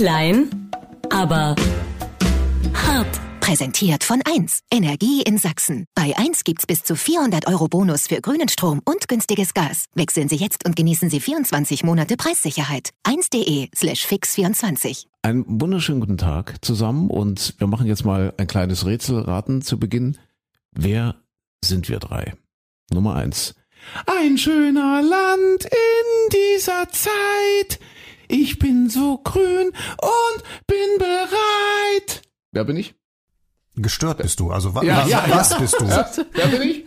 Klein, 0.00 0.48
aber 1.10 1.54
hart. 2.72 3.20
Präsentiert 3.40 4.02
von 4.02 4.22
1. 4.24 4.60
Energie 4.72 5.20
in 5.20 5.36
Sachsen. 5.36 5.84
Bei 5.94 6.16
1 6.16 6.44
gibt's 6.44 6.66
bis 6.66 6.82
zu 6.82 6.96
400 6.96 7.46
Euro 7.46 7.68
Bonus 7.68 8.06
für 8.06 8.22
grünen 8.22 8.48
Strom 8.48 8.80
und 8.86 9.08
günstiges 9.08 9.52
Gas. 9.52 9.84
Wechseln 9.94 10.30
Sie 10.30 10.36
jetzt 10.36 10.64
und 10.64 10.74
genießen 10.74 11.10
Sie 11.10 11.20
24 11.20 11.84
Monate 11.84 12.16
Preissicherheit. 12.16 12.92
1.de 13.06 13.68
slash 13.76 14.06
fix24. 14.06 15.04
Einen 15.20 15.44
wunderschönen 15.60 16.00
guten 16.00 16.16
Tag 16.16 16.64
zusammen 16.64 17.10
und 17.10 17.56
wir 17.58 17.66
machen 17.66 17.86
jetzt 17.86 18.06
mal 18.06 18.32
ein 18.38 18.46
kleines 18.46 18.86
Rätselraten 18.86 19.60
zu 19.60 19.78
Beginn. 19.78 20.16
Wer 20.72 21.16
sind 21.62 21.90
wir 21.90 21.98
drei? 21.98 22.32
Nummer 22.90 23.16
eins. 23.16 23.54
Ein 24.06 24.38
schöner 24.38 25.02
Land 25.02 25.64
in 25.66 26.30
dieser 26.32 26.88
Zeit. 26.88 27.78
Ich 28.30 28.58
bin 28.58 28.88
so 28.88 29.18
grün 29.18 29.68
und 29.68 30.42
bin 30.66 30.98
bereit. 30.98 32.22
Wer 32.52 32.64
bin 32.64 32.76
ich? 32.76 32.94
Gestört 33.76 34.18
bist 34.18 34.40
du. 34.40 34.50
Also 34.50 34.74
wa 34.74 34.82
Ja, 34.82 35.04
wa 35.04 35.08
ja, 35.08 35.24
was 35.30 35.56
bist 35.58 35.80
du? 35.80 35.86
Wer 36.32 36.46
bin 36.48 36.62
ich? 36.62 36.84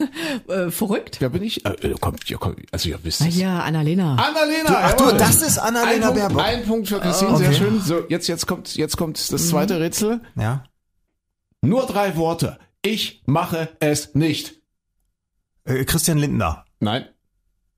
Äh, 0.49 0.69
verrückt? 0.69 1.17
Wer 1.21 1.29
bin 1.29 1.41
ich? 1.41 1.65
Äh, 1.65 1.69
äh, 1.81 1.95
kommt, 1.99 2.29
ihr, 2.29 2.37
kommt, 2.37 2.59
also 2.71 2.89
ihr 2.89 2.99
wisst 3.03 3.21
es. 3.21 3.35
ja, 3.37 3.59
Annalena. 3.61 4.15
Annalena. 4.15 4.69
Ach 4.69 4.93
du, 4.93 5.11
das 5.17 5.41
ist 5.41 5.57
ein 5.57 5.75
Annalena 5.75 6.07
Punkt, 6.11 6.19
Baerbock. 6.21 6.43
Ein 6.43 6.63
Punkt 6.65 6.87
für 6.89 6.99
Christine, 6.99 7.37
sehr 7.37 7.47
Okay. 7.49 7.57
schön. 7.57 7.81
So, 7.81 8.03
jetzt, 8.09 8.27
jetzt 8.27 8.45
kommt, 8.47 8.75
jetzt 8.75 8.97
kommt 8.97 9.17
das 9.31 9.47
zweite 9.49 9.79
Rätsel. 9.79 10.21
Ja. 10.35 10.65
Nur 11.61 11.85
drei 11.87 12.15
Worte. 12.17 12.59
Ich 12.81 13.23
mache 13.25 13.69
es 13.79 14.13
nicht. 14.13 14.61
Äh, 15.63 15.85
Christian 15.85 16.17
Lindner. 16.17 16.65
Nein. 16.79 17.05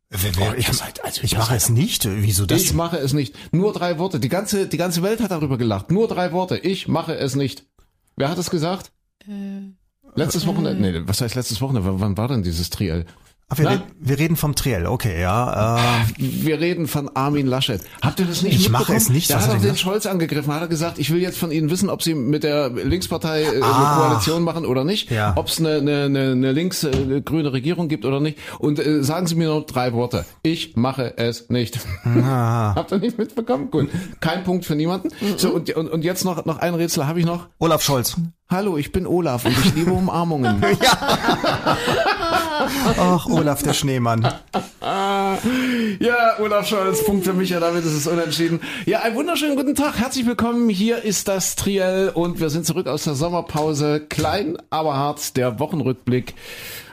Wer, 0.10 0.36
wer, 0.38 0.52
Oh, 0.52 0.54
ich 0.56 0.68
seid- 0.68 1.04
also 1.04 1.22
ich 1.24 1.36
mache 1.38 1.56
es 1.56 1.70
nicht. 1.70 2.06
Wieso 2.08 2.46
das? 2.46 2.62
Ich 2.62 2.74
mache 2.74 2.98
es 2.98 3.14
nicht. 3.14 3.36
Nur 3.54 3.74
drei 3.74 3.98
Worte. 3.98 4.20
Die 4.20 4.30
ganze, 4.30 4.68
die 4.68 4.78
ganze 4.78 5.02
Welt 5.04 5.20
hat 5.22 5.32
darüber 5.32 5.58
gelacht. 5.58 5.92
Nur 5.92 6.08
drei 6.08 6.32
Worte. 6.32 6.58
Ich 6.58 6.88
mache 6.88 7.16
es 7.16 7.36
nicht. 7.36 7.66
Wer 8.16 8.30
hat 8.30 8.38
es 8.38 8.50
gesagt? 8.50 8.92
Letztes 10.16 10.46
Wochenende. 10.46 10.82
Nee, 11.02 11.02
was 11.08 11.22
heißt 11.22 11.36
letztes 11.36 11.60
Wochenende? 11.62 11.90
W- 11.90 12.00
Wann 12.00 12.16
war 12.18 12.28
denn 12.28 12.44
dieses 12.44 12.70
Triell? 12.70 13.06
Ach, 13.48 13.60
wir, 13.60 13.70
reden, 13.70 13.84
wir 14.00 14.18
reden 14.18 14.36
vom 14.38 14.56
Triell. 14.56 14.88
Okay, 14.88 15.22
ja. 15.22 15.78
Äh, 15.78 16.02
Wir 16.18 16.60
reden 16.60 16.88
von 16.88 17.16
Armin 17.16 17.46
Laschet. 17.46 17.80
Habt 18.02 18.20
ihr 18.20 18.26
das 18.26 18.42
nicht 18.42 18.60
Ich 18.60 18.70
mache 18.72 18.96
es 18.96 19.10
nicht. 19.10 19.30
Der 19.30 19.38
hat 19.38 19.44
hat 19.44 19.52
auch 19.52 19.56
er 19.56 19.62
den? 19.62 19.78
Scholz 19.78 20.08
angegriffen. 20.08 20.52
Hat 20.52 20.62
er 20.62 20.68
gesagt, 20.68 20.98
ich 20.98 21.12
will 21.14 21.22
jetzt 21.22 21.38
von 21.38 21.52
Ihnen 21.52 21.70
wissen, 21.70 21.92
ob 21.92 22.02
Sie 22.02 22.16
mit 22.16 22.44
der 22.44 22.70
Linkspartei 22.72 23.44
äh, 23.44 23.48
eine 23.58 23.64
Ah. 23.66 23.98
Koalition 24.08 24.42
machen 24.42 24.66
oder 24.66 24.84
nicht. 24.84 25.12
Ja. 25.12 25.34
Ob 25.36 25.48
es 25.50 25.60
eine, 25.60 25.76
eine, 25.76 26.06
eine, 26.06 26.32
eine 26.32 26.52
links-grüne 26.54 27.54
Regierung 27.54 27.88
gibt 27.88 28.06
oder 28.06 28.20
nicht. 28.20 28.40
Und 28.58 28.80
äh, 28.80 29.04
sagen 29.04 29.28
Sie 29.28 29.36
mir 29.36 29.50
noch 29.50 29.68
drei 29.68 29.94
Worte. 29.94 30.26
Ich 30.42 30.76
mache 30.76 31.16
es 31.18 31.48
nicht. 31.52 31.80
Habt 32.04 32.92
ihr 32.94 32.98
nicht 32.98 33.20
mitbekommen? 33.20 33.70
Gut. 33.70 33.90
Kein 34.22 34.44
Punkt 34.44 34.66
für 34.66 34.74
niemanden. 34.76 35.10
So, 35.38 35.52
und, 35.54 35.70
und, 35.76 35.88
und 35.92 36.04
jetzt 36.04 36.26
noch, 36.26 36.46
noch 36.46 36.58
ein 36.58 36.74
Rätsel 36.74 37.06
habe 37.06 37.20
ich 37.20 37.28
noch. 37.28 37.48
Olaf 37.60 37.84
Scholz. 37.84 38.16
Hallo, 38.50 38.78
ich 38.78 38.92
bin 38.92 39.06
Olaf 39.06 39.46
und 39.46 39.52
ich 39.52 39.76
liebe 39.76 39.92
Umarmungen. 39.92 40.64
Ach, 42.98 43.26
Olaf 43.28 43.64
der 43.64 43.74
Schneemann. 43.74 44.28
Ja, 46.00 46.40
Olaf 46.40 46.68
Scholz, 46.68 47.04
Punkt 47.06 47.26
für 47.26 47.34
mich, 47.34 47.50
ja, 47.50 47.60
damit 47.60 47.86
ist 47.86 47.94
es 47.94 48.08
unentschieden. 48.08 48.60
Ja, 48.86 49.00
einen 49.02 49.16
wunderschönen 49.16 49.56
guten 49.56 49.76
Tag, 49.76 49.98
herzlich 49.98 50.26
willkommen. 50.26 50.70
Hier 50.70 51.04
ist 51.04 51.28
das 51.28 51.56
Triell 51.56 52.10
und 52.10 52.40
wir 52.40 52.50
sind 52.50 52.66
zurück 52.66 52.88
aus 52.88 53.04
der 53.04 53.16
Sommerpause. 53.16 54.00
Klein, 54.00 54.58
aber 54.70 54.96
hart, 54.96 55.38
der 55.38 55.60
Wochenrückblick. 55.60 56.34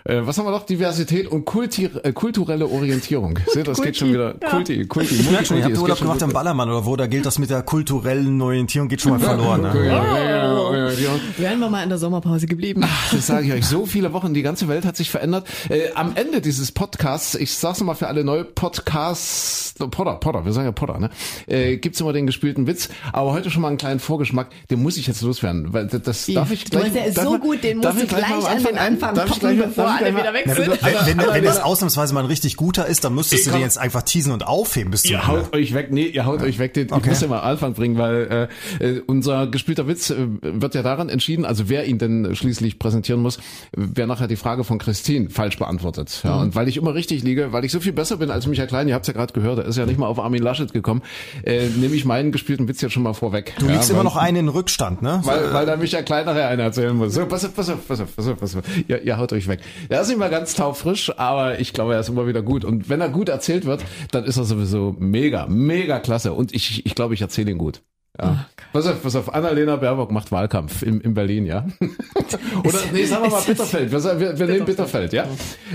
Äh, 0.05 0.21
was 0.27 0.37
haben 0.39 0.47
wir 0.47 0.51
noch? 0.51 0.67
Diversität 0.67 1.27
und 1.29 1.45
Kulti 1.45 1.85
äh, 2.03 2.13
kulturelle 2.13 2.67
Orientierung. 2.67 3.39
Seht, 3.47 3.69
das 3.69 3.81
geht 3.81 3.97
schon 3.97 4.13
wieder. 4.13 4.35
Kulti, 4.35 4.85
Kulti, 4.87 5.15
Ich 5.15 5.31
merke 5.31 5.47
schon, 5.47 5.59
ihr 5.59 5.65
habt 5.65 5.79
Urlaub 5.79 5.99
gemacht 5.99 6.23
am. 6.23 6.33
Ballermann 6.33 6.69
oder 6.69 6.85
wo, 6.87 6.97
da 6.97 7.07
gilt 7.07 7.25
das 7.27 7.39
mit 7.39 7.51
der 7.51 7.63
kulturellen 7.63 8.41
Orientierung, 8.41 8.89
geht 8.89 9.01
schon 9.01 9.13
mal 9.13 9.21
verloren. 9.21 9.63
Ne? 9.63 9.87
Ja, 9.87 10.19
ja, 10.19 10.19
ja, 10.19 10.91
ja. 10.93 11.11
Wären 11.37 11.61
wir 11.61 11.71
mal 11.71 11.83
in 11.83 11.89
der 11.89 11.99
Sommerpause 11.99 12.47
geblieben. 12.47 12.85
Das 13.13 13.27
sage 13.27 13.47
ich 13.47 13.53
euch. 13.53 13.65
So 13.67 13.87
viele 13.87 14.13
Wochen, 14.13 14.35
die 14.35 14.43
ganze 14.43 14.69
Welt 14.69 14.85
hat 14.85 14.97
sich 14.97 15.11
verändert. 15.11 15.47
Äh, 15.69 15.93
am 15.95 16.13
Ende 16.17 16.41
dieses 16.41 16.73
Podcasts, 16.73 17.35
ich 17.35 17.55
sag's 17.55 17.79
nochmal 17.81 17.95
für 17.97 18.09
alle 18.09 18.25
neue 18.25 18.45
Podcasts, 18.45 19.75
Potter, 19.91 20.15
Potter, 20.17 20.45
wir 20.45 20.53
sagen 20.53 20.67
ja 20.67 20.73
Potter, 20.73 20.99
ne? 20.99 21.11
Äh, 21.47 21.77
gibt's 21.77 22.01
immer 22.01 22.13
den 22.13 22.27
gespielten 22.27 22.67
Witz. 22.67 22.89
Aber 23.13 23.33
heute 23.33 23.51
schon 23.51 23.63
mal 23.63 23.69
einen 23.69 23.79
kleinen 23.79 24.01
Vorgeschmack, 24.01 24.49
den 24.71 24.83
muss 24.83 24.97
ich 24.97 25.07
jetzt 25.07 25.23
loswerden. 25.23 25.73
Weil 25.73 25.87
das, 25.87 26.03
das 26.03 26.27
darf 26.27 26.51
ich 26.51 26.65
Du 26.65 26.79
gleich, 26.79 26.95
ist 27.07 27.17
darf 27.19 27.25
so 27.25 27.39
gut, 27.39 27.63
den 27.63 27.79
musst 27.79 27.95
ich 27.97 28.01
du 28.09 28.17
gleich 28.17 28.31
am 28.31 28.45
an 28.45 28.59
den 28.59 28.67
ein- 28.79 28.93
Anfang 28.95 29.15
darf 29.15 29.31
ich 29.31 29.41
gleich- 29.41 29.59
bevor 29.59 29.92
alle 29.99 30.17
wieder 30.17 30.33
weg 30.35 30.45
Ja, 30.47 30.55
sind. 30.55 30.67
wenn, 30.69 30.81
wenn, 30.81 31.07
wenn, 31.07 31.19
wenn 31.19 31.47
Aber- 31.47 31.49
es 31.57 31.61
ausnahmsweise 31.61 32.15
mal 32.15 32.21
ein 32.21 32.27
richtig 32.27 32.57
guter 32.57 32.87
ist, 32.87 33.05
dann 33.05 33.15
müsstest 33.15 33.33
du 33.33 33.37
Ich 33.39 33.45
den 33.45 33.53
komm- 33.53 33.63
jetzt 33.63 33.79
einfach 33.79 34.03
teasen 34.03 34.33
und 34.33 34.47
aufheben 34.47 34.91
bis 34.91 35.03
zum 35.03 35.13
Ihr 35.13 35.19
Ende. 35.19 35.29
haut 35.29 35.55
euch 35.55 35.75
weg, 35.75 35.89
nee, 35.91 36.07
ihr 36.07 36.27
haut 36.27 36.43
euch 36.43 36.59
weg, 36.59 36.75
den, 36.75 36.87
ich 36.87 36.93
Okay. 36.93 37.09
muss 37.11 37.21
den 37.21 37.31
mal 37.31 37.41
am 37.41 37.51
Anfang 37.51 37.75
bringen, 37.75 37.99
weil 37.99 38.49
äh, 38.81 38.85
äh, 38.85 39.03
unser 39.07 39.47
gespielter 39.47 39.87
Witz 39.89 40.11
äh, 40.11 40.17
wird 40.43 40.75
ja 40.75 40.83
daran 40.83 41.09
entschieden, 41.09 41.45
also 41.45 41.69
wer 41.69 41.85
ihn 41.87 41.99
denn 41.99 42.35
schließlich 42.35 42.79
präsentieren 42.79 43.21
muss, 43.21 43.39
wer 43.73 44.07
nachher 44.07 44.29
die 44.29 44.37
Frage 44.37 44.65
von 44.65 44.79
Christine 44.79 45.31
falsch 45.31 45.59
beantwortet. 45.59 46.21
Ja, 46.25 46.37
Mhm. 46.37 46.43
Und 46.43 46.55
weil 46.55 46.69
ich 46.69 46.77
immer 46.77 46.95
richtig 46.95 47.23
liege, 47.23 47.53
weil 47.53 47.65
ich 47.65 47.73
so 47.73 47.81
viel 47.81 47.93
besser 47.93 48.17
bin 48.17 48.31
als 48.31 48.47
Michael 48.47 48.69
Klein, 48.69 48.89
ihr 48.89 48.95
habt 48.95 49.05
es 49.05 49.09
ja 49.09 49.13
gerade 49.15 49.33
gehört, 49.33 49.59
er 49.59 49.67
ist 49.67 49.77
ja 49.77 49.87
nicht 49.87 49.99
mal 49.99 50.07
auf 50.07 50.19
Armin 50.19 50.43
Laschet 50.43 50.73
gekommen, 50.73 51.03
äh, 51.45 51.69
nehme 51.69 51.95
ich 51.95 52.05
meinen 52.05 52.33
gespielten 52.33 52.69
Witz 52.69 52.81
jetzt 52.81 52.93
schon 52.93 53.03
mal 53.03 53.13
vorweg. 53.15 53.53
Du 53.59 53.67
liegst 53.69 53.89
ja, 53.89 53.95
immer 53.95 53.99
weil- 53.99 54.05
noch 54.05 54.17
einen 54.17 54.37
in 54.39 54.49
Rückstand, 54.49 55.03
ne? 55.03 55.21
weil, 55.25 55.53
weil 55.53 55.67
da 55.67 55.77
Michael 55.77 56.05
Klein 56.05 56.25
nachher 56.27 56.49
einen 56.49 56.61
erzählen 56.61 56.97
muss. 56.97 57.15
So, 57.15 57.27
pass 57.27 57.45
auf, 57.45 57.55
pass 57.55 57.69
auf, 57.71 57.87
pass 57.87 58.01
auf, 58.01 58.17
pass 58.17 58.27
auf, 58.27 58.39
pass 58.39 58.57
auf. 58.57 58.63
Ihr, 58.89 59.03
ihr 59.03 59.19
haut 59.19 59.33
euch 59.33 59.47
weg. 59.49 59.61
Der 59.91 60.01
ist 60.01 60.09
nicht 60.09 60.19
mal 60.19 60.31
ganz 60.31 60.55
taufrisch, 60.55 61.13
aber 61.19 61.61
ich 61.61 61.73
glaube, 61.73 61.95
er 61.95 62.01
ist 62.01 62.09
immer 62.09 62.27
wieder 62.27 62.43
gut. 62.43 62.65
Und 62.65 62.89
wenn 62.89 63.01
er 63.01 63.09
gut 63.09 63.29
erzählt 63.29 63.65
wird, 63.65 63.85
dann 64.11 64.25
ist 64.25 64.37
er 64.37 64.45
sowieso 64.45 64.97
mega, 64.99 65.47
mega 65.47 65.99
klasse. 66.01 66.33
Und 66.33 66.55
ich, 66.55 66.87
ich 66.87 66.95
glaube, 66.95 67.15
ich 67.15 67.23
erzähle 67.23 67.51
ihn 67.51 67.59
gut. 67.59 67.83
Ja. 68.21 68.47
pass 68.75 68.87
auf, 68.87 69.03
pass 69.03 69.17
auf, 69.17 69.35
Annalena 69.35 69.77
Baerbock 69.77 70.11
macht 70.13 70.31
Wahlkampf 70.33 70.83
in, 70.83 71.01
in 71.01 71.15
Berlin, 71.15 71.47
ja? 71.47 71.67
Oder, 72.65 72.79
nee, 72.93 73.05
sagen 73.07 73.25
wir 73.25 73.31
mal 73.31 73.41
Bitterfeld. 73.41 73.91
Wir, 73.91 74.21
wir, 74.21 74.39
wir 74.39 74.47
nehmen 74.47 74.67
Bitterfeld, 74.67 75.15
ja? 75.15 75.27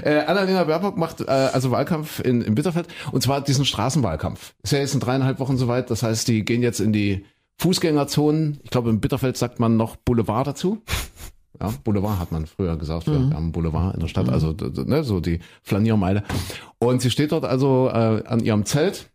Äh, 0.03 0.19
Annalena 0.19 0.63
Baerbock 0.65 0.97
macht 0.97 1.21
äh, 1.21 1.25
also 1.25 1.71
Wahlkampf 1.71 2.19
in, 2.19 2.43
in 2.43 2.53
Bitterfeld 2.53 2.87
und 3.11 3.23
zwar 3.23 3.41
diesen 3.41 3.65
Straßenwahlkampf. 3.65 4.53
Ist 4.61 4.71
ja 4.71 4.77
jetzt 4.77 4.93
in 4.93 4.99
dreieinhalb 4.99 5.39
Wochen 5.39 5.57
soweit, 5.57 5.89
das 5.89 6.03
heißt, 6.03 6.27
die 6.27 6.45
gehen 6.45 6.61
jetzt 6.61 6.79
in 6.79 6.93
die 6.93 7.25
Fußgängerzonen. 7.57 8.59
Ich 8.63 8.69
glaube, 8.69 8.91
in 8.91 8.99
Bitterfeld 8.99 9.35
sagt 9.35 9.59
man 9.59 9.75
noch 9.75 9.95
Boulevard 9.95 10.45
dazu. 10.45 10.83
Ja, 11.59 11.73
Boulevard 11.83 12.19
hat 12.19 12.31
man 12.31 12.45
früher 12.45 12.77
gesagt. 12.77 13.07
Wir 13.07 13.35
haben 13.35 13.51
Boulevard 13.51 13.95
in 13.95 14.01
der 14.01 14.07
Stadt, 14.07 14.29
also 14.29 14.53
d- 14.53 14.69
d- 14.69 14.83
ne, 14.85 15.03
so 15.03 15.19
die 15.19 15.39
Flaniermeile. 15.63 16.23
Und 16.79 17.01
sie 17.01 17.09
steht 17.09 17.31
dort 17.31 17.45
also 17.45 17.89
äh, 17.91 18.23
an 18.25 18.39
ihrem 18.41 18.65
Zelt 18.65 19.09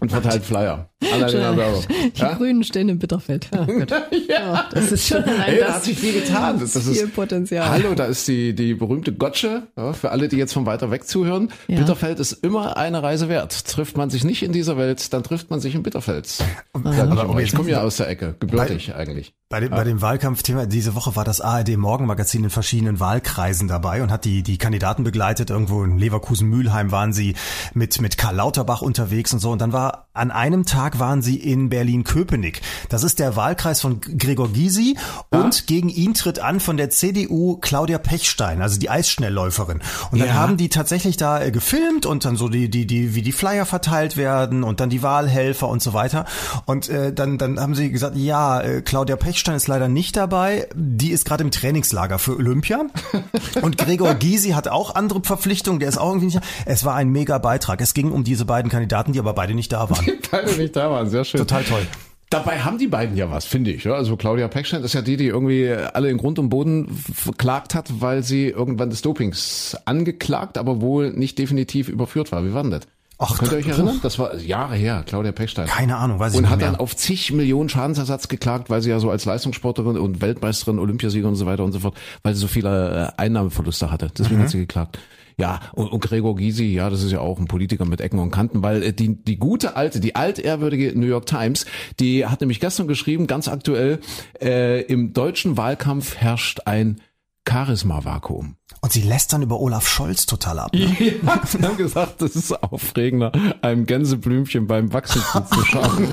und 0.00 0.10
verteilt 0.10 0.42
Flyer. 0.44 0.87
Annalena 1.12 1.52
Baerbock. 1.52 1.84
Die 1.88 2.20
Ja? 2.20 2.34
Grünen 2.34 2.64
stehen 2.64 2.88
im 2.88 2.98
Bitterfeld. 2.98 3.48
Ja, 3.58 3.64
gut. 3.64 3.90
ja, 4.28 4.64
das 4.72 4.92
ist 4.92 5.06
schon 5.08 5.22
allein 5.24 5.40
Ey, 5.54 5.58
da 5.60 5.66
das 5.66 5.74
hat 5.76 5.84
sich 5.84 5.98
viel 5.98 6.12
getan. 6.20 6.58
Das, 6.60 6.72
das 6.72 6.86
ist, 6.86 6.98
viel 6.98 7.08
Potenzial. 7.08 7.68
Hallo, 7.70 7.94
da 7.94 8.04
ist 8.06 8.26
die, 8.28 8.54
die 8.54 8.74
berühmte 8.74 9.12
Gotsche, 9.12 9.62
ja, 9.76 9.92
für 9.92 10.10
alle, 10.10 10.28
die 10.28 10.36
jetzt 10.36 10.52
von 10.52 10.66
weiter 10.66 10.90
weg 10.90 11.06
zuhören. 11.06 11.50
Ja. 11.68 11.78
Bitterfeld 11.78 12.18
ist 12.20 12.32
immer 12.32 12.76
eine 12.76 13.02
Reise 13.02 13.28
wert. 13.28 13.66
Trifft 13.66 13.96
man 13.96 14.10
sich 14.10 14.24
nicht 14.24 14.42
in 14.42 14.52
dieser 14.52 14.76
Welt, 14.76 15.12
dann 15.12 15.22
trifft 15.22 15.50
man 15.50 15.60
sich 15.60 15.74
in 15.74 15.82
Bitterfeld. 15.82 16.28
Ich, 16.78 16.84
Aber 16.84 17.40
ich 17.40 17.48
jetzt- 17.48 17.56
komme 17.56 17.70
ja 17.70 17.82
aus 17.82 17.96
der 17.96 18.08
Ecke, 18.08 18.36
gebürtig 18.38 18.94
eigentlich. 18.94 19.34
Bei 19.48 19.60
dem, 19.60 19.70
bei 19.70 19.82
dem 19.82 20.00
Wahlkampfthema, 20.00 20.66
diese 20.66 20.94
Woche 20.94 21.16
war 21.16 21.24
das 21.24 21.40
ARD 21.40 21.76
Morgenmagazin 21.76 22.44
in 22.44 22.50
verschiedenen 22.50 23.00
Wahlkreisen 23.00 23.66
dabei 23.66 24.02
und 24.02 24.10
hat 24.12 24.24
die, 24.24 24.42
die 24.42 24.58
Kandidaten 24.58 25.04
begleitet. 25.04 25.50
Irgendwo 25.50 25.82
in 25.84 25.98
Leverkusen-Mühlheim 25.98 26.92
waren 26.92 27.12
sie 27.12 27.34
mit, 27.74 28.00
mit 28.00 28.16
Karl 28.18 28.36
Lauterbach 28.36 28.82
unterwegs 28.82 29.32
und 29.32 29.38
so. 29.40 29.50
Und 29.50 29.60
dann 29.60 29.72
war, 29.72 30.08
an 30.12 30.30
einem 30.30 30.66
Tag 30.66 30.87
waren 30.98 31.22
sie 31.22 31.36
in 31.36 31.68
Berlin-Köpenick. 31.70 32.60
Das 32.88 33.02
ist 33.02 33.18
der 33.18 33.34
Wahlkreis 33.36 33.80
von 33.80 34.00
Gregor 34.00 34.52
Gysi 34.52 34.96
und 35.30 35.66
gegen 35.66 35.88
ihn 35.88 36.14
tritt 36.14 36.38
an 36.38 36.60
von 36.60 36.76
der 36.76 36.90
CDU 36.90 37.56
Claudia 37.56 37.98
Pechstein, 37.98 38.62
also 38.62 38.78
die 38.78 38.90
Eisschnellläuferin. 38.90 39.80
Und 40.12 40.20
dann 40.20 40.28
Ja. 40.28 40.34
haben 40.34 40.56
die 40.56 40.68
tatsächlich 40.68 41.16
da 41.16 41.42
äh, 41.42 41.50
gefilmt 41.50 42.06
und 42.06 42.24
dann 42.24 42.36
so 42.36 42.48
die, 42.48 42.68
die, 42.70 42.86
die, 42.86 43.14
wie 43.14 43.22
die 43.22 43.32
Flyer 43.32 43.66
verteilt 43.66 44.16
werden 44.16 44.62
und 44.62 44.80
dann 44.80 44.90
die 44.90 45.02
Wahlhelfer 45.02 45.68
und 45.68 45.82
so 45.82 45.92
weiter. 45.92 46.24
Und 46.66 46.88
äh, 46.88 47.12
dann, 47.12 47.38
dann 47.38 47.58
haben 47.58 47.74
sie 47.74 47.90
gesagt, 47.90 48.16
ja, 48.16 48.60
äh, 48.60 48.82
Claudia 48.82 49.16
Pechstein 49.16 49.56
ist 49.56 49.68
leider 49.68 49.88
nicht 49.88 50.16
dabei. 50.16 50.68
Die 50.74 51.10
ist 51.10 51.24
gerade 51.24 51.42
im 51.44 51.50
Trainingslager 51.50 52.18
für 52.18 52.36
Olympia. 52.36 52.82
Und 53.62 53.78
Gregor 53.78 54.14
Gysi 54.14 54.50
hat 54.50 54.68
auch 54.68 54.94
andere 54.94 55.20
Verpflichtungen. 55.22 55.80
Der 55.80 55.88
ist 55.88 55.98
auch 55.98 56.08
irgendwie 56.10 56.26
nicht. 56.26 56.40
Es 56.66 56.84
war 56.84 56.94
ein 56.94 57.08
mega 57.08 57.38
Beitrag. 57.38 57.80
Es 57.80 57.94
ging 57.94 58.12
um 58.12 58.24
diese 58.24 58.44
beiden 58.44 58.70
Kandidaten, 58.70 59.12
die 59.12 59.18
aber 59.18 59.32
beide 59.32 59.54
nicht 59.54 59.72
da 59.72 59.90
waren. 59.90 60.06
Beide 60.30 60.52
nicht 60.56 60.76
waren, 60.90 61.08
sehr 61.10 61.24
schön. 61.24 61.38
Total 61.40 61.64
toll. 61.64 61.82
Dabei 62.30 62.58
haben 62.60 62.76
die 62.76 62.88
beiden 62.88 63.16
ja 63.16 63.30
was, 63.30 63.46
finde 63.46 63.70
ich. 63.70 63.86
Also 63.90 64.16
Claudia 64.16 64.48
Pechstein 64.48 64.84
ist 64.84 64.92
ja 64.92 65.00
die, 65.00 65.16
die 65.16 65.26
irgendwie 65.28 65.70
alle 65.70 66.10
in 66.10 66.18
Grund 66.18 66.38
und 66.38 66.50
Boden 66.50 66.88
verklagt 67.14 67.74
hat, 67.74 67.86
weil 68.00 68.22
sie 68.22 68.48
irgendwann 68.48 68.90
des 68.90 69.00
Dopings 69.00 69.76
angeklagt, 69.86 70.58
aber 70.58 70.80
wohl 70.82 71.10
nicht 71.12 71.38
definitiv 71.38 71.88
überführt 71.88 72.30
war. 72.30 72.44
Wie 72.44 72.52
war 72.52 72.62
denn 72.62 72.72
das? 72.72 72.82
Ach, 73.20 73.36
Könnt 73.38 73.50
ihr 73.50 73.58
euch 73.58 73.66
erinnern? 73.66 73.98
Das 74.02 74.18
war 74.20 74.36
Jahre 74.36 74.76
her, 74.76 75.02
Claudia 75.06 75.32
Pechstein. 75.32 75.66
Keine 75.66 75.96
Ahnung, 75.96 76.20
weiß 76.20 76.32
ich 76.34 76.36
Und 76.36 76.42
nicht 76.44 76.50
hat 76.52 76.58
mehr. 76.60 76.70
dann 76.70 76.78
auf 76.78 76.94
zig 76.94 77.32
Millionen 77.32 77.68
Schadensersatz 77.68 78.28
geklagt, 78.28 78.70
weil 78.70 78.80
sie 78.82 78.90
ja 78.90 79.00
so 79.00 79.10
als 79.10 79.24
Leistungssportlerin 79.24 79.96
und 79.96 80.20
Weltmeisterin, 80.20 80.78
Olympiasieger 80.78 81.26
und 81.26 81.34
so 81.34 81.44
weiter 81.46 81.64
und 81.64 81.72
so 81.72 81.80
fort, 81.80 81.96
weil 82.22 82.34
sie 82.34 82.40
so 82.40 82.46
viele 82.46 83.08
äh, 83.18 83.20
Einnahmeverluste 83.20 83.90
hatte. 83.90 84.12
Deswegen 84.16 84.36
Mhm. 84.38 84.42
hat 84.42 84.50
sie 84.50 84.58
geklagt. 84.58 84.98
Ja, 85.38 85.60
und, 85.72 85.92
und 85.92 86.00
Gregor 86.00 86.34
Gysi, 86.34 86.66
ja, 86.66 86.90
das 86.90 87.04
ist 87.04 87.12
ja 87.12 87.20
auch 87.20 87.38
ein 87.38 87.46
Politiker 87.46 87.84
mit 87.84 88.00
Ecken 88.00 88.18
und 88.18 88.32
Kanten, 88.32 88.62
weil 88.62 88.82
äh, 88.82 88.92
die, 88.92 89.14
die 89.14 89.38
gute 89.38 89.76
alte, 89.76 90.00
die 90.00 90.16
altehrwürdige 90.16 90.98
New 90.98 91.06
York 91.06 91.26
Times, 91.26 91.64
die 92.00 92.26
hat 92.26 92.40
nämlich 92.40 92.58
gestern 92.58 92.88
geschrieben, 92.88 93.28
ganz 93.28 93.46
aktuell, 93.46 94.00
äh, 94.42 94.82
im 94.82 95.12
deutschen 95.12 95.56
Wahlkampf 95.56 96.16
herrscht 96.16 96.60
ein 96.66 97.00
Charisma-Vakuum. 97.48 98.57
Und 98.80 98.92
sie 98.92 99.02
lässt 99.02 99.32
dann 99.32 99.42
über 99.42 99.58
Olaf 99.60 99.88
Scholz 99.88 100.26
total 100.26 100.58
ab. 100.60 100.72
Ne? 100.72 100.96
Ja, 101.22 101.40
sie 101.46 101.58
haben 101.62 101.76
gesagt, 101.76 102.22
das 102.22 102.36
ist 102.36 102.52
aufregender, 102.62 103.32
einem 103.60 103.86
Gänseblümchen 103.86 104.66
beim 104.66 104.92
Wachsen 104.92 105.20
zuzuschauen. 105.32 106.08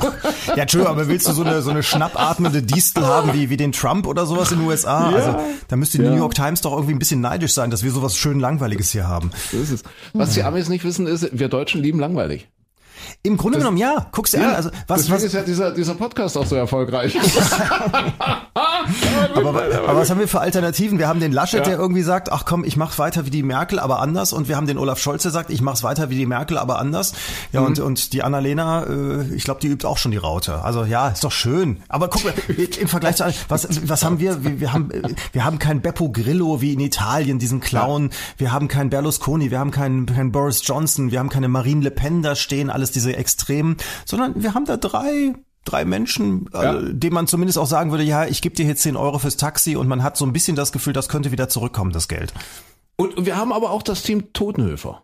Ja, 0.48 0.56
Entschuldigung, 0.64 0.94
aber 0.96 1.08
willst 1.08 1.28
du 1.28 1.34
so 1.34 1.44
eine, 1.44 1.62
so 1.62 1.70
eine 1.70 1.84
schnappatmende 1.84 2.62
Distel 2.64 3.06
haben 3.06 3.34
wie, 3.34 3.50
wie 3.50 3.58
den 3.58 3.72
Trump 3.72 4.08
oder 4.08 4.26
sowas 4.26 4.52
in 4.52 4.60
den 4.60 4.68
USA? 4.68 5.10
Also, 5.12 5.36
da 5.68 5.76
müsste 5.76 6.00
die 6.00 6.04
Ja. 6.06 6.10
New 6.12 6.18
York 6.18 6.34
Times 6.34 6.62
doch 6.62 6.72
irgendwie 6.74 6.94
ein 6.94 7.00
bisschen 7.00 7.22
neidisch 7.22 7.54
sein, 7.54 7.70
dass 7.70 7.84
wir 7.84 7.92
sowas 7.92 8.16
schön 8.18 8.40
Langweiliges 8.40 8.92
hier 8.92 9.08
haben. 9.08 9.32
So 9.52 9.58
ist 9.58 9.72
es. 9.72 9.84
Was 10.14 10.34
die 10.34 10.44
Amis 10.44 10.70
nicht 10.70 10.84
wissen, 10.84 11.08
ist, 11.08 11.28
wir 11.38 11.50
Deutschen 11.50 11.82
lieben 11.82 12.00
langweilig. 12.00 12.48
Im 13.24 13.38
Grunde 13.38 13.58
genommen, 13.58 13.78
ja. 13.78 14.08
Guck's 14.12 14.32
dir 14.32 14.48
an. 14.48 14.56
Also, 14.56 14.70
was, 14.88 15.02
deswegen 15.02 15.18
was, 15.18 15.24
ist 15.24 15.34
ja 15.34 15.42
dieser, 15.42 15.72
dieser 15.72 15.96
Podcast 15.96 16.38
auch 16.38 16.46
so 16.46 16.56
erfolgreich. 16.56 17.16
aber, 19.36 19.50
aber 19.50 19.96
was 19.96 20.10
haben 20.10 20.20
wir 20.20 20.28
für 20.28 20.40
Alternativen? 20.40 21.00
Wir 21.00 21.08
haben 21.08 21.20
den 21.20 21.32
Laschet, 21.32 21.66
der 21.66 21.78
irgendwie 21.78 22.04
sagt, 22.04 22.32
ach 22.32 22.46
komm, 22.46 22.64
ich 22.64 22.78
mach 22.78 22.98
weiter 23.00 23.26
wie 23.26 23.30
die 23.30 23.44
Merkel, 23.44 23.80
aber 23.80 24.00
anders. 24.00 24.34
Und 24.34 24.48
wir 24.48 24.56
haben 24.56 24.68
den 24.68 24.78
Olaf 24.78 25.00
Scholz, 25.00 25.24
der 25.24 25.32
sagt, 25.32 25.50
ich 25.50 25.62
mach's 25.62 25.84
weiter 25.84 26.10
wie 26.10 26.16
die 26.16 26.26
Merkel, 26.26 26.58
aber 26.58 26.80
anders. 26.80 27.14
Ja, 27.52 27.62
und, 27.62 27.80
und 27.80 28.14
die 28.14 28.24
Annalena, 28.24 28.84
äh, 28.84 29.34
ich 29.34 29.44
glaube, 29.44 29.60
die 29.62 29.68
übt 29.68 29.88
auch 29.88 29.98
schon 29.98 30.12
die 30.12 30.18
Raute. 30.18 30.64
Also 30.64 30.86
ja, 30.86 31.10
ist 31.10 31.24
doch 31.24 31.32
schön. 31.32 31.82
Aber 31.90 32.08
guck 32.10 32.24
mal, 32.24 32.34
im 32.80 32.88
Vergleich 32.88 33.18
zu 33.18 33.26
allen, 33.26 33.36
was, 33.50 33.68
was 33.88 34.04
haben 34.04 34.20
wir? 34.20 34.44
Wir, 34.44 34.60
wir 34.60 34.74
haben, 34.74 34.92
wir 35.32 35.46
haben 35.46 35.60
keinen 35.60 35.82
Beppo 35.82 36.12
Grillo 36.12 36.62
wie 36.62 36.74
in 36.74 36.80
Italien, 36.80 37.40
diesen 37.40 37.60
Clown. 37.60 38.10
Wir 38.38 38.52
haben 38.52 38.68
keinen 38.68 38.90
Berlusconi, 38.90 39.52
wir 39.52 39.60
haben 39.60 39.72
keinen, 39.72 40.06
keinen 40.06 40.32
Boris 40.32 40.62
Johnson, 40.66 41.12
wir 41.12 41.20
haben 41.20 41.30
keine 41.30 41.48
Marine 41.48 41.84
Le 41.84 41.92
Pen 41.92 42.22
da 42.22 42.36
stehen, 42.36 42.70
alles 42.70 42.92
diese 42.96 43.16
Extremen, 43.16 43.78
sondern 44.06 44.42
wir 44.42 44.54
haben 44.54 44.66
da 44.66 44.78
drei 44.78 45.36
drei 45.66 45.84
Menschen, 45.84 46.48
Ja. 46.54 46.76
äh, 46.76 46.94
dem 46.94 47.14
man 47.14 47.26
zumindest 47.26 47.58
auch 47.58 47.66
sagen 47.66 47.90
würde, 47.90 48.04
ja, 48.04 48.26
ich 48.26 48.44
gebe 48.44 48.54
dir 48.56 48.66
hier 48.66 48.76
10 48.76 48.96
Euro 48.96 49.18
fürs 49.18 49.36
Taxi 49.36 49.76
und 49.76 49.88
man 49.88 50.04
hat 50.04 50.16
so 50.16 50.24
ein 50.24 50.32
bisschen 50.32 50.56
das 50.56 50.72
Gefühl, 50.72 50.94
das 50.94 51.10
könnte 51.10 51.32
wieder 51.32 51.50
zurückkommen, 51.50 51.92
das 51.92 52.08
Geld. 52.08 52.34
Und 52.98 53.26
wir 53.26 53.36
haben 53.36 53.52
aber 53.52 53.72
auch 53.72 53.82
das 53.82 54.04
Team 54.04 54.32
Totenhöfer. 54.32 55.02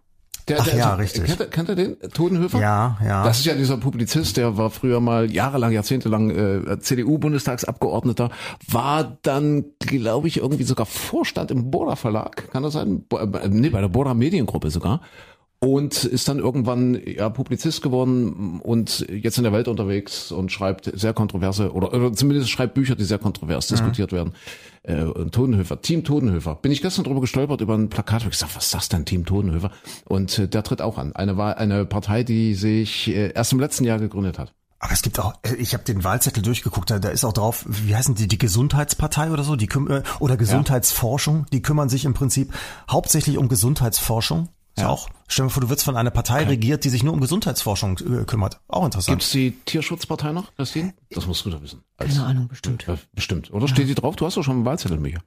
Der, 0.48 0.60
Ach 0.60 0.66
der, 0.66 0.78
ja, 0.78 0.90
der- 0.90 0.98
richtig. 1.00 1.24
Kennt, 1.26 1.52
kennt 1.52 1.70
ihr 1.70 1.76
den? 1.76 2.00
Totenhöfer? 2.14 2.60
Ja, 2.60 2.98
ja. 3.04 3.24
Das 3.24 3.40
ist 3.40 3.46
ja 3.46 3.56
dieser 3.56 3.78
Publizist, 3.78 4.38
der 4.38 4.56
war 4.56 4.70
früher 4.70 5.00
mal 5.00 5.32
jahrelang, 5.32 5.72
jahrzehntelang 5.72 6.30
äh, 6.30 6.80
CDU-Bundestagsabgeordneter, 6.80 8.30
war 8.68 9.18
dann, 9.24 9.66
glaube 9.80 10.28
ich, 10.28 10.38
irgendwie 10.38 10.64
sogar 10.64 10.86
Vorstand 10.86 11.52
im 11.52 11.72
Border 11.72 11.96
Verlag, 11.96 12.52
kann 12.52 12.64
das 12.64 12.74
sein? 12.74 13.04
Bo 13.08 13.18
äh, 13.18 13.50
nee, 13.50 13.70
bei 13.70 13.82
der 13.82 13.88
Border 13.90 14.14
Mediengruppe 14.14 14.70
sogar. 14.70 15.02
Und 15.64 16.06
ist 16.06 16.28
dann 16.28 16.40
irgendwann 16.40 17.00
ja 17.06 17.30
Publizist 17.30 17.84
geworden 17.84 18.60
und 18.62 19.06
jetzt 19.12 19.38
in 19.38 19.44
der 19.44 19.54
Welt 19.54 19.68
unterwegs 19.68 20.32
und 20.32 20.52
schreibt 20.52 20.92
sehr 20.96 21.14
kontroverse 21.14 21.72
oder, 21.72 21.94
oder 21.94 22.14
zumindest 22.14 22.50
schreibt 22.50 22.74
Bücher, 22.74 22.96
die 22.96 23.04
sehr 23.04 23.20
kontrovers 23.20 23.68
diskutiert 23.68 24.12
werden. 24.12 24.34
Äh, 24.82 25.04
und 25.04 25.36
Totenhöfer, 25.36 25.80
Team 25.80 26.04
Totenhöfer. 26.04 26.56
Bin 26.56 26.72
ich 26.72 26.82
gestern 26.82 27.04
drüber 27.04 27.22
gestolpert 27.22 27.62
über 27.62 27.76
ein 27.76 27.90
Plakat, 27.90 28.22
hab 28.22 28.32
ich 28.32 28.40
gesagt, 28.40 28.56
was 28.56 28.66
ist 28.66 28.74
das 28.74 28.90
denn, 28.90 29.06
Team 29.06 29.24
Totenhöfer? 29.24 29.70
Und 30.06 30.40
äh, 30.40 30.48
der 30.48 30.64
tritt 30.64 30.82
auch 30.82 30.98
an. 30.98 31.16
Eine 31.16 31.38
war 31.38 31.58
eine 31.58 31.86
Partei, 31.86 32.24
die 32.24 32.56
sich 32.56 33.10
äh, 33.10 33.32
erst 33.34 33.54
im 33.54 33.60
letzten 33.60 33.84
Jahr 33.84 34.00
gegründet 34.00 34.40
hat. 34.40 34.54
Aber 34.80 34.94
es 34.94 35.04
gibt 35.04 35.20
auch, 35.20 35.36
äh, 35.44 35.54
ich 35.56 35.76
habe 35.76 35.84
den 35.84 36.04
Wahlzettel 36.04 36.42
durchgeguckt, 36.42 36.90
da, 36.90 36.98
da 36.98 37.10
ist 37.10 37.24
auch 37.24 37.34
drauf, 37.34 37.66
wie 37.68 37.96
heißen 37.96 38.16
die, 38.16 38.28
die 38.28 38.40
Gesundheitspartei 38.40 39.30
oder 39.30 39.44
so, 39.44 39.56
die 39.56 39.68
äh, 39.68 40.02
oder 40.20 40.38
Gesundheitsforschung, 40.38 41.46
die 41.54 41.62
kümmern 41.62 41.88
sich 41.88 42.06
im 42.06 42.16
Prinzip 42.16 42.52
hauptsächlich 42.90 43.38
um 43.38 43.48
Gesundheitsforschung. 43.48 44.50
Ist 44.76 44.84
Ja. 44.84 44.90
auch, 44.90 45.10
stell 45.28 45.46
dir 45.48 45.50
vor, 45.50 45.62
du 45.62 45.70
wirst 45.70 45.84
von 45.84 45.98
einer 45.98 46.12
Partei 46.12 46.44
regiert, 46.46 46.84
die 46.86 46.90
sich 46.90 47.04
nur 47.04 47.14
um 47.14 47.20
Gesundheitsforschung 47.20 47.98
äh, 48.00 48.24
kümmert. 48.26 48.60
Auch 48.70 48.86
interessant. 48.86 49.20
Gibt's 49.20 49.32
die 49.32 49.52
Tierschutzpartei 49.66 50.32
noch, 50.32 50.56
Christine? 50.56 50.94
Das 51.10 51.28
musst 51.28 51.46
du 51.46 51.50
doch 51.50 51.62
wissen. 51.62 51.84
Als- 51.98 52.14
Keine 52.16 52.26
Ahnung, 52.26 52.48
bestimmt. 52.48 52.88
Äh, 52.88 52.98
Bestimmt. 53.14 53.52
Oder 53.52 53.68
steht 53.68 53.90
die 53.90 53.96
drauf? 53.96 54.16
Du 54.16 54.26
hast 54.26 54.38
doch 54.38 54.44
schon 54.44 54.56
einen 54.58 54.66
Wahlzettel, 54.66 54.98
Micha. 54.98 55.20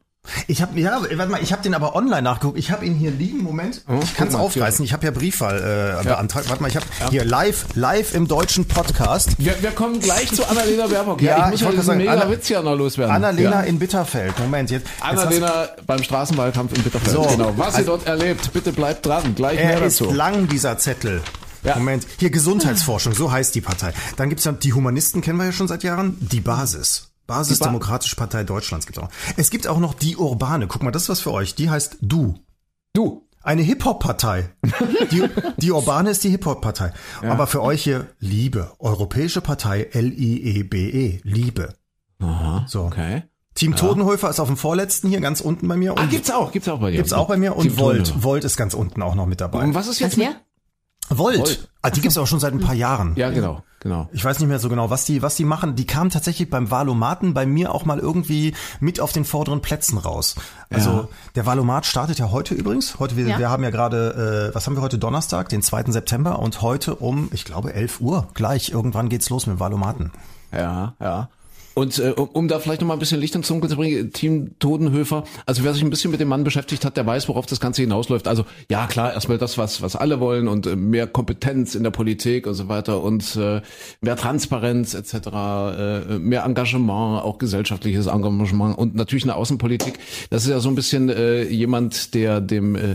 Ich 0.47 0.63
habe 0.63 0.79
ja, 0.81 1.01
warte 1.17 1.31
mal, 1.31 1.43
ich 1.43 1.53
habe 1.53 1.63
den 1.63 1.75
aber 1.75 1.95
online 1.95 2.23
nachgeguckt. 2.23 2.59
Ich 2.59 2.71
habe 2.71 2.85
ihn 2.87 2.95
hier 2.95 3.11
liegen. 3.11 3.43
Moment, 3.43 3.83
ich 4.03 4.17
kann 4.17 4.29
es 4.29 4.35
aufreißen. 4.35 4.85
Ich 4.85 4.93
habe 4.93 5.05
ja 5.05 5.11
Briefwahl 5.11 5.99
äh, 6.01 6.05
beantragt. 6.05 6.49
Warte 6.49 6.63
mal, 6.63 6.69
ich 6.69 6.77
habe 6.77 6.87
hier 7.11 7.25
live, 7.25 7.67
live 7.75 8.15
im 8.15 8.27
deutschen 8.27 8.67
Podcast. 8.67 9.37
Wir, 9.39 9.55
wir 9.63 9.71
kommen 9.73 10.01
gleich 10.01 10.33
zu 10.33 10.49
Annalena 10.49 10.87
Baerbock. 10.87 11.21
Ja, 11.21 11.39
Ja, 11.39 11.45
ich 11.45 11.51
muss 11.51 11.55
ich 11.55 11.61
ja 11.61 11.67
wollte 11.69 11.83
sagen, 11.83 11.99
mega 11.99 12.13
Anna- 12.13 12.31
Witz 12.31 12.49
ja 12.49 12.63
noch 12.63 12.75
loswerden. 12.77 13.15
Annalena 13.15 13.51
ja. 13.51 13.61
in 13.63 13.79
Bitterfeld. 13.79 14.39
Moment, 14.39 14.71
jetzt. 14.71 14.87
jetzt 14.89 15.03
Annalena 15.03 15.69
beim 15.87 16.03
Straßenwahlkampf 16.03 16.75
in 16.77 16.83
Bitterfeld. 16.83 17.13
So, 17.13 17.23
genau. 17.23 17.53
Was 17.57 17.73
sie 17.75 17.79
also- 17.81 17.91
dort 17.97 18.07
erlebt, 18.07 18.53
bitte 18.53 18.73
bleibt 18.73 19.05
dran. 19.07 19.35
Gleich 19.35 19.57
mehr 19.59 19.75
Er 19.75 19.83
ist 19.85 20.01
dazu. 20.01 20.13
lang, 20.13 20.49
dieser 20.49 20.79
Zettel. 20.79 21.21
Ja. 21.63 21.77
Moment, 21.77 22.07
hier 22.19 22.31
Gesundheitsforschung, 22.31 23.15
so 23.15 23.31
heißt 23.33 23.55
die 23.55 23.63
Partei. 23.63 23.93
Dann 24.17 24.29
gibt's 24.29 24.45
dann 24.45 24.59
die 24.59 24.73
Humanisten, 24.75 25.23
kennen 25.23 25.39
wir 25.39 25.47
ja 25.47 25.53
schon 25.53 25.69
seit 25.69 25.83
Jahren. 25.83 26.17
Die 26.21 26.41
Basis. 26.41 27.09
Basis 27.27 27.59
Ba- 27.59 27.67
Demokratische 27.67 28.17
Partei 28.17 28.45
Deutschlands 28.45 28.87
gibt's 28.87 29.01
auch. 29.01 29.09
Es 29.37 29.51
gibt 29.51 29.67
auch 29.67 29.79
noch 29.79 29.95
die 29.95 30.17
Urbane. 30.17 30.67
Guck 30.67 30.83
mal, 30.83 30.91
das 30.91 31.05
ist 31.05 31.09
was 31.09 31.21
für 31.21 31.33
euch. 31.33 31.55
Die 31.55 31.71
heißt 31.71 31.99
Du. 32.03 32.35
Du. 32.93 33.23
Eine 33.43 33.61
Hip-Hop-Partei. 33.63 34.49
Die, 35.11 35.29
die 35.59 35.71
Urbane 35.71 36.09
ist 36.11 36.25
die 36.25 36.31
Hip-Hop-Partei. 36.31 36.93
Aber 37.23 37.47
für 37.47 37.63
euch 37.63 37.83
hier 37.85 38.07
Liebe. 38.19 38.73
Europäische 38.79 39.43
Partei 39.43 39.83
L-I-E-B-E. 39.93 41.07
E. 41.17 41.21
Liebe. 41.25 41.75
Aha. 42.21 42.65
So. 42.69 42.85
Okay. 42.85 43.25
Team 43.55 43.77
Totenhöfer 43.77 44.31
ist 44.31 44.41
auf 44.41 44.49
dem 44.49 44.57
vorletzten 44.57 45.09
hier, 45.11 45.21
ganz 45.21 45.41
unten 45.41 45.69
bei 45.69 45.77
mir. 45.77 45.97
Ah, 45.97 46.03
Und 46.03 46.11
gibt's 46.11 46.31
auch, 46.31 46.51
gibt's 46.53 46.69
auch 46.69 46.81
bei 46.81 46.91
dir. 46.91 46.97
gibt's 46.97 47.13
auch 47.13 47.29
bei 47.29 47.37
mir. 47.37 47.55
Und 47.55 47.65
Team 47.69 47.79
Volt. 47.79 47.99
Totenhöfer. 47.99 48.23
Volt 48.25 48.45
ist 48.45 48.57
ganz 48.57 48.75
unten 48.75 49.01
auch 49.03 49.15
noch 49.15 49.27
mit 49.27 49.41
dabei. 49.41 49.63
Und 49.63 49.75
was 49.75 49.87
ist 49.89 50.01
jetzt 50.01 50.17
mit? 50.17 50.29
Volt. 51.11 51.39
Volt. 51.39 51.69
Ah, 51.83 51.91
die 51.91 52.01
gibt's 52.01 52.17
auch 52.19 52.27
schon 52.27 52.41
seit 52.41 52.53
ein 52.55 52.61
paar 52.61 52.75
Jahren. 52.75 53.15
Ja, 53.17 53.31
genau, 53.31 53.63
genau. 53.85 54.09
Ich 54.13 54.25
weiß 54.25 54.41
nicht 54.41 54.49
mehr 54.49 54.59
so 54.59 54.69
genau, 54.69 54.91
was 54.91 55.05
die, 55.05 55.23
was 55.23 55.37
die 55.37 55.45
machen. 55.45 55.77
Die 55.77 55.87
kamen 55.87 56.11
tatsächlich 56.11 56.51
beim 56.51 56.73
Valomaten 56.73 57.33
bei 57.35 57.47
mir 57.47 57.73
auch 57.73 57.85
mal 57.85 58.01
irgendwie 58.01 58.55
mit 58.81 58.99
auf 58.99 59.13
den 59.13 59.25
vorderen 59.25 59.61
Plätzen 59.63 59.99
raus. 59.99 60.35
Also 60.71 60.91
Ja. 60.91 61.09
der 61.37 61.47
Valomat 61.47 61.87
startet 61.87 62.19
ja 62.19 62.33
heute 62.33 62.55
übrigens. 62.55 62.99
Heute 62.99 63.17
wir, 63.17 63.29
Ja. 63.29 63.39
wir 63.39 63.49
haben 63.51 63.63
ja 63.63 63.71
gerade, 63.71 64.51
äh, 64.51 64.55
was 64.55 64.67
haben 64.67 64.75
wir 64.77 64.83
heute 64.83 64.99
Donnerstag, 64.99 65.49
den 65.51 65.63
2. 65.63 65.93
September 65.93 66.41
und 66.41 66.61
heute 66.63 66.97
um, 66.97 67.29
ich 67.33 67.45
glaube 67.45 67.73
11 67.75 68.01
Uhr 68.01 68.27
gleich 68.35 68.71
irgendwann 68.71 69.09
geht's 69.09 69.31
los 69.31 69.47
mit 69.47 69.57
dem 69.57 69.61
Valomaten. 69.61 70.11
Ja, 70.51 70.95
ja. 71.01 71.29
Und 71.75 71.99
äh, 71.99 72.11
um, 72.11 72.47
da 72.47 72.61
vielleicht 72.61 72.81
noch 72.81 72.89
mal 72.89 72.95
ein 72.95 73.01
bisschen 73.01 73.21
Licht 73.21 73.35
ins 73.35 73.49
Dunkel 73.49 73.69
zu 73.69 73.77
bringen, 73.77 74.13
Team 74.13 74.59
Todenhöfer, 74.61 75.25
also 75.45 75.65
wer 75.65 75.75
sich 75.75 75.83
ein 75.83 75.91
bisschen 75.91 76.13
mit 76.13 76.21
dem 76.21 76.29
Mann 76.29 76.45
beschäftigt 76.45 76.85
hat, 76.85 76.97
der 76.97 77.05
weiß, 77.05 77.29
worauf 77.29 77.47
das 77.47 77.59
Ganze 77.59 77.83
hinausläuft. 77.83 78.29
Also 78.29 78.45
ja, 78.71 78.87
klar, 78.87 79.13
erstmal 79.13 79.39
das, 79.39 79.59
was, 79.59 79.83
was 79.83 79.97
alle 79.97 80.21
wollen 80.21 80.47
und 80.47 80.67
äh, 80.67 80.77
mehr 80.77 81.09
Kompetenz 81.09 81.75
in 81.75 81.83
der 81.83 81.91
Politik 81.91 82.47
und 82.47 82.55
so 82.55 82.69
weiter 82.69 83.03
und 83.03 83.35
äh, 83.37 83.61
mehr 84.01 84.17
Transparenz 84.17 84.95
etc., 84.95 85.15
äh, 85.15 86.19
mehr 86.19 86.45
Engagement, 86.45 87.25
auch 87.25 87.39
gesellschaftliches 87.39 88.07
Engagement 88.07 88.79
und 88.79 88.95
natürlich 88.95 89.25
eine 89.25 89.35
Außenpolitik. 89.35 89.99
Das 90.31 90.45
ist 90.45 90.51
ja 90.51 90.61
so 90.61 90.69
ein 90.69 90.77
bisschen 90.77 91.09
äh, 91.09 91.43
jemand, 91.43 92.15
der 92.15 92.41
dem 92.41 92.77
äh, 92.77 92.95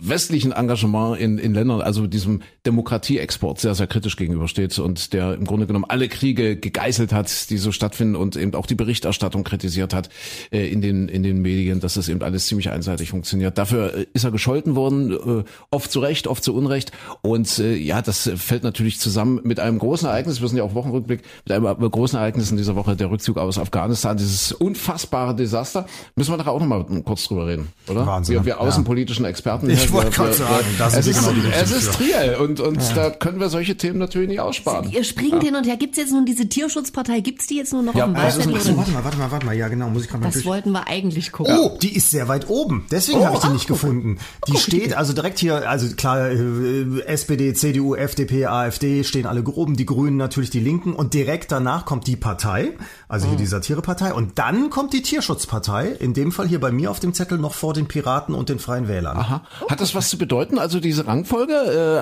westlichen 0.00 0.50
Engagement 0.50 1.20
in, 1.20 1.38
in 1.38 1.54
Ländern, 1.54 1.80
also 1.80 2.08
diesem 2.08 2.42
Demokratieexport 2.66 3.60
sehr, 3.60 3.76
sehr 3.76 3.86
kritisch 3.86 4.16
gegenübersteht 4.16 4.76
und 4.80 5.12
der 5.12 5.34
im 5.34 5.44
Grunde 5.44 5.66
genommen 5.66 5.86
alle 5.88 6.08
Kriege 6.08 6.56
gegeißelt 6.56 7.12
hat, 7.12 7.50
die 7.50 7.56
so 7.56 7.70
stattfinden 7.70 7.99
und 8.00 8.36
eben 8.36 8.54
auch 8.54 8.66
die 8.66 8.74
Berichterstattung 8.74 9.44
kritisiert 9.44 9.94
hat 9.94 10.08
äh, 10.52 10.68
in 10.68 10.80
den 10.80 11.08
in 11.08 11.22
den 11.22 11.42
Medien, 11.42 11.80
dass 11.80 11.94
das 11.94 12.08
eben 12.08 12.22
alles 12.22 12.46
ziemlich 12.46 12.70
einseitig 12.70 13.10
funktioniert. 13.10 13.58
Dafür 13.58 13.94
äh, 13.94 14.06
ist 14.12 14.24
er 14.24 14.30
gescholten 14.30 14.74
worden, 14.74 15.12
äh, 15.12 15.44
oft 15.70 15.90
zu 15.90 16.00
Recht, 16.00 16.26
oft 16.26 16.42
zu 16.42 16.54
Unrecht 16.54 16.92
und 17.22 17.58
äh, 17.58 17.74
ja, 17.76 18.02
das 18.02 18.30
fällt 18.36 18.62
natürlich 18.62 18.98
zusammen 18.98 19.40
mit 19.44 19.60
einem 19.60 19.78
großen 19.78 20.08
Ereignis, 20.08 20.40
wir 20.40 20.48
sind 20.48 20.58
ja 20.58 20.64
auch 20.64 20.74
Wochenrückblick, 20.74 21.22
mit 21.44 21.52
einem 21.52 21.66
äh, 21.66 21.88
großen 21.88 22.18
Ereignis 22.18 22.50
in 22.50 22.56
dieser 22.56 22.76
Woche, 22.76 22.96
der 22.96 23.10
Rückzug 23.10 23.38
aus 23.38 23.58
Afghanistan, 23.58 24.16
dieses 24.16 24.52
unfassbare 24.52 25.34
Desaster. 25.34 25.86
Müssen 26.16 26.32
wir 26.32 26.36
nachher 26.36 26.52
auch 26.52 26.60
noch 26.60 26.66
mal 26.66 26.84
kurz 27.04 27.24
drüber 27.24 27.46
reden, 27.46 27.68
oder? 27.88 28.06
Wahnsinn, 28.06 28.36
Wir, 28.36 28.44
wir 28.44 28.54
ja. 28.54 28.58
außenpolitischen 28.58 29.24
Experten. 29.24 29.68
Ich 29.70 29.82
hier, 29.82 29.92
wollte 29.92 30.10
gerade 30.10 30.32
sagen, 30.32 30.66
da 30.78 30.90
sind 30.90 31.00
es 31.00 31.06
wir 31.06 31.12
ist, 31.12 31.20
genau 31.20 31.32
die 31.32 31.52
es 31.52 31.70
ist 31.70 31.96
für. 31.96 32.04
Triel 32.04 32.36
und, 32.40 32.60
und 32.60 32.80
da 32.96 33.10
können 33.10 33.40
wir 33.40 33.48
solche 33.48 33.76
Themen 33.76 33.98
natürlich 33.98 34.28
nicht 34.28 34.40
aussparen. 34.40 34.90
Ihr 34.90 35.04
springt 35.04 35.42
hin 35.42 35.56
und 35.56 35.66
her. 35.66 35.76
Gibt's 35.76 35.98
jetzt 35.98 36.12
nun 36.12 36.24
diese 36.24 36.48
Tierschutzpartei? 36.48 37.20
Gibt's 37.20 37.46
die 37.46 37.56
jetzt 37.56 37.72
nur 37.72 37.82
noch 37.94 37.98
Ja, 37.98 38.06
ist 38.06 38.38
Wahlzettel? 38.38 38.50
ein 38.52 38.56
Achso, 38.56 38.76
warte 38.76 38.90
mal, 38.92 39.04
warte 39.04 39.16
mal, 39.18 39.30
warte 39.30 39.46
mal. 39.46 39.54
Ja, 39.56 39.68
genau, 39.68 39.88
muss 39.90 40.02
ich 40.04 40.08
gerade 40.08 40.22
mal 40.22 40.26
Das 40.28 40.34
durch. 40.34 40.46
wollten 40.46 40.72
wir 40.72 40.86
eigentlich 40.86 41.32
gucken. 41.32 41.56
Oh, 41.58 41.78
die 41.80 41.94
ist 41.96 42.10
sehr 42.10 42.28
weit 42.28 42.48
oben. 42.48 42.86
Deswegen 42.90 43.24
habe 43.24 43.36
ich 43.36 43.42
die 43.42 43.48
nicht 43.50 43.66
gefunden. 43.66 44.18
Die 44.48 44.56
steht 44.56 44.94
also 44.96 45.12
direkt 45.12 45.38
hier, 45.38 45.68
also 45.68 45.94
klar, 45.96 46.30
äh, 46.30 47.00
SPD, 47.06 47.52
CDU, 47.54 47.94
FDP, 47.94 48.46
AfD 48.46 49.04
stehen 49.04 49.26
alle 49.26 49.42
oben, 49.44 49.76
die 49.76 49.86
Grünen 49.86 50.16
natürlich 50.16 50.50
die 50.50 50.60
Linken 50.60 50.92
und 50.92 51.14
direkt 51.14 51.50
danach 51.52 51.84
kommt 51.84 52.06
die 52.06 52.16
Partei, 52.16 52.72
also 53.08 53.26
hier 53.28 53.36
die 53.36 53.46
Satirepartei 53.46 54.12
und 54.14 54.38
dann 54.38 54.70
kommt 54.70 54.92
die 54.92 55.02
Tierschutzpartei, 55.02 55.88
in 55.98 56.14
dem 56.14 56.30
Fall 56.32 56.46
hier 56.48 56.60
bei 56.60 56.70
mir 56.70 56.90
auf 56.90 57.00
dem 57.00 57.14
Zettel 57.14 57.38
noch 57.38 57.54
vor 57.54 57.74
den 57.74 57.88
Piraten 57.88 58.34
und 58.34 58.48
den 58.48 58.58
Freien 58.58 58.86
Wählern. 58.88 59.16
Aha. 59.16 59.42
Hat 59.68 59.80
das 59.80 59.94
was 59.94 60.08
zu 60.10 60.18
bedeuten? 60.18 60.58
Also 60.58 60.80
diese 60.80 61.06
Rangfolge, 61.06 61.54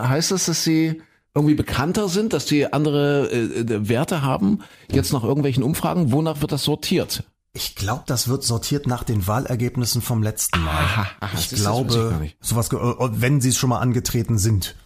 äh, 0.02 0.06
heißt 0.06 0.30
das, 0.32 0.46
dass 0.46 0.64
sie 0.64 1.00
irgendwie 1.38 1.54
bekannter 1.54 2.08
sind, 2.08 2.32
dass 2.32 2.44
die 2.46 2.72
andere 2.72 3.30
äh, 3.30 3.88
Werte 3.88 4.22
haben, 4.22 4.60
jetzt 4.90 5.12
nach 5.12 5.24
irgendwelchen 5.24 5.62
Umfragen? 5.62 6.12
Wonach 6.12 6.40
wird 6.40 6.52
das 6.52 6.64
sortiert? 6.64 7.24
Ich 7.54 7.74
glaube, 7.74 8.02
das 8.06 8.28
wird 8.28 8.44
sortiert 8.44 8.86
nach 8.86 9.02
den 9.04 9.26
Wahlergebnissen 9.26 10.02
vom 10.02 10.22
letzten 10.22 10.60
Mal. 10.60 10.70
Aha, 10.70 11.06
aha, 11.20 11.30
ich 11.38 11.50
ich 11.52 11.58
glaube, 11.60 12.16
nicht. 12.20 12.36
sowas, 12.40 12.68
ge- 12.70 12.78
äh, 12.78 13.08
wenn 13.12 13.40
sie 13.40 13.48
es 13.48 13.56
schon 13.56 13.70
mal 13.70 13.78
angetreten 13.78 14.38
sind. 14.38 14.76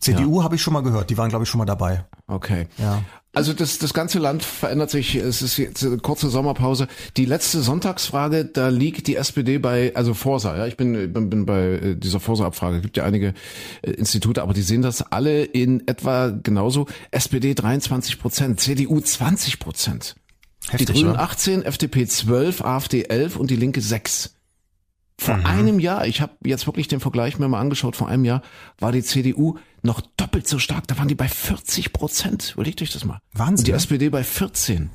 CDU 0.00 0.42
habe 0.44 0.54
ich 0.54 0.62
schon 0.62 0.72
mal 0.74 0.82
gehört, 0.82 1.10
die 1.10 1.18
waren 1.18 1.28
glaube 1.28 1.42
ich 1.44 1.50
schon 1.50 1.58
mal 1.58 1.64
dabei. 1.64 2.04
Okay. 2.28 2.68
Ja. 2.78 3.02
Also 3.34 3.52
das, 3.52 3.78
das 3.78 3.92
ganze 3.92 4.18
Land 4.18 4.42
verändert 4.42 4.90
sich. 4.90 5.14
Es 5.14 5.42
ist 5.42 5.58
jetzt 5.58 5.84
eine 5.84 5.98
kurze 5.98 6.28
Sommerpause. 6.30 6.88
Die 7.16 7.26
letzte 7.26 7.60
Sonntagsfrage, 7.60 8.46
da 8.46 8.68
liegt 8.68 9.06
die 9.06 9.16
SPD 9.16 9.58
bei, 9.58 9.94
also 9.94 10.14
Forsa. 10.14 10.56
Ja, 10.56 10.66
ich 10.66 10.76
bin, 10.76 11.12
bin, 11.12 11.28
bin 11.28 11.46
bei 11.46 11.60
äh, 11.60 11.94
dieser 11.94 12.20
Forsa-Abfrage. 12.20 12.80
Gibt 12.80 12.96
ja 12.96 13.04
einige 13.04 13.34
äh, 13.82 13.90
Institute, 13.90 14.42
aber 14.42 14.54
die 14.54 14.62
sehen 14.62 14.82
das 14.82 15.02
alle 15.02 15.44
in 15.44 15.86
etwa 15.86 16.30
genauso. 16.30 16.86
SPD 17.10 17.54
23 17.54 18.18
Prozent, 18.18 18.60
CDU 18.60 18.98
20 19.00 19.58
Prozent. 19.58 20.16
Die 20.68 20.72
Heftig, 20.72 20.96
Grünen 20.96 21.12
ne? 21.12 21.18
18, 21.18 21.62
FDP 21.62 22.06
12, 22.06 22.62
AfD 22.62 23.02
11 23.04 23.36
und 23.36 23.50
die 23.50 23.56
Linke 23.56 23.80
6. 23.80 24.37
Vor 25.20 25.34
einem 25.44 25.80
Jahr, 25.80 26.06
ich 26.06 26.20
habe 26.20 26.32
jetzt 26.44 26.66
wirklich 26.66 26.86
den 26.86 27.00
Vergleich 27.00 27.38
mir 27.38 27.48
mal 27.48 27.60
angeschaut, 27.60 27.96
vor 27.96 28.08
einem 28.08 28.24
Jahr 28.24 28.40
war 28.78 28.92
die 28.92 29.02
CDU 29.02 29.56
noch 29.82 30.00
doppelt 30.16 30.46
so 30.46 30.58
stark. 30.60 30.86
Da 30.86 30.96
waren 30.96 31.08
die 31.08 31.16
bei 31.16 31.28
40 31.28 31.92
Prozent. 31.92 32.52
Überlegt 32.54 32.80
euch 32.82 32.92
das 32.92 33.04
mal. 33.04 33.18
Wahnsinn, 33.32 33.58
Und 33.58 33.66
die 33.66 33.72
ne? 33.72 33.76
SPD 33.76 34.08
bei 34.10 34.22
14. 34.22 34.90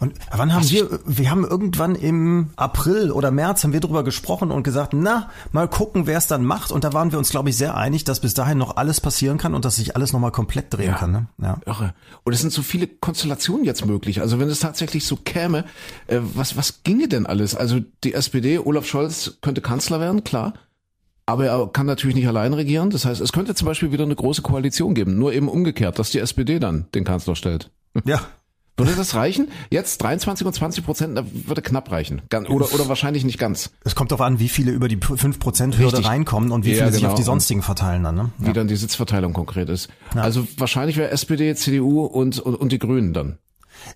Und 0.00 0.14
wann 0.32 0.52
haben 0.52 0.68
wir, 0.68 0.98
wir 1.06 1.30
haben 1.30 1.44
irgendwann 1.44 1.94
im 1.94 2.50
April 2.56 3.12
oder 3.12 3.30
März 3.30 3.62
haben 3.62 3.72
wir 3.72 3.78
drüber 3.80 4.02
gesprochen 4.02 4.50
und 4.50 4.64
gesagt, 4.64 4.92
na, 4.94 5.30
mal 5.52 5.68
gucken, 5.68 6.06
wer 6.08 6.18
es 6.18 6.26
dann 6.26 6.44
macht. 6.44 6.72
Und 6.72 6.82
da 6.82 6.92
waren 6.92 7.12
wir 7.12 7.18
uns, 7.18 7.30
glaube 7.30 7.50
ich, 7.50 7.56
sehr 7.56 7.76
einig, 7.76 8.02
dass 8.04 8.18
bis 8.20 8.34
dahin 8.34 8.58
noch 8.58 8.76
alles 8.76 9.00
passieren 9.00 9.38
kann 9.38 9.54
und 9.54 9.64
dass 9.64 9.76
sich 9.76 9.94
alles 9.94 10.12
nochmal 10.12 10.32
komplett 10.32 10.74
drehen 10.74 10.88
Ja. 10.88 10.94
kann. 10.96 11.12
Ne? 11.12 11.26
Ja. 11.40 11.58
Irre. 11.66 11.94
Und 12.24 12.32
es 12.32 12.40
sind 12.40 12.52
so 12.52 12.62
viele 12.62 12.88
Konstellationen 12.88 13.64
jetzt 13.64 13.86
möglich. 13.86 14.20
Also 14.20 14.40
wenn 14.40 14.48
es 14.48 14.58
tatsächlich 14.60 15.06
so 15.06 15.14
käme, 15.16 15.64
äh, 16.08 16.18
was, 16.34 16.56
was 16.56 16.82
ginge 16.82 17.06
denn 17.06 17.26
alles? 17.26 17.54
Also 17.54 17.78
die 18.02 18.14
SPD, 18.14 18.58
Olaf 18.58 18.86
Scholz 18.86 19.38
könnte 19.40 19.60
Kanzler 19.60 20.00
werden, 20.00 20.24
klar. 20.24 20.54
Aber 21.26 21.46
er 21.46 21.68
kann 21.68 21.86
natürlich 21.86 22.16
nicht 22.16 22.26
allein 22.26 22.54
regieren. 22.54 22.90
Das 22.90 23.04
heißt, 23.04 23.20
es 23.20 23.30
könnte 23.32 23.54
zum 23.54 23.66
Beispiel 23.66 23.92
wieder 23.92 24.02
eine 24.02 24.16
große 24.16 24.42
Koalition 24.42 24.94
geben. 24.94 25.16
Nur 25.16 25.32
eben 25.32 25.48
umgekehrt, 25.48 26.00
dass 26.00 26.10
die 26.10 26.18
SPD 26.18 26.58
dann 26.58 26.86
den 26.94 27.04
Kanzler 27.04 27.36
stellt. 27.36 27.70
ja. 28.04 28.20
Würde 28.80 28.96
das 28.96 29.14
reichen? 29.14 29.48
Jetzt 29.70 30.02
23 30.02 30.46
und 30.46 30.52
20 30.52 30.84
Prozent, 30.84 31.16
da 31.18 31.24
würde 31.46 31.62
knapp 31.62 31.90
reichen. 31.90 32.22
Oder, 32.48 32.72
oder 32.72 32.88
wahrscheinlich 32.88 33.24
nicht 33.24 33.38
ganz. 33.38 33.70
Es 33.84 33.94
kommt 33.94 34.10
darauf 34.10 34.26
an, 34.26 34.38
wie 34.38 34.48
viele 34.48 34.72
über 34.72 34.88
die 34.88 34.96
5%-Hürde 34.98 35.78
Richtig. 35.78 36.06
reinkommen 36.06 36.50
und 36.52 36.64
wie 36.64 36.70
Ja, 36.70 36.76
viele 36.78 36.92
sich 36.92 37.00
genau. 37.02 37.12
auf 37.12 37.18
die 37.18 37.24
sonstigen 37.24 37.62
verteilen 37.62 38.02
dann. 38.02 38.14
Ne? 38.14 38.30
Wie 38.38 38.52
dann 38.52 38.68
die 38.68 38.76
Sitzverteilung 38.76 39.32
konkret 39.32 39.68
ist. 39.68 39.88
Also 40.14 40.46
wahrscheinlich 40.56 40.96
wäre 40.96 41.10
SPD, 41.10 41.54
CDU 41.54 42.04
und, 42.04 42.38
und, 42.40 42.54
und 42.54 42.72
die 42.72 42.78
Grünen 42.78 43.12
dann. 43.12 43.38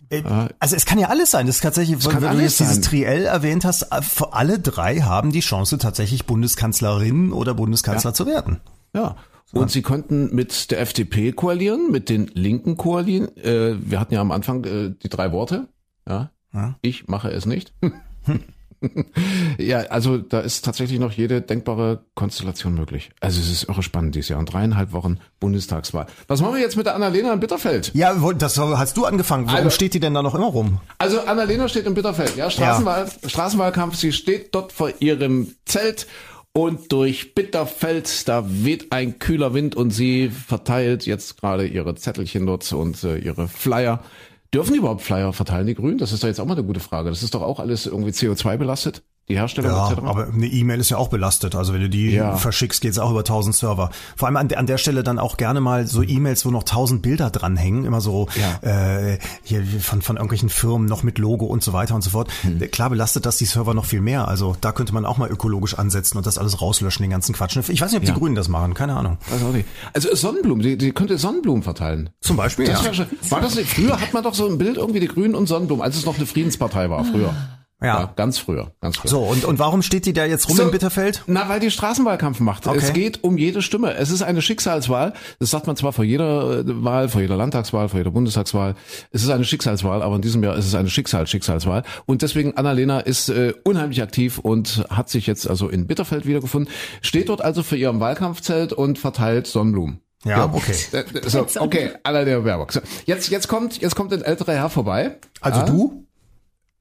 Äh, 0.09 0.23
Also 0.59 0.77
es 0.77 0.87
kann 0.87 0.99
ja 0.99 1.09
alles 1.09 1.31
sein. 1.31 1.47
Das 1.47 1.57
ist 1.57 1.63
tatsächlich, 1.63 2.05
weil 2.05 2.13
kann 2.13 2.37
du 2.37 2.43
jetzt 2.43 2.61
dieses. 2.61 2.81
Triell 2.81 3.25
erwähnt 3.27 3.65
hast, 3.65 3.83
äh, 3.91 4.01
alle 4.31 4.59
drei 4.59 5.01
haben 5.01 5.31
die 5.33 5.41
Chance, 5.41 5.79
tatsächlich 5.79 6.27
Bundeskanzlerin 6.27 7.33
oder 7.33 7.55
Bundeskanzler 7.55 8.15
zu 8.15 8.27
werden. 8.27 8.61
Ja. 8.95 9.17
Und 9.55 9.71
sie 9.71 9.83
konnten 9.83 10.35
mit 10.35 10.71
der 10.71 10.81
FDP 10.81 11.33
koalieren, 11.33 11.91
mit 11.91 12.09
den 12.09 12.27
Linken 12.35 12.77
koalieren. 12.77 13.35
Äh, 13.37 13.77
wir 13.81 14.01
hatten 14.01 14.15
ja 14.15 14.21
am 14.21 14.33
Anfang 14.33 14.65
äh, 14.65 14.91
die 15.03 15.09
drei 15.09 15.33
Worte. 15.33 15.69
Ja. 16.09 16.31
Ja. 16.53 16.77
Ich 16.83 17.09
mache 17.09 17.31
es 17.31 17.47
nicht. 17.47 17.73
ja, 19.59 19.79
also 19.91 20.19
da 20.19 20.41
ist 20.41 20.65
tatsächlich 20.65 20.99
noch 20.99 21.13
jede 21.13 21.41
denkbare 21.41 22.05
Konstellation 22.15 22.75
möglich. 22.75 23.11
Also 23.21 23.41
es 23.41 23.51
ist 23.51 23.69
irre 23.69 23.83
spannend 23.83 24.15
dieses 24.15 24.29
Jahr. 24.29 24.41
In 24.41 24.47
dreieinhalb 24.47 24.93
Wochen 24.93 25.19
Bundestagswahl. 25.41 26.07
Was 26.29 26.41
machen 26.43 26.55
wir 26.55 26.61
jetzt 26.61 26.77
mit 26.77 26.87
der 26.87 26.95
Annalena 26.95 27.33
in 27.33 27.41
Bitterfeld? 27.41 27.93
Ja, 27.95 28.15
das 28.37 28.59
hast 28.59 28.97
du 28.97 29.05
angefangen. 29.05 29.47
Warum 29.47 29.59
Also- 29.59 29.71
steht 29.71 29.95
die 29.95 30.01
denn 30.01 30.15
da 30.15 30.23
noch 30.23 30.35
immer 30.35 30.47
rum? 30.47 30.81
Also 30.99 31.21
Annalena 31.21 31.69
steht 31.69 31.87
in 31.87 31.95
Bitterfeld, 31.95 32.37
ja, 32.37 32.51
Straßenwahl, 32.51 33.09
Straßenwahlkampf, 33.27 33.97
sie 33.97 34.13
steht 34.13 34.55
dort 34.55 34.73
vor 34.73 34.91
ihrem 35.01 35.55
Zelt 35.65 36.07
und 36.57 36.93
durch 36.93 37.35
Bitterfeld, 37.35 38.29
da 38.29 38.45
weht 38.47 38.93
ein 38.93 39.19
kühler 39.19 39.55
Wind 39.55 39.75
und 39.75 39.91
sie 39.91 40.29
verteilt 40.29 41.05
jetzt 41.05 41.41
gerade 41.41 41.67
ihre 41.67 41.97
Zettelchen 41.97 42.47
dort 42.47 42.73
und 42.73 43.03
äh, 43.03 43.19
ihre 43.19 43.49
Flyer. 43.49 44.03
Dürfen 44.55 44.73
die 44.73 44.79
überhaupt 44.79 45.03
Flyer 45.03 45.33
verteilen, 45.33 45.67
die 45.67 45.75
Grünen? 45.75 45.99
Das 45.99 46.13
ist 46.13 46.23
doch 46.23 46.29
jetzt 46.29 46.39
auch 46.39 46.47
mal 46.47 46.55
eine 46.55 46.63
gute 46.63 46.79
Frage. 46.79 47.11
Das 47.11 47.25
ist 47.25 47.35
doch 47.35 47.43
auch 47.43 47.59
alles 47.59 47.87
irgendwie 47.87 48.13
CO2 48.13 48.57
belastet, 48.57 49.03
die 49.29 49.37
Herstellung 49.37 49.71
Ja, 49.71 49.91
etc. 49.91 50.03
aber 50.05 50.27
eine 50.29 50.47
E-Mail 50.47 50.81
ist 50.81 50.91
ja 50.91 50.99
auch 50.99 51.09
belastet. 51.09 51.55
Also 51.55 51.73
wenn 51.73 51.81
du 51.81 51.89
die 51.89 52.11
Ja. 52.11 52.37
verschickst, 52.37 52.81
geht's 52.83 52.99
auch 52.99 53.11
über 53.11 53.25
1000 53.25 53.57
Server. 53.57 53.91
Vor 54.17 54.27
allem 54.29 54.37
an, 54.37 54.49
der- 54.49 54.59
an 54.59 54.67
der 54.67 54.77
Stelle 54.79 55.03
dann 55.03 55.19
auch 55.19 55.37
gerne 55.39 55.61
mal 55.61 55.87
so 55.87 56.03
E-Mails, 56.03 56.45
wo 56.45 56.51
noch 56.51 56.65
1000 56.65 57.01
Bilder 57.01 57.31
dranhängen. 57.31 57.85
Immer 57.87 58.01
so 58.03 58.29
äh, 58.61 59.19
hier 59.43 59.65
von, 59.81 60.03
von 60.03 60.17
irgendwelchen 60.17 60.51
Firmen 60.51 60.87
noch 60.87 61.03
mit 61.03 61.19
Logo 61.19 61.47
und 61.47 61.63
so 61.63 61.73
weiter 61.73 61.95
und 61.95 62.03
so 62.03 62.11
fort. 62.11 62.31
Hm. 62.43 62.59
Klar 62.71 62.91
belastet 62.91 63.25
das 63.27 63.39
die 63.39 63.47
Server 63.47 63.73
noch 63.75 63.87
viel 63.87 64.01
mehr. 64.03 64.29
Also 64.29 64.57
da 64.61 64.73
könnte 64.73 64.93
man 64.93 65.07
auch 65.07 65.17
mal 65.17 65.31
ökologisch 65.31 65.75
ansetzen 65.79 66.19
und 66.19 66.27
das 66.27 66.37
alles 66.39 66.61
rauslöschen, 66.61 67.03
den 67.03 67.11
ganzen 67.11 67.35
Quatsch. 67.35 67.57
Ich 67.69 67.81
weiß 67.81 67.93
nicht, 67.93 68.01
ob 68.03 68.07
Ja. 68.07 68.13
die 68.13 68.19
Grünen 68.21 68.35
das 68.35 68.49
machen. 68.49 68.75
Keine 68.75 68.95
Ahnung. 68.95 69.19
Auch 69.33 69.53
nicht. 69.53 69.67
Also 69.95 70.15
Sonnenblumen, 70.15 70.63
die, 70.63 70.77
die 70.77 70.93
könnte 70.93 71.17
Sonnenblumen 71.17 71.63
verteilen. 71.63 72.11
Zum 72.21 72.37
Beispiel, 72.37 72.67
Das 72.67 72.85
ja. 72.85 72.99
war, 72.99 73.07
war 73.31 73.41
das 73.41 73.55
nicht, 73.55 73.71
früher 73.71 73.99
hat 74.01 74.13
man 74.13 74.23
doch 74.23 74.35
so 74.35 74.47
ein 74.49 74.59
Bild 74.59 74.77
irgendwie 74.77 75.01
die 75.01 75.09
Grünen 75.09 75.35
und 75.35 75.47
Sonnenblumen, 75.47 75.83
als 75.83 75.97
es 75.97 76.05
noch 76.05 76.17
eine 76.17 76.27
Friedenspartei 76.27 76.91
war, 76.91 77.05
früher. 77.05 77.35
Ja. 77.85 78.13
ganz 78.17 78.39
früher, 78.39 78.73
ganz 78.81 78.97
früher. 78.97 79.11
So, 79.11 79.21
und, 79.21 79.45
und 79.45 79.59
warum 79.59 79.83
steht 79.83 80.07
die 80.07 80.13
da 80.13 80.25
jetzt 80.25 80.49
rum 80.49 80.57
So. 80.57 80.63
in 80.65 80.71
Bitterfeld? 80.71 81.23
Na, 81.27 81.49
weil 81.49 81.61
die 81.61 81.71
Straßenwahlkampf 81.71 82.41
macht. 82.41 82.67
Okay. 82.67 82.79
Es 82.81 82.93
geht 82.93 83.23
um 83.25 83.37
jede 83.39 83.63
Stimme. 83.63 83.95
Es 83.95 84.11
ist 84.11 84.23
eine 84.23 84.43
Schicksalswahl. 84.43 85.13
Das 85.39 85.51
sagt 85.51 85.67
man 85.67 85.77
zwar 85.77 85.93
vor 85.93 86.05
jeder 86.05 86.61
äh, 86.61 86.63
Wahl, 86.67 87.09
vor 87.09 87.21
jeder 87.21 87.37
Landtagswahl, 87.37 87.89
vor 87.89 87.99
jeder 88.01 88.11
Bundestagswahl. 88.11 88.75
Es 89.11 89.23
ist 89.23 89.31
eine 89.31 89.45
Schicksalswahl, 89.45 90.03
aber 90.03 90.17
in 90.17 90.23
diesem 90.23 90.43
Jahr 90.43 90.57
ist 90.57 90.67
es 90.67 90.75
eine 90.75 90.89
Schicksals-Schicksalswahl. 90.89 91.83
Und 92.07 92.23
deswegen 92.23 92.57
Annalena 92.57 93.01
ist 93.01 93.29
äh, 93.29 93.55
unheimlich 93.65 94.03
aktiv 94.03 94.39
und 94.39 94.85
hat 94.91 95.09
sich 95.11 95.27
jetzt 95.27 95.49
also 95.49 95.69
in 95.69 95.87
Bitterfeld 95.87 96.27
wiedergefunden. 96.27 96.73
Steht 97.03 97.29
dort 97.29 97.43
also 97.43 97.63
für 97.63 97.77
ihrem 97.77 98.01
Wahlkampfzelt 98.01 98.73
und 98.73 98.99
verteilt 98.99 99.47
Sonnenblumen. 99.47 100.01
Ja, 100.25 100.51
okay. 100.53 100.75
Äh, 100.93 101.05
So, 101.29 101.47
okay, 101.61 101.91
Annalena 102.03 102.41
Baerbock. 102.41 102.73
So, 102.73 102.81
jetzt, 103.05 103.29
jetzt 103.31 103.47
kommt, 103.49 103.81
jetzt 103.83 103.95
kommt 103.95 104.13
ein 104.13 104.23
älterer 104.23 104.55
Herr 104.55 104.71
vorbei. 104.71 105.17
Also 105.43 105.61
Ja? 105.61 105.67
du? 105.67 106.05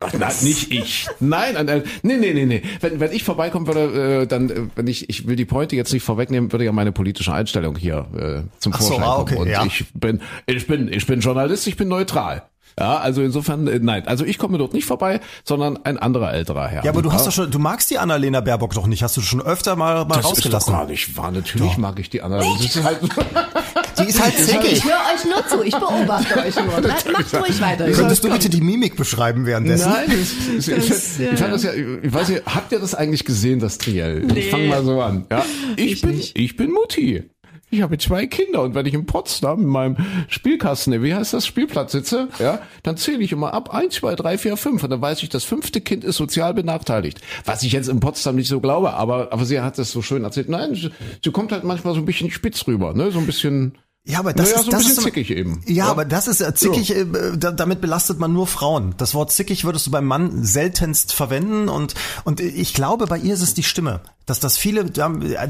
Ach, 0.06 0.14
nein, 0.14 0.34
nicht 0.42 0.72
ich. 0.72 1.08
Nein, 1.20 1.58
ein, 1.58 1.70
ein, 1.70 1.84
nee, 2.02 2.18
nee, 2.18 2.34
nee, 2.34 2.46
nee. 2.46 2.64
Wenn, 2.82 3.00
wenn 3.00 3.12
ich 3.12 3.24
vorbeikommen 3.24 3.68
würde, 3.68 4.22
äh, 4.24 4.28
dann, 4.28 4.50
äh, 4.50 4.68
wenn 4.76 4.88
ich, 4.88 5.10
ich 5.10 5.28
will 5.28 5.36
die 5.36 5.46
Pointe 5.46 5.76
jetzt 5.76 5.94
nicht 5.94 6.04
vorwegnehmen, 6.04 6.52
würde 6.52 6.66
ja 6.66 6.72
meine 6.72 6.92
politische 6.92 7.34
Einstellung 7.34 7.76
hier 7.78 8.08
äh, 8.16 8.60
zum 8.60 8.74
Ach 8.74 8.82
so, 8.82 8.88
Vorschein 8.88 9.08
ah, 9.08 9.16
kommen. 9.16 9.28
okay, 9.28 9.40
Und 9.40 9.48
ja. 9.48 9.66
ich 9.66 9.86
bin, 9.94 10.22
ich 10.46 10.68
bin, 10.68 10.92
ich 10.92 11.06
bin 11.06 11.20
Journalist, 11.20 11.68
ich 11.68 11.78
bin 11.78 11.88
neutral. 11.88 12.44
Ja, 12.80 12.98
also 12.98 13.22
insofern, 13.22 13.68
äh, 13.68 13.80
nein, 13.80 14.08
also 14.08 14.26
ich 14.26 14.38
komme 14.38 14.58
dort 14.58 14.74
nicht 14.74 14.86
vorbei, 14.86 15.20
sondern 15.44 15.78
ein 15.86 15.98
anderer 15.98 16.34
älterer 16.34 16.68
Herr. 16.68 16.84
Ja, 16.84 16.92
aber 16.92 17.02
du 17.02 17.12
hast 17.14 17.28
doch 17.28 17.32
schon, 17.32 17.52
du 17.52 17.60
magst 17.60 17.92
die 17.92 18.00
Annalena 18.00 18.42
Baerbock 18.42 18.74
doch 18.74 18.88
nicht. 18.88 19.04
Hast 19.04 19.16
du 19.16 19.22
schon 19.22 19.42
öfter 19.42 19.76
mal, 19.76 20.06
mal 20.06 20.08
das 20.08 20.18
ist 20.18 20.24
doch 20.24 20.32
rausgelassen? 20.32 20.74
gar 20.74 20.86
nicht 20.88 21.16
wahr. 21.16 21.32
Natürlich 21.32 21.78
mag 21.78 22.00
ich 22.00 22.10
die 22.10 22.22
anderen. 22.22 22.46
Das 22.58 22.76
ist 22.76 22.84
halt, 22.84 23.00
Die 24.04 24.10
ist 24.10 24.22
halt 24.24 24.38
zickig. 24.38 24.72
Ich 24.74 24.84
höre 24.86 24.92
euch 25.14 25.26
nur 25.26 25.48
zu, 25.48 25.64
ich 25.64 25.76
beobachte 25.76 26.38
euch 26.40 26.56
nur. 26.56 26.66
Macht 27.12 27.34
ruhig 27.36 27.62
weiter. 27.62 27.90
Könntest 27.92 28.24
du 28.24 28.30
bitte 28.30 28.50
die 28.50 28.62
Mimik 28.62 28.96
beschreiben 28.96 29.46
währenddessen? 29.46 29.92
Nein, 29.92 30.06
das, 30.08 30.68
ich, 30.68 30.88
Das, 30.88 31.20
ich, 31.20 31.32
ich 31.32 31.40
fand 31.40 31.54
das 31.54 31.64
ja, 31.64 31.72
ich 31.74 32.14
weiß 32.14 32.30
nicht, 32.30 32.44
habt 32.46 32.72
ihr 32.72 32.80
das 32.80 32.96
eigentlich 32.96 33.26
gesehen, 33.26 33.60
das 33.60 33.78
Triell? 33.78 34.24
Ich 34.28 34.34
Nee. 34.34 34.42
fang 34.50 34.68
mal 34.68 34.84
so 34.84 35.02
an. 35.02 35.26
Ja, 35.32 35.46
ich, 35.76 35.92
Ich 35.94 36.02
bin, 36.02 36.12
nicht. 36.18 36.38
ich 36.38 36.56
bin 36.58 36.72
Mutti. 36.72 37.24
Ich 37.70 37.82
habe 37.82 37.98
zwei 37.98 38.28
Kinder 38.28 38.62
und 38.62 38.76
wenn 38.76 38.86
ich 38.86 38.94
in 38.94 39.08
Potsdam 39.08 39.62
in 39.62 39.68
meinem 39.68 39.98
Spielkasten, 40.28 41.02
wie 41.02 41.16
heißt 41.16 41.34
das, 41.34 41.48
Spielplatz 41.48 41.92
sitze, 41.92 42.28
ja, 42.38 42.60
dann 42.84 42.98
zähle 42.98 43.24
ich 43.24 43.32
immer 43.32 43.52
ab 43.56 43.74
eins, 43.74 43.96
zwei, 43.96 44.14
drei, 44.14 44.38
vier, 44.38 44.58
fünf 44.58 44.84
und 44.84 44.92
dann 44.92 45.02
weiß 45.02 45.24
ich, 45.24 45.30
das 45.30 45.44
fünfte 45.44 45.82
Kind 45.82 46.04
ist 46.04 46.18
sozial 46.18 46.54
benachteiligt. 46.54 47.20
Was 47.46 47.64
ich 47.64 47.72
jetzt 47.72 47.90
in 47.90 48.00
Potsdam 48.00 48.36
nicht 48.36 48.48
so 48.48 48.60
glaube, 48.60 48.94
aber 48.94 49.34
aber 49.34 49.46
sie 49.46 49.60
hat 49.60 49.80
das 49.80 49.90
so 49.92 50.04
schön 50.04 50.24
erzählt. 50.24 50.50
Nein, 50.50 50.76
sie, 50.76 50.92
sie 51.24 51.32
kommt 51.32 51.52
halt 51.52 51.64
manchmal 51.64 51.96
so 51.96 52.00
ein 52.02 52.06
bisschen 52.06 52.30
spitz 52.30 52.68
rüber, 52.68 52.94
ne, 52.94 53.10
so 53.12 53.18
ein 53.18 53.26
bisschen. 53.26 53.76
Ja, 54.06 54.20
aber 54.20 54.34
das 54.34 54.50
Naja, 54.50 54.60
ist 54.60 54.66
so 54.66 54.72
ein 54.72 54.78
das 54.78 54.90
ist 54.90 55.02
zickig 55.02 55.32
eben. 55.32 55.62
Ja, 55.66 55.86
Ja. 55.86 55.92
aber 55.92 56.04
das 56.04 56.28
ist 56.28 56.42
äh, 56.42 56.54
zickig. 56.54 56.94
Äh, 56.94 57.06
da, 57.38 57.52
damit 57.52 57.80
belastet 57.80 58.20
man 58.20 58.34
nur 58.34 58.48
Frauen. 58.48 58.96
Das 58.98 59.14
Wort 59.14 59.32
zickig 59.32 59.64
würdest 59.64 59.88
du 59.88 59.92
beim 59.92 60.06
Mann 60.06 60.44
seltenst 60.44 61.14
verwenden 61.14 61.70
und 61.70 61.94
und 62.26 62.42
ich 62.42 62.74
glaube, 62.74 63.08
bei 63.08 63.18
ihr 63.18 63.34
ist 63.34 63.42
es 63.42 63.54
die 63.54 63.64
Stimme. 63.64 64.02
dass 64.26 64.42
das 64.42 64.58
viele 64.58 64.92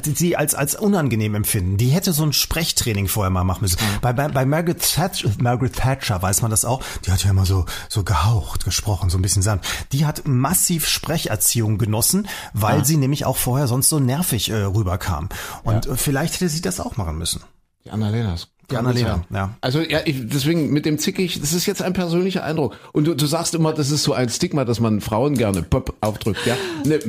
sie 0.04 0.36
als 0.38 0.54
als 0.54 0.76
unangenehm 0.76 1.34
empfinden. 1.34 1.78
Die 1.78 1.90
hätte 1.90 2.14
so 2.14 2.24
ein 2.24 2.34
Sprechtraining 2.34 3.08
vorher 3.08 3.32
mal 3.32 3.44
machen 3.44 3.62
müssen. 3.62 3.78
Mhm. 3.80 4.02
Bei, 4.02 4.14
bei, 4.14 4.28
bei 4.28 4.46
Margaret, 4.46 4.82
Thatcher, 4.82 5.30
Margaret 5.40 5.74
Thatcher 5.74 6.22
weiß 6.22 6.44
man 6.44 6.52
das 6.52 6.64
auch. 6.64 6.84
Die 7.06 7.12
hat 7.12 7.24
ja 7.24 7.32
immer 7.32 7.48
so 7.48 7.66
so 7.90 8.04
gehaucht 8.04 8.66
gesprochen, 8.66 9.10
so 9.10 9.18
ein 9.18 9.24
bisschen 9.24 9.42
sanft. 9.42 9.66
Die 9.94 10.06
hat 10.06 10.28
massiv 10.28 10.88
Sprecherziehung 10.88 11.80
genossen, 11.80 12.28
weil 12.54 12.82
ah. 12.82 12.86
sie 12.86 12.98
nämlich 12.98 13.26
auch 13.26 13.38
vorher 13.38 13.68
sonst 13.68 13.90
so 13.90 14.00
nervig 14.00 14.50
äh, 14.50 14.56
rüberkam. 14.64 15.30
Und 15.64 15.86
ja. 15.88 15.96
vielleicht 15.96 16.36
hätte 16.36 16.50
sie 16.50 16.62
das 16.62 16.80
auch 16.80 16.98
machen 16.98 17.18
müssen. 17.18 17.42
Die 17.86 17.92
Annalena 17.92 18.34
ist 18.34 18.54
die 18.72 18.78
Annalena, 18.78 19.26
ja. 19.30 19.56
Also 19.60 19.82
ja, 19.82 20.00
ich, 20.06 20.28
deswegen 20.28 20.72
mit 20.72 20.86
dem 20.86 20.98
zickig, 20.98 21.40
das 21.42 21.52
ist 21.52 21.66
jetzt 21.66 21.82
ein 21.82 21.92
persönlicher 21.92 22.44
Eindruck. 22.44 22.78
Und 22.94 23.06
du, 23.06 23.14
du 23.14 23.26
sagst 23.26 23.54
immer, 23.56 23.74
das 23.74 23.92
ist 23.92 24.04
so 24.04 24.14
ein 24.14 24.30
Stigma, 24.30 24.64
dass 24.64 24.80
man 24.80 25.02
Frauen 25.02 25.36
gerne 25.36 25.64
Pop 25.64 25.96
aufdrückt. 26.00 26.46
Ja, 26.46 26.56
ne, 26.86 27.00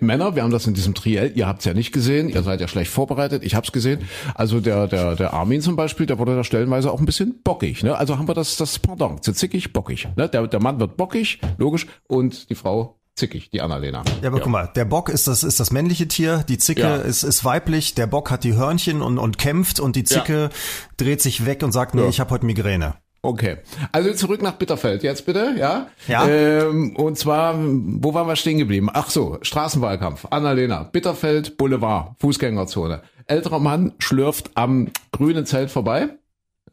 Männer, 0.00 0.36
wir 0.36 0.42
haben 0.42 0.50
das 0.50 0.66
in 0.66 0.74
diesem 0.74 0.94
Triell, 0.94 1.32
ihr 1.34 1.46
habt's 1.46 1.64
ja 1.64 1.72
nicht 1.72 1.92
gesehen, 1.92 2.28
ihr 2.28 2.42
seid 2.42 2.60
ja 2.60 2.68
schlecht 2.68 2.90
vorbereitet, 2.90 3.42
ich 3.42 3.54
hab's 3.54 3.72
gesehen. 3.72 4.00
Also 4.34 4.60
der 4.60 4.86
der 4.86 5.16
der 5.16 5.32
Armin 5.32 5.62
zum 5.62 5.76
Beispiel, 5.76 6.04
der 6.04 6.18
wurde 6.18 6.36
da 6.36 6.44
stellenweise 6.44 6.92
auch 6.92 7.00
ein 7.00 7.06
bisschen 7.06 7.40
bockig. 7.42 7.82
Ne? 7.82 7.96
Also 7.96 8.18
haben 8.18 8.28
wir 8.28 8.34
das 8.34 8.56
das 8.56 8.78
Pendant, 8.78 9.24
zu 9.24 9.32
zickig, 9.32 9.72
bockig. 9.72 10.08
Ne? 10.16 10.28
Der 10.28 10.46
der 10.46 10.60
Mann 10.60 10.78
wird 10.78 10.98
bockig, 10.98 11.40
logisch, 11.56 11.86
und 12.06 12.50
die 12.50 12.54
Frau 12.54 12.97
zickig, 13.18 13.50
die 13.50 13.60
Annalena. 13.60 14.02
Ja, 14.22 14.28
aber 14.28 14.38
ja. 14.38 14.42
guck 14.44 14.52
mal, 14.52 14.70
der 14.74 14.84
Bock 14.84 15.08
ist 15.08 15.28
das, 15.28 15.44
ist 15.44 15.60
das 15.60 15.70
männliche 15.70 16.08
Tier, 16.08 16.44
die 16.48 16.58
Zicke 16.58 16.82
ja. 16.82 16.96
ist, 16.96 17.22
ist 17.22 17.44
weiblich, 17.44 17.94
der 17.94 18.06
Bock 18.06 18.30
hat 18.30 18.44
die 18.44 18.54
Hörnchen 18.54 19.02
und, 19.02 19.18
und 19.18 19.38
kämpft 19.38 19.80
und 19.80 19.96
die 19.96 20.04
Zicke 20.04 20.42
ja. 20.42 20.48
dreht 20.96 21.20
sich 21.20 21.44
weg 21.44 21.62
und 21.62 21.72
sagt, 21.72 21.94
nee, 21.94 22.08
ich 22.08 22.20
habe 22.20 22.30
heute 22.30 22.46
Migräne. 22.46 22.94
Okay, 23.20 23.58
also 23.90 24.12
zurück 24.12 24.42
nach 24.42 24.52
Bitterfeld 24.52 25.02
jetzt 25.02 25.26
bitte, 25.26 25.54
ja? 25.58 25.88
Ja. 26.06 26.26
Ähm, 26.28 26.94
und 26.94 27.18
zwar, 27.18 27.56
wo 27.58 28.14
waren 28.14 28.28
wir 28.28 28.36
stehen 28.36 28.58
geblieben? 28.58 28.88
Ach 28.92 29.10
so, 29.10 29.38
Straßenwahlkampf, 29.42 30.26
Annalena, 30.30 30.84
Bitterfeld, 30.84 31.56
Boulevard, 31.56 32.12
Fußgängerzone. 32.20 33.02
Älterer 33.26 33.58
Mann 33.58 33.92
schlürft 33.98 34.52
am 34.54 34.88
grünen 35.10 35.46
Zelt 35.46 35.70
vorbei, 35.70 36.10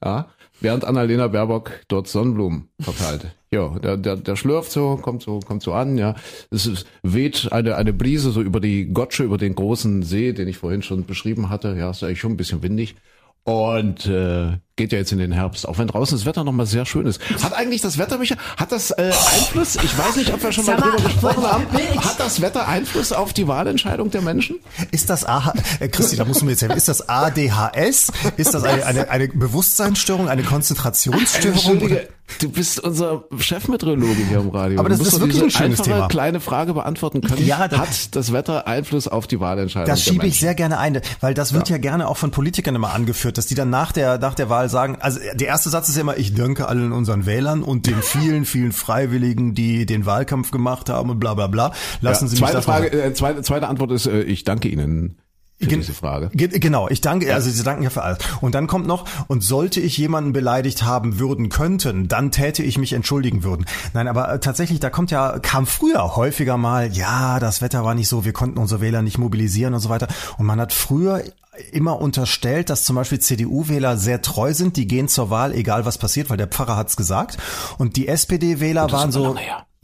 ja, 0.04 0.28
während 0.62 0.86
Annalena 0.86 1.28
Baerbock 1.28 1.82
dort 1.88 2.08
Sonnenblumen 2.08 2.70
verteilt. 2.80 3.36
Ja, 3.52 3.70
der, 3.80 3.98
der, 3.98 4.18
der 4.18 4.36
schlürft 4.36 4.72
so, 4.72 4.98
kommt 4.98 5.22
so, 5.22 5.40
kommt 5.40 5.64
so 5.64 5.74
an, 5.74 5.98
ja. 5.98 6.16
Es 6.52 6.66
ist, 6.66 6.86
weht 7.04 7.52
eine, 7.52 7.76
eine 7.76 7.94
Brise 7.94 8.32
so 8.32 8.42
über 8.42 8.60
die 8.60 8.88
Gotsche, 8.88 9.24
über 9.24 9.38
den 9.38 9.56
großen 9.56 10.04
See, 10.04 10.34
den 10.34 10.48
ich 10.48 10.58
vorhin 10.58 10.82
schon 10.82 11.06
beschrieben 11.06 11.50
hatte. 11.50 11.76
Ja, 11.78 11.92
ist 11.92 12.04
eigentlich 12.04 12.20
schon 12.20 12.34
ein 12.34 12.38
bisschen 12.38 12.64
windig. 12.64 12.96
Und 13.44 14.08
äh, 14.08 14.58
geht 14.76 14.92
ja 14.92 14.98
jetzt 14.98 15.12
in 15.14 15.20
den 15.20 15.32
Herbst, 15.32 15.68
auch 15.68 15.78
wenn 15.78 15.88
draußen 15.88 16.18
das 16.18 16.26
Wetter 16.26 16.44
nochmal 16.44 16.66
sehr 16.66 16.86
schön 16.86 17.06
ist. 17.06 17.22
Hat 17.42 17.54
eigentlich 17.54 17.82
das 17.82 17.98
Wetter, 17.98 18.18
Micha, 18.18 18.36
hat 18.58 18.74
das 18.74 18.92
äh, 18.92 19.04
Einfluss? 19.34 19.78
Ich 19.78 19.98
weiß 19.98 20.18
nicht, 20.18 20.34
ob 20.34 20.44
wir 20.44 20.52
schon 20.52 20.66
mal 20.66 20.76
drüber 20.76 20.98
gesprochen 20.98 21.44
haben. 21.44 21.66
Hat 22.04 22.20
das 22.20 22.42
Wetter 22.42 22.68
Einfluss 22.68 23.14
auf 23.14 23.32
die 23.32 23.48
Wahlentscheidung 23.48 24.12
der 24.12 24.22
Menschen? 24.22 24.58
Ist 24.92 25.10
das 25.10 25.24
A, 25.24 25.54
äh, 25.80 25.88
Christi, 25.88 26.18
da 26.18 26.26
musst 26.26 26.42
du 26.42 26.46
mir 26.46 26.52
jetzt 26.52 26.62
helfen. 26.62 26.76
Ist 26.78 26.90
das 26.90 27.08
ADHS? 27.08 28.12
Ist 28.36 28.54
das 28.54 28.64
eine, 28.64 28.86
eine, 28.86 29.10
eine 29.10 29.28
Bewusstseinsstörung, 29.30 30.28
eine 30.28 30.44
Konzentrationsstörung? 30.44 31.54
Entschuldige, 31.54 32.10
du 32.40 32.50
bist 32.50 32.80
unser 32.80 33.24
Chefmeteorologe 33.38 34.26
hier 34.28 34.40
im 34.40 34.50
Radio. 34.50 34.80
Aber 34.80 34.90
das 34.90 35.00
ist 35.00 35.20
wirklich 35.20 35.42
ein 35.42 35.52
schönes 35.52 35.82
Thema. 35.82 36.08
kleine 36.08 36.40
Frage 36.40 36.74
beantworten 36.74 37.22
können. 37.22 37.46
Ja, 37.46 37.68
das 37.68 37.80
hat 37.80 38.16
das 38.16 38.34
Wetter 38.34 38.68
Einfluss 38.68 39.08
auf 39.08 39.28
die 39.28 39.40
Wahlentscheidung 39.40 39.88
Das 39.88 40.04
schiebe 40.04 40.28
ich 40.28 40.40
sehr 40.40 40.56
gerne 40.56 40.80
ein, 40.80 41.00
weil 41.22 41.34
das 41.34 41.54
wird 41.54 41.70
ja. 41.70 41.76
ja 41.76 41.82
gerne 41.82 42.08
auch 42.08 42.18
von 42.18 42.32
Politikern 42.32 42.76
immer 42.76 42.94
angeführt, 42.94 43.38
dass 43.38 43.46
die 43.46 43.56
dann 43.56 43.70
nach 43.70 43.92
der, 43.92 44.18
nach 44.18 44.34
der 44.34 44.50
Wahl 44.50 44.65
sagen, 44.70 44.98
also 45.00 45.20
der 45.34 45.48
erste 45.48 45.70
Satz 45.70 45.90
ist 45.90 45.96
ja 45.96 46.02
immer, 46.02 46.18
ich 46.18 46.34
danke 46.34 46.68
allen 46.68 46.92
unseren 46.92 47.26
Wählern 47.26 47.64
und 47.64 47.88
den 47.88 47.96
vielen, 48.02 48.46
vielen 48.46 48.72
Freiwilligen, 48.72 49.54
die 49.54 49.86
den 49.86 50.06
Wahlkampf 50.06 50.52
gemacht 50.52 50.90
haben 50.90 51.10
und 51.10 51.20
bla 51.20 51.34
bla 51.34 51.48
bla. 51.48 51.74
Lassen 52.02 52.26
ja, 52.26 52.30
Sie 52.30 52.36
mich 52.36 52.40
zweite 52.40 52.56
das 52.56 52.66
Frage, 52.66 52.92
äh, 52.92 53.14
zweite, 53.14 53.42
zweite 53.42 53.68
Antwort 53.68 53.92
ist, 53.92 54.06
äh, 54.06 54.22
ich 54.22 54.44
danke 54.44 54.68
Ihnen 54.68 55.18
für 55.58 55.68
diese 55.68 55.94
Frage. 55.94 56.30
Genau, 56.34 56.90
ich 56.90 57.00
danke, 57.00 57.34
also 57.34 57.50
Sie 57.50 57.64
danken 57.64 57.84
ja 57.84 57.90
für 57.90 58.04
alles. 58.04 58.18
Und 58.42 58.56
dann 58.56 58.68
kommt 58.68 58.88
noch, 58.88 59.06
und 59.28 59.42
sollte 59.42 59.80
ich 59.80 59.98
jemanden 59.98 60.34
beleidigt 60.34 60.84
haben 60.84 61.18
würden 61.18 61.48
könnten, 61.48 62.10
dann 62.10 62.32
täte 62.32 62.62
ich 62.62 62.78
mich 62.78 62.92
entschuldigen 62.92 63.44
würden. 63.44 63.66
Nein, 63.94 64.10
aber 64.10 64.34
äh, 64.34 64.40
tatsächlich, 64.40 64.82
da 64.82 64.90
kommt 64.90 65.12
ja, 65.12 65.40
kam 65.40 65.66
früher 65.66 66.18
häufiger 66.18 66.58
mal, 66.58 66.92
ja, 66.92 67.40
das 67.40 67.62
Wetter 67.62 67.86
war 67.86 67.96
nicht 67.96 68.10
so, 68.10 68.26
wir 68.26 68.34
konnten 68.34 68.58
unsere 68.58 68.82
Wähler 68.82 69.02
nicht 69.02 69.18
mobilisieren 69.18 69.74
und 69.74 69.80
so 69.80 69.88
weiter. 69.88 70.08
Und 70.38 70.46
man 70.46 70.60
hat 70.60 70.74
früher 70.74 71.24
immer 71.72 72.00
unterstellt, 72.00 72.70
dass 72.70 72.84
zum 72.84 72.96
Beispiel 72.96 73.20
CDU-Wähler 73.20 73.98
sehr 73.98 74.22
treu 74.22 74.54
sind, 74.54 74.78
die 74.78 74.88
gehen 74.88 75.08
zur 75.08 75.30
Wahl, 75.30 75.54
egal 75.54 75.86
was 75.86 75.98
passiert, 75.98 76.30
weil 76.30 76.38
der 76.38 76.48
Pfarrer 76.48 76.78
hat's 76.78 76.96
gesagt. 76.96 77.38
Und 77.78 77.96
die 77.96 78.08
SPD-Wähler 78.08 78.92
waren 78.92 79.12
so. 79.12 79.36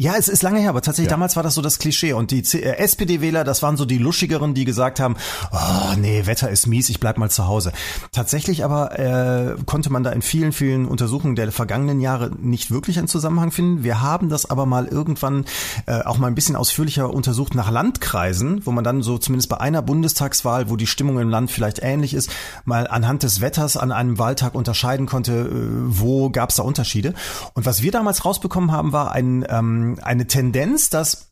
Ja, 0.02 0.16
es 0.18 0.30
ist 0.30 0.42
lange 0.42 0.60
her, 0.60 0.70
aber 0.70 0.82
tatsächlich 0.82 1.12
ja. 1.12 1.16
damals 1.16 1.36
war 1.36 1.44
das 1.44 1.54
so 1.54 1.62
das 1.62 1.78
Klischee. 1.78 2.14
Und 2.14 2.32
die 2.32 2.40
äh, 2.40 2.78
SPD-Wähler, 2.78 3.44
das 3.44 3.62
waren 3.62 3.78
so 3.78 3.86
die 3.86 4.00
luschigeren, 4.00 4.56
die 4.56 4.66
gesagt 4.66 5.00
haben, 5.00 5.16
oh 5.52 5.96
nee, 5.96 6.26
Wetter 6.26 6.50
ist 6.50 6.66
mies, 6.66 6.90
ich 6.90 7.00
bleib 7.00 7.20
mal 7.20 7.30
zu 7.30 7.46
Hause. 7.46 7.72
Tatsächlich 8.12 8.66
aber 8.66 8.98
äh, 8.98 9.58
konnte 9.68 9.92
man 9.92 10.02
da 10.02 10.10
in 10.10 10.24
vielen, 10.24 10.54
vielen 10.54 10.88
Untersuchungen 10.88 11.36
der 11.36 11.52
vergangenen 11.52 12.02
Jahre 12.02 12.32
nicht 12.40 12.72
wirklich 12.72 12.98
einen 12.98 13.10
Zusammenhang 13.10 13.52
finden. 13.52 13.84
Wir 13.84 14.02
haben 14.02 14.30
das 14.30 14.50
aber 14.50 14.66
mal 14.66 14.88
irgendwann 14.88 15.46
äh, 15.86 16.02
auch 16.02 16.18
mal 16.18 16.26
ein 16.26 16.34
bisschen 16.34 16.56
ausführlicher 16.56 17.14
untersucht 17.14 17.54
nach 17.54 17.70
Landkreisen, 17.70 18.66
wo 18.66 18.72
man 18.72 18.84
dann 18.84 19.04
so 19.04 19.20
zumindest 19.20 19.50
bei 19.50 19.60
einer 19.60 19.84
Bundestagswahl, 19.84 20.72
wo 20.72 20.78
die 20.78 20.88
Stimmung 20.88 21.20
im 21.20 21.30
Land 21.30 21.52
vielleicht 21.52 21.78
ähnlich 21.84 22.16
ist, 22.16 22.32
mal 22.66 22.88
anhand 22.88 23.22
des 23.22 23.40
Wetters 23.40 23.78
an 23.78 23.92
einem 23.92 24.18
Wahltag 24.18 24.56
unterscheiden 24.56 25.06
konnte, 25.06 25.42
äh, 25.42 25.68
wo 25.96 26.32
gab 26.32 26.50
es 26.50 26.56
da 26.56 26.64
Unterschiede. 26.64 27.14
Und 27.54 27.68
was 27.68 27.84
wir 27.84 27.92
damals 27.92 28.26
rausbekommen 28.26 28.72
haben, 28.72 28.94
war 28.94 29.12
ein 29.12 29.46
ähm, 29.98 30.00
eine 30.04 30.28
Tendenz, 30.28 30.90
dass 30.90 31.32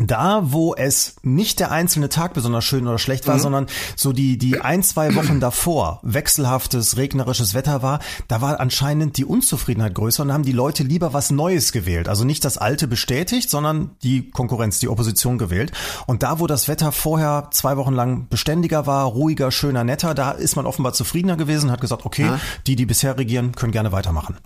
da, 0.00 0.40
wo 0.44 0.74
es 0.74 1.16
nicht 1.22 1.60
der 1.60 1.72
einzelne 1.72 2.08
Tag 2.08 2.34
besonders 2.34 2.64
schön 2.64 2.86
oder 2.86 2.98
schlecht 2.98 3.26
war, 3.26 3.36
mhm. 3.36 3.40
sondern 3.40 3.66
so 3.96 4.12
die, 4.12 4.38
die 4.38 4.60
ein, 4.60 4.82
zwei 4.82 5.14
Wochen 5.16 5.40
davor 5.40 6.00
wechselhaftes, 6.02 6.96
regnerisches 6.96 7.54
Wetter 7.54 7.82
war, 7.82 7.98
da 8.28 8.40
war 8.40 8.60
anscheinend 8.60 9.16
die 9.16 9.24
Unzufriedenheit 9.24 9.94
größer 9.94 10.22
und 10.22 10.32
haben 10.32 10.44
die 10.44 10.52
Leute 10.52 10.84
lieber 10.84 11.12
was 11.12 11.30
Neues 11.30 11.72
gewählt. 11.72 12.08
Also 12.08 12.24
nicht 12.24 12.44
das 12.44 12.58
Alte 12.58 12.86
bestätigt, 12.86 13.50
sondern 13.50 13.96
die 14.02 14.30
Konkurrenz, 14.30 14.78
die 14.78 14.88
Opposition 14.88 15.38
gewählt. 15.38 15.72
Und 16.06 16.22
da, 16.22 16.38
wo 16.38 16.46
das 16.46 16.68
Wetter 16.68 16.92
vorher 16.92 17.48
zwei 17.50 17.76
Wochen 17.76 17.94
lang 17.94 18.28
beständiger 18.28 18.86
war, 18.86 19.06
ruhiger, 19.06 19.50
schöner, 19.50 19.84
netter, 19.84 20.14
da 20.14 20.30
ist 20.30 20.54
man 20.54 20.66
offenbar 20.66 20.92
zufriedener 20.92 21.36
gewesen, 21.36 21.70
hat 21.70 21.80
gesagt, 21.80 22.06
okay, 22.06 22.28
ah. 22.28 22.40
die, 22.66 22.76
die 22.76 22.86
bisher 22.86 23.18
regieren, 23.18 23.52
können 23.52 23.72
gerne 23.72 23.90
weitermachen. 23.90 24.36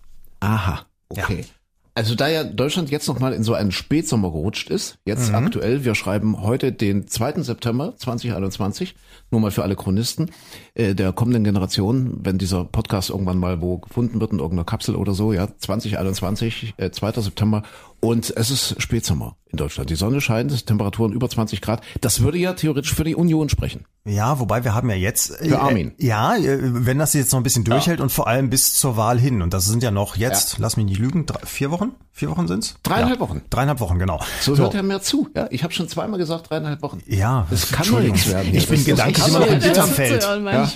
Aha, 0.41 0.87
okay. 1.11 1.41
Ja. 1.41 1.62
Also 1.95 2.15
da 2.15 2.29
ja 2.29 2.43
Deutschland 2.43 2.91
jetzt 2.91 3.07
nochmal 3.07 3.35
in 3.35 3.43
so 3.43 3.53
einen 3.53 3.71
Spätsommer 3.71 4.31
gerutscht 4.31 4.71
ist, 4.71 4.97
jetzt 5.05 5.29
mhm. 5.29 5.35
aktuell, 5.35 5.85
wir 5.85 5.95
schreiben 5.95 6.41
heute 6.41 6.73
den 6.73 7.07
2. 7.07 7.43
September 7.43 7.95
2021, 7.97 8.95
nur 9.31 9.43
mal 9.43 9.51
für 9.51 9.63
alle 9.63 9.77
Chronisten 9.77 10.31
äh, 10.75 10.95
der 10.95 11.13
kommenden 11.13 11.45
Generation, 11.45 12.21
wenn 12.23 12.39
dieser 12.39 12.65
Podcast 12.65 13.11
irgendwann 13.11 13.37
mal 13.37 13.61
wo 13.61 13.77
gefunden 13.77 14.21
wird 14.21 14.33
in 14.33 14.39
irgendeiner 14.39 14.65
Kapsel 14.65 14.97
oder 14.97 15.13
so, 15.13 15.35
ja, 15.35 15.49
2021, 15.59 16.75
äh, 16.79 16.91
2. 16.91 17.21
September 17.21 17.63
und 18.03 18.35
es 18.37 18.51
ist 18.51 18.83
Spätsommer 18.83 19.37
in 19.53 19.59
Deutschland. 19.59 19.89
Die 19.89 19.95
Sonne 19.95 20.21
scheint, 20.21 20.67
Temperaturen 20.67 21.13
über 21.13 21.29
20 21.29 21.61
Grad. 21.61 21.83
Das 22.01 22.21
würde 22.21 22.37
ja 22.37 22.55
theoretisch 22.55 22.95
für 22.95 23.05
die 23.05 23.15
Union 23.15 23.49
sprechen. 23.49 23.85
Ja, 24.05 24.41
wobei 24.41 24.65
wir 24.65 24.75
haben 24.75 24.91
ja 24.91 24.97
jetzt. 24.97 25.37
Für 25.37 25.61
Armin. 25.61 25.93
Äh, 25.99 26.07
ja, 26.07 26.35
äh, 26.35 26.59
wenn 26.61 26.99
das 26.99 27.15
jetzt 27.15 27.31
noch 27.31 27.39
ein 27.39 27.45
bisschen 27.45 27.63
durchhält 27.63 28.01
ja. 28.01 28.03
und 28.03 28.11
vor 28.11 28.27
allem 28.27 28.51
bis 28.51 28.75
zur 28.75 28.97
Wahl 28.97 29.21
hin. 29.21 29.43
Und 29.43 29.55
das 29.55 29.67
sind 29.67 29.83
ja 29.85 29.93
noch 29.93 30.17
jetzt, 30.17 30.55
ja. 30.55 30.59
lass 30.63 30.77
mich 30.77 30.87
nicht 30.87 30.99
lügen, 30.99 31.27
drei, 31.27 31.47
vier 31.47 31.71
Wochen? 31.71 31.93
Vier 32.15 32.31
Wochen 32.31 32.49
sind's? 32.49 32.75
Dreieinhalb 32.83 33.21
ja. 33.21 33.21
Wochen. 33.21 33.43
Dreieinhalb 33.49 33.81
Wochen, 33.81 33.99
genau. 33.99 34.21
So, 34.41 34.55
so 34.55 34.65
hört 34.65 34.75
er 34.75 34.83
mir 34.83 35.01
zu. 35.01 35.29
Ja, 35.37 35.47
ich 35.51 35.63
habe 35.63 35.73
schon 35.73 35.89
zweimal 35.89 36.19
gesagt, 36.19 36.51
dreieinhalb 36.51 36.83
Wochen. 36.83 37.01
Ja, 37.07 37.47
das 37.51 37.71
kann 37.71 37.89
nur 37.89 38.01
nichts 38.01 38.29
werden. 38.29 38.55
Ich 38.55 38.69
bin 38.69 38.85
gedanklich 38.85 39.29
immer 39.29 39.41
noch 39.41 39.47
im 39.47 39.61
Bitterfeld. 39.61 40.23
Ja. 40.23 40.71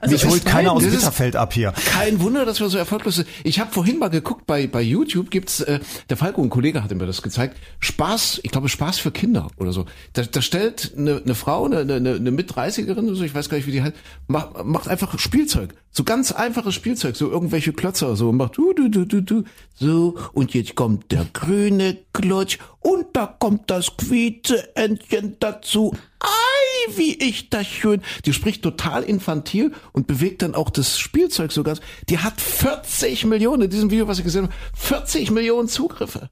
Also 0.00 0.14
Mich 0.14 0.26
holt 0.26 0.46
keiner 0.46 0.72
aus 0.72 0.82
Bitterfeld 0.82 1.36
ab 1.36 1.52
hier. 1.52 1.72
Kein 1.72 2.20
Wunder, 2.20 2.46
dass 2.46 2.60
wir 2.60 2.68
so 2.70 2.78
erfolglos 2.78 3.16
sind. 3.16 3.28
Ich 3.44 3.60
habe 3.60 3.70
vorhin 3.70 3.98
mal 3.98 4.08
geguckt, 4.08 4.46
bei, 4.46 4.66
bei 4.66 4.80
YouTube 4.80 5.30
gibt's, 5.30 5.60
äh, 5.60 5.80
der 6.08 6.16
Falco, 6.16 6.42
ein 6.42 6.50
Kollege 6.50 6.69
hat 6.74 6.90
mir 6.94 7.06
das 7.06 7.22
gezeigt, 7.22 7.56
Spaß, 7.80 8.40
ich 8.42 8.50
glaube 8.50 8.68
Spaß 8.68 8.98
für 8.98 9.10
Kinder 9.10 9.48
oder 9.56 9.72
so. 9.72 9.86
Da, 10.12 10.22
da 10.22 10.40
stellt 10.42 10.92
eine, 10.96 11.20
eine 11.22 11.34
Frau, 11.34 11.64
eine, 11.64 11.80
eine, 11.80 12.14
eine 12.14 12.30
Mit-30erin 12.30 13.06
oder 13.06 13.14
so, 13.14 13.24
ich 13.24 13.34
weiß 13.34 13.48
gar 13.48 13.56
nicht, 13.56 13.66
wie 13.66 13.72
die 13.72 13.82
halt, 13.82 13.94
macht, 14.28 14.64
macht 14.64 14.88
einfach 14.88 15.18
Spielzeug. 15.18 15.74
So 15.90 16.04
ganz 16.04 16.30
einfaches 16.30 16.74
Spielzeug, 16.74 17.16
so 17.16 17.30
irgendwelche 17.30 17.72
Klötzer, 17.72 18.14
so 18.14 18.30
macht 18.32 18.56
du, 18.56 18.72
du, 18.72 18.88
du, 18.88 19.04
du, 19.04 19.22
du, 19.22 19.44
so, 19.74 20.16
und 20.32 20.54
jetzt 20.54 20.76
kommt 20.76 21.10
der 21.10 21.26
grüne 21.32 21.98
Klotsch 22.12 22.58
und 22.78 23.06
da 23.12 23.26
kommt 23.26 23.70
das 23.70 23.96
quiete 23.96 24.76
Entchen 24.76 25.36
dazu. 25.40 25.92
Ei, 26.20 26.96
wie 26.96 27.14
ich 27.14 27.50
das 27.50 27.66
schön. 27.66 28.02
Die 28.24 28.32
spricht 28.32 28.62
total 28.62 29.02
infantil 29.02 29.72
und 29.92 30.06
bewegt 30.06 30.42
dann 30.42 30.54
auch 30.54 30.70
das 30.70 30.98
Spielzeug 30.98 31.52
so 31.52 31.62
ganz. 31.62 31.80
Die 32.08 32.18
hat 32.18 32.40
40 32.40 33.24
Millionen 33.26 33.62
in 33.62 33.70
diesem 33.70 33.90
Video, 33.90 34.06
was 34.08 34.18
ich 34.18 34.24
gesehen 34.24 34.44
habe, 34.44 34.54
40 34.74 35.30
Millionen 35.30 35.68
Zugriffe. 35.68 36.30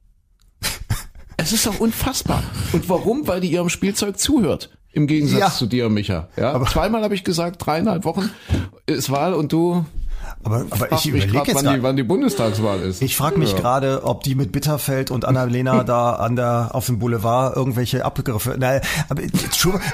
Es 1.40 1.52
ist 1.52 1.66
doch 1.66 1.78
unfassbar. 1.78 2.42
Und 2.72 2.88
warum? 2.88 3.28
Weil 3.28 3.40
die 3.40 3.52
ihrem 3.52 3.68
Spielzeug 3.68 4.18
zuhört. 4.18 4.70
Im 4.92 5.06
Gegensatz 5.06 5.38
ja. 5.38 5.50
zu 5.50 5.66
dir, 5.66 5.88
Micha. 5.88 6.28
Ja, 6.36 6.52
aber 6.52 6.66
zweimal 6.66 7.02
habe 7.04 7.14
ich 7.14 7.22
gesagt, 7.22 7.64
dreieinhalb 7.64 8.04
Wochen 8.04 8.28
ist 8.86 9.10
Wahl 9.10 9.34
und 9.34 9.52
du 9.52 9.84
Aber, 10.44 10.64
aber 10.70 10.86
ich 10.92 11.04
mich 11.12 11.24
überlege 11.24 11.38
jetzt 11.38 11.54
wann 11.56 11.64
grad- 11.64 11.76
die, 11.76 11.82
wann 11.82 11.96
die 11.96 12.02
Bundestagswahl 12.04 12.80
ist. 12.80 13.02
Ich 13.02 13.16
frage 13.16 13.38
mich 13.38 13.52
Ja. 13.52 13.58
gerade, 13.58 14.04
ob 14.04 14.22
die 14.22 14.34
mit 14.34 14.52
Bitterfeld 14.52 15.10
und 15.10 15.24
Annalena 15.24 15.84
da 15.84 16.12
an 16.14 16.36
der 16.36 16.70
auf 16.72 16.86
dem 16.86 16.98
Boulevard 16.98 17.56
irgendwelche 17.56 18.04
Abgriffe. 18.04 18.56
Na, 18.58 18.80
aber 19.08 19.22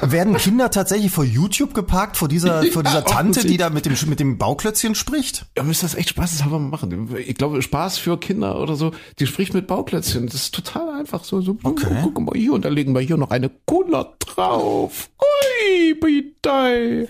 werden 0.03 0.37
Kinder 0.37 0.71
tatsächlich 0.71 1.11
vor 1.11 1.25
YouTube 1.25 1.75
geparkt 1.75 2.17
vor 2.17 2.29
dieser 2.29 2.63
vor 2.73 2.83
dieser 2.83 2.99
Ja, 2.99 3.01
Tante, 3.03 3.47
die 3.47 3.57
da 3.57 3.71
mit 3.71 3.87
dem 3.87 3.95
mit 4.07 4.21
dem 4.21 4.39
Bauklötzchen 4.39 4.95
spricht? 4.95 5.47
Ja, 5.57 5.63
müsst 5.63 5.83
das 5.83 5.95
echt 5.95 6.11
spaßeshalber 6.11 6.59
mal 6.59 6.69
machen. 6.69 7.15
Ich 7.17 7.35
glaube, 7.37 7.61
Spaß 7.63 7.99
für 7.99 8.19
Kinder 8.19 8.61
oder 8.61 8.77
so, 8.77 8.93
die 9.19 9.27
spricht 9.27 9.55
mit 9.55 9.67
Bauklötzchen. 9.67 10.27
Das 10.27 10.35
ist 10.37 10.55
total 10.55 10.99
einfach 11.01 11.25
so. 11.25 11.41
so 11.41 11.57
Okay. 11.63 11.87
oh, 11.91 12.11
guck 12.15 12.21
mal 12.21 12.37
hier 12.39 12.53
und 12.53 12.65
da 12.65 12.69
legen 12.69 12.95
wir 12.95 13.01
hier 13.01 13.17
noch 13.17 13.31
eine 13.31 13.51
Cola 13.67 14.13
drauf. 14.19 15.09
Ui, 15.21 15.95
bitte. 15.95 17.09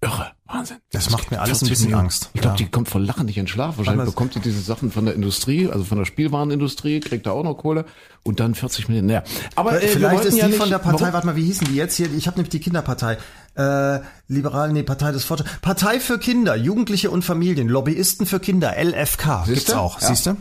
Irre, 0.00 0.32
Wahnsinn. 0.46 0.76
Das 0.92 1.08
macht 1.10 1.30
mir 1.30 1.40
alles 1.40 1.60
40 1.60 1.66
ein 1.66 1.70
bisschen. 1.70 1.94
Angst. 1.94 2.30
Ich 2.34 2.40
glaube, 2.42 2.58
Ja. 2.58 2.64
die 2.66 2.70
kommt 2.70 2.88
vor 2.90 3.00
Lachen 3.00 3.24
nicht 3.26 3.38
in 3.38 3.46
Schlaf. 3.46 3.78
Wahrscheinlich 3.78 4.04
bekommt 4.04 4.34
die 4.34 4.40
diese 4.40 4.60
Sachen 4.60 4.92
von 4.92 5.06
der 5.06 5.14
Industrie, 5.14 5.68
also 5.70 5.84
von 5.84 5.96
der 5.98 6.04
Spielwarenindustrie, 6.04 7.00
kriegt 7.00 7.26
da 7.26 7.30
auch 7.30 7.44
noch 7.44 7.54
Kohle 7.54 7.86
und 8.24 8.40
dann 8.40 8.54
40 8.54 8.88
Millionen. 8.88 9.06
Naja. 9.08 9.22
Aber 9.56 9.82
äh, 9.82 9.88
Vielleicht 9.88 10.24
ist 10.26 10.34
die 10.34 10.40
ja 10.40 10.48
nicht, 10.48 10.58
von 10.58 10.68
der 10.68 10.78
Partei, 10.78 11.00
warum- 11.00 11.12
warte 11.14 11.26
mal, 11.28 11.36
wie 11.36 11.44
hießen 11.44 11.66
die 11.68 11.74
jetzt 11.76 11.96
hier? 11.96 12.12
Ich 12.12 12.26
habe 12.26 12.36
nämlich 12.36 12.50
die 12.50 12.60
Kinderpartei. 12.60 13.16
Äh, 13.56 14.00
Liberal, 14.28 14.72
nee, 14.72 14.82
Partei 14.82 15.12
des 15.12 15.24
Fortschritts. 15.24 15.60
Partei 15.62 15.98
für 16.00 16.18
Kinder, 16.18 16.56
Jugendliche 16.56 17.10
und 17.10 17.22
Familien, 17.24 17.68
Lobbyisten 17.68 18.26
für 18.26 18.38
Kinder, 18.40 18.74
LFK. 18.76 19.44
Gibt's 19.46 19.60
Siehste? 19.66 19.78
auch, 19.80 20.00
Ja. 20.02 20.08
siehst 20.08 20.26
du? 20.26 20.36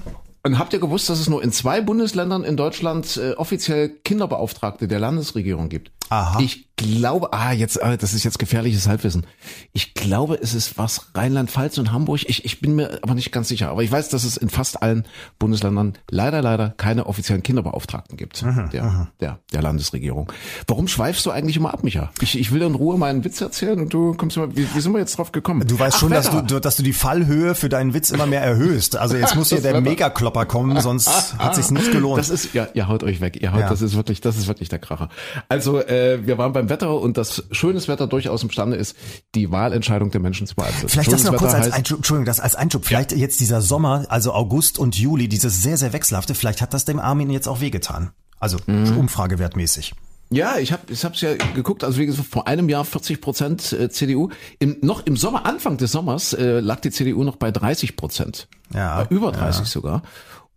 Und 0.45 0.59
habt 0.59 0.73
ihr 0.73 0.79
gewusst, 0.79 1.09
dass 1.09 1.19
es 1.19 1.29
nur 1.29 1.41
in 1.41 1.53
zwei 1.53 1.79
Bundesländern 1.79 2.43
in 2.43 2.57
Deutschland 2.57 3.15
äh, 3.15 3.31
offiziell 3.31 3.87
Kinderbeauftragte 3.87 4.89
der 4.89 4.99
Landesregierung 4.99 5.69
gibt? 5.69 5.91
Aha. 6.09 6.39
Ich 6.41 6.67
glaube, 6.75 7.33
ah, 7.33 7.51
jetzt, 7.51 7.81
ah, 7.81 7.95
das 7.97 8.13
ist 8.13 8.23
jetzt 8.23 8.39
gefährliches 8.39 8.87
Halbwissen. 8.87 9.25
Ich 9.73 9.93
glaube, 9.93 10.37
es 10.41 10.53
ist 10.53 10.77
was 10.77 11.11
Rheinland-Pfalz 11.15 11.77
und 11.77 11.91
Hamburg. 11.91 12.21
Ich, 12.27 12.45
ich 12.45 12.61
bin 12.61 12.75
mir 12.75 12.99
aber 13.03 13.15
nicht 13.15 13.31
ganz 13.31 13.47
sicher. 13.47 13.69
Aber 13.69 13.83
ich 13.83 13.91
weiß, 13.91 14.09
dass 14.09 14.23
es 14.23 14.37
in 14.37 14.49
fast 14.49 14.81
allen 14.81 15.05
Bundesländern 15.39 15.93
leider, 16.09 16.41
leider 16.41 16.73
keine 16.77 17.05
offiziellen 17.05 17.43
Kinderbeauftragten 17.43 18.17
gibt 18.17 18.41
der, 18.41 19.11
der, 19.19 19.39
der 19.51 19.61
Landesregierung. 19.61 20.31
Warum 20.67 20.87
schweifst 20.87 21.25
du 21.25 21.31
eigentlich 21.31 21.57
immer 21.57 21.73
ab, 21.73 21.83
Micha? 21.83 22.11
Ich, 22.21 22.37
ich 22.37 22.51
will 22.51 22.63
in 22.63 22.75
Ruhe 22.75 22.97
meinen 22.97 23.23
Witz 23.23 23.39
erzählen 23.39 23.79
und 23.79 23.93
du 23.93 24.13
kommst 24.13 24.37
immer, 24.37 24.55
wie, 24.55 24.67
wie 24.73 24.81
sind 24.81 24.91
wir 24.91 24.99
jetzt 24.99 25.17
drauf 25.17 25.31
gekommen? 25.31 25.65
Du 25.67 25.79
weißt 25.79 25.95
Ach, 25.95 25.99
schon, 25.99 26.11
dass 26.11 26.29
du, 26.29 26.59
dass 26.59 26.75
du 26.75 26.83
die 26.83 26.93
Fallhöhe 26.93 27.55
für 27.55 27.69
deinen 27.69 27.93
Witz 27.93 28.09
immer 28.09 28.25
mehr 28.25 28.41
erhöhst. 28.41 28.97
Also 28.97 29.15
jetzt 29.15 29.35
muss 29.35 29.49
hier 29.49 29.61
der 29.61 29.73
Wetter. 29.73 30.09
Megaklopper 30.33 30.45
kommen, 30.45 30.81
sonst 30.81 31.37
hat 31.37 31.55
sich's 31.55 31.71
nicht 31.71 31.91
gelohnt. 31.91 32.19
Das 32.19 32.29
ist, 32.29 32.53
ja, 32.53 32.67
ihr 32.73 32.87
haut 32.87 33.03
euch 33.03 33.21
weg. 33.21 33.37
Ihr 33.41 33.51
haut, 33.51 33.61
Ja. 33.61 33.69
das 33.69 33.81
ist 33.81 33.95
wirklich, 33.95 34.21
das 34.21 34.37
ist 34.37 34.47
wirklich 34.47 34.69
der 34.69 34.79
Kracher. 34.79 35.09
Also, 35.49 35.79
äh, 35.79 36.25
wir 36.25 36.37
waren 36.37 36.53
beim 36.53 36.69
Wetter 36.69 36.99
und 36.99 37.17
das 37.17 37.43
schönes 37.51 37.87
Wetter 37.87 38.07
durchaus 38.07 38.43
imstande 38.43 38.77
ist, 38.77 38.95
die 39.35 39.51
Wahlentscheidung 39.51 40.11
der 40.11 40.21
Menschen 40.21 40.47
zu 40.47 40.55
beeinflussen. 40.55 40.89
Vielleicht 40.89 41.11
das 41.11 41.23
noch 41.23 41.35
kurz 41.35 41.53
Wetter 41.53 41.63
als 41.63 41.67
heißt- 41.73 41.77
Einschub, 41.77 41.97
Entschuldigung, 41.99 42.25
das 42.25 42.39
als 42.39 42.55
Einschub. 42.55 42.85
Vielleicht 42.85 43.11
jetzt 43.11 43.39
dieser 43.39 43.61
Sommer, 43.61 44.05
also 44.09 44.33
August 44.33 44.79
und 44.79 44.97
Juli, 44.97 45.27
dieses 45.27 45.61
sehr, 45.61 45.77
sehr 45.77 45.93
wechselhafte, 45.93 46.35
vielleicht 46.35 46.61
hat 46.61 46.73
das 46.73 46.85
dem 46.85 46.99
Armin 46.99 47.29
jetzt 47.29 47.47
auch 47.47 47.61
wehgetan. 47.61 48.11
Also 48.39 48.57
Mhm. 48.67 48.97
umfragewertmäßig. 48.97 49.93
Ja, 50.33 50.57
ich 50.57 50.71
habe 50.71 50.91
ich 50.91 51.03
hab's 51.05 51.21
ja 51.21 51.35
geguckt, 51.53 51.83
also 51.83 51.99
wie 51.99 52.05
gesagt, 52.05 52.27
vor 52.27 52.47
einem 52.47 52.67
Jahr 52.69 52.85
40 52.85 53.21
Prozent 53.21 53.71
äh, 53.73 53.89
CDU. 53.89 54.29
Im, 54.59 54.77
noch 54.81 55.05
im 55.05 55.15
Sommer, 55.15 55.45
Anfang 55.45 55.77
des 55.77 55.91
Sommers, 55.91 56.33
äh, 56.33 56.59
lag 56.59 56.79
die 56.79 56.91
CDU 56.91 57.23
noch 57.23 57.35
bei 57.35 57.51
30 57.51 57.95
Prozent. 57.95 58.47
Ja, 58.73 59.03
Bei 59.03 59.15
über 59.15 59.31
30 59.31 59.67
sogar. 59.67 60.01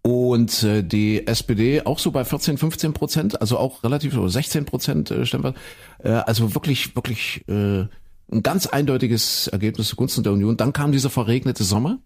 Und 0.02 0.62
äh, 0.62 0.82
die 0.82 1.26
SPD 1.26 1.82
auch 1.84 1.98
so 1.98 2.12
bei 2.12 2.24
14, 2.24 2.58
15 2.58 2.92
Prozent, 2.92 3.40
also 3.40 3.58
auch 3.58 3.82
relativ, 3.82 4.16
oder 4.16 4.28
16 4.28 4.64
Prozent 4.64 5.10
äh, 5.10 5.26
Stimmen. 5.26 5.54
Äh, 5.98 6.10
also 6.10 6.54
wirklich, 6.54 6.94
wirklich 6.94 7.44
äh, 7.48 7.86
ein 8.32 8.42
ganz 8.42 8.66
eindeutiges 8.66 9.48
Ergebnis 9.48 9.88
zugunsten 9.88 10.22
der 10.22 10.32
Union. 10.32 10.56
Dann 10.56 10.72
kam 10.72 10.92
dieser 10.92 11.10
verregnete 11.10 11.64
Sommer. 11.64 11.98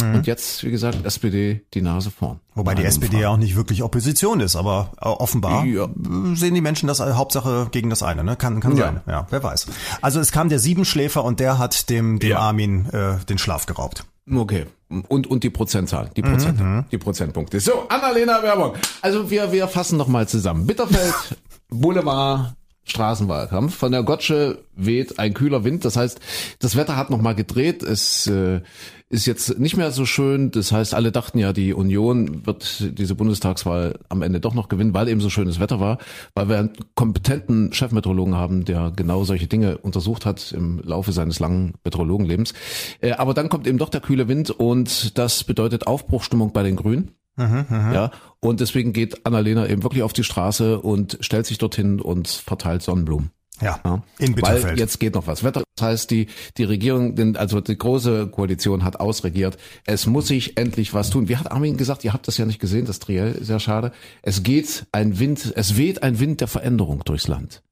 Und 0.00 0.26
jetzt, 0.26 0.64
wie 0.64 0.70
gesagt, 0.70 1.04
SPD 1.04 1.66
die 1.74 1.82
Nase 1.82 2.10
vorn. 2.10 2.40
Wobei 2.54 2.74
die 2.74 2.82
SPD 2.84 3.06
Umfragen. 3.08 3.22
ja 3.22 3.28
auch 3.30 3.36
nicht 3.36 3.56
wirklich 3.56 3.82
Opposition 3.82 4.40
ist, 4.40 4.56
aber 4.56 4.92
äh, 5.00 5.06
offenbar 5.06 5.64
Ja. 5.66 5.84
äh, 5.84 6.34
sehen 6.34 6.54
die 6.54 6.60
Menschen 6.62 6.86
das 6.86 7.00
als 7.02 7.14
Hauptsache 7.16 7.68
gegen 7.72 7.90
das 7.90 8.02
eine, 8.02 8.24
ne? 8.24 8.36
Kann, 8.36 8.60
kann 8.60 8.76
Ja. 8.76 8.84
sein. 8.86 9.00
Ja, 9.06 9.26
wer 9.28 9.42
weiß. 9.42 9.66
Also 10.00 10.18
es 10.20 10.32
kam 10.32 10.48
der 10.48 10.58
Siebenschläfer 10.60 11.22
und 11.24 11.40
der 11.40 11.58
hat 11.58 11.90
dem, 11.90 12.18
dem 12.18 12.30
Ja. 12.30 12.38
Armin 12.38 12.86
äh, 12.90 13.16
den 13.28 13.36
Schlaf 13.38 13.66
geraubt. 13.66 14.04
Okay. 14.32 14.66
Und, 15.08 15.26
und 15.26 15.42
die 15.44 15.50
Prozentzahl, 15.50 16.10
die 16.16 16.22
Prozente, 16.22 16.84
die 16.90 16.98
Prozentpunkte. 16.98 17.60
So, 17.60 17.88
Annalena 17.88 18.42
Werbung. 18.42 18.74
Also 19.02 19.30
wir, 19.30 19.52
wir 19.52 19.66
fassen 19.68 19.96
nochmal 19.98 20.28
zusammen. 20.28 20.66
Bitterfeld, 20.66 21.14
Boulevard, 21.68 22.54
Straßenwahlkampf. 22.84 23.74
Von 23.74 23.92
der 23.92 24.02
Gotsche 24.02 24.58
weht 24.74 25.18
ein 25.18 25.34
kühler 25.34 25.64
Wind. 25.64 25.84
Das 25.84 25.96
heißt, 25.96 26.20
das 26.58 26.76
Wetter 26.76 26.96
hat 26.96 27.10
nochmal 27.10 27.34
gedreht. 27.34 27.82
Es 27.82 28.26
äh, 28.26 28.60
ist 29.08 29.26
jetzt 29.26 29.58
nicht 29.58 29.76
mehr 29.76 29.92
so 29.92 30.04
schön. 30.04 30.50
Das 30.50 30.72
heißt, 30.72 30.94
alle 30.94 31.12
dachten 31.12 31.38
ja, 31.38 31.52
die 31.52 31.74
Union 31.74 32.46
wird 32.46 32.98
diese 32.98 33.14
Bundestagswahl 33.14 33.98
am 34.08 34.22
Ende 34.22 34.40
doch 34.40 34.54
noch 34.54 34.68
gewinnen, 34.68 34.94
weil 34.94 35.08
eben 35.08 35.20
so 35.20 35.30
schönes 35.30 35.60
Wetter 35.60 35.80
war, 35.80 35.98
weil 36.34 36.48
wir 36.48 36.58
einen 36.58 36.72
kompetenten 36.94 37.72
Chefmeteorologen 37.72 38.34
haben, 38.34 38.64
der 38.64 38.90
genau 38.96 39.24
solche 39.24 39.46
Dinge 39.46 39.78
untersucht 39.78 40.26
hat 40.26 40.52
im 40.52 40.80
Laufe 40.82 41.12
seines 41.12 41.40
langen 41.40 41.74
Meteorologenlebens. 41.84 42.54
Äh, 43.00 43.12
aber 43.12 43.34
dann 43.34 43.48
kommt 43.48 43.66
eben 43.66 43.78
doch 43.78 43.90
der 43.90 44.00
kühle 44.00 44.28
Wind 44.28 44.50
und 44.50 45.16
das 45.18 45.44
bedeutet 45.44 45.86
Aufbruchstimmung 45.86 46.52
bei 46.52 46.62
den 46.62 46.76
Grünen. 46.76 47.12
Ja, 47.36 48.10
und 48.40 48.60
deswegen 48.60 48.92
geht 48.92 49.24
Annalena 49.26 49.66
eben 49.66 49.82
wirklich 49.82 50.02
auf 50.02 50.12
die 50.12 50.24
Straße 50.24 50.80
und 50.80 51.18
stellt 51.20 51.46
sich 51.46 51.58
dorthin 51.58 52.00
und 52.00 52.28
verteilt 52.28 52.82
Sonnenblumen. 52.82 53.30
Ja, 53.60 53.80
Ja. 53.84 54.02
in 54.18 54.34
Bitterfeld. 54.34 54.64
Weil 54.64 54.78
jetzt 54.78 54.98
geht 54.98 55.14
noch 55.14 55.26
was. 55.26 55.44
Wetter, 55.44 55.62
das 55.76 55.86
heißt, 55.86 56.10
die, 56.10 56.26
die 56.56 56.64
Regierung, 56.64 57.36
also 57.36 57.60
die 57.60 57.78
große 57.78 58.26
Koalition 58.28 58.82
hat 58.82 58.98
ausregiert. 58.98 59.56
Es 59.84 60.06
muss 60.06 60.26
sich 60.26 60.56
endlich 60.58 60.94
was 60.94 61.10
tun. 61.10 61.28
Wie 61.28 61.36
hat 61.36 61.52
Armin 61.52 61.76
gesagt, 61.76 62.02
ihr 62.04 62.12
habt 62.12 62.26
das 62.26 62.38
ja 62.38 62.44
nicht 62.44 62.58
gesehen, 62.58 62.86
das 62.86 62.98
Triell, 62.98 63.42
sehr 63.42 63.60
schade. 63.60 63.92
Es 64.22 64.42
geht 64.42 64.86
ein 64.92 65.18
Wind, 65.18 65.52
es 65.54 65.76
weht 65.76 66.02
ein 66.02 66.18
Wind 66.18 66.40
der 66.40 66.48
Veränderung 66.48 67.02
durchs 67.04 67.28
Land, 67.28 67.62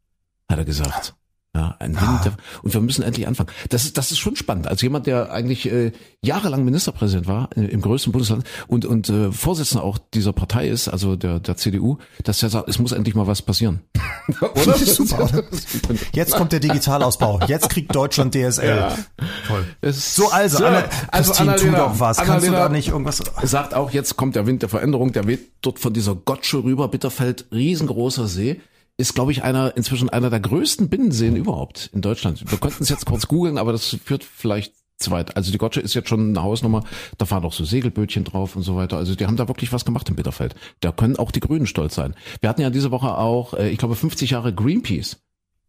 hat 0.49 0.59
er 0.59 0.65
gesagt. 0.65 1.15
Ja, 1.53 1.75
ein 1.81 2.01
Wind 2.01 2.25
der, 2.25 2.33
und 2.63 2.73
wir 2.75 2.81
müssen 2.81 3.03
endlich 3.03 3.27
anfangen. 3.27 3.49
Das 3.71 3.83
ist, 3.85 3.99
das 3.99 4.13
ist 4.13 4.19
schon 4.21 4.37
spannend. 4.37 4.69
Als 4.69 4.83
jemand, 4.83 5.09
der 5.09 5.33
eigentlich 5.33 5.67
äh, 5.71 5.91
jahrelang 6.23 6.65
Ministerpräsident 6.65 7.27
war 7.27 7.49
äh, 7.57 7.63
im 7.63 7.81
größten 7.81 8.13
Bundesland 8.13 8.45
und 8.69 8.85
und 8.87 9.09
äh, 9.09 9.33
Vorsitzender 9.33 9.83
auch 9.83 9.99
dieser 10.15 10.33
Partei 10.33 10.69
ist, 10.69 10.87
also 10.87 11.17
der 11.17 11.41
der 11.41 11.57
CDU, 11.57 11.99
dass 12.23 12.41
er 12.45 12.51
sagt, 12.51 12.69
es 12.69 12.79
muss 12.79 12.93
endlich 12.93 13.17
mal 13.17 13.27
was 13.27 13.43
passieren. 13.43 13.81
oder? 14.41 14.79
Super, 14.79 15.25
oder? 15.25 15.43
Jetzt 16.13 16.37
kommt 16.37 16.53
der 16.53 16.61
Digitalausbau. 16.61 17.41
Jetzt 17.49 17.69
kriegt 17.69 17.93
Deutschland 17.97 18.33
DSL. 18.33 18.93
Toll. 19.49 19.65
Es- 19.81 20.15
So, 20.15 20.31
also, 20.31 20.65
Anna, 20.65 20.85
also 21.11 21.33
Christine, 21.33 21.57
tu 21.57 21.63
Annalena, 21.67 21.79
doch 21.89 21.99
was. 21.99 22.17
Kannst 22.19 22.47
du 22.47 22.53
da 22.53 22.69
nicht 22.69 22.89
irgendwas... 22.91 23.23
sagt 23.43 23.75
auch, 23.75 23.91
jetzt 23.91 24.17
kommt 24.17 24.37
der 24.37 24.47
Wind 24.47 24.63
der 24.63 24.69
Veränderung, 24.69 25.11
der 25.13 25.27
weht 25.27 25.51
dort 25.63 25.81
von 25.81 25.93
dieser 25.93 26.15
Gotsche 26.15 26.63
rüber, 26.63 26.87
Bitterfeld, 26.87 27.47
riesengroßer 27.51 28.29
See. 28.29 28.61
Ist, 29.01 29.15
glaube 29.15 29.33
ich, 29.33 29.43
einer, 29.43 29.77
inzwischen 29.77 30.11
einer 30.11 30.29
der 30.29 30.41
größten 30.41 30.91
Binnenseen 30.91 31.35
überhaupt 31.35 31.91
in 31.95 32.03
Deutschland. 32.03 32.51
Wir 32.51 32.59
konnten 32.59 32.83
es 32.83 32.91
jetzt 32.91 33.07
kurz 33.07 33.27
googeln, 33.27 33.57
aber 33.57 33.73
das 33.73 33.97
führt 34.05 34.25
vielleicht 34.25 34.75
zu 34.99 35.11
weit. 35.11 35.37
Also 35.37 35.51
die 35.51 35.57
Gotsche 35.57 35.81
ist 35.81 35.95
jetzt 35.95 36.11
schon 36.11 36.29
eine 36.29 36.43
Hausnummer. 36.43 36.85
Da 37.17 37.25
fahren 37.25 37.45
auch 37.45 37.55
so 37.55 37.65
Segelbötchen 37.65 38.25
drauf 38.25 38.57
und 38.57 38.63
so 38.63 38.77
weiter. 38.77 38.99
Also 38.99 39.15
die 39.15 39.27
haben 39.27 39.37
da 39.37 39.49
wirklich 39.49 39.73
was 39.73 39.87
gemacht 39.87 40.09
im 40.11 40.17
Bitterfeld. 40.17 40.55
Da 40.81 40.93
können 40.93 41.17
auch 41.17 41.31
die 41.31 41.41
Grünen 41.41 41.67
stolz 41.67 41.95
sein. 41.95 42.15
Wir 42.41 42.51
hatten 42.51 42.61
ja 42.61 42.69
diese 42.69 42.91
Woche 42.91 43.17
auch, 43.17 43.55
äh, 43.55 43.71
ich 43.71 43.79
glaube, 43.79 43.97
50 43.97 44.31
Jahre 44.31 44.55
Greenpeace. 44.55 45.17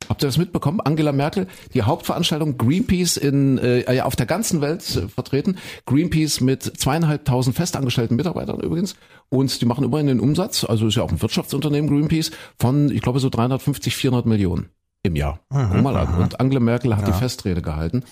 Habt 0.10 0.24
ihr 0.24 0.28
das 0.28 0.38
mitbekommen? 0.38 0.82
Angela 0.82 1.12
Merkel, 1.12 1.48
die 1.74 1.84
Hauptveranstaltung 1.84 2.58
Greenpeace 2.58 3.18
in 3.18 3.58
äh, 3.60 3.96
ja, 3.96 4.06
auf 4.06 4.16
der 4.16 4.26
ganzen 4.26 4.60
Welt 4.60 4.84
äh, 4.96 5.08
vertreten. 5.08 5.58
Greenpeace 5.86 6.42
mit 6.42 6.64
zweieinhalbtausend 6.64 7.56
festangestellten 7.56 8.18
Mitarbeitern 8.18 8.60
übrigens. 8.60 8.96
Und 9.34 9.62
die 9.62 9.66
machen 9.66 9.86
immerhin 9.86 10.08
den 10.08 10.20
Umsatz, 10.20 10.66
also 10.66 10.88
ist 10.88 10.96
ja 10.96 11.04
auch 11.04 11.12
ein 11.12 11.22
Wirtschaftsunternehmen 11.22 11.90
Greenpeace, 11.90 12.32
von, 12.60 12.92
ich 12.92 13.02
glaube, 13.02 13.20
so 13.20 13.30
350, 13.30 13.96
400 13.96 14.26
Millionen 14.26 14.70
im 15.04 15.16
Jahr. 15.16 15.40
Guck 15.50 15.82
mal 15.82 15.96
an. 15.96 16.22
Und 16.22 16.40
Angela 16.42 16.60
Merkel 16.60 16.96
hat 16.98 17.08
die 17.08 17.14
Festrede 17.14 17.62
gehalten 17.62 18.04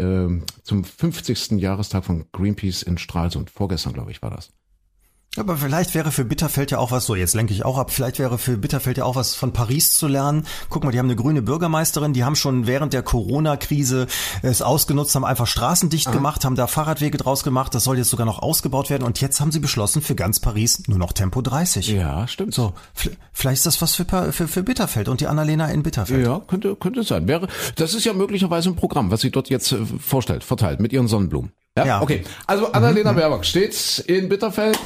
ähm, 0.00 0.42
zum 0.64 0.82
50. 0.82 1.52
Jahrestag 1.52 2.04
von 2.04 2.24
Greenpeace 2.32 2.82
in 2.82 2.98
Stralsund. 2.98 3.50
Vorgestern, 3.50 3.92
glaube 3.92 4.10
ich, 4.10 4.20
war 4.20 4.30
das. 4.30 4.50
Aber 5.36 5.56
vielleicht 5.56 5.94
wäre 5.94 6.12
für 6.12 6.24
Bitterfeld 6.24 6.70
ja 6.70 6.78
auch 6.78 6.92
was, 6.92 7.06
so 7.06 7.16
jetzt 7.16 7.34
lenke 7.34 7.52
ich 7.52 7.64
auch 7.64 7.76
ab, 7.76 7.90
vielleicht 7.90 8.18
wäre 8.18 8.38
für 8.38 8.56
Bitterfeld 8.56 8.98
ja 8.98 9.04
auch 9.04 9.16
was 9.16 9.34
von 9.34 9.52
Paris 9.52 9.96
zu 9.96 10.06
lernen. 10.06 10.46
Guck 10.68 10.84
mal, 10.84 10.92
die 10.92 10.98
haben 10.98 11.06
eine 11.06 11.16
grüne 11.16 11.42
Bürgermeisterin, 11.42 12.12
die 12.12 12.22
haben 12.22 12.36
schon 12.36 12.66
während 12.66 12.92
der 12.92 13.02
Corona-Krise 13.02 14.06
es 14.42 14.62
ausgenutzt, 14.62 15.14
haben 15.14 15.24
einfach 15.24 15.46
Straßen 15.46 15.88
dicht 15.90 16.10
gemacht, 16.12 16.44
haben 16.44 16.54
da 16.54 16.66
Fahrradwege 16.66 17.18
draus 17.18 17.42
gemacht, 17.42 17.74
das 17.74 17.84
soll 17.84 17.98
jetzt 17.98 18.10
sogar 18.10 18.26
noch 18.26 18.38
ausgebaut 18.38 18.90
werden 18.90 19.02
und 19.02 19.20
jetzt 19.20 19.40
haben 19.40 19.50
sie 19.50 19.60
beschlossen, 19.60 20.02
für 20.02 20.14
ganz 20.14 20.38
Paris 20.40 20.86
nur 20.86 20.98
noch 20.98 21.12
Tempo 21.12 21.42
30. 21.42 21.88
Ja, 21.88 22.28
stimmt. 22.28 22.54
So, 22.54 22.74
vielleicht 23.32 23.58
ist 23.58 23.66
das 23.66 23.82
was 23.82 23.94
für, 23.94 24.32
für, 24.32 24.48
für 24.48 24.62
Bitterfeld 24.62 25.08
und 25.08 25.20
die 25.20 25.26
Annalena 25.26 25.68
in 25.68 25.82
Bitterfeld. 25.82 26.24
Ja, 26.24 26.40
könnte, 26.46 26.76
könnte 26.76 27.02
sein. 27.02 27.26
Wäre, 27.26 27.48
das 27.76 27.94
ist 27.94 28.04
ja 28.04 28.12
möglicherweise 28.12 28.70
ein 28.70 28.76
Programm, 28.76 29.10
was 29.10 29.20
sie 29.22 29.30
dort 29.30 29.50
jetzt 29.50 29.72
äh, 29.72 29.78
vorstellt, 29.98 30.44
verteilt 30.44 30.80
mit 30.80 30.92
ihren 30.92 31.08
Sonnenblumen. 31.08 31.52
Ja, 31.76 31.86
Ja. 31.86 32.02
okay. 32.02 32.22
Also 32.46 32.70
Annalena 32.70 33.12
Baerbock 33.12 33.44
steht 33.44 33.98
in 34.06 34.28
Bitterfeld. 34.28 34.78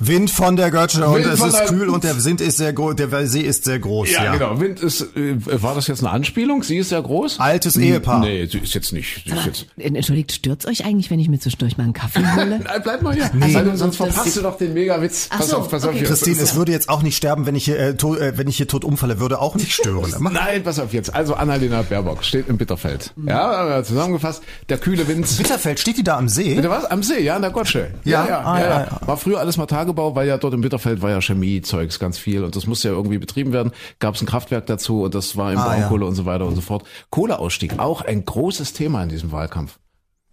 Wind 0.00 0.30
von 0.30 0.56
der 0.56 0.70
Götze 0.70 1.06
und 1.06 1.16
Wind 1.16 1.26
es 1.26 1.42
ist 1.42 1.66
kühl 1.66 1.88
und 1.88 2.04
der 2.04 2.24
Wind 2.24 2.40
ist 2.40 2.58
sehr 2.58 2.72
groß, 2.72 2.96
der 2.96 3.26
See 3.26 3.40
ist 3.40 3.64
sehr 3.64 3.78
groß. 3.78 4.10
Ja, 4.10 4.32
genau. 4.32 4.60
Wind 4.60 4.80
ist, 4.80 5.16
äh, 5.16 5.36
war 5.62 5.74
das 5.74 5.86
jetzt 5.86 6.00
eine 6.00 6.10
Anspielung? 6.10 6.62
Sie 6.62 6.76
ist 6.76 6.90
ja 6.90 7.00
groß. 7.00 7.40
Altes 7.40 7.76
Ehepaar. 7.76 8.20
Nee, 8.20 8.46
sie 8.46 8.58
ist 8.58 8.74
jetzt 8.74 8.92
nicht. 8.92 9.24
Sie 9.26 9.32
ist 9.32 9.46
jetzt, 9.46 9.66
Entschuldigt, 9.78 10.32
stört's 10.32 10.66
euch 10.66 10.84
eigentlich, 10.84 11.10
wenn 11.10 11.18
ich 11.18 11.28
mir 11.28 11.38
zwischendurch 11.38 11.76
mal 11.76 11.84
einen 11.84 11.92
Kaffee 11.92 12.20
hole? 12.20 12.60
Nein, 12.64 12.80
bleib 12.82 13.02
mal 13.02 13.14
hier. 13.14 13.30
Nee. 13.34 13.54
Weil, 13.54 13.76
sonst 13.76 13.96
verpasst 13.96 14.36
du 14.36 14.42
doch 14.42 14.56
den 14.58 14.74
Megawitz. 14.74 15.28
Ach 15.30 15.38
Pass 15.38 15.48
so, 15.50 15.58
auf, 15.58 15.70
pass 15.70 15.84
auf 15.84 15.90
okay. 15.90 15.98
hier. 16.00 16.08
Christine, 16.08 16.40
es 16.40 16.54
würde 16.54 16.72
jetzt 16.72 16.88
auch 16.88 17.02
nicht 17.02 17.16
sterben, 17.16 17.46
wenn 17.46 17.54
ich 17.54 17.64
hier, 17.64 17.78
äh, 17.78 17.96
to, 17.96 18.16
äh, 18.16 18.36
wenn 18.36 18.48
ich 18.48 18.56
hier 18.56 18.68
tot 18.68 18.84
umfalle, 18.84 19.20
würde 19.20 19.40
auch 19.40 19.54
nicht 19.54 19.72
stören. 19.72 20.12
Nein, 20.32 20.62
pass 20.62 20.78
auf 20.78 20.92
jetzt. 20.92 21.14
Also 21.14 21.34
Annalena 21.34 21.82
Baerbock 21.82 22.24
steht 22.24 22.48
im 22.48 22.56
Bitterfeld. 22.58 23.12
Ja, 23.26 23.78
äh, 23.78 23.84
zusammengefasst. 23.84 24.42
Der 24.68 24.78
kühle 24.78 25.06
Wind. 25.08 25.26
Bitterfeld, 25.36 25.80
steht 25.80 25.98
die 25.98 26.04
da 26.04 26.18
am 26.18 26.28
See? 26.28 26.54
Bitte 26.54 26.70
was? 26.70 26.84
Am 26.84 27.02
See, 27.02 27.22
ja, 27.22 27.36
in 27.36 27.42
der 27.42 27.50
Gotsche. 27.50 27.90
Ja? 28.04 28.26
ja, 28.26 28.40
Ah, 28.46 28.60
ja, 28.60 28.64
ja, 28.66 28.80
ja. 28.80 29.00
War 29.06 29.16
früher 29.16 29.40
alles 29.40 29.56
mal 29.56 29.66
Tagebau, 29.86 30.14
weil 30.14 30.26
ja 30.28 30.36
dort 30.38 30.54
im 30.54 30.60
Bitterfeld 30.60 31.00
war 31.02 31.10
ja 31.10 31.20
Chemiezeugs 31.20 31.98
ganz 31.98 32.18
viel 32.18 32.42
und 32.44 32.56
das 32.56 32.66
musste 32.66 32.88
ja 32.88 32.94
irgendwie 32.94 33.18
betrieben 33.18 33.52
werden. 33.52 33.72
Gab 33.98 34.14
es 34.16 34.22
ein 34.22 34.26
Kraftwerk 34.26 34.66
dazu 34.66 35.02
und 35.02 35.14
das 35.14 35.36
war 35.36 35.52
im 35.52 35.58
Ah, 35.58 35.68
Braunkohle 35.68 36.04
und 36.06 36.14
so 36.14 36.26
weiter 36.26 36.46
und 36.46 36.54
so 36.54 36.60
fort. 36.60 36.84
Kohleausstieg, 37.10 37.78
auch 37.78 38.02
ein 38.02 38.24
großes 38.24 38.72
Thema 38.72 39.02
in 39.02 39.08
diesem 39.08 39.32
Wahlkampf. 39.32 39.78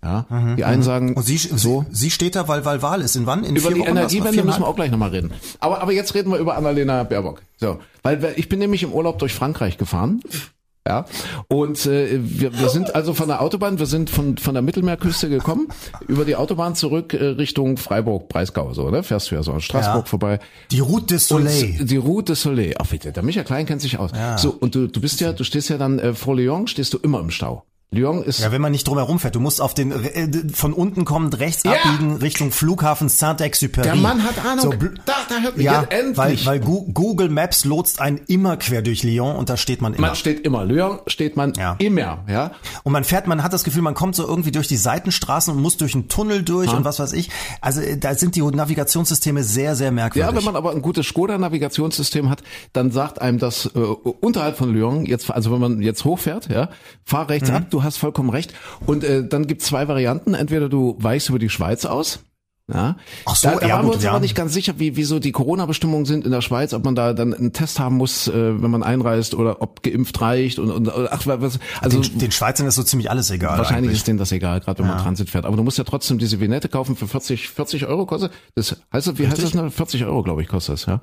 Ja, 0.01 0.25
die 0.57 0.65
einen 0.65 0.83
sagen 0.83 1.11
Mhm. 1.11 1.13
Und 1.13 1.23
sie, 1.23 1.37
so. 1.37 1.55
so. 1.55 1.85
sie 1.89 2.11
steht 2.11 2.35
da, 2.35 2.49
weil, 2.49 2.65
weil 2.65 2.81
Wahl 2.81 2.99
ist. 2.99 3.15
In 3.15 3.25
wann? 3.25 3.45
In 3.45 3.55
Über 3.55 3.71
die 3.71 3.79
Wochen? 3.79 3.87
Energiewende 3.87 4.43
müssen 4.43 4.61
wir 4.61 4.67
auch 4.67 4.75
gleich 4.75 4.91
nochmal 4.91 5.11
reden. 5.11 5.31
Aber, 5.61 5.81
aber 5.81 5.93
jetzt 5.93 6.13
reden 6.13 6.29
wir 6.29 6.39
über 6.39 6.57
Annalena 6.57 7.03
Baerbock. 7.03 7.41
So, 7.55 7.79
weil 8.01 8.21
weil 8.21 8.33
ich 8.35 8.49
bin 8.49 8.59
nämlich 8.59 8.83
im 8.83 8.91
Urlaub 8.91 9.17
durch 9.19 9.33
Frankreich 9.33 9.77
gefahren. 9.77 10.19
Ja, 10.85 11.05
und 11.47 11.85
äh, 11.85 12.19
wir, 12.21 12.59
wir 12.59 12.67
sind 12.67 12.93
also 12.93 13.13
von 13.13 13.29
der 13.29 13.41
Autobahn, 13.41 13.79
wir 13.79 13.85
sind 13.85 14.09
von, 14.09 14.37
von 14.37 14.53
der 14.53 14.61
Mittelmeerküste 14.61 15.29
gekommen, 15.29 15.69
über 16.07 16.25
die 16.25 16.35
Autobahn 16.35 16.75
zurück 16.75 17.13
äh, 17.13 17.23
Richtung 17.23 17.77
Freiburg, 17.77 18.27
Breisgau, 18.27 18.73
so, 18.73 18.89
ne? 18.89 19.01
Fährst 19.01 19.31
du 19.31 19.35
ja 19.35 19.43
so 19.43 19.53
an 19.53 19.61
Straßburg 19.61 20.03
Ja. 20.03 20.09
vorbei. 20.09 20.39
Die 20.71 20.81
Route 20.81 21.13
des 21.13 21.29
Soleil. 21.29 21.77
Und 21.79 21.89
die 21.89 21.95
Route 21.95 22.33
des 22.33 22.41
Soleil. 22.41 22.75
Ach 22.79 22.87
bitte, 22.87 23.13
der 23.13 23.23
Michael 23.23 23.45
Klein 23.45 23.65
kennt 23.65 23.81
sich 23.81 23.97
aus. 23.97 24.11
So, 24.35 24.57
und 24.59 24.75
du, 24.75 24.87
du 24.87 24.99
bist 24.99 25.21
ja, 25.21 25.31
du 25.31 25.45
stehst 25.45 25.69
ja 25.69 25.77
dann 25.77 25.99
äh, 25.99 26.13
vor 26.13 26.35
Lyon, 26.35 26.67
stehst 26.67 26.93
du 26.93 26.97
immer 26.97 27.21
im 27.21 27.29
Stau. 27.31 27.63
Lyon 27.93 28.23
ist 28.23 28.39
Ja, 28.39 28.51
wenn 28.51 28.61
man 28.61 28.71
nicht 28.71 28.87
drumherum 28.87 29.19
fährt. 29.19 29.35
Du 29.35 29.39
musst 29.39 29.61
auf 29.61 29.73
den 29.73 29.91
äh, 29.91 30.29
von 30.53 30.73
unten 30.73 31.05
kommend 31.05 31.39
rechts 31.39 31.63
Ja. 31.63 31.73
abbiegen 31.73 32.17
Richtung 32.17 32.51
Flughafen 32.51 33.09
Saint-Exupéry. 33.09 33.83
der 33.83 33.95
Mann 33.95 34.23
hat 34.23 34.43
Ahnung. 34.45 34.59
So, 34.63 34.71
da, 35.05 35.13
da 35.29 35.39
hört 35.41 35.57
mich 35.57 35.65
ja, 35.65 35.83
endlich. 35.83 36.17
weil, 36.17 36.45
weil 36.45 36.59
Google 36.59 37.29
Maps 37.29 37.65
lotst 37.65 38.01
einen 38.01 38.17
immer 38.27 38.57
quer 38.57 38.81
durch 38.81 39.03
Lyon 39.03 39.35
und 39.35 39.49
da 39.49 39.57
steht 39.57 39.81
man 39.81 39.93
immer. 39.93 40.07
man 40.07 40.15
steht 40.15 40.41
immer. 40.45 40.65
Lyon 40.65 40.99
steht 41.07 41.37
man 41.37 41.53
Ja. 41.55 41.75
immer, 41.79 42.23
ja. 42.27 42.51
Und 42.83 42.91
man 42.93 43.03
fährt, 43.03 43.27
man 43.27 43.43
hat 43.43 43.53
das 43.53 43.63
Gefühl, 43.63 43.81
man 43.81 43.93
kommt 43.93 44.15
so 44.15 44.27
irgendwie 44.27 44.51
durch 44.51 44.67
die 44.67 44.77
Seitenstraßen 44.77 45.53
und 45.55 45.61
muss 45.61 45.77
durch 45.77 45.93
einen 45.93 46.07
Tunnel 46.09 46.43
durch 46.43 46.73
und 46.73 46.83
was 46.85 46.99
weiß 46.99 47.13
ich. 47.13 47.29
Also 47.61 47.81
äh, 47.81 47.97
da 47.97 48.15
sind 48.15 48.35
die 48.35 48.41
Navigationssysteme 48.41 49.43
sehr, 49.43 49.75
sehr 49.75 49.91
merkwürdig. 49.91 50.29
Ja, 50.29 50.35
wenn 50.35 50.43
man 50.43 50.55
aber 50.55 50.71
ein 50.71 50.81
gutes 50.81 51.05
Skoda-Navigationssystem 51.07 52.29
hat, 52.29 52.43
dann 52.73 52.91
sagt 52.91 53.21
einem 53.21 53.39
das 53.39 53.67
äh, 53.75 53.79
unterhalb 53.79 54.57
von 54.57 54.73
Lyon, 54.73 55.05
jetzt, 55.05 55.29
also 55.31 55.51
wenn 55.51 55.59
man 55.59 55.81
jetzt 55.81 56.05
hochfährt, 56.05 56.49
ja, 56.49 56.69
fahr 57.05 57.29
rechts 57.29 57.49
Mhm. 57.49 57.55
ab, 57.55 57.63
du 57.69 57.82
hast 57.83 57.97
vollkommen 57.97 58.29
recht. 58.29 58.53
Und 58.85 59.03
äh, 59.03 59.27
dann 59.27 59.47
gibt's 59.47 59.65
zwei 59.65 59.87
Varianten. 59.87 60.33
Entweder 60.33 60.69
du 60.69 60.95
weichst 60.99 61.29
über 61.29 61.39
die 61.39 61.49
Schweiz 61.49 61.85
aus. 61.85 62.19
Ja. 62.71 62.95
Ach 63.25 63.35
so, 63.35 63.49
da, 63.49 63.55
da 63.57 63.67
ja, 63.67 63.75
waren 63.75 63.87
wir 63.87 63.93
uns 63.93 64.03
ja. 64.03 64.11
aber 64.11 64.21
nicht 64.21 64.35
ganz 64.35 64.53
sicher, 64.53 64.75
wie, 64.77 64.95
wie 64.95 65.03
so 65.03 65.19
die 65.19 65.33
Corona-Bestimmungen 65.33 66.05
sind 66.05 66.25
in 66.25 66.31
der 66.31 66.39
Schweiz, 66.39 66.73
ob 66.73 66.85
man 66.85 66.95
da 66.95 67.11
dann 67.11 67.33
einen 67.33 67.51
Test 67.51 67.77
haben 67.77 67.97
muss, 67.97 68.29
äh, 68.29 68.61
wenn 68.61 68.71
man 68.71 68.83
einreist 68.83 69.35
oder 69.35 69.61
ob 69.61 69.83
geimpft 69.83 70.21
reicht 70.21 70.59
und, 70.59 70.71
und 70.71 70.89
ach, 70.89 71.27
was, 71.27 71.59
also 71.81 72.01
den, 72.01 72.19
den 72.19 72.31
Schweizern 72.31 72.65
ist 72.65 72.75
so 72.75 72.83
ziemlich 72.83 73.09
alles 73.09 73.29
egal. 73.31 73.57
Wahrscheinlich 73.57 73.89
eigentlich. 73.89 73.97
ist 73.97 74.07
denen 74.07 74.17
das 74.17 74.31
egal, 74.31 74.61
gerade 74.61 74.79
wenn 74.79 74.87
man 74.87 74.97
Transit 74.97 75.29
fährt. 75.29 75.45
Aber 75.45 75.57
du 75.57 75.63
musst 75.63 75.77
ja 75.77 75.83
trotzdem 75.83 76.19
diese 76.19 76.39
Vignette 76.39 76.69
kaufen 76.69 76.95
für 76.95 77.07
40, 77.07 77.49
40 77.49 77.85
Euro 77.85 78.05
kostet. 78.05 78.31
Das 78.55 78.77
heißt, 78.93 79.19
wie 79.19 79.27
heißt 79.27 79.43
das? 79.43 79.53
Ne? 79.53 79.69
40 79.69 80.05
Euro, 80.05 80.23
glaube 80.23 80.41
ich, 80.41 80.47
kostet 80.47 80.73
das, 80.73 80.85
ja. 80.85 81.01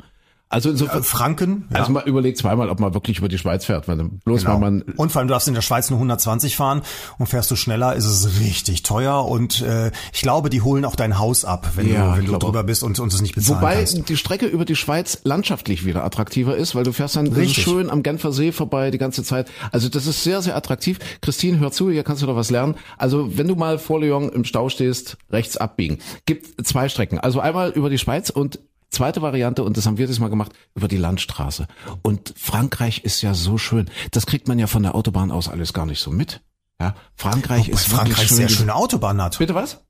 Also 0.53 0.69
insofern, 0.71 1.01
Äh, 1.01 1.05
Franken. 1.05 1.69
Ja. 1.73 1.79
also 1.81 1.93
man 1.93 2.05
überlegt 2.05 2.37
zweimal, 2.37 2.69
ob 2.71 2.81
man 2.81 2.93
wirklich 2.93 3.19
über 3.19 3.29
die 3.29 3.39
Schweiz 3.39 3.65
fährt, 3.65 3.87
weil 3.89 3.97
bloß 4.25 4.41
Genau. 4.43 4.55
weil 4.55 4.61
man 4.61 4.83
Und 4.83 5.13
vor 5.13 5.21
allem, 5.21 5.29
du 5.29 5.33
darfst 5.33 5.47
in 5.49 5.55
der 5.55 5.63
Schweiz 5.63 5.91
nur 5.91 5.99
120 6.01 6.57
fahren 6.57 6.83
und 7.19 7.27
fährst 7.29 7.51
du 7.53 7.57
schneller, 7.57 7.95
ist 7.95 8.05
es 8.07 8.41
richtig 8.41 8.83
teuer 8.83 9.25
und 9.27 9.63
äh, 9.63 9.93
ich 10.13 10.23
glaube, 10.23 10.51
die 10.51 10.61
holen 10.63 10.85
auch 10.85 10.97
dein 10.97 11.19
Haus 11.21 11.45
ab, 11.45 11.69
wenn 11.77 11.91
Ja, 11.93 12.13
du, 12.13 12.19
wenn 12.19 12.27
du 12.27 12.37
drüber 12.39 12.65
bist 12.65 12.83
und, 12.83 12.99
und 12.99 13.13
es 13.15 13.23
nicht 13.23 13.37
bezahlen 13.37 13.61
Wobei 13.61 13.77
kannst. 13.77 14.09
die 14.09 14.17
Strecke 14.17 14.47
über 14.47 14.65
die 14.65 14.75
Schweiz 14.77 15.21
landschaftlich 15.23 15.85
wieder 15.85 16.05
attraktiver 16.05 16.57
ist, 16.57 16.75
weil 16.75 16.83
du 16.83 16.93
fährst 16.93 17.15
dann 17.15 17.29
Richtig. 17.29 17.63
schön 17.63 17.89
am 17.89 18.03
Genfer 18.03 18.33
See 18.33 18.51
vorbei 18.51 18.91
die 18.91 18.99
ganze 18.99 19.23
Zeit. 19.23 19.49
Also 19.71 19.89
das 19.89 20.07
ist 20.07 20.25
sehr, 20.25 20.43
sehr 20.43 20.57
attraktiv. 20.57 20.99
Christine, 21.21 21.61
hör 21.61 21.71
zu, 21.71 21.91
hier 21.91 22.03
kannst 22.03 22.23
du 22.23 22.27
doch 22.27 22.35
was 22.37 22.51
lernen. 22.51 22.75
Also 22.99 23.39
wenn 23.39 23.47
du 23.47 23.55
mal 23.55 23.79
vor 23.79 24.01
Lyon 24.01 24.29
im 24.31 24.45
Stau 24.45 24.69
stehst, 24.69 25.17
rechts 25.31 25.57
abbiegen. 25.57 25.99
Gibt 26.27 26.67
zwei 26.67 26.89
Strecken. 26.89 27.21
Also 27.21 27.39
einmal 27.39 27.71
über 27.71 27.89
die 27.89 27.99
Schweiz 27.99 28.31
und 28.31 28.59
zweite 28.91 29.23
Variante, 29.23 29.63
und 29.63 29.77
das 29.77 29.87
haben 29.87 29.99
wir 29.99 30.07
das 30.07 30.19
mal 30.19 30.31
gemacht, 30.31 30.53
über 30.75 30.89
die 30.89 30.97
Landstraße. 30.97 31.67
Und 32.03 32.35
Frankreich 32.37 33.05
ist 33.05 33.23
ja 33.23 33.35
so 33.35 33.59
schön. 33.59 33.89
Das 34.11 34.27
kriegt 34.27 34.49
man 34.49 34.59
ja 34.59 34.67
von 34.67 34.83
der 34.83 34.95
Autobahn 34.95 35.31
aus 35.31 35.49
alles 35.49 35.73
gar 35.73 35.87
nicht 35.87 36.01
so 36.01 36.11
mit. 36.11 36.43
Ja, 36.81 36.95
Frankreich 37.15 37.67
Wobei 37.67 37.73
ist 37.73 37.87
Frankreich 37.89 38.09
wirklich 38.09 38.29
schön. 38.29 38.37
sehr 38.39 38.49
schöne 38.49 38.75
Autobahn 38.75 39.21
hat. 39.21 39.39
Bitte 39.39 39.55
was? 39.55 39.85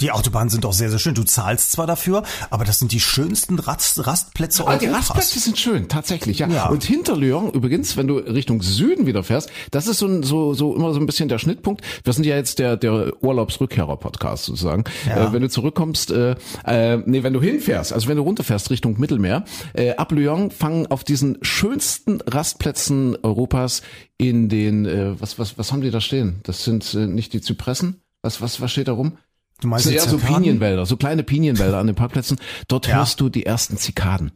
Die 0.00 0.10
Autobahnen 0.10 0.48
sind 0.48 0.66
auch 0.66 0.72
sehr, 0.72 0.90
sehr 0.90 0.98
schön. 0.98 1.14
Du 1.14 1.22
zahlst 1.22 1.72
zwar 1.72 1.86
dafür, 1.86 2.24
aber 2.50 2.64
das 2.64 2.78
sind 2.78 2.92
die 2.92 3.00
schönsten 3.00 3.58
Rast, 3.58 4.06
Rastplätze 4.06 4.66
Ah, 4.66 4.76
die 4.76 4.86
Europas. 4.86 5.10
Rastplätze 5.10 5.38
sind 5.38 5.58
schön, 5.58 5.88
tatsächlich, 5.88 6.40
ja. 6.40 6.48
Ja. 6.48 6.68
Und 6.68 6.84
hinter 6.84 7.16
Lyon 7.16 7.50
übrigens, 7.52 7.96
wenn 7.96 8.06
du 8.08 8.16
Richtung 8.16 8.62
Süden 8.62 9.06
wieder 9.06 9.22
fährst, 9.22 9.50
das 9.70 9.86
ist 9.86 9.98
so, 9.98 10.06
ein, 10.06 10.22
so, 10.22 10.54
so 10.54 10.74
immer 10.74 10.92
so 10.92 11.00
ein 11.00 11.06
bisschen 11.06 11.28
der 11.28 11.38
Schnittpunkt. 11.38 11.82
Wir 12.02 12.12
sind 12.12 12.26
ja 12.26 12.36
jetzt 12.36 12.58
der, 12.58 12.76
der 12.76 13.12
Urlaubsrückkehrer-Podcast 13.22 14.44
sozusagen. 14.44 14.84
Ja. 15.06 15.28
Äh, 15.28 15.32
wenn 15.32 15.42
du 15.42 15.48
zurückkommst, 15.48 16.10
äh, 16.10 16.36
äh, 16.64 16.96
nee, 17.06 17.22
wenn 17.22 17.32
du 17.32 17.40
hinfährst, 17.40 17.92
also 17.92 18.08
wenn 18.08 18.16
du 18.16 18.22
runterfährst 18.22 18.70
Richtung 18.70 18.98
Mittelmeer, 18.98 19.44
äh, 19.74 19.94
ab 19.94 20.12
Lyon 20.12 20.50
fangen 20.50 20.86
auf 20.88 21.04
diesen 21.04 21.38
schönsten 21.42 22.20
Rastplätzen 22.22 23.16
Europas 23.22 23.82
in 24.18 24.48
den, 24.48 24.86
äh, 24.86 25.20
was, 25.20 25.38
was, 25.38 25.58
was 25.58 25.72
haben 25.72 25.80
die 25.82 25.90
da 25.90 26.00
stehen? 26.00 26.40
Das 26.42 26.64
sind 26.64 26.94
äh, 26.94 27.06
nicht 27.06 27.32
die 27.32 27.40
Zypressen? 27.40 28.00
Was, 28.22 28.40
was, 28.40 28.60
was 28.60 28.72
steht 28.72 28.88
da 28.88 28.92
rum? 28.92 29.18
Du 29.64 29.68
meinst 29.68 29.86
so 29.86 29.90
Zirkaden? 29.90 30.20
Pinienwälder, 30.42 30.84
so 30.84 30.96
kleine 30.98 31.22
Pinienwälder 31.22 31.78
an 31.78 31.86
den 31.86 31.96
Parkplätzen. 31.96 32.38
Dort 32.68 32.86
Ja. 32.86 32.96
hörst 32.96 33.18
du 33.20 33.30
die 33.30 33.46
ersten 33.46 33.78
Zikaden. 33.78 34.32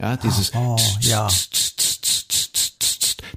Ja, 0.00 0.16
dieses. 0.16 0.54
Oh, 0.54 0.76
ja. 1.00 1.28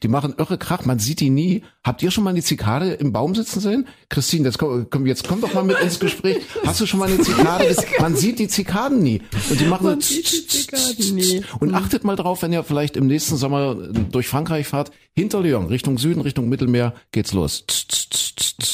Die 0.03 0.09
machen 0.09 0.35
irre 0.37 0.57
Krach, 0.57 0.83
man 0.83 0.99
sieht 0.99 1.21
die 1.21 1.29
nie. 1.29 1.63
Habt 1.81 2.03
ihr 2.03 2.11
schon 2.11 2.25
mal 2.25 2.31
eine 2.31 2.43
Zikade 2.43 2.91
im 2.91 3.13
Baum 3.13 3.35
sitzen 3.35 3.61
sehen? 3.61 3.87
Christine, 4.09 4.45
jetzt 4.45 4.57
komm, 4.59 4.87
komm, 4.89 5.05
jetzt 5.05 5.25
komm 5.25 5.39
doch 5.39 5.53
mal 5.53 5.63
mit 5.63 5.79
ins 5.79 5.97
Gespräch. 5.97 6.43
Hast 6.65 6.81
du 6.81 6.85
schon 6.85 6.99
mal 6.99 7.07
eine 7.07 7.21
Zikade? 7.21 7.73
Man 8.01 8.17
sieht 8.17 8.37
die 8.37 8.49
Zikaden 8.49 9.01
nie. 9.01 9.21
Und 9.49 9.59
die 9.61 9.65
machen 9.65 9.85
Man 9.85 10.01
so 10.01 11.15
nie. 11.15 11.41
Und 11.59 11.73
achtet 11.73 12.03
mal 12.03 12.17
drauf, 12.17 12.41
wenn 12.41 12.51
ihr 12.51 12.63
vielleicht 12.65 12.97
im 12.97 13.07
nächsten 13.07 13.37
Sommer 13.37 13.75
durch 13.75 14.27
Frankreich 14.27 14.67
fahrt, 14.67 14.91
hinter 15.15 15.41
Lyon, 15.41 15.67
Richtung 15.67 15.97
Süden, 15.97 16.19
Richtung 16.19 16.49
Mittelmeer, 16.49 16.93
geht's 17.11 17.31
los. 17.31 17.63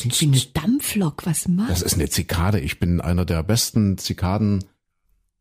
Wie 0.02 0.26
eine 0.26 0.42
Dampflok, 0.54 1.28
was 1.28 1.48
macht? 1.48 1.70
Das 1.70 1.84
ist 1.84 1.94
eine 1.94 2.10
Zikade. 2.10 2.60
Ich 2.60 2.80
bin 2.80 3.02
einer 3.02 3.26
der 3.26 3.44
besten 3.44 4.00
Zikaden. 4.00 4.63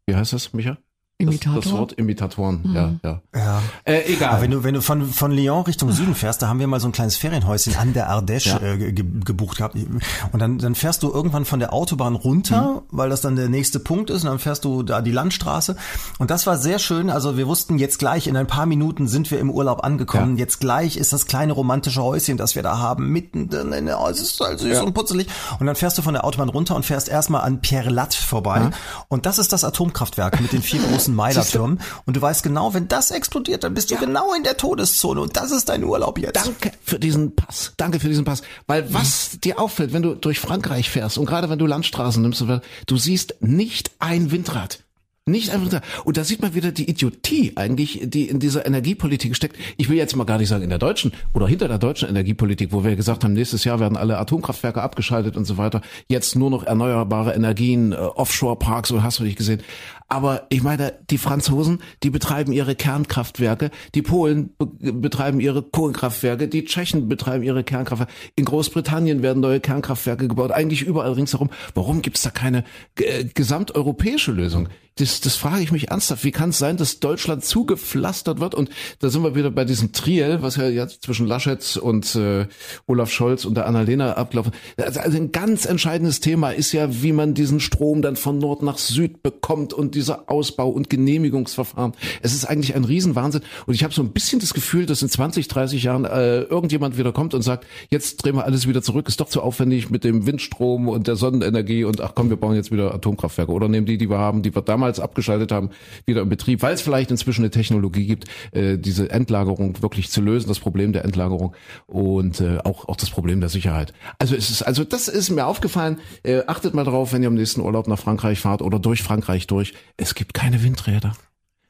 Wie 0.07 0.14
heißt 0.14 0.35
das, 0.35 0.53
Micha? 0.53 0.77
Das, 1.20 1.26
Imitator? 1.35 1.61
das 1.62 1.72
Wort 1.72 1.92
Imitatoren, 1.94 2.61
ja, 2.72 2.92
ja. 3.02 3.20
Ja. 3.35 3.62
Äh, 3.83 4.02
egal. 4.14 4.28
Aber 4.35 4.42
wenn 4.42 4.52
du, 4.52 4.62
wenn 4.62 4.74
du 4.74 4.81
von, 4.81 5.04
von 5.04 5.33
Lyon 5.33 5.64
Richtung 5.64 5.90
Süden 5.90 6.14
fährst, 6.14 6.42
da 6.42 6.46
haben 6.48 6.61
wir 6.61 6.68
mal 6.68 6.78
so 6.78 6.87
ein 6.87 6.92
kleines 6.92 7.16
Ferienhäuschen 7.16 7.74
an 7.74 7.92
der 7.92 8.09
Ardèche 8.09 8.50
Ja. 8.50 8.61
äh, 8.61 8.92
ge 8.92 9.04
gebucht 9.24 9.57
gehabt. 9.57 9.74
Und 9.74 10.38
dann, 10.40 10.59
dann 10.59 10.76
fährst 10.76 11.02
du 11.02 11.11
irgendwann 11.12 11.44
von 11.44 11.59
der 11.59 11.72
Autobahn 11.72 12.14
runter, 12.14 12.83
weil 12.92 13.11
das 13.11 13.20
dann 13.20 13.35
der 13.35 13.48
nächste 13.48 13.81
Punkt 13.81 14.11
ist. 14.11 14.22
Und 14.22 14.28
dann 14.31 14.38
fährst 14.38 14.64
du 14.64 14.85
da 14.85 15.00
die 15.02 15.11
Landstraße. 15.11 15.74
Und 16.20 16.31
das 16.31 16.46
war 16.46 16.57
sehr 16.57 16.78
schön. 16.78 17.11
Also 17.11 17.37
wir 17.37 17.48
wussten 17.48 17.78
jetzt 17.78 17.98
gleich, 17.98 18.28
in 18.28 18.37
ein 18.37 18.46
paar 18.46 18.66
Minuten 18.66 19.09
sind 19.09 19.33
wir 19.33 19.40
im 19.40 19.50
Urlaub 19.50 19.83
angekommen. 19.83 20.37
Ja. 20.37 20.44
Jetzt 20.44 20.61
gleich 20.61 20.96
ist 20.96 21.12
das 21.12 21.26
kleine 21.26 21.52
romantische 21.52 22.00
Häuschen, 22.00 22.37
das 22.37 22.54
wir 22.54 22.62
da 22.62 22.78
haben, 22.78 23.09
mitten 23.11 23.48
drin. 23.48 23.72
in 23.72 23.87
der- 23.87 24.00
Oh, 24.00 24.07
es 24.07 24.20
ist 24.20 24.38
halt 24.38 24.61
süß 24.61 24.72
Ja. 24.72 24.83
und 24.85 24.94
putzelig. 24.94 25.26
Und 25.59 25.66
dann 25.66 25.74
fährst 25.74 25.98
du 25.98 26.02
von 26.02 26.14
der 26.14 26.24
Autobahn 26.24 26.48
runter 26.48 26.76
und 26.76 26.85
fährst 26.87 27.09
erstmal 27.09 27.40
an 27.42 27.61
Pierre 27.61 27.90
Latte 27.90 28.16
vorbei. 28.22 28.70
Und 29.09 29.26
das 29.26 29.40
ist 29.40 29.52
das 29.52 29.64
Atomkraftwerk 29.64 30.40
mit 30.40 30.52
den 30.52 30.62
vier 30.62 30.81
großen 30.88 31.08
Meilertürmen. 31.14 31.81
Und 32.07 32.16
du 32.16 32.23
weißt 32.23 32.42
genau, 32.42 32.75
wenn 32.75 32.88
das 32.88 33.11
explodiert, 33.11 33.64
dann 33.64 33.75
bist 33.75 33.90
du 33.90 33.97
genau 33.97 34.35
in 34.35 34.42
der 34.42 34.57
Todeszone. 34.57 35.21
Und 35.21 35.37
das 35.37 35.51
ist 35.51 35.68
dein 35.68 35.85
Urlaub 35.85 36.18
jetzt. 36.18 36.37
Danke 36.37 36.73
für 36.83 36.99
diesen 36.99 37.35
Pass. 37.35 37.73
Danke 37.77 38.01
für 38.01 38.09
diesen 38.09 38.25
Pass. 38.25 38.42
Weil 38.66 38.92
was 38.92 39.38
dir 39.42 39.59
auffällt, 39.61 39.92
wenn 39.92 40.03
du 40.03 40.14
durch 40.14 40.38
Frankreich 40.38 40.90
fährst 40.90 41.18
und 41.18 41.27
gerade 41.27 41.51
wenn 41.51 41.59
du 41.59 41.66
Landstraßen 41.66 42.23
nimmst, 42.23 42.44
du 42.87 42.97
siehst 42.97 43.37
nicht 43.40 43.90
ein 43.99 44.31
Windrad. 44.31 44.85
Nicht 45.29 45.51
ein 45.51 45.61
Windrad. 45.61 45.83
Und 46.05 46.16
da 46.16 46.25
sieht 46.25 46.40
man 46.40 46.55
wieder 46.55 46.73
die 46.73 46.88
Idiotie 46.88 47.53
eigentlich, 47.57 48.01
die 48.05 48.29
in 48.29 48.40
dieser 48.40 48.66
Energiepolitik 48.66 49.37
steckt. 49.37 49.57
Ich 49.77 49.88
will 49.88 49.97
jetzt 49.97 50.16
mal 50.16 50.25
gar 50.25 50.38
nicht 50.38 50.49
sagen 50.49 50.64
in 50.64 50.71
der 50.71 50.79
deutschen 50.79 51.12
oder 51.35 51.47
hinter 51.47 51.68
der 51.68 51.79
deutschen 51.79 52.09
Energiepolitik, 52.09 52.73
wo 52.73 52.83
wir 52.83 52.97
gesagt 52.97 53.25
haben, 53.25 53.35
nächstes 53.35 53.64
Jahr 53.64 53.79
werden 53.79 53.97
alle 53.97 54.18
Atomkraftwerke 54.18 54.83
abgeschaltet 54.83 55.37
und 55.37 55.44
so 55.44 55.59
weiter. 55.59 55.83
Jetzt 56.09 56.35
nur 56.35 56.51
noch 56.51 56.64
erneuerbare 56.64 57.35
Energien, 57.35 57.92
äh, 57.92 57.97
Offshore-Parks 57.97 58.90
und 58.90 59.03
hast 59.03 59.18
du 59.18 59.25
nicht 59.25 59.37
gesehen. 59.37 59.62
Aber 60.09 60.47
ich 60.49 60.62
meine, 60.62 60.94
die 61.11 61.18
Franzosen, 61.18 61.83
die 62.03 62.09
betreiben 62.09 62.51
ihre 62.53 62.75
Kernkraftwerke, 62.75 63.71
die 63.94 64.01
Polen 64.01 64.55
be 64.57 64.66
betreiben 64.92 65.38
ihre 65.38 65.62
Kohlenkraftwerke, 65.62 66.49
die 66.49 66.64
Tschechen 66.64 67.09
betreiben 67.09 67.44
ihre 67.44 67.62
Kernkraftwerke. 67.62 68.12
In 68.35 68.47
Großbritannien 68.47 69.23
werden 69.23 69.40
neue 69.40 69.61
Kernkraftwerke 69.61 70.27
gebaut, 70.27 70.51
eigentlich 70.51 70.83
überall 70.83 71.12
ringsherum. 71.12 71.51
Warum 71.75 72.01
gibt 72.01 72.16
es 72.16 72.23
da 72.23 72.31
keine 72.31 72.64
äh, 72.97 73.25
gesamteuropäische 73.25 74.33
Lösung? 74.33 74.68
Das, 74.99 75.21
das 75.21 75.37
frage 75.37 75.62
ich 75.62 75.71
mich 75.71 75.90
ernsthaft. 75.90 76.25
Wie 76.25 76.33
kann 76.33 76.51
es 76.51 76.59
sein, 76.59 76.77
dass 76.77 76.99
Deutschland 76.99 77.44
zugepflastert 77.44 78.40
wird? 78.40 78.55
Und 78.55 78.71
da 78.99 79.11
sind 79.11 79.23
wir 79.23 79.37
wieder 79.37 79.51
bei 79.51 79.64
diesem 79.64 79.92
Triel, 79.92 80.38
was 80.42 80.57
ja 80.57 80.68
jetzt 80.68 81.03
zwischen 81.03 81.27
Laschet 81.27 81.77
und 81.77 82.16
äh, 82.16 82.47
Olaf 82.87 83.11
Scholz 83.11 83.44
und 83.44 83.55
der 83.55 83.66
Annalena 83.66 84.14
abgelaufen. 84.14 84.53
Also 84.77 85.01
ein 85.01 85.31
ganz 85.31 85.66
entscheidendes 85.66 86.21
Thema 86.21 86.51
ist 86.51 86.73
ja, 86.73 87.03
wie 87.03 87.12
man 87.12 87.35
diesen 87.35 87.61
Strom 87.61 88.03
dann 88.03 88.16
von 88.16 88.38
Nord 88.38 88.62
nach 88.62 88.79
Süd 88.79 89.23
bekommt 89.23 89.73
und 89.73 89.94
dieser 89.98 90.30
Ausbau 90.30 90.68
und 90.68 90.88
Genehmigungsverfahren. 90.90 91.92
Es 92.22 92.34
ist 92.34 92.44
eigentlich 92.44 92.74
ein 92.74 92.84
Riesenwahnsinn. 92.84 93.42
Und 93.66 93.74
ich 93.74 93.84
habe 93.84 93.92
so 93.92 94.02
ein 94.02 94.11
bisschen 94.11 94.40
das 94.40 94.54
Gefühl, 94.54 94.87
dass 94.87 95.02
in 95.02 95.08
20, 95.08 95.48
30 95.48 95.82
Jahren 95.82 96.04
äh, 96.04 96.42
irgendjemand 96.42 96.96
wieder 96.98 97.12
kommt 97.12 97.34
und 97.34 97.42
sagt, 97.42 97.66
jetzt 97.90 98.16
drehen 98.24 98.37
wir 98.37 98.44
alles 98.44 98.68
wieder 98.68 98.82
zurück, 98.82 99.08
ist 99.08 99.20
doch 99.20 99.28
zu 99.28 99.42
aufwendig 99.42 99.90
mit 99.90 100.04
dem 100.04 100.26
Windstrom 100.26 100.88
und 100.88 101.06
der 101.06 101.16
Sonnenenergie 101.16 101.84
und 101.84 102.00
ach 102.00 102.12
komm, 102.14 102.30
wir 102.30 102.37
bauen 102.37 102.54
jetzt 102.54 102.70
wieder 102.70 102.94
Atomkraftwerke 102.94 103.52
oder 103.52 103.68
nehmen 103.68 103.87
die, 103.87 103.98
die 103.98 104.08
wir 104.08 104.18
haben, 104.18 104.42
die 104.42 104.54
wir 104.54 104.62
damals 104.62 105.00
abgeschaltet 105.00 105.52
haben, 105.52 105.70
wieder 106.06 106.22
in 106.22 106.28
Betrieb, 106.28 106.62
weil 106.62 106.74
es 106.74 106.80
vielleicht 106.80 107.11
inzwischen 107.11 107.42
eine 107.42 107.50
Technologie 107.50 108.06
gibt, 108.06 108.26
äh, 108.52 108.78
diese 108.78 109.11
Endlagerung 109.11 109.82
wirklich 109.82 110.11
zu 110.11 110.20
lösen, 110.20 110.48
das 110.48 110.61
Problem 110.61 110.92
der 110.92 111.04
Endlagerung 111.04 111.54
und 111.87 112.40
äh, 112.40 112.58
auch, 112.64 112.88
auch 112.88 112.96
das 112.96 113.11
Problem 113.11 113.40
der 113.40 113.48
Sicherheit. 113.48 113.92
Also 114.18 114.37
es 114.37 114.50
ist, 114.50 114.62
also 114.62 114.84
das 114.84 115.08
ist 115.08 115.30
mir 115.30 115.46
aufgefallen. 115.46 115.98
Äh, 116.22 116.42
achtet 116.46 116.74
mal 116.74 116.84
drauf, 116.84 117.12
wenn 117.12 117.22
ihr 117.22 117.28
am 117.28 117.34
nächsten 117.34 117.61
Urlaub 117.61 117.88
nach 117.88 117.98
Frankreich 117.98 118.38
fahrt 118.40 118.62
oder 118.62 118.78
durch 118.78 119.02
Frankreich 119.02 119.46
durch. 119.46 119.74
Es 119.96 120.14
gibt 120.14 120.35
keine 120.35 120.62
Windräder. 120.62 121.14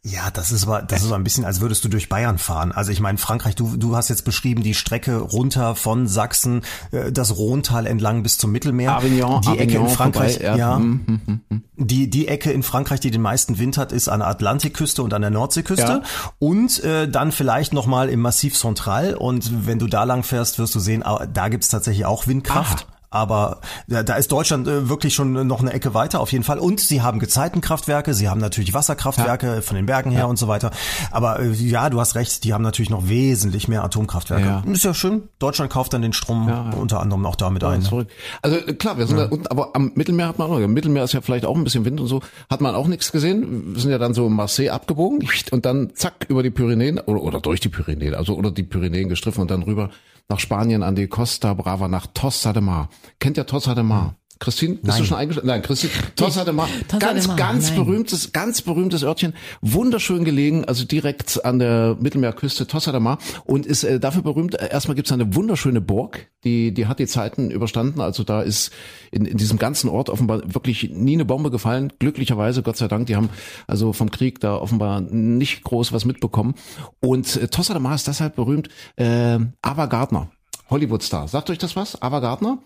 Ja, 0.05 0.31
das 0.31 0.53
ist 0.53 0.65
aber, 0.65 0.81
das 0.81 1.03
ist 1.03 1.09
so 1.09 1.15
ein 1.15 1.25
bisschen, 1.25 1.45
als 1.45 1.61
würdest 1.61 1.85
du 1.85 1.89
durch 1.89 2.09
Bayern 2.09 2.39
fahren. 2.39 2.71
Also 2.71 2.93
ich 2.93 3.01
meine, 3.01 3.19
Frankreich, 3.19 3.57
du, 3.57 3.77
du 3.77 3.97
hast 3.97 4.09
jetzt 4.09 4.25
beschrieben, 4.25 4.63
die 4.63 4.75
Strecke 4.75 5.19
runter 5.19 5.75
von 5.75 6.07
Sachsen, 6.07 6.63
äh, 6.93 7.11
das 7.11 7.37
Rhontal 7.37 7.85
entlang 7.85 8.23
bis 8.23 8.39
zum 8.39 8.53
Mittelmeer. 8.53 8.95
Avignon, 8.95 9.43
die 9.43 9.49
Avignon 9.49 9.69
Ecke 9.69 9.77
in 9.79 9.89
Frankreich, 9.89 10.33
vorbei, 10.35 10.47
ja. 10.47 10.57
ja. 10.57 10.77
Hm, 10.77 11.21
hm, 11.27 11.41
hm. 11.51 11.65
Die, 11.77 12.09
die 12.09 12.29
Ecke 12.29 12.53
in 12.53 12.63
Frankreich, 12.63 13.01
die 13.01 13.11
den 13.11 13.23
meisten 13.23 13.59
Wind 13.59 13.77
hat, 13.77 13.91
ist 13.91 14.09
an 14.09 14.21
der 14.21 14.29
Atlantikküste 14.29 15.03
und 15.03 15.13
an 15.13 15.21
der 15.23 15.31
Nordseeküste. 15.31 15.83
Ja. 15.83 16.03
Und 16.39 16.83
äh, 16.85 17.09
dann 17.09 17.33
vielleicht 17.33 17.73
nochmal 17.73 18.09
im 18.09 18.21
Massiv 18.21 18.57
Central. 18.57 19.15
Und 19.15 19.67
wenn 19.67 19.81
du 19.81 19.89
da 19.89 20.05
lang 20.05 20.23
fährst, 20.23 20.61
wirst 20.61 20.75
du 20.77 20.81
sehen, 20.81 21.05
da 21.33 21.49
gibt's 21.49 21.69
tatsächlich 21.69 22.07
auch 22.07 22.29
Windkraft. 22.29 22.87
Ah. 22.89 22.98
Aber 23.11 23.61
da, 23.87 24.03
da 24.03 24.15
ist 24.17 24.31
Deutschland 24.33 24.69
äh, 24.69 24.89
wirklich 24.89 25.15
schon 25.15 25.47
noch 25.47 25.61
eine 25.61 25.73
Ecke 25.73 25.95
weiter, 25.95 26.21
auf 26.21 26.33
jeden 26.33 26.45
Fall. 26.45 26.59
Und 26.59 26.81
sie 26.81 27.01
haben 27.03 27.19
Gezeitenkraftwerke, 27.19 28.13
sie 28.15 28.29
haben 28.29 28.41
natürlich 28.41 28.75
Wasserkraftwerke 28.75 29.63
von 29.63 29.77
den 29.77 29.87
Bergen 29.87 30.11
her 30.11 30.29
und 30.29 30.39
so 30.39 30.49
weiter. 30.49 30.71
Aber 31.11 31.41
äh, 31.41 31.51
ja, 31.53 31.89
du 31.91 32.01
hast 32.01 32.15
recht, 32.17 32.45
die 32.45 32.53
haben 32.53 32.63
natürlich 32.63 32.91
noch 32.91 33.09
wesentlich 33.09 33.69
mehr 33.69 33.83
Atomkraftwerke. 33.85 34.45
Ja. 34.45 34.63
Ist 34.73 34.85
ja 34.85 34.93
schön. 34.95 35.23
Deutschland 35.39 35.71
kauft 35.73 35.93
dann 35.95 36.03
den 36.03 36.13
Strom 36.13 36.49
Ja, 36.49 36.71
ja. 36.71 36.77
unter 36.77 37.01
anderem 37.01 37.25
auch 37.27 37.37
damit 37.37 37.65
ein. 37.65 37.81
ne? 37.81 38.07
Also 38.43 38.57
äh, 38.57 38.75
klar, 38.75 38.99
wir 38.99 39.07
sind 39.07 39.17
da 39.17 39.27
unten, 39.27 39.47
aber 39.47 39.75
am 39.75 39.93
Mittelmeer 39.95 40.29
hat 40.29 40.39
man 40.39 40.51
auch, 40.51 40.59
im 40.59 40.73
Mittelmeer 40.75 41.05
ist 41.05 41.15
ja 41.15 41.21
vielleicht 41.21 41.45
auch 41.47 41.57
ein 41.57 41.65
bisschen 41.65 41.85
Wind 41.85 42.01
und 42.01 42.09
so, 42.09 42.21
hat 42.51 42.61
man 42.61 42.75
auch 42.75 42.87
nichts 42.87 43.11
gesehen. 43.13 43.75
Wir 43.75 43.81
sind 43.81 43.91
ja 43.91 43.99
dann 43.99 44.15
so 44.15 44.27
in 44.27 44.33
Marseille 44.35 44.71
abgebogen 44.71 45.27
und 45.51 45.65
dann 45.65 45.91
zack 45.95 46.27
über 46.29 46.43
die 46.43 46.51
Pyrenäen 46.51 46.99
oder, 46.99 47.23
oder 47.23 47.41
durch 47.41 47.61
die 47.61 47.69
Pyrenäen, 47.69 48.15
also 48.15 48.35
oder 48.35 48.51
die 48.51 48.63
Pyrenäen 48.65 49.09
gestriffen 49.09 49.41
und 49.41 49.51
dann 49.51 49.63
rüber 49.63 49.91
nach 50.29 50.41
Spanien 50.41 50.83
an 50.83 50.95
die 50.95 51.09
Costa 51.09 51.55
Brava 51.55 51.89
nach 51.89 52.07
Tossa 52.07 52.53
de 52.53 52.61
Mar. 52.61 52.91
Kennt 53.19 53.39
ihr 53.39 53.47
Tossa 53.47 53.75
de 53.75 53.83
Mar? 53.83 54.17
Christine, 54.39 54.75
bist 54.75 54.87
Nein. 54.87 54.99
du 55.01 55.05
schon 55.07 55.17
eingeschlafen? 55.17 55.47
Nein, 55.47 55.63
Christine, 55.63 55.93
Tossa 56.15 56.45
de 56.45 56.53
Mar. 56.55 56.69
Tossa 56.89 56.99
ganz, 56.99 57.27
Mar, 57.27 57.37
ganz 57.37 57.69
nein. 57.71 57.77
berühmtes, 57.85 58.33
ganz 58.33 58.63
berühmtes 58.63 59.03
Örtchen. 59.03 59.35
Wunderschön 59.63 60.25
gelegen, 60.25 60.65
also 60.65 60.85
direkt 60.85 61.45
an 61.45 61.59
der 61.59 61.97
Mittelmeerküste 62.01 62.67
Tossa 62.67 62.93
de 62.93 63.01
Mar 63.01 63.19
und 63.45 63.67
ist 63.67 63.85
äh, 63.85 63.99
dafür 63.99 64.23
berühmt. 64.23 64.55
äh, 64.61 64.69
Erstmal 64.71 64.95
gibt's 64.95 65.13
eine 65.13 65.35
wunderschöne 65.35 65.81
Burg, 65.81 66.29
die, 66.45 66.73
die 66.73 66.87
hat 66.87 66.99
die 66.99 67.07
Zeiten 67.07 67.51
überstanden. 67.51 68.01
Also 68.01 68.23
da 68.25 68.43
ist 68.43 68.73
in, 69.11 69.25
in 69.25 69.37
diesem 69.37 69.59
ganzen 69.59 69.89
Ort 69.91 70.09
offenbar 70.11 70.43
wirklich 70.55 70.91
nie 70.91 71.15
eine 71.15 71.25
Bombe 71.25 71.51
gefallen. 71.51 71.93
Glücklicherweise, 71.99 72.63
Gott 72.63 72.77
sei 72.77 72.89
Dank. 72.89 73.07
Die 73.07 73.17
haben 73.17 73.31
also 73.67 73.93
vom 73.93 74.11
Krieg 74.11 74.41
da 74.41 74.55
offenbar 74.57 75.01
nicht 75.01 75.65
groß 75.65 75.93
was 75.93 76.05
mitbekommen. 76.05 76.55
Und 77.01 77.37
äh, 77.37 77.49
Tossa 77.49 77.73
de 77.73 77.83
Mar 77.83 77.95
ist 77.95 78.07
deshalb 78.07 78.37
berühmt. 78.37 78.69
Äh, 78.97 79.39
Ava 79.63 79.87
Gardner, 79.87 80.31
Hollywood-Star. 80.71 81.27
Sagt 81.29 81.51
euch 81.51 81.59
das 81.59 81.75
was? 81.77 82.01
Ava 82.01 82.21
Gardner 82.21 82.59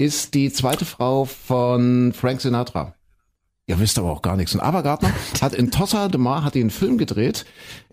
ist 0.00 0.32
die 0.32 0.50
zweite 0.50 0.86
Frau 0.86 1.26
von 1.26 2.14
Frank 2.14 2.40
Sinatra. 2.40 2.94
Ihr 3.70 3.78
wisst 3.78 4.00
aber 4.00 4.10
auch 4.10 4.20
gar 4.20 4.34
nichts. 4.34 4.52
Und 4.52 4.60
Ava 4.60 4.80
Gardner 4.80 5.12
hat 5.40 5.54
in 5.54 5.70
Tossa 5.70 6.08
de 6.08 6.20
Mar 6.20 6.42
hat 6.42 6.56
einen 6.56 6.70
Film 6.70 6.98
gedreht, 6.98 7.44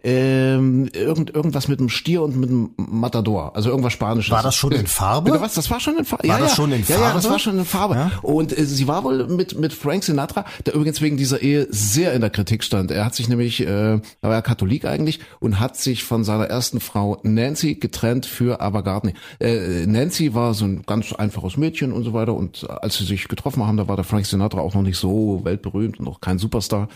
ähm, 0.03 0.89
irgend, 0.93 1.35
irgendwas 1.35 1.67
mit 1.67 1.79
einem 1.79 1.89
Stier 1.89 2.21
und 2.21 2.37
mit 2.37 2.49
einem 2.49 2.69
Matador, 2.77 3.55
also 3.55 3.69
irgendwas 3.69 3.93
Spanisches. 3.93 4.31
War 4.31 4.43
das 4.43 4.55
schon 4.55 4.71
in 4.71 4.87
Farbe? 4.87 5.31
Bitte 5.31 5.43
was? 5.43 5.55
Das 5.55 5.69
war 5.69 5.79
schon 5.79 5.97
in 5.97 6.05
Farbe. 6.05 6.27
War 6.27 6.35
ja, 6.35 6.41
das 6.41 6.51
ja. 6.51 6.55
schon 6.55 6.71
in 6.71 6.83
Ja, 6.87 6.95
ja, 6.95 7.13
das 7.13 7.23
Farbe? 7.23 7.29
war 7.29 7.39
schon 7.39 7.59
in 7.59 7.65
Farbe. 7.65 7.95
Ja? 7.95 8.11
Und 8.21 8.57
äh, 8.57 8.65
sie 8.65 8.87
war 8.87 9.03
wohl 9.03 9.27
mit 9.27 9.59
mit 9.59 9.73
Frank 9.73 10.03
Sinatra, 10.03 10.45
der 10.65 10.75
übrigens 10.75 11.01
wegen 11.01 11.17
dieser 11.17 11.41
Ehe 11.41 11.67
sehr 11.71 12.13
in 12.13 12.21
der 12.21 12.29
Kritik 12.29 12.63
stand. 12.63 12.89
Er 12.91 13.05
hat 13.05 13.15
sich 13.15 13.27
nämlich, 13.27 13.61
äh, 13.61 13.65
er 13.65 14.01
war 14.21 14.33
ja 14.33 14.41
Katholik 14.41 14.85
eigentlich 14.85 15.19
und 15.39 15.59
hat 15.59 15.77
sich 15.77 16.03
von 16.03 16.23
seiner 16.23 16.45
ersten 16.45 16.79
Frau 16.79 17.19
Nancy 17.23 17.75
getrennt 17.75 18.25
für 18.25 18.61
Ava 18.61 18.81
Gardner. 18.81 19.13
Äh, 19.39 19.87
Nancy 19.87 20.33
war 20.33 20.53
so 20.53 20.65
ein 20.65 20.83
ganz 20.85 21.11
einfaches 21.13 21.57
Mädchen 21.57 21.91
und 21.91 22.03
so 22.03 22.13
weiter. 22.13 22.33
Und 22.33 22.69
als 22.69 22.97
sie 22.97 23.05
sich 23.05 23.27
getroffen 23.27 23.65
haben, 23.65 23.77
da 23.77 23.87
war 23.87 23.95
der 23.95 24.05
Frank 24.05 24.25
Sinatra 24.25 24.61
auch 24.61 24.73
noch 24.73 24.83
nicht 24.83 24.97
so 24.97 25.41
weltberühmt 25.67 25.99
und 25.99 26.05
noch 26.05 26.21
kein 26.21 26.39
Superstar 26.39 26.89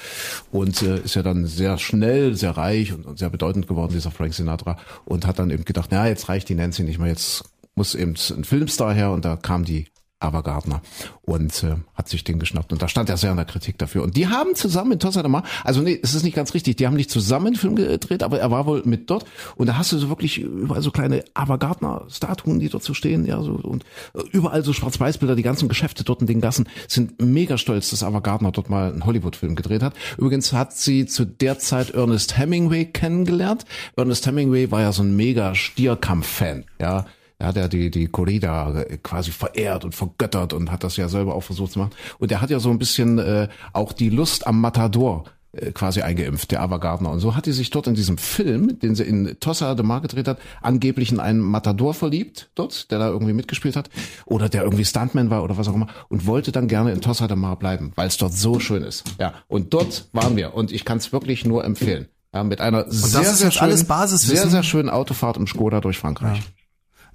und 0.52 0.82
äh, 0.82 1.00
ist 1.00 1.16
ja 1.16 1.24
dann 1.24 1.46
sehr 1.46 1.78
schnell, 1.78 2.36
sehr 2.36 2.52
reich 2.52 2.94
und, 2.94 3.06
und 3.06 3.20
sehr 3.20 3.30
bedeutend 3.30 3.68
geworden, 3.68 3.94
dieser 3.94 4.12
Frank 4.12 4.34
Sinatra. 4.34 4.78
Und 5.06 5.26
hat 5.26 5.40
dann 5.40 5.52
eben 5.52 5.66
gedacht, 5.66 5.90
na, 5.92 6.08
jetzt 6.08 6.30
reicht 6.30 6.50
die 6.50 6.56
Nancy 6.56 6.84
nicht 6.84 7.00
mehr, 7.00 7.10
jetzt 7.10 7.44
muss 7.76 7.96
eben 7.96 8.16
ein 8.36 8.44
Filmstar 8.44 8.94
her 8.94 9.12
und 9.12 9.26
da 9.26 9.36
kam 9.36 9.64
die 9.64 9.88
Ava 10.22 10.42
Gardner 10.42 10.82
und 11.22 11.64
äh, 11.64 11.76
hat 11.96 12.10
sich 12.10 12.24
den 12.24 12.40
geschnappt. 12.40 12.72
Und 12.72 12.82
da 12.82 12.88
stand 12.88 13.10
er 13.10 13.18
sehr 13.18 13.32
in 13.32 13.38
der 13.38 13.46
Kritik 13.46 13.78
dafür. 13.78 14.04
Und 14.04 14.16
die 14.16 14.28
haben 14.28 14.56
zusammen 14.56 14.94
in 14.94 15.00
Tossa 15.00 15.22
de 15.22 15.32
Mar, 15.32 15.44
also 15.64 15.82
nee, 15.82 16.00
es 16.02 16.14
ist 16.14 16.24
nicht 16.24 16.36
ganz 16.36 16.54
richtig, 16.54 16.76
die 16.76 16.88
haben 16.88 16.96
nicht 16.96 17.10
zusammen 17.10 17.48
einen 17.48 17.56
Film 17.56 17.76
gedreht, 17.76 18.24
aber 18.24 18.40
er 18.40 18.52
war 18.52 18.66
wohl 18.66 18.82
mit 18.86 19.10
dort. 19.10 19.26
Und 19.56 19.68
da 19.68 19.78
hast 19.78 19.92
du 19.92 19.98
so 19.98 20.10
wirklich 20.10 20.40
überall 20.40 20.82
so 20.82 20.92
kleine 20.92 21.24
Ava 21.34 21.58
Gardner 21.58 22.06
Statuen, 22.10 22.60
die 22.60 22.70
dort 22.70 22.84
so 22.84 22.94
stehen, 22.94 23.26
ja, 23.26 23.42
so 23.42 23.54
und 23.54 23.84
äh, 24.14 24.22
überall 24.32 24.64
so 24.64 24.74
Schwarz-Weiß-Bilder, 24.74 25.36
die 25.36 25.44
ganzen 25.44 25.70
Geschäfte 25.70 26.04
dort 26.04 26.22
in 26.22 26.28
den 26.28 26.42
Gassen 26.42 26.68
sind 26.88 27.22
mega 27.22 27.58
stolz, 27.58 27.90
dass 27.90 28.04
Ava 28.04 28.20
Gardner 28.20 28.52
dort 28.52 28.70
mal 28.70 28.92
einen 28.92 29.06
Hollywood-Film 29.06 29.56
gedreht 29.56 29.84
hat. 29.84 29.94
Übrigens 30.18 30.54
hat 30.54 30.74
sie 30.74 31.06
zu 31.06 31.26
der 31.26 31.60
Zeit 31.60 31.92
Ernest 31.92 32.38
Hemingway 32.38 32.86
kennengelernt. 32.86 33.66
Ernest 33.96 34.26
Hemingway 34.26 34.72
war 34.72 34.82
ja 34.82 34.92
so 34.92 35.04
ein 35.04 35.16
mega 35.16 35.56
Stierkampf-Fan, 35.56 36.66
ja. 36.80 37.06
Er 37.42 37.48
hat 37.48 37.56
ja 37.56 37.68
die, 37.68 37.90
die 37.90 38.06
Corrida 38.06 38.86
quasi 39.02 39.32
verehrt 39.32 39.84
und 39.84 39.96
vergöttert 39.96 40.54
und 40.54 40.72
hat 40.72 40.84
das 40.84 40.96
ja 40.98 41.10
selber 41.10 41.34
auch 41.34 41.42
versucht 41.42 41.72
zu 41.72 41.80
machen. 41.80 41.90
Und 42.20 42.32
er 42.32 42.40
hat 42.40 42.52
ja 42.52 42.60
so 42.60 42.70
ein 42.70 42.78
bisschen 42.78 43.18
äh, 43.18 43.48
auch 43.74 43.94
die 43.94 44.10
Lust 44.12 44.46
am 44.46 44.62
Matador 44.62 45.24
äh, 45.54 45.72
quasi 45.72 46.04
eingeimpft, 46.04 46.52
der 46.52 46.62
Ava 46.62 46.78
Gardner. 46.78 47.10
Und 47.10 47.20
so 47.20 47.36
hat 47.36 47.48
die 47.48 47.52
sich 47.52 47.72
dort 47.72 47.88
in 47.88 47.96
diesem 47.96 48.20
Film, 48.20 48.78
den 48.78 48.94
sie 48.94 49.06
in 49.06 49.38
Tossa 49.40 49.74
de 49.74 49.84
Mar 49.84 50.02
gedreht 50.02 50.28
hat, 50.28 50.38
angeblich 50.62 51.12
in 51.12 51.20
einen 51.20 51.40
Matador 51.40 51.96
verliebt 51.96 52.52
dort, 52.54 52.92
der 52.92 53.00
da 53.00 53.08
irgendwie 53.08 53.34
mitgespielt 53.34 53.76
hat. 53.76 53.90
Oder 54.28 54.48
der 54.48 54.62
irgendwie 54.62 54.86
Stuntman 54.86 55.32
war 55.32 55.44
oder 55.44 55.58
was 55.58 55.68
auch 55.68 55.74
immer. 55.74 55.88
Und 56.10 56.28
wollte 56.28 56.52
dann 56.52 56.68
gerne 56.68 56.92
in 56.92 57.02
Tossa 57.02 57.28
de 57.28 57.38
Mar 57.38 57.58
bleiben, 57.58 57.92
weil 57.96 58.08
es 58.08 58.18
dort 58.18 58.34
so 58.34 58.60
schön 58.60 58.84
ist. 58.84 59.04
Ja, 59.20 59.34
und 59.48 59.74
dort 59.74 60.10
waren 60.14 60.36
wir. 60.36 60.54
Und 60.54 60.72
ich 60.72 60.86
kann 60.86 61.00
es 61.00 61.12
wirklich 61.12 61.44
nur 61.44 61.66
empfehlen. 61.66 62.08
Ja, 62.36 62.44
mit 62.44 62.62
einer 62.62 62.86
sehr, 62.88 63.24
sehr 63.34 63.50
schönen, 63.50 63.76
sehr, 63.76 64.48
sehr 64.48 64.64
schönen 64.64 64.90
Autofahrt 64.92 65.38
im 65.38 65.48
Skoda 65.48 65.82
durch 65.82 65.98
Frankreich. 65.98 66.40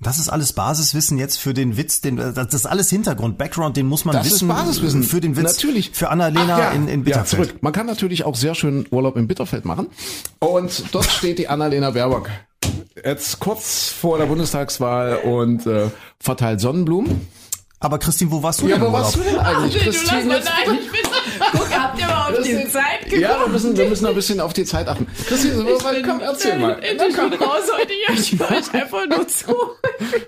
Das 0.00 0.18
ist 0.18 0.28
alles 0.28 0.52
Basiswissen 0.52 1.16
jetzt 1.16 1.38
für 1.38 1.54
den 1.54 1.78
Witz, 1.78 2.02
den, 2.02 2.16
das 2.16 2.52
ist 2.52 2.66
alles 2.66 2.90
Hintergrund, 2.90 3.38
Background, 3.38 3.78
den 3.78 3.86
muss 3.86 4.04
man 4.04 4.14
Das 4.14 4.26
wissen. 4.26 4.48
ist 4.50 4.54
Basiswissen. 4.54 5.02
Für 5.02 5.20
den 5.22 5.36
Witz. 5.36 5.54
Natürlich. 5.54 5.90
Für 5.92 6.10
Annalena 6.10 6.54
Ach 6.54 6.58
ja. 6.58 6.70
in, 6.72 6.86
in 6.86 6.98
Ja, 7.00 7.04
Bitterfeld. 7.04 7.28
zurück. 7.48 7.62
Man 7.62 7.72
kann 7.72 7.86
natürlich 7.86 8.24
auch 8.24 8.36
sehr 8.36 8.54
schön 8.54 8.86
Urlaub 8.90 9.16
in 9.16 9.26
Bitterfeld 9.26 9.64
machen. 9.64 9.86
Und 10.38 10.84
dort 10.92 11.06
steht 11.10 11.38
die 11.38 11.48
Annalena 11.48 11.92
Baerbock. 11.92 12.28
Jetzt 13.02 13.40
kurz 13.40 13.88
vor 13.88 14.18
der 14.18 14.26
Bundestagswahl 14.26 15.16
und 15.16 15.66
äh, 15.66 15.88
verteilt 16.20 16.60
Sonnenblumen. 16.60 17.26
Aber 17.80 17.98
Christine, 17.98 18.30
wo 18.30 18.42
warst 18.42 18.60
du 18.62 18.68
Ja, 18.68 18.76
denn 18.76 18.86
im 18.86 18.92
wo 18.92 18.96
warst 18.96 19.16
du 19.16 19.20
denn 19.20 19.38
eigentlich, 19.38 19.74
Nee, 19.74 19.80
du 19.80 19.86
lass 19.90 19.96
Christine? 20.00 20.24
mal, 20.24 20.36
Jetzt- 20.38 20.48
nein, 20.66 20.78
ich 20.82 20.90
bin 20.92 21.05
habt 21.96 22.00
ihr 22.00 22.06
mal 22.06 22.22
auf 22.22 22.28
die 22.42 22.50
Christine- 22.50 22.68
Zeit 22.70 23.00
geguckt? 23.04 23.20
Ja, 23.20 23.40
wir 23.40 23.48
müssen, 23.48 23.76
wir 23.76 23.88
müssen 23.88 24.06
ein 24.06 24.14
bisschen 24.14 24.40
auf 24.40 24.52
die 24.52 24.64
Zeit 24.64 24.88
achten. 24.88 25.06
Christine, 25.26 25.54
Ich 25.54 25.82
komm, 25.82 26.18
bin- 26.18 26.20
erzähl 26.20 26.58
mal. 26.58 26.78
Ich 26.82 26.96
bin 26.98 27.14
raus 27.34 27.62
heute, 27.78 27.92
ja, 28.08 28.14
ich 28.14 28.38
war 28.38 28.50
einfach 28.50 29.06
nur 29.08 29.26
zu. 29.28 29.54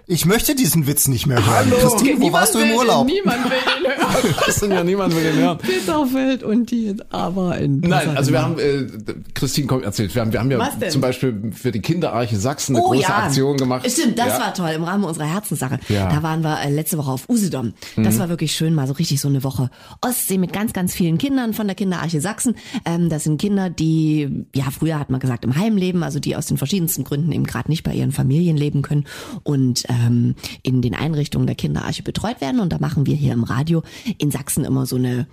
Ich 0.07 0.25
möchte 0.27 0.55
diesen 0.55 0.87
Witz 0.87 1.09
nicht 1.09 1.27
mehr 1.27 1.39
hören. 1.39 1.71
Hallo. 1.71 1.77
Christine, 1.77 2.15
wo 2.15 2.19
Niemand 2.25 2.33
warst 2.33 2.55
du 2.55 2.59
im 2.61 2.73
Urlaub? 2.73 3.07
Den, 3.07 3.15
niemand 3.17 3.45
will 3.45 3.51
den 3.85 3.93
hören. 3.99 4.35
Das 4.47 4.57
sind 4.57 4.73
ja 4.73 4.85
niemand 4.85 5.15
will 5.15 5.23
den 5.23 5.37
hören. 5.37 5.59
Bitterfeld 5.59 6.43
und 6.43 6.71
die 6.71 6.97
aber 7.11 7.59
in. 7.59 7.81
Nein, 7.81 8.17
also 8.17 8.33
wir 8.33 8.43
haben, 8.43 8.59
äh, 8.59 8.87
Christine 9.35 9.67
kommt 9.67 9.85
erzählt, 9.85 10.15
wir 10.15 10.23
haben, 10.23 10.33
wir 10.33 10.41
haben 10.41 10.51
ja 10.51 10.59
Was 10.59 10.79
denn? 10.79 10.91
zum 10.91 11.01
Beispiel 11.01 11.53
für 11.53 11.73
die 11.73 11.81
Kinderarche 11.81 12.37
Sachsen 12.37 12.77
eine 12.77 12.85
Oh 12.85 12.89
große 12.89 13.03
ja, 13.03 13.17
Aktion 13.25 13.57
gemacht. 13.57 13.91
Stimmt, 13.91 14.19
das 14.19 14.29
ja. 14.29 14.41
war 14.41 14.55
toll 14.55 14.71
im 14.71 14.85
Rahmen 14.85 15.05
unserer 15.05 15.27
Herzenssache. 15.27 15.79
Ja. 15.89 16.07
Mhm. 16.07 16.15
Da 16.15 16.23
waren 16.23 16.43
wir 16.43 16.61
äh, 16.63 16.71
letzte 16.71 16.99
Woche 16.99 17.11
auf 17.11 17.29
Usedom. 17.29 17.75
Das 17.97 18.19
war 18.19 18.29
wirklich 18.29 18.53
schön, 18.53 18.75
mal 18.75 18.87
so 18.87 18.95
richtig 18.95 19.21
so 19.21 19.29
eine 19.29 19.45
Woche 19.45 19.71
Ostsee 20.01 20.39
mit 20.39 20.53
ganz, 20.53 20.73
ganz 20.73 20.95
vielen 20.95 21.19
Kindern 21.19 21.53
von 21.59 21.67
der 21.67 21.75
Kinderarche 21.75 22.21
Sachsen. 22.21 22.55
Ähm, 22.85 23.09
das 23.09 23.25
sind 23.25 23.41
Kinder, 23.41 23.69
die, 23.69 24.47
ja, 24.55 24.71
früher 24.71 24.99
hat 24.99 25.11
man 25.11 25.19
gesagt, 25.19 25.45
im 25.45 25.57
Heim 25.57 25.77
leben, 25.77 26.05
also 26.05 26.21
die 26.21 26.37
aus 26.37 26.47
den 26.47 26.57
verschiedensten 26.57 27.03
Gründen 27.03 27.33
eben 27.33 27.45
gerade 27.45 27.69
nicht 27.69 27.83
bei 27.83 27.93
ihren 27.93 28.13
Familien 28.13 28.57
leben 28.57 28.83
können 28.83 29.05
und 29.43 29.85
ähm, 29.89 30.37
in 30.63 30.83
den 30.83 30.95
Einrichtungen 30.95 31.49
der 31.49 31.57
Kinderarche 31.57 32.05
betreut 32.05 32.41
werden. 32.41 32.61
Und 32.61 32.73
da 32.73 32.79
machen 32.79 33.07
wir 33.07 33.17
hier 33.17 33.33
im 33.33 33.43
Radio 33.43 33.83
in 34.19 34.31
Sachsen 34.31 34.65
immer 34.65 34.87
so 34.87 34.95
eine 34.97 35.27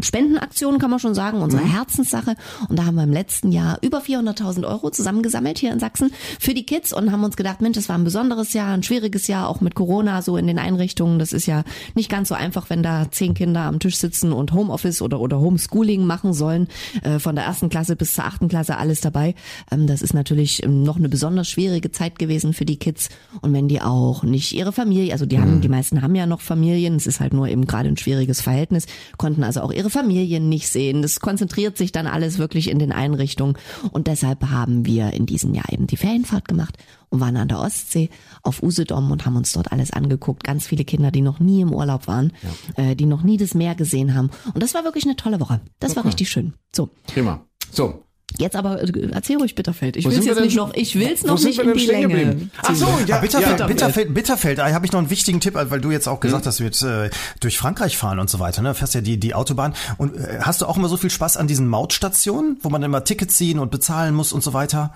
Spendenaktion, 0.00 0.78
kann 0.78 0.90
man 0.90 0.98
schon 0.98 1.14
sagen, 1.14 1.40
unsere 1.40 1.62
Mhm. 1.62 1.70
Herzenssache. 1.70 2.34
Und 2.68 2.78
da 2.78 2.84
haben 2.84 2.96
wir 2.96 3.04
im 3.04 3.12
letzten 3.12 3.52
Jahr 3.52 3.78
über 3.80 4.00
400.000 4.00 4.66
Euro 4.66 4.90
zusammengesammelt 4.90 5.58
hier 5.58 5.72
in 5.72 5.78
Sachsen 5.78 6.10
für 6.40 6.52
die 6.52 6.66
Kids 6.66 6.92
und 6.92 7.12
haben 7.12 7.22
uns 7.22 7.36
gedacht, 7.36 7.60
Mensch, 7.60 7.76
das 7.76 7.88
war 7.88 7.96
ein 7.96 8.02
besonderes 8.02 8.52
Jahr, 8.54 8.74
ein 8.74 8.82
schwieriges 8.82 9.28
Jahr, 9.28 9.48
auch 9.48 9.60
mit 9.60 9.76
Corona 9.76 10.20
so 10.20 10.36
in 10.36 10.48
den 10.48 10.58
Einrichtungen. 10.58 11.20
Das 11.20 11.32
ist 11.32 11.46
ja 11.46 11.62
nicht 11.94 12.10
ganz 12.10 12.28
so 12.28 12.34
einfach, 12.34 12.70
wenn 12.70 12.82
da 12.82 13.10
zehn 13.12 13.34
Kinder 13.34 13.62
am 13.62 13.78
Tisch 13.78 13.96
sitzen 13.96 14.32
und 14.32 14.52
Homeoffice 14.52 15.00
oder, 15.00 15.20
oder 15.20 15.40
Homeschooling 15.54 16.04
machen 16.04 16.32
sollen, 16.32 16.68
äh, 17.02 17.18
von 17.18 17.36
der 17.36 17.44
ersten 17.44 17.68
Klasse 17.68 17.96
bis 17.96 18.14
zur 18.14 18.24
achten 18.24 18.48
Klasse 18.48 18.76
alles 18.76 19.00
dabei. 19.00 19.34
Ähm, 19.70 19.86
das 19.86 20.02
ist 20.02 20.14
natürlich 20.14 20.62
ähm, 20.62 20.82
noch 20.82 20.96
eine 20.96 21.08
besonders 21.08 21.48
schwierige 21.48 21.90
Zeit 21.92 22.18
gewesen 22.18 22.52
für 22.52 22.64
die 22.64 22.76
Kids. 22.76 23.08
Und 23.40 23.52
wenn 23.52 23.68
die 23.68 23.80
auch 23.80 24.22
nicht 24.24 24.52
ihre 24.52 24.72
Familie, 24.72 25.12
also 25.12 25.26
die 25.26 25.38
haben, 25.38 25.60
die 25.60 25.68
meisten 25.68 26.02
haben 26.02 26.14
ja 26.14 26.26
noch 26.26 26.40
Familien, 26.40 26.96
es 26.96 27.06
ist 27.06 27.20
halt 27.20 27.32
nur 27.32 27.48
eben 27.48 27.66
gerade 27.66 27.88
ein 27.88 27.96
schwieriges 27.96 28.40
Verhältnis, 28.40 28.86
konnten 29.16 29.44
also 29.44 29.60
auch 29.60 29.72
ihre 29.72 29.90
Familien 29.90 30.48
nicht 30.48 30.68
sehen. 30.68 31.02
Das 31.02 31.20
konzentriert 31.20 31.78
sich 31.78 31.92
dann 31.92 32.06
alles 32.06 32.38
wirklich 32.38 32.70
in 32.70 32.78
den 32.78 32.92
Einrichtungen. 32.92 33.56
Und 33.92 34.08
deshalb 34.08 34.50
haben 34.50 34.86
wir 34.86 35.12
in 35.12 35.26
diesem 35.26 35.54
Jahr 35.54 35.72
eben 35.72 35.86
die 35.86 35.96
Ferienfahrt 35.96 36.48
gemacht 36.48 36.76
und 37.14 37.20
waren 37.20 37.36
an 37.38 37.48
der 37.48 37.60
Ostsee 37.60 38.10
auf 38.42 38.62
Usedom 38.62 39.10
und 39.10 39.24
haben 39.24 39.36
uns 39.36 39.52
dort 39.52 39.72
alles 39.72 39.92
angeguckt. 39.92 40.44
Ganz 40.44 40.66
viele 40.66 40.84
Kinder, 40.84 41.10
die 41.10 41.22
noch 41.22 41.40
nie 41.40 41.62
im 41.62 41.72
Urlaub 41.72 42.06
waren, 42.08 42.32
äh, 42.76 42.94
die 42.94 43.06
noch 43.06 43.22
nie 43.22 43.38
das 43.38 43.54
Meer 43.54 43.74
gesehen 43.74 44.14
haben. 44.14 44.30
Und 44.52 44.62
das 44.62 44.74
war 44.74 44.84
wirklich 44.84 45.04
eine 45.04 45.16
tolle 45.16 45.40
Woche. 45.40 45.60
Das 45.80 45.96
war 45.96 46.04
richtig 46.04 46.28
schön. 46.28 46.52
So, 46.74 46.90
Prima. 47.06 47.40
So. 47.72 48.02
jetzt 48.38 48.56
aber 48.56 48.82
äh, 48.82 49.10
erzähl 49.12 49.36
ruhig 49.36 49.54
Bitterfeld. 49.54 49.96
Ich 49.96 50.04
will 50.04 50.12
sind 50.12 50.24
jetzt 50.24 50.30
wir 50.30 50.34
denn 50.34 50.44
nicht 50.44 50.56
noch, 50.56 50.74
ich 50.74 50.94
will's 50.96 51.22
noch 51.24 51.40
nicht 51.40 51.58
wir 51.58 51.72
in 51.72 51.78
die 51.78 51.86
Länge. 51.86 52.08
geblieben? 52.08 52.50
Ach 52.62 52.74
so, 52.74 52.86
ja, 53.06 53.18
Bitterfeld, 53.18 53.60
ja. 53.60 53.66
Bitterfeld, 53.66 54.14
Bitterfeld, 54.14 54.58
da 54.58 54.72
habe 54.72 54.84
ich 54.86 54.92
noch 54.92 54.98
einen 54.98 55.10
wichtigen 55.10 55.40
Tipp, 55.40 55.54
weil 55.54 55.80
du 55.80 55.90
jetzt 55.90 56.08
auch 56.08 56.20
gesagt 56.20 56.44
Hm? 56.44 56.48
hast, 56.48 56.60
du 56.60 56.64
jetzt 56.64 56.82
äh, 56.82 57.10
durch 57.40 57.58
Frankreich 57.58 57.96
fahren 57.96 58.18
und 58.18 58.28
so 58.28 58.40
weiter, 58.40 58.60
ne? 58.62 58.74
Fährst 58.74 58.94
ja 58.94 59.00
die, 59.00 59.18
die 59.18 59.34
Autobahn. 59.34 59.74
Und 59.98 60.16
äh, 60.16 60.38
hast 60.40 60.62
du 60.62 60.66
auch 60.66 60.76
immer 60.76 60.88
so 60.88 60.96
viel 60.96 61.10
Spaß 61.10 61.36
an 61.36 61.46
diesen 61.46 61.68
Mautstationen, 61.68 62.58
wo 62.62 62.70
man 62.70 62.82
immer 62.82 63.04
Tickets 63.04 63.36
ziehen 63.36 63.58
und 63.58 63.70
bezahlen 63.70 64.14
muss 64.14 64.32
und 64.32 64.42
so 64.42 64.52
weiter? 64.52 64.92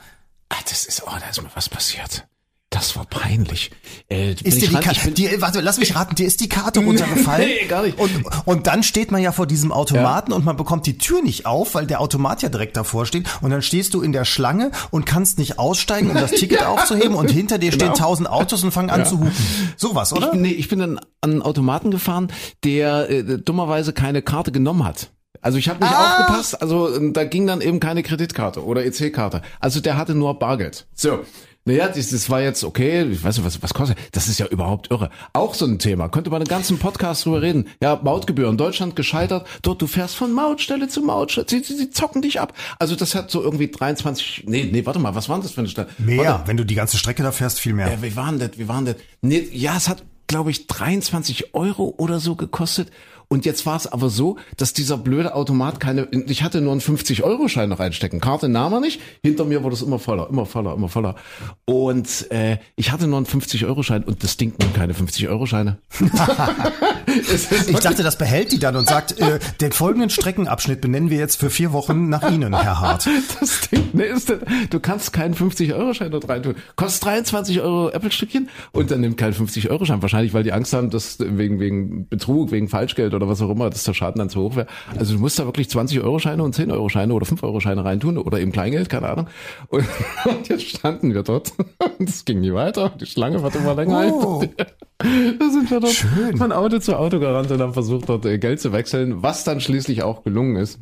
Ah, 0.49 0.57
das 0.69 0.87
ist, 0.87 1.03
oh, 1.07 1.11
da 1.21 1.29
ist 1.29 1.43
mir 1.43 1.51
was 1.55 1.69
passiert. 1.69 2.27
Das 2.71 2.97
war 2.97 3.07
peinlich. 3.07 3.71
Äh, 4.11 4.33
Ist 4.33 4.61
dir 4.61 4.69
die 4.69 4.75
Karte, 4.75 5.11
die, 5.11 5.41
warte, 5.41 5.63
lass 5.63 5.79
mich 5.79 5.95
raten, 5.95 6.15
dir 6.17 6.27
ist 6.27 6.41
die 6.43 6.51
Karte 6.51 6.81
runtergefallen? 6.85 7.49
Nee, 7.49 7.67
gar 7.67 7.83
nicht. 7.83 7.99
Und, 7.99 8.11
und 8.45 8.67
dann 8.67 8.83
steht 8.83 9.11
man 9.11 9.23
ja 9.23 9.33
vor 9.33 9.47
diesem 9.47 9.73
Automaten 9.73 10.33
und 10.35 10.45
man 10.45 10.59
bekommt 10.59 10.85
die 10.85 10.99
Tür 10.99 11.23
nicht 11.23 11.47
auf, 11.47 11.75
weil 11.75 11.87
der 11.87 12.03
Automat 12.03 12.43
ja 12.43 12.51
direkt 12.51 12.77
davor 12.77 13.07
steht. 13.07 13.27
Und 13.41 13.51
dann 13.53 13.63
stehst 13.63 13.95
du 13.95 14.03
in 14.03 14.13
der 14.13 14.27
Schlange 14.27 14.71
und 14.91 15.07
kannst 15.07 15.39
nicht 15.39 15.59
aussteigen, 15.59 16.11
um 16.11 16.17
das 16.17 16.33
Ticket 16.33 16.63
aufzuheben. 16.67 17.15
Und 17.15 17.31
hinter 17.31 17.57
dir 17.57 17.73
stehen 17.73 17.95
tausend 17.95 18.29
Autos 18.29 18.63
und 18.63 18.71
fangen 18.71 18.91
an 18.91 19.07
zu 19.07 19.19
hupen. 19.19 19.33
Sowas, 19.79 20.13
oder? 20.13 20.35
Ich, 20.35 20.39
nee, 20.39 20.51
ich 20.53 20.69
bin 20.69 20.79
dann 20.81 20.99
an 21.23 21.31
einen 21.31 21.43
Automaten 21.43 21.91
gefahren, 21.91 22.31
der 22.65 23.09
äh, 23.09 23.39
dummerweise 23.39 23.95
keine 23.95 24.21
Karte 24.21 24.53
genommen 24.53 24.85
hat. 24.85 25.11
Also 25.41 25.59
ich 25.59 25.69
habe 25.69 25.85
nicht 25.85 25.93
Ah. 25.95 26.21
aufgepasst, 26.21 26.61
also 26.61 26.89
äh, 26.95 27.13
da 27.13 27.25
ging 27.25 27.47
dann 27.47 27.61
eben 27.61 27.81
keine 27.81 28.03
Kreditkarte 28.03 28.65
oder 28.65 28.85
EC-Karte. 28.85 29.43
Also 29.61 29.81
der 29.81 29.97
hatte 29.97 30.15
nur 30.15 30.39
Bargeld. 30.39 30.87
So. 30.95 31.21
Naja, 31.65 31.87
das, 31.89 32.09
das 32.09 32.31
war 32.31 32.41
jetzt 32.41 32.65
okay, 32.65 33.03
ich 33.03 33.23
weiß 33.23 33.37
nicht, 33.37 33.45
was, 33.47 33.63
was 33.63 33.75
kostet. 33.75 33.99
Das 34.13 34.27
ist 34.27 34.39
ja 34.39 34.47
überhaupt 34.47 34.91
irre. 34.91 35.11
Auch 35.35 35.53
so 35.53 35.67
ein 35.67 35.79
Thema. 35.79 36.09
Könnte 36.09 36.31
man 36.31 36.41
einen 36.41 36.49
ganzen 36.49 36.79
Podcast 36.79 37.27
drüber 37.27 37.43
reden. 37.43 37.69
Ja, 37.83 38.01
Mautgebühren. 38.03 38.57
Deutschland 38.57 38.97
gescheitert. 38.97 39.47
Dort, 39.61 39.83
du 39.83 39.87
fährst 39.87 40.17
von 40.17 40.33
Mautstelle 40.33 40.89
zu 40.89 41.03
Mautstelle. 41.03 41.47
Sie, 41.51 41.59
sie, 41.63 41.77
sie 41.77 41.91
zocken 41.91 42.23
dich 42.23 42.41
ab. 42.41 42.55
Also 42.79 42.97
das 42.97 43.15
hat 43.15 43.31
so 43.31 43.43
irgendwie 43.43 43.69
23, 43.71 44.45
nee, 44.47 44.67
nee, 44.73 44.87
warte 44.87 44.99
mal, 44.99 45.15
was 45.15 45.29
waren 45.29 45.43
das 45.43 45.51
für 45.51 45.61
eine 45.61 45.69
Stelle? 45.69 45.89
Mehr, 45.99 46.43
wenn 46.47 46.57
du 46.57 46.65
die 46.65 46.75
ganze 46.75 46.97
Strecke 46.97 47.23
da 47.23 47.33
fährst, 47.33 47.61
viel 47.61 47.75
mehr. 47.75 47.89
Ja, 47.93 48.03
wie 48.03 48.17
waren 48.17 48.39
das? 48.39 48.53
Wie 48.57 48.67
waren 48.67 48.87
das? 48.87 48.97
Nee, 49.21 49.47
ja, 49.53 49.77
es 49.77 49.91
hat, 49.91 50.03
glaube 50.27 50.51
ich, 50.51 50.69
23 50.69 51.55
Euro 51.55 51.95
oder 51.99 52.19
so 52.19 52.35
gekostet. 52.35 52.91
Und 53.31 53.45
jetzt 53.45 53.67
war 53.67 53.77
es 53.77 53.87
aber 53.87 54.09
so, 54.09 54.39
dass 54.57 54.73
dieser 54.73 54.97
blöde 54.97 55.35
Automat 55.35 55.81
keine, 55.81 56.09
ich 56.27 56.43
hatte 56.43 56.63
nur 56.63 56.73
einen 56.73 56.81
50-Euro-Schein 56.81 57.69
noch 57.69 57.79
reinstecken. 57.79 58.21
Karte 58.21 58.49
nahm 58.49 58.73
er 58.73 58.81
nicht. 58.81 59.03
Hinter 59.23 59.45
mir 59.45 59.63
wurde 59.63 59.75
es 59.75 59.83
immer 59.83 59.99
voller, 59.99 60.31
immer 60.31 60.47
voller, 60.47 60.73
immer 60.73 60.89
voller. 60.89 61.15
Und 61.67 62.31
äh, 62.31 62.57
ich 62.77 62.91
hatte 62.91 63.07
nur 63.07 63.19
einen 63.19 63.27
50-Euro-Schein 63.27 64.05
und 64.05 64.25
das 64.25 64.39
Ding 64.39 64.55
nimmt 64.59 64.75
keine 64.75 64.95
50-Euro-Scheine. 64.95 65.79
Ich 67.69 67.79
dachte, 67.79 68.03
das 68.03 68.19
behält 68.19 68.53
die 68.53 68.59
dann 68.59 68.77
und 68.77 68.87
sagt, 68.87 69.19
äh, 69.19 69.39
den 69.61 69.73
folgenden 69.73 70.11
Streckenabschnitt 70.11 70.81
benennen 70.81 71.11
wir 71.11 71.17
jetzt 71.17 71.37
für 71.37 71.49
vier 71.49 71.73
Wochen 71.73 72.09
nach 72.09 72.31
Ihnen, 72.31 72.55
Herr 72.55 72.81
Hart. 72.81 73.09
Das 73.41 73.69
Ding, 73.71 73.91
ne, 73.93 74.05
ist 74.05 74.33
du 74.71 74.81
kannst 74.81 75.13
keinen 75.13 75.35
50-Euro-Schein 75.35 76.11
dort 76.11 76.29
reintun. 76.29 76.57
Kostet 76.77 77.05
23 77.05 77.61
Euro 77.61 77.91
Apple-Stückchen 77.91 78.49
und 78.73 78.91
dann 78.91 79.01
nimmt 79.01 79.17
keinen 79.17 79.33
50-Euro-Schein. 79.33 80.03
Wahrscheinlich, 80.03 80.35
weil 80.35 80.43
die 80.43 80.53
Angst 80.53 80.73
haben, 80.73 80.91
dass 80.91 81.19
wegen, 81.19 81.61
wegen 81.61 82.09
Betrug, 82.09 82.51
wegen 82.51 82.69
Falschgeld 82.69 83.15
oder 83.19 83.29
was 83.29 83.43
auch 83.43 83.51
immer, 83.51 83.69
dass 83.69 83.85
der 83.85 83.95
Schaden 83.95 84.19
dann 84.19 84.31
zu 84.31 84.41
hoch 84.41 84.57
wäre. 84.57 84.69
Also 84.97 85.15
du 85.15 85.21
musst 85.21 85.39
da 85.39 85.45
wirklich 85.45 85.67
20-Euro-Scheine 85.69 86.43
und 86.43 86.55
10-Euro-Scheine 86.55 87.13
oder 87.13 87.27
5-Euro-Scheine 87.27 87.85
reintun 87.85 88.17
oder 88.17 88.39
eben 88.39 88.53
Kleingeld, 88.53 88.89
keine 88.89 89.09
Ahnung. 89.09 89.27
Und, 89.69 89.85
und 90.25 90.49
jetzt 90.49 90.63
standen 90.63 91.13
wir 91.15 91.23
dort. 91.23 91.53
Und 91.99 92.09
es 92.09 92.25
ging 92.25 92.41
nie 92.41 92.53
weiter. 92.53 92.93
Die 93.01 93.07
Schlange 93.07 93.43
wird 93.43 93.57
immer 93.57 93.75
länger. 93.75 94.13
Oh. 94.13 94.45
Da 94.99 95.51
sind 95.51 95.71
wir 95.71 95.81
dort 95.81 95.93
Schön. 95.93 96.37
von 96.37 96.53
Auto 96.53 96.79
zu 96.79 96.97
Auto 96.97 97.19
gerannt 97.19 97.51
und 97.51 97.61
haben 97.61 97.73
versucht, 97.73 98.09
dort 98.09 98.25
äh, 98.27 98.39
Geld 98.39 98.61
zu 98.61 98.73
wechseln, 98.73 99.23
was 99.23 99.45
dann 99.45 99.61
schließlich 99.61 100.03
auch 100.03 100.23
gelungen 100.23 100.57
ist. 100.57 100.81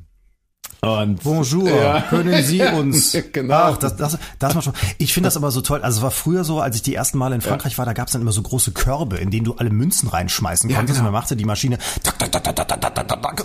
Und, 0.87 1.23
Bonjour, 1.23 1.69
ja. 1.69 2.01
können 2.03 2.43
Sie 2.43 2.63
uns. 2.79 3.17
genau. 3.33 3.55
Ach, 3.55 3.77
das, 3.77 3.97
das, 3.97 4.19
das 4.39 4.55
war 4.55 4.63
schon. 4.63 4.73
Ich 4.99 5.13
finde 5.13 5.27
das 5.27 5.37
aber 5.37 5.51
so 5.51 5.61
toll. 5.61 5.83
Also 5.83 5.99
es 5.99 6.03
war 6.03 6.11
früher 6.11 6.45
so, 6.45 6.61
als 6.61 6.77
ich 6.77 6.83
die 6.83 6.95
ersten 6.95 7.19
Male 7.19 7.35
in 7.35 7.41
Frankreich 7.41 7.73
ja. 7.73 7.79
war, 7.79 7.87
da 7.87 7.93
gab 7.93 8.07
es 8.07 8.13
dann 8.13 8.23
immer 8.23 8.33
so 8.33 8.43
große 8.43 8.73
Körbe, 8.73 9.17
in 9.17 9.31
denen 9.31 9.45
du 9.45 9.55
alle 9.55 9.71
Münzen 9.71 10.09
reinschmeißen 10.09 10.71
konntest. 10.71 10.89
Ja, 10.89 10.95
genau. 10.95 10.99
Und 11.01 11.05
dann 11.07 11.13
machte 11.13 11.37
die 11.37 11.45
Maschine 11.45 11.79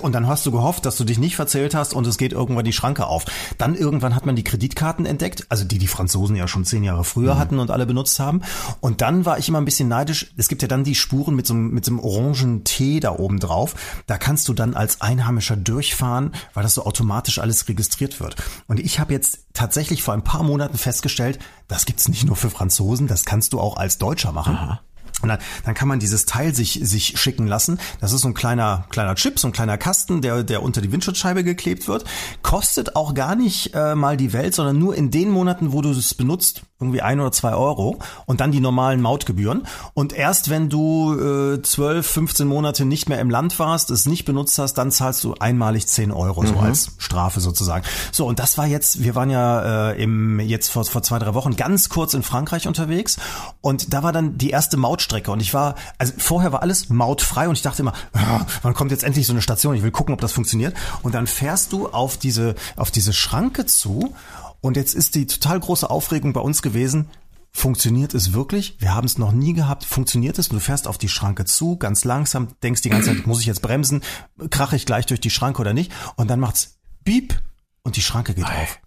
und 0.01 0.13
dann 0.13 0.27
hast 0.27 0.45
du 0.45 0.51
gehofft, 0.51 0.85
dass 0.85 0.97
du 0.97 1.03
dich 1.03 1.17
nicht 1.17 1.35
verzählt 1.35 1.75
hast 1.75 1.93
und 1.93 2.05
es 2.07 2.17
geht 2.17 2.33
irgendwann 2.33 2.65
die 2.65 2.73
Schranke 2.73 3.07
auf. 3.07 3.25
Dann 3.57 3.75
irgendwann 3.75 4.15
hat 4.15 4.25
man 4.25 4.35
die 4.35 4.43
Kreditkarten 4.43 5.05
entdeckt, 5.05 5.45
also 5.49 5.63
die 5.65 5.77
die 5.77 5.87
Franzosen 5.87 6.35
ja 6.35 6.47
schon 6.47 6.65
zehn 6.65 6.83
Jahre 6.83 7.03
früher 7.03 7.35
mhm. 7.35 7.39
hatten 7.39 7.59
und 7.59 7.71
alle 7.71 7.85
benutzt 7.85 8.19
haben. 8.19 8.41
Und 8.79 9.01
dann 9.01 9.25
war 9.25 9.37
ich 9.37 9.49
immer 9.49 9.59
ein 9.59 9.65
bisschen 9.65 9.89
neidisch. 9.89 10.31
Es 10.37 10.47
gibt 10.47 10.61
ja 10.61 10.67
dann 10.67 10.83
die 10.83 10.95
Spuren 10.95 11.35
mit 11.35 11.47
so, 11.47 11.53
mit 11.53 11.85
so 11.85 11.91
einem 11.91 11.99
orangen 11.99 12.63
Tee 12.63 12.99
da 12.99 13.11
oben 13.11 13.39
drauf. 13.39 13.75
Da 14.07 14.17
kannst 14.17 14.47
du 14.47 14.53
dann 14.53 14.73
als 14.73 15.01
Einheimischer 15.01 15.55
durchfahren, 15.55 16.31
weil 16.53 16.63
das 16.63 16.75
so 16.75 16.85
automatisch 16.85 17.30
alles 17.39 17.67
registriert 17.67 18.19
wird. 18.19 18.35
Und 18.67 18.79
ich 18.79 18.99
habe 18.99 19.13
jetzt 19.13 19.45
tatsächlich 19.53 20.03
vor 20.03 20.13
ein 20.13 20.23
paar 20.23 20.43
Monaten 20.43 20.77
festgestellt, 20.77 21.39
das 21.67 21.85
gibt's 21.85 22.07
nicht 22.07 22.25
nur 22.25 22.35
für 22.35 22.49
Franzosen, 22.49 23.07
das 23.07 23.25
kannst 23.25 23.53
du 23.53 23.59
auch 23.59 23.77
als 23.77 23.97
Deutscher 23.97 24.31
machen. 24.31 24.79
Und 25.21 25.29
dann, 25.29 25.39
dann 25.65 25.75
kann 25.75 25.87
man 25.87 25.99
dieses 25.99 26.25
Teil 26.25 26.55
sich, 26.55 26.79
sich 26.81 27.19
schicken 27.19 27.47
lassen. 27.47 27.79
Das 27.99 28.11
ist 28.11 28.21
so 28.21 28.27
ein 28.27 28.33
kleiner, 28.33 28.85
kleiner 28.89 29.15
Chip, 29.15 29.39
so 29.39 29.47
ein 29.47 29.51
kleiner 29.51 29.77
Kasten, 29.77 30.21
der, 30.21 30.43
der 30.43 30.63
unter 30.63 30.81
die 30.81 30.91
Windschutzscheibe 30.91 31.43
geklebt 31.43 31.87
wird. 31.87 32.05
Kostet 32.41 32.95
auch 32.95 33.13
gar 33.13 33.35
nicht 33.35 33.73
äh, 33.75 33.95
mal 33.95 34.17
die 34.17 34.33
Welt, 34.33 34.55
sondern 34.55 34.79
nur 34.79 34.95
in 34.95 35.11
den 35.11 35.29
Monaten, 35.29 35.73
wo 35.73 35.81
du 35.81 35.91
es 35.91 36.13
benutzt, 36.13 36.63
irgendwie 36.81 37.01
ein 37.01 37.19
oder 37.19 37.31
zwei 37.31 37.53
Euro 37.53 37.99
und 38.25 38.41
dann 38.41 38.51
die 38.51 38.59
normalen 38.59 39.01
Mautgebühren. 39.01 39.63
Und 39.93 40.13
erst 40.13 40.49
wenn 40.49 40.69
du 40.69 41.13
äh, 41.13 41.61
12, 41.61 42.05
15 42.05 42.47
Monate 42.47 42.85
nicht 42.85 43.07
mehr 43.07 43.19
im 43.19 43.29
Land 43.29 43.59
warst, 43.59 43.91
es 43.91 44.05
nicht 44.05 44.25
benutzt 44.25 44.57
hast, 44.59 44.73
dann 44.73 44.91
zahlst 44.91 45.23
du 45.23 45.35
einmalig 45.39 45.87
10 45.87 46.11
Euro, 46.11 46.45
so 46.45 46.57
als 46.57 46.91
Strafe 46.97 47.39
sozusagen. 47.39 47.85
So, 48.11 48.25
und 48.25 48.39
das 48.39 48.57
war 48.57 48.67
jetzt, 48.67 49.03
wir 49.03 49.15
waren 49.15 49.29
ja 49.29 49.91
äh, 49.91 50.03
im 50.03 50.39
jetzt 50.39 50.69
vor, 50.69 50.83
vor 50.85 51.03
zwei, 51.03 51.19
drei 51.19 51.33
Wochen 51.33 51.55
ganz 51.55 51.89
kurz 51.89 52.13
in 52.13 52.23
Frankreich 52.23 52.67
unterwegs 52.67 53.17
und 53.61 53.93
da 53.93 54.03
war 54.03 54.11
dann 54.11 54.37
die 54.37 54.49
erste 54.49 54.77
Mautstrecke 54.77 55.31
und 55.31 55.39
ich 55.39 55.53
war, 55.53 55.75
also 55.97 56.13
vorher 56.17 56.51
war 56.51 56.61
alles 56.61 56.89
mautfrei 56.89 57.47
und 57.47 57.55
ich 57.55 57.61
dachte 57.61 57.81
immer, 57.81 57.93
ah, 58.13 58.41
wann 58.61 58.73
kommt 58.73 58.91
jetzt 58.91 59.03
endlich 59.03 59.27
so 59.27 59.33
eine 59.33 59.41
Station? 59.41 59.75
Ich 59.75 59.83
will 59.83 59.91
gucken, 59.91 60.13
ob 60.13 60.21
das 60.21 60.31
funktioniert. 60.31 60.75
Und 61.03 61.13
dann 61.13 61.27
fährst 61.27 61.71
du 61.73 61.89
auf 61.89 62.17
diese, 62.17 62.55
auf 62.75 62.91
diese 62.91 63.13
Schranke 63.13 63.65
zu 63.65 64.13
und 64.61 64.77
jetzt 64.77 64.93
ist 64.93 65.15
die 65.15 65.27
total 65.27 65.59
große 65.59 65.89
Aufregung 65.89 66.33
bei 66.33 66.41
uns 66.41 66.61
gewesen. 66.61 67.09
Funktioniert 67.53 68.13
es 68.13 68.31
wirklich? 68.31 68.75
Wir 68.79 68.95
haben 68.95 69.05
es 69.05 69.17
noch 69.17 69.33
nie 69.33 69.53
gehabt. 69.53 69.83
Funktioniert 69.83 70.39
es? 70.39 70.47
Und 70.47 70.55
du 70.55 70.61
fährst 70.61 70.87
auf 70.87 70.97
die 70.97 71.09
Schranke 71.09 71.43
zu, 71.43 71.75
ganz 71.75 72.05
langsam, 72.05 72.47
denkst 72.63 72.81
die 72.81 72.89
ganze 72.89 73.13
Zeit, 73.13 73.27
muss 73.27 73.41
ich 73.41 73.45
jetzt 73.45 73.61
bremsen? 73.61 74.01
Krache 74.49 74.77
ich 74.77 74.85
gleich 74.85 75.05
durch 75.05 75.19
die 75.19 75.29
Schranke 75.29 75.59
oder 75.59 75.73
nicht? 75.73 75.91
Und 76.15 76.29
dann 76.29 76.39
macht's 76.39 76.77
Piep 77.03 77.41
und 77.83 77.97
die 77.97 78.01
Schranke 78.01 78.33
geht 78.33 78.45
auf. 78.45 78.79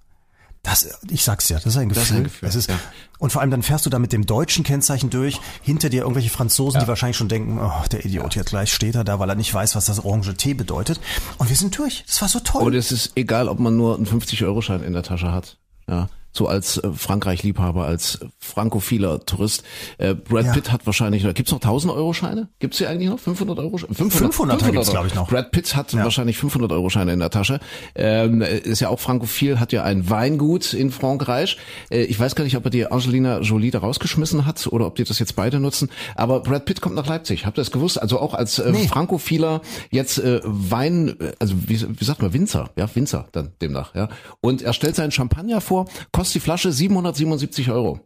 Das, 0.62 0.98
ich 1.10 1.22
sag's 1.22 1.50
ja, 1.50 1.58
das 1.58 1.66
ist 1.66 1.76
ein 1.76 1.90
Gefühl. 1.90 2.02
Das 2.02 2.10
ist 2.10 2.16
ein 2.16 2.24
Gefühl, 2.24 2.48
Es 2.48 2.54
ist, 2.54 2.70
ja. 2.70 2.78
Und 3.18 3.30
vor 3.30 3.42
allem 3.42 3.50
dann 3.50 3.62
fährst 3.62 3.84
du 3.84 3.90
da 3.90 3.98
mit 3.98 4.14
dem 4.14 4.24
deutschen 4.24 4.64
Kennzeichen 4.64 5.10
durch, 5.10 5.38
hinter 5.62 5.90
dir 5.90 6.02
irgendwelche 6.02 6.30
Franzosen, 6.30 6.80
die 6.80 6.88
wahrscheinlich 6.88 7.18
schon 7.18 7.28
denken, 7.28 7.58
oh, 7.60 7.86
der 7.92 8.06
Idiot, 8.06 8.34
jetzt 8.34 8.48
gleich 8.48 8.72
steht 8.72 8.94
er 8.94 9.04
da, 9.04 9.18
weil 9.18 9.28
er 9.28 9.34
nicht 9.34 9.52
weiß, 9.52 9.76
was 9.76 9.84
das 9.84 10.02
orange 10.02 10.34
Tee 10.36 10.54
bedeutet. 10.54 11.00
Und 11.36 11.50
wir 11.50 11.56
sind 11.56 11.76
durch. 11.76 12.02
Das 12.06 12.22
war 12.22 12.28
so 12.30 12.40
toll. 12.40 12.62
Und 12.62 12.74
es 12.74 12.92
ist 12.92 13.12
egal, 13.14 13.48
ob 13.48 13.58
man 13.58 13.76
nur 13.76 13.96
einen 13.96 14.06
50-Euro-Schein 14.06 14.82
in 14.82 14.94
der 14.94 15.02
Tasche 15.02 15.32
hat. 15.32 15.58
Ja. 15.86 16.08
So 16.36 16.48
als 16.48 16.78
äh, 16.78 16.90
Frankreich-Liebhaber, 16.92 17.84
als 17.86 18.18
frankophiler 18.38 19.24
Tourist. 19.24 19.62
Äh, 19.98 20.14
Brad 20.14 20.46
Ja. 20.46 20.52
Pitt 20.52 20.72
hat 20.72 20.84
wahrscheinlich, 20.86 21.22
gibt's 21.34 21.52
noch 21.52 21.60
1000 21.60 21.92
Euro 21.94 22.12
Scheine? 22.12 22.48
Gibt's 22.58 22.78
die 22.78 22.86
eigentlich 22.86 23.08
noch? 23.08 23.18
500 23.20 23.58
Euro? 23.58 23.78
500, 23.78 24.34
500er 24.60 24.70
gibt's, 24.72 24.90
glaub 24.90 25.06
ich, 25.06 25.14
noch. 25.14 25.28
Brad 25.28 25.50
Pitt 25.52 25.76
hat 25.76 25.94
wahrscheinlich 25.94 26.36
500 26.36 26.72
Euro 26.72 26.90
Scheine 26.90 27.12
in 27.12 27.20
der 27.20 27.30
Tasche. 27.30 27.60
Ähm, 27.94 28.42
ist 28.42 28.80
ja 28.80 28.88
auch 28.88 28.98
frankophil, 29.00 29.60
hat 29.60 29.72
ja 29.72 29.84
ein 29.84 30.10
Weingut 30.10 30.72
in 30.74 30.90
Frankreich. 30.90 31.56
Äh, 31.90 32.02
ich 32.04 32.18
weiß 32.18 32.34
gar 32.34 32.44
nicht, 32.44 32.56
ob 32.56 32.64
er 32.64 32.70
die 32.70 32.86
Angelina 32.90 33.38
Jolie 33.40 33.70
da 33.70 33.78
rausgeschmissen 33.78 34.44
hat 34.44 34.66
oder 34.66 34.86
ob 34.86 34.96
die 34.96 35.04
das 35.04 35.18
jetzt 35.20 35.36
beide 35.36 35.60
nutzen. 35.60 35.88
Aber 36.16 36.40
Brad 36.40 36.64
Pitt 36.64 36.80
kommt 36.80 36.96
nach 36.96 37.06
Leipzig. 37.06 37.46
Habt 37.46 37.58
ihr 37.58 37.62
das 37.62 37.70
gewusst? 37.70 38.00
Also 38.02 38.18
auch 38.20 38.34
als 38.34 38.58
äh, 38.58 38.72
Nee. 38.72 38.88
frankophiler 38.88 39.60
jetzt 39.90 40.18
äh, 40.18 40.40
Wein, 40.44 41.14
äh, 41.20 41.32
also 41.38 41.54
wie, 41.68 41.80
wie 42.00 42.04
sagt 42.04 42.22
man, 42.22 42.32
Winzer, 42.32 42.70
ja, 42.76 42.88
Winzer 42.94 43.26
dann 43.32 43.52
demnach, 43.62 43.94
ja. 43.94 44.08
Und 44.40 44.62
er 44.62 44.72
stellt 44.72 44.96
seinen 44.96 45.12
Champagner 45.12 45.60
vor, 45.60 45.86
kostet 46.12 46.23
die 46.32 46.40
Flasche 46.40 46.72
777 46.72 47.70
Euro. 47.70 48.00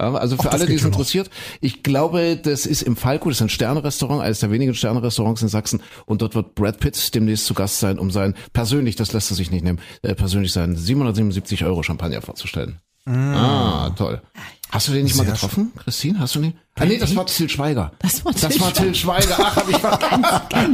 Ja, 0.00 0.14
also 0.14 0.36
für 0.36 0.48
Ach, 0.48 0.54
alle, 0.54 0.66
die 0.66 0.74
es 0.74 0.82
noch. 0.82 0.88
interessiert, 0.88 1.30
ich 1.60 1.82
glaube, 1.82 2.36
das 2.42 2.64
ist 2.66 2.82
im 2.82 2.96
Falco, 2.96 3.28
das 3.28 3.38
ist 3.38 3.42
ein 3.42 3.48
Sterne-Restaurant, 3.50 4.22
eines 4.22 4.40
der 4.40 4.50
wenigen 4.50 4.74
Sterne-Restaurants 4.74 5.42
in 5.42 5.48
Sachsen 5.48 5.82
und 6.06 6.22
dort 6.22 6.34
wird 6.34 6.54
Brad 6.54 6.80
Pitt 6.80 7.14
demnächst 7.14 7.44
zu 7.46 7.52
Gast 7.54 7.78
sein, 7.78 7.98
um 7.98 8.10
sein 8.10 8.34
persönlich, 8.54 8.96
das 8.96 9.12
lässt 9.12 9.30
er 9.30 9.36
sich 9.36 9.50
nicht 9.50 9.62
nehmen, 9.64 9.80
äh, 10.02 10.14
persönlich 10.14 10.52
sein 10.52 10.76
777 10.76 11.64
Euro 11.64 11.82
Champagner 11.82 12.22
vorzustellen. 12.22 12.80
Ah, 13.04 13.90
toll. 13.96 14.22
Hast 14.70 14.88
du 14.88 14.92
den 14.92 15.04
nicht 15.04 15.16
mal 15.16 15.24
Mm. 15.24 15.26
Sehr 15.26 15.34
getroffen, 15.34 15.72
Christine? 15.76 16.18
Hast 16.20 16.34
du 16.36 16.40
den? 16.40 16.54
Ah, 16.78 16.84
nee, 16.86 16.96
das 16.98 17.14
war 17.14 17.26
Til 17.26 17.48
Schweiger. 17.50 17.92
Das 17.98 18.24
war 18.24 18.32
Til 18.32 18.48
das 18.48 18.60
war 18.60 18.72
Til 18.72 18.94
Schweiger. 18.94 19.36
Ach, 19.38 19.56
hab 19.56 19.68
ich, 19.68 19.76
ver 19.78 19.90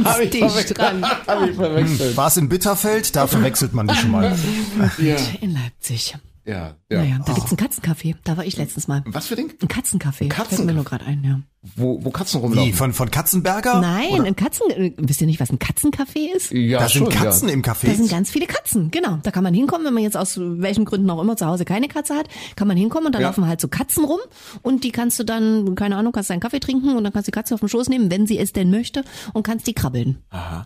hab 0.05 0.19
ich 0.21 0.29
dicht 0.29 0.43
verwechselt. 0.45 0.77
dran. 0.77 1.03
Hab 1.03 1.49
ich 1.49 1.55
verwechselt. 1.55 2.15
War 2.15 2.27
es 2.27 2.37
in 2.37 2.47
Bitterfeld? 2.47 3.15
Da 3.15 3.27
verwechselt 3.27 3.73
man 3.73 3.87
die 3.87 3.95
schon 3.95 4.11
mal. 4.11 4.33
Ja, 4.99 5.15
In 5.41 5.53
Leipzig. 5.53 6.15
Ja, 6.49 6.75
ja. 6.89 6.97
Naja, 7.03 7.19
da 7.25 7.33
gibt's 7.33 7.51
einen 7.51 7.57
Katzencafé. 7.59 8.15
Da 8.23 8.37
war 8.37 8.45
ich 8.45 8.57
letztens 8.57 8.87
mal. 8.87 9.03
Was 9.05 9.27
für 9.27 9.35
Ding? 9.35 9.53
Ein 9.61 9.67
Katzencafé. 9.67 10.29
Katzencafé? 10.29 10.55
Fällt 10.55 10.65
mir 10.65 10.73
nur 10.73 10.83
gerade 10.85 11.05
ein, 11.05 11.23
ja. 11.23 11.39
Wo, 11.75 12.01
wo 12.05 12.09
Katzen 12.09 12.39
Wie, 12.39 12.45
rumlaufen? 12.45 12.73
von, 12.73 12.93
von 12.93 13.11
Katzenberger? 13.11 13.81
Nein, 13.81 14.21
ein 14.25 14.35
Katzen, 14.37 14.69
äh, 14.71 14.93
wisst 14.97 15.19
ihr 15.19 15.27
nicht, 15.27 15.41
was 15.41 15.49
ein 15.51 15.59
Katzencafé 15.59 16.33
ist? 16.33 16.51
ja, 16.51 16.79
Da 16.79 16.87
sind 16.87 17.03
schon, 17.03 17.09
Katzen 17.13 17.49
ja. 17.49 17.53
im 17.53 17.61
Da 17.61 17.73
Café. 17.73 17.93
sind 17.95 18.09
ganz 18.09 18.29
viele 18.31 18.45
Katzen, 18.47 18.91
genau. 18.91 19.17
Da 19.23 19.31
kann 19.31 19.43
man 19.43 19.53
hinkommen, 19.53 19.85
wenn 19.85 19.93
man 19.93 20.01
jetzt 20.03 20.15
aus 20.15 20.39
welchen 20.39 20.85
Gründen 20.85 21.09
auch 21.09 21.21
immer 21.21 21.35
zu 21.35 21.45
Hause 21.47 21.65
keine 21.65 21.89
Katze 21.89 22.15
hat, 22.15 22.29
kann 22.55 22.69
man 22.69 22.77
hinkommen 22.77 23.07
und 23.07 23.13
da 23.15 23.19
Ja. 23.19 23.27
laufen 23.27 23.45
halt 23.45 23.59
so 23.59 23.67
Katzen 23.67 24.05
rum 24.05 24.19
und 24.61 24.85
die 24.85 24.91
kannst 24.91 25.19
du 25.19 25.25
dann, 25.25 25.75
keine 25.75 25.97
Ahnung, 25.97 26.13
kannst 26.13 26.29
deinen 26.29 26.39
Kaffee 26.39 26.61
trinken 26.61 26.95
und 26.95 27.03
dann 27.03 27.11
kannst 27.11 27.27
du 27.27 27.31
die 27.31 27.35
Katze 27.35 27.53
auf 27.55 27.59
den 27.59 27.67
Schoß 27.67 27.89
nehmen, 27.89 28.09
wenn 28.09 28.25
sie 28.25 28.39
es 28.39 28.53
denn 28.53 28.71
möchte 28.71 29.03
und 29.33 29.43
kannst 29.43 29.67
die 29.67 29.73
krabbeln. 29.73 30.19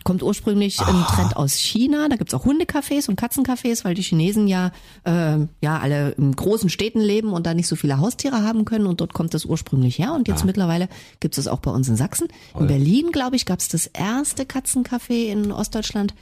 Kommt 0.03 0.21
ursprünglich 0.21 0.79
ein 0.79 1.05
Trend 1.07 1.35
aus 1.37 1.53
China, 1.55 2.07
da 2.07 2.17
gibt's 2.17 2.35
auch 2.35 2.45
Hundecafés 2.45 3.09
und 3.09 3.19
Katzencafés, 3.19 3.83
weil 3.83 3.95
die 3.95 4.03
Chinesen 4.03 4.47
ja, 4.47 4.71
äh, 5.05 5.37
ja 5.61 5.72
alle 5.79 6.11
in 6.11 6.35
großen 6.35 6.69
Städten 6.69 6.99
leben 6.99 7.33
und 7.33 7.45
da 7.45 7.53
nicht 7.53 7.67
so 7.67 7.75
viele 7.75 7.99
Haustiere 7.99 8.43
haben 8.43 8.65
können 8.65 8.85
und 8.85 9.01
dort 9.01 9.13
kommt 9.13 9.33
das 9.33 9.45
ursprünglich 9.45 9.99
her 9.99 10.13
und 10.13 10.27
jetzt 10.27 10.45
mittlerweile 10.45 10.89
gibt's 11.19 11.37
es 11.37 11.47
auch 11.47 11.59
bei 11.59 11.71
uns 11.71 11.87
in 11.87 11.95
Sachsen. 11.95 12.27
In 12.59 12.67
Berlin, 12.67 13.11
glaube 13.11 13.35
ich, 13.35 13.45
gab's 13.45 13.67
das 13.67 13.87
erste 13.87 14.43
Katzencafé 14.43 15.31
in 15.31 15.51
Ostdeutschland. 15.51 16.13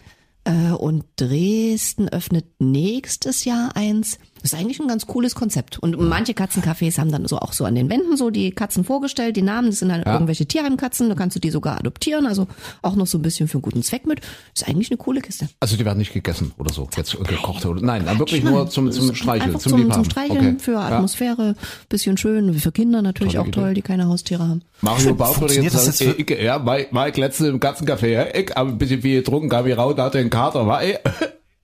Äh, 0.43 0.71
und 0.71 1.05
Dresden 1.17 2.09
öffnet 2.09 2.45
nächstes 2.59 3.45
Jahr 3.45 3.75
eins. 3.75 4.17
Das 4.41 4.53
ist 4.53 4.59
eigentlich 4.59 4.79
ein 4.79 4.87
ganz 4.87 5.05
cooles 5.07 5.35
Konzept. 5.35 5.77
Und 5.79 5.99
manche 5.99 6.33
Katzencafés 6.33 6.97
haben 6.97 7.11
dann 7.11 7.27
so 7.27 7.37
auch 7.37 7.53
so 7.53 7.65
an 7.65 7.75
den 7.75 7.89
Wänden 7.89 8.17
so 8.17 8.29
die 8.29 8.51
Katzen 8.51 8.83
vorgestellt, 8.83 9.35
die 9.37 9.41
Namen, 9.41 9.69
das 9.69 9.79
sind 9.79 9.91
halt 9.91 10.05
irgendwelche 10.05 10.45
Tierheimkatzen, 10.45 11.09
da 11.09 11.15
kannst 11.15 11.35
du 11.35 11.39
die 11.39 11.51
sogar 11.51 11.79
adoptieren, 11.79 12.25
also 12.25 12.47
auch 12.81 12.95
noch 12.95 13.05
so 13.07 13.17
ein 13.17 13.21
bisschen 13.21 13.47
für 13.47 13.55
einen 13.55 13.61
guten 13.61 13.83
Zweck 13.83 14.07
mit. 14.07 14.21
Ist 14.55 14.67
eigentlich 14.67 14.89
eine 14.89 14.97
coole 14.97 15.21
Kiste. 15.21 15.47
Also 15.59 15.77
die 15.77 15.85
werden 15.85 15.99
nicht 15.99 16.13
gegessen 16.13 16.53
oder 16.57 16.73
so, 16.73 16.89
jetzt 16.97 17.15
gekocht 17.23 17.65
oder 17.65 17.81
nein, 17.81 18.05
dann 18.05 18.17
wirklich 18.19 18.43
nur 18.43 18.69
zum 18.69 18.91
zum 18.91 19.13
Streicheln, 19.15 19.59
zum, 19.59 19.71
zum, 19.71 19.91
zum 19.91 20.05
Streicheln, 20.05 20.37
Okay. 20.55 20.55
für 20.59 20.71
Ja. 20.73 20.87
Atmosphäre, 20.97 21.55
bisschen 21.89 22.17
schön, 22.17 22.53
für 22.55 22.71
Kinder 22.71 23.01
natürlich 23.01 23.33
Tolle 23.33 23.43
auch 23.43 23.47
Idee. 23.47 23.59
toll, 23.61 23.73
die 23.75 23.81
keine 23.81 24.07
Haustiere 24.07 24.47
haben. 24.47 24.61
Mario 24.81 25.13
Bauch 25.15 25.39
würde 25.39 25.53
jetzt 25.55 25.75
das 25.75 25.85
sagen, 25.97 26.09
jetzt 26.17 26.27
für- 26.27 26.33
ich, 26.33 26.43
ja, 26.43 26.57
Mike, 26.59 26.89
Mike 26.91 27.19
letzte 27.19 27.47
im 27.47 27.59
Katzencafé, 27.59 28.07
ja, 28.07 28.25
ich 28.33 28.51
habe 28.55 28.69
ein 28.71 28.77
bisschen 28.77 29.01
viel 29.01 29.19
getrunken, 29.19 29.49
kam 29.49 29.65
hier 29.65 29.77
raus, 29.77 29.95
hatte 29.97 30.17
einen 30.17 30.29
Kater, 30.31 30.65
war 30.65 30.81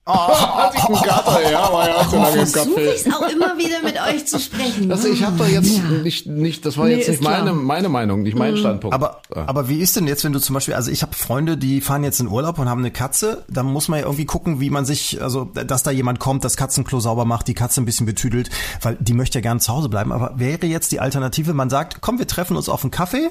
ey. 0.08 0.34
hatte 0.34 0.76
ich 0.76 0.84
einen 0.84 0.96
Kater, 0.96 1.50
ja, 1.50 1.72
war 1.72 1.88
ja 1.88 2.04
so 2.08 2.16
lange 2.16 2.40
im 2.40 2.46
Versuche 2.46 2.80
Café. 2.80 2.94
ich 2.94 3.06
es 3.06 3.14
auch 3.14 3.28
immer 3.28 3.58
wieder 3.58 3.82
mit 3.82 3.96
euch 4.00 4.26
zu 4.26 4.38
sprechen. 4.38 4.90
Also 4.90 5.08
ich 5.08 5.22
habe 5.24 5.36
doch 5.36 5.48
jetzt 5.48 5.82
nicht, 6.02 6.26
nicht, 6.26 6.64
das 6.66 6.76
war 6.76 6.86
Nee, 6.86 6.96
jetzt 6.96 7.08
nicht 7.08 7.22
meine, 7.22 7.52
meine 7.52 7.88
Meinung, 7.88 8.22
nicht 8.22 8.36
mein 8.36 8.56
Standpunkt. 8.56 8.94
Aber, 8.94 9.20
aber 9.34 9.68
wie 9.68 9.78
ist 9.80 9.96
denn 9.96 10.06
jetzt, 10.06 10.24
wenn 10.24 10.32
du 10.32 10.40
zum 10.40 10.54
Beispiel, 10.54 10.74
also 10.74 10.90
ich 10.90 11.02
habe 11.02 11.14
Freunde, 11.14 11.56
die 11.56 11.80
fahren 11.80 12.04
jetzt 12.04 12.20
in 12.20 12.28
Urlaub 12.28 12.58
und 12.58 12.68
haben 12.68 12.80
eine 12.80 12.90
Katze, 12.90 13.44
dann 13.48 13.66
muss 13.66 13.88
man 13.88 14.00
ja 14.00 14.06
irgendwie 14.06 14.24
gucken, 14.26 14.60
wie 14.60 14.70
man 14.70 14.84
sich, 14.84 15.22
also 15.22 15.44
dass 15.44 15.82
da 15.82 15.90
jemand 15.90 16.18
kommt, 16.20 16.44
das 16.44 16.56
Katzenklo 16.56 17.00
sauber 17.00 17.24
macht, 17.24 17.48
die 17.48 17.54
Katze 17.54 17.80
ein 17.80 17.84
bisschen 17.84 18.06
betüdelt, 18.06 18.50
weil 18.82 18.96
die 19.00 19.12
möchte 19.12 19.38
ja 19.38 19.42
gerne 19.42 19.60
zu 19.60 19.72
Hause 19.72 19.88
bleiben. 19.88 20.12
Aber 20.12 20.32
wäre 20.36 20.66
jetzt 20.66 20.92
die 20.92 21.00
Alternative, 21.00 21.54
man 21.54 21.70
sagt, 21.70 22.00
komm, 22.00 22.18
wir 22.18 22.26
treffen 22.26 22.56
uns 22.56 22.68
auf 22.68 22.82
einen 22.82 22.90
Kaffee 22.90 23.30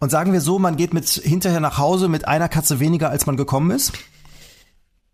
und 0.00 0.10
sagen 0.10 0.32
wir 0.32 0.40
so, 0.40 0.58
man 0.58 0.76
geht 0.76 0.94
mit 0.94 1.08
hinterher 1.08 1.60
nach 1.60 1.78
Hause 1.78 2.08
mit 2.08 2.26
einer 2.26 2.48
Katze 2.48 2.80
weniger, 2.80 3.10
als 3.10 3.26
man 3.26 3.36
gekommen 3.36 3.70
ist? 3.70 3.92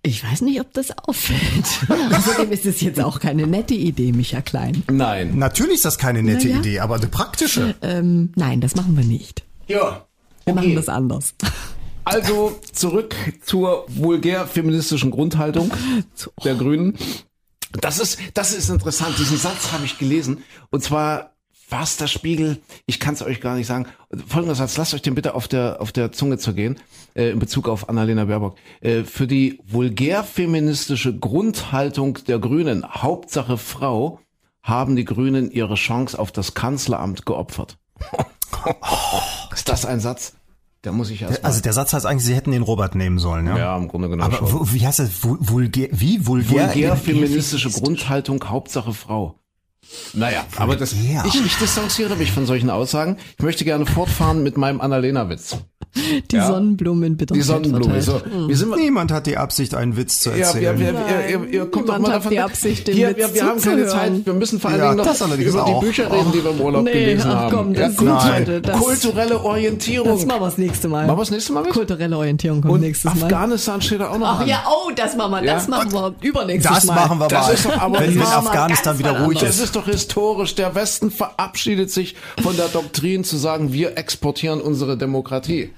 Ich 0.07 0.23
weiß 0.23 0.43
nicht, 0.43 0.61
ob 0.61 0.73
das 0.73 0.97
auffällt. 0.97 1.67
Außerdem 2.13 2.53
ist 2.53 2.65
es 2.65 2.81
jetzt 2.81 3.01
auch 3.01 3.19
keine 3.19 3.45
nette 3.45 3.75
Idee, 3.75 4.13
Micha 4.13 4.41
Klein. 4.41 4.85
Nein. 4.89 5.37
Natürlich 5.37 5.75
ist 5.75 5.85
das 5.85 5.99
keine 5.99 6.23
nette 6.23 6.47
Na 6.47 6.55
ja. 6.55 6.59
Idee, 6.61 6.79
aber 6.79 6.95
eine 6.95 7.09
praktische. 7.09 7.75
Ähm, 7.83 8.31
nein, 8.37 8.61
das 8.61 8.77
machen 8.77 8.97
wir 8.97 9.03
nicht. 9.03 9.43
Ja. 9.67 10.07
Wir 10.45 10.55
machen 10.55 10.77
das 10.77 10.89
anders. 10.89 11.35
Also 12.05 12.57
zurück 12.73 13.17
zur 13.45 13.85
vulgär 13.89 14.47
feministischen 14.47 15.11
Grundhaltung 15.11 15.73
der 16.45 16.55
Grünen. 16.55 16.97
Das 17.73 17.99
ist, 17.99 18.21
das 18.35 18.55
ist 18.55 18.71
interessant. 18.71 19.19
Diesen 19.19 19.39
Satz 19.39 19.73
habe 19.73 19.87
ich 19.87 19.99
gelesen. 19.99 20.45
Und 20.71 20.85
zwar 20.85 21.36
war 21.69 21.83
es 21.83 21.97
der 21.97 22.07
Spiegel. 22.07 22.59
Ich 22.87 23.01
kann 23.01 23.15
es 23.15 23.23
euch 23.23 23.41
gar 23.41 23.57
nicht 23.57 23.67
sagen. 23.67 23.87
Folgender 24.29 24.55
Satz. 24.55 24.77
Lasst 24.77 24.95
euch 24.95 25.03
den 25.03 25.15
bitte 25.15 25.35
auf 25.35 25.49
der, 25.49 25.81
auf 25.81 25.93
der 25.93 26.13
Zunge 26.13 26.39
zergehen, 26.39 26.77
äh, 27.15 27.31
in 27.31 27.39
Bezug 27.39 27.69
auf 27.69 27.89
Annalena 27.89 28.25
Baerbock. 28.27 28.57
Äh, 28.81 29.03
für 29.03 29.27
die 29.27 29.59
vulgär 29.67 30.23
feministische 30.25 31.17
Grundhaltung 31.17 32.19
der 32.27 32.39
Grünen, 32.39 32.85
Hauptsache 32.89 33.59
Frau, 33.59 34.21
haben 34.63 34.97
die 34.97 35.05
Grünen 35.05 35.51
ihre 35.51 35.75
Chance 35.75 36.19
auf 36.19 36.33
das 36.33 36.55
Kanzleramt 36.55 37.27
geopfert. 37.27 37.79
ist 39.55 39.69
das 39.69 39.85
ein 39.87 40.01
Satz? 40.01 40.35
Da 40.83 40.93
muss 40.93 41.11
ich 41.11 41.23
erst. 41.23 41.45
Also 41.45 41.61
der 41.63 41.73
Satz 41.73 41.93
heißt 41.93 42.07
eigentlich, 42.07 42.25
sie 42.25 42.35
hätten 42.35 42.53
den 42.53 42.63
Robert 42.63 42.95
nehmen 42.95 43.19
sollen, 43.19 43.47
ja? 43.47 43.59
ja, 43.59 43.77
im 43.77 43.89
Grunde 43.89 44.09
genommen 44.09 44.33
Aber 44.35 44.47
schon. 44.49 44.73
wie 44.73 44.87
heißt 44.87 45.01
das? 45.01 45.11
Vul- 45.11 45.39
Vulgär, 45.41 45.89
wie? 45.91 46.25
Vulgär? 46.27 46.67
vulgär 46.69 46.97
feministische 46.97 47.71
Grundhaltung, 47.71 48.45
Hauptsache 48.49 48.93
Frau. 48.93 49.39
Naja, 50.15 50.45
aber 50.57 50.77
das, 50.77 50.93
ich, 50.93 51.45
ich 51.45 51.57
distanziere 51.57 52.17
mich 52.17 52.33
von 52.33 52.47
solchen 52.47 52.71
Aussagen. 52.71 53.19
Ich 53.39 53.45
möchte 53.45 53.65
gerne 53.65 53.87
fortfahren 53.87 54.43
mit 54.43 54.57
meinem 54.57 54.81
Annalena-Witz. 54.81 55.59
Die 56.31 56.37
Ja. 56.37 56.47
Sonnenblumen 56.47 57.17
bitte. 57.17 57.35
Die 57.35 57.43
Sonnenblume. 57.43 58.01
So, 58.03 58.21
wir 58.49 58.57
sind 58.57 58.69
mal, 58.69 58.79
Niemand 58.79 59.11
hat 59.13 59.27
die 59.27 59.37
Absicht, 59.37 59.75
einen 59.75 59.97
Witz 59.97 60.21
zu 60.21 60.31
ja, 60.31 60.37
erzählen. 60.47 60.79
wir, 60.79 60.95
wir, 60.95 61.49
ihr, 61.53 61.61
kommt 61.71 61.89
doch 61.89 61.97
niemand 61.97 62.03
mal 62.03 62.09
hat 62.09 62.17
davon 62.17 62.31
die. 62.33 62.41
Absicht, 62.41 62.87
den 62.89 62.95
Hier, 62.95 63.09
Witz 63.11 63.19
wir, 63.19 63.35
wir 63.35 63.45
haben 63.47 63.61
keine. 63.61 63.87
Zeit. 63.87 64.27
Wir 64.27 64.33
müssen 64.35 64.61
vor 64.61 64.71
allen 64.71 64.79
Ja, 64.81 64.85
Dingen 64.93 64.99
noch 64.99 65.07
das 65.07 65.21
über 65.21 65.37
die 65.37 65.59
auch. 65.59 65.81
Bücher 65.81 66.13
reden, 66.13 66.33
die 66.33 66.45
wir 66.45 66.51
im 66.51 66.61
Urlaub 66.61 66.85
Nee, 66.85 66.93
gelesen 66.93 67.31
ach 67.31 67.35
haben. 67.37 67.57
komm, 67.57 67.75
das 67.75 67.91
ist 67.93 67.99
gut, 67.99 68.09
Leute, 68.09 68.61
das- 68.61 68.79
kulturelle 68.81 69.41
Orientierung. 69.43 70.09
Das 70.19 70.27
machen 70.27 70.41
wir 70.41 70.47
das 70.47 70.59
nächste 70.59 70.89
Mal. 70.89 71.07
Machen 71.07 71.17
wir 71.17 71.23
das 71.23 71.31
nächste 71.31 71.53
Mal 71.53 71.63
mit? 71.65 71.73
Kulturelle 71.73 72.17
Orientierung 72.17 72.61
kommt 72.61 72.75
Und 72.75 72.81
nächstes 72.81 73.15
Mal. 73.15 73.23
Afghanistan 73.25 73.81
steht 73.83 74.01
da 74.01 74.11
auch 74.11 74.19
noch 74.19 74.27
Ach 74.29 74.41
an. 74.41 74.49
ja, 74.49 74.63
oh, 74.69 74.91
das 74.95 75.17
machen 75.17 75.31
wir, 75.33 75.43
das 75.43 75.65
Ja. 75.65 75.71
machen 75.71 75.93
wir 75.93 76.15
übernächstes 76.21 76.75
Das 76.75 76.85
Mal. 76.85 76.95
machen 76.95 77.19
wir 77.19 77.29
Das 77.29 77.47
mal, 77.47 77.53
ist 77.55 77.65
doch 77.67 77.79
aber- 77.81 78.01
wenn, 78.01 78.19
Das 78.19 78.31
wir 78.31 78.37
Afghanistan 78.39 78.85
ganz 78.93 78.99
wieder 78.99 79.25
ruhig 79.25 79.39
Das 79.39 79.51
ist. 79.57 79.61
ist 79.65 79.77
doch 79.77 79.87
historisch. 79.87 80.55
Der 80.55 80.75
Westen 80.75 81.11
verabschiedet 81.11 81.91
sich 81.91 82.15
von 82.43 82.57
der 82.57 82.69
Doktrin 82.69 83.25
zu 83.25 83.37
sagen, 83.37 83.73
wir 83.73 83.97
exportieren 83.99 84.61
unsere 84.61 84.97
Demokratie. 84.97 85.71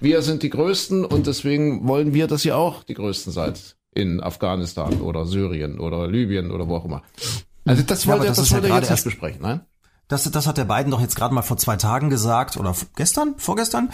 Wir 0.00 0.22
sind 0.22 0.42
die 0.42 0.50
Größten 0.50 1.04
und 1.04 1.26
deswegen 1.26 1.86
wollen 1.86 2.14
wir, 2.14 2.26
dass 2.26 2.44
ihr 2.44 2.56
auch 2.56 2.82
die 2.84 2.94
Größten 2.94 3.32
seid. 3.32 3.76
In 3.92 4.20
Afghanistan 4.22 5.00
oder 5.00 5.26
Syrien 5.26 5.80
oder 5.80 6.06
Libyen 6.06 6.52
oder 6.52 6.68
wo 6.68 6.76
auch 6.76 6.84
immer. 6.84 7.02
Also 7.64 7.82
das 7.82 8.04
Ja, 8.04 8.12
wollte 8.12 8.26
er 8.26 8.28
das 8.28 8.36
das 8.36 8.46
ist 8.46 8.50
ja 8.50 8.56
wollte 8.58 8.68
gerade 8.68 8.80
jetzt 8.82 8.90
nicht 8.90 8.98
erst- 8.98 9.04
besprechen, 9.04 9.42
nein? 9.42 9.60
Das, 10.06 10.28
das 10.30 10.46
hat 10.46 10.58
der 10.58 10.64
Biden 10.64 10.90
doch 10.90 11.00
jetzt 11.00 11.16
gerade 11.16 11.34
mal 11.34 11.42
vor 11.42 11.56
zwei 11.56 11.76
Tagen 11.76 12.08
gesagt 12.10 12.56
oder 12.56 12.74
gestern, 12.96 13.34
vorgestern. 13.36 13.90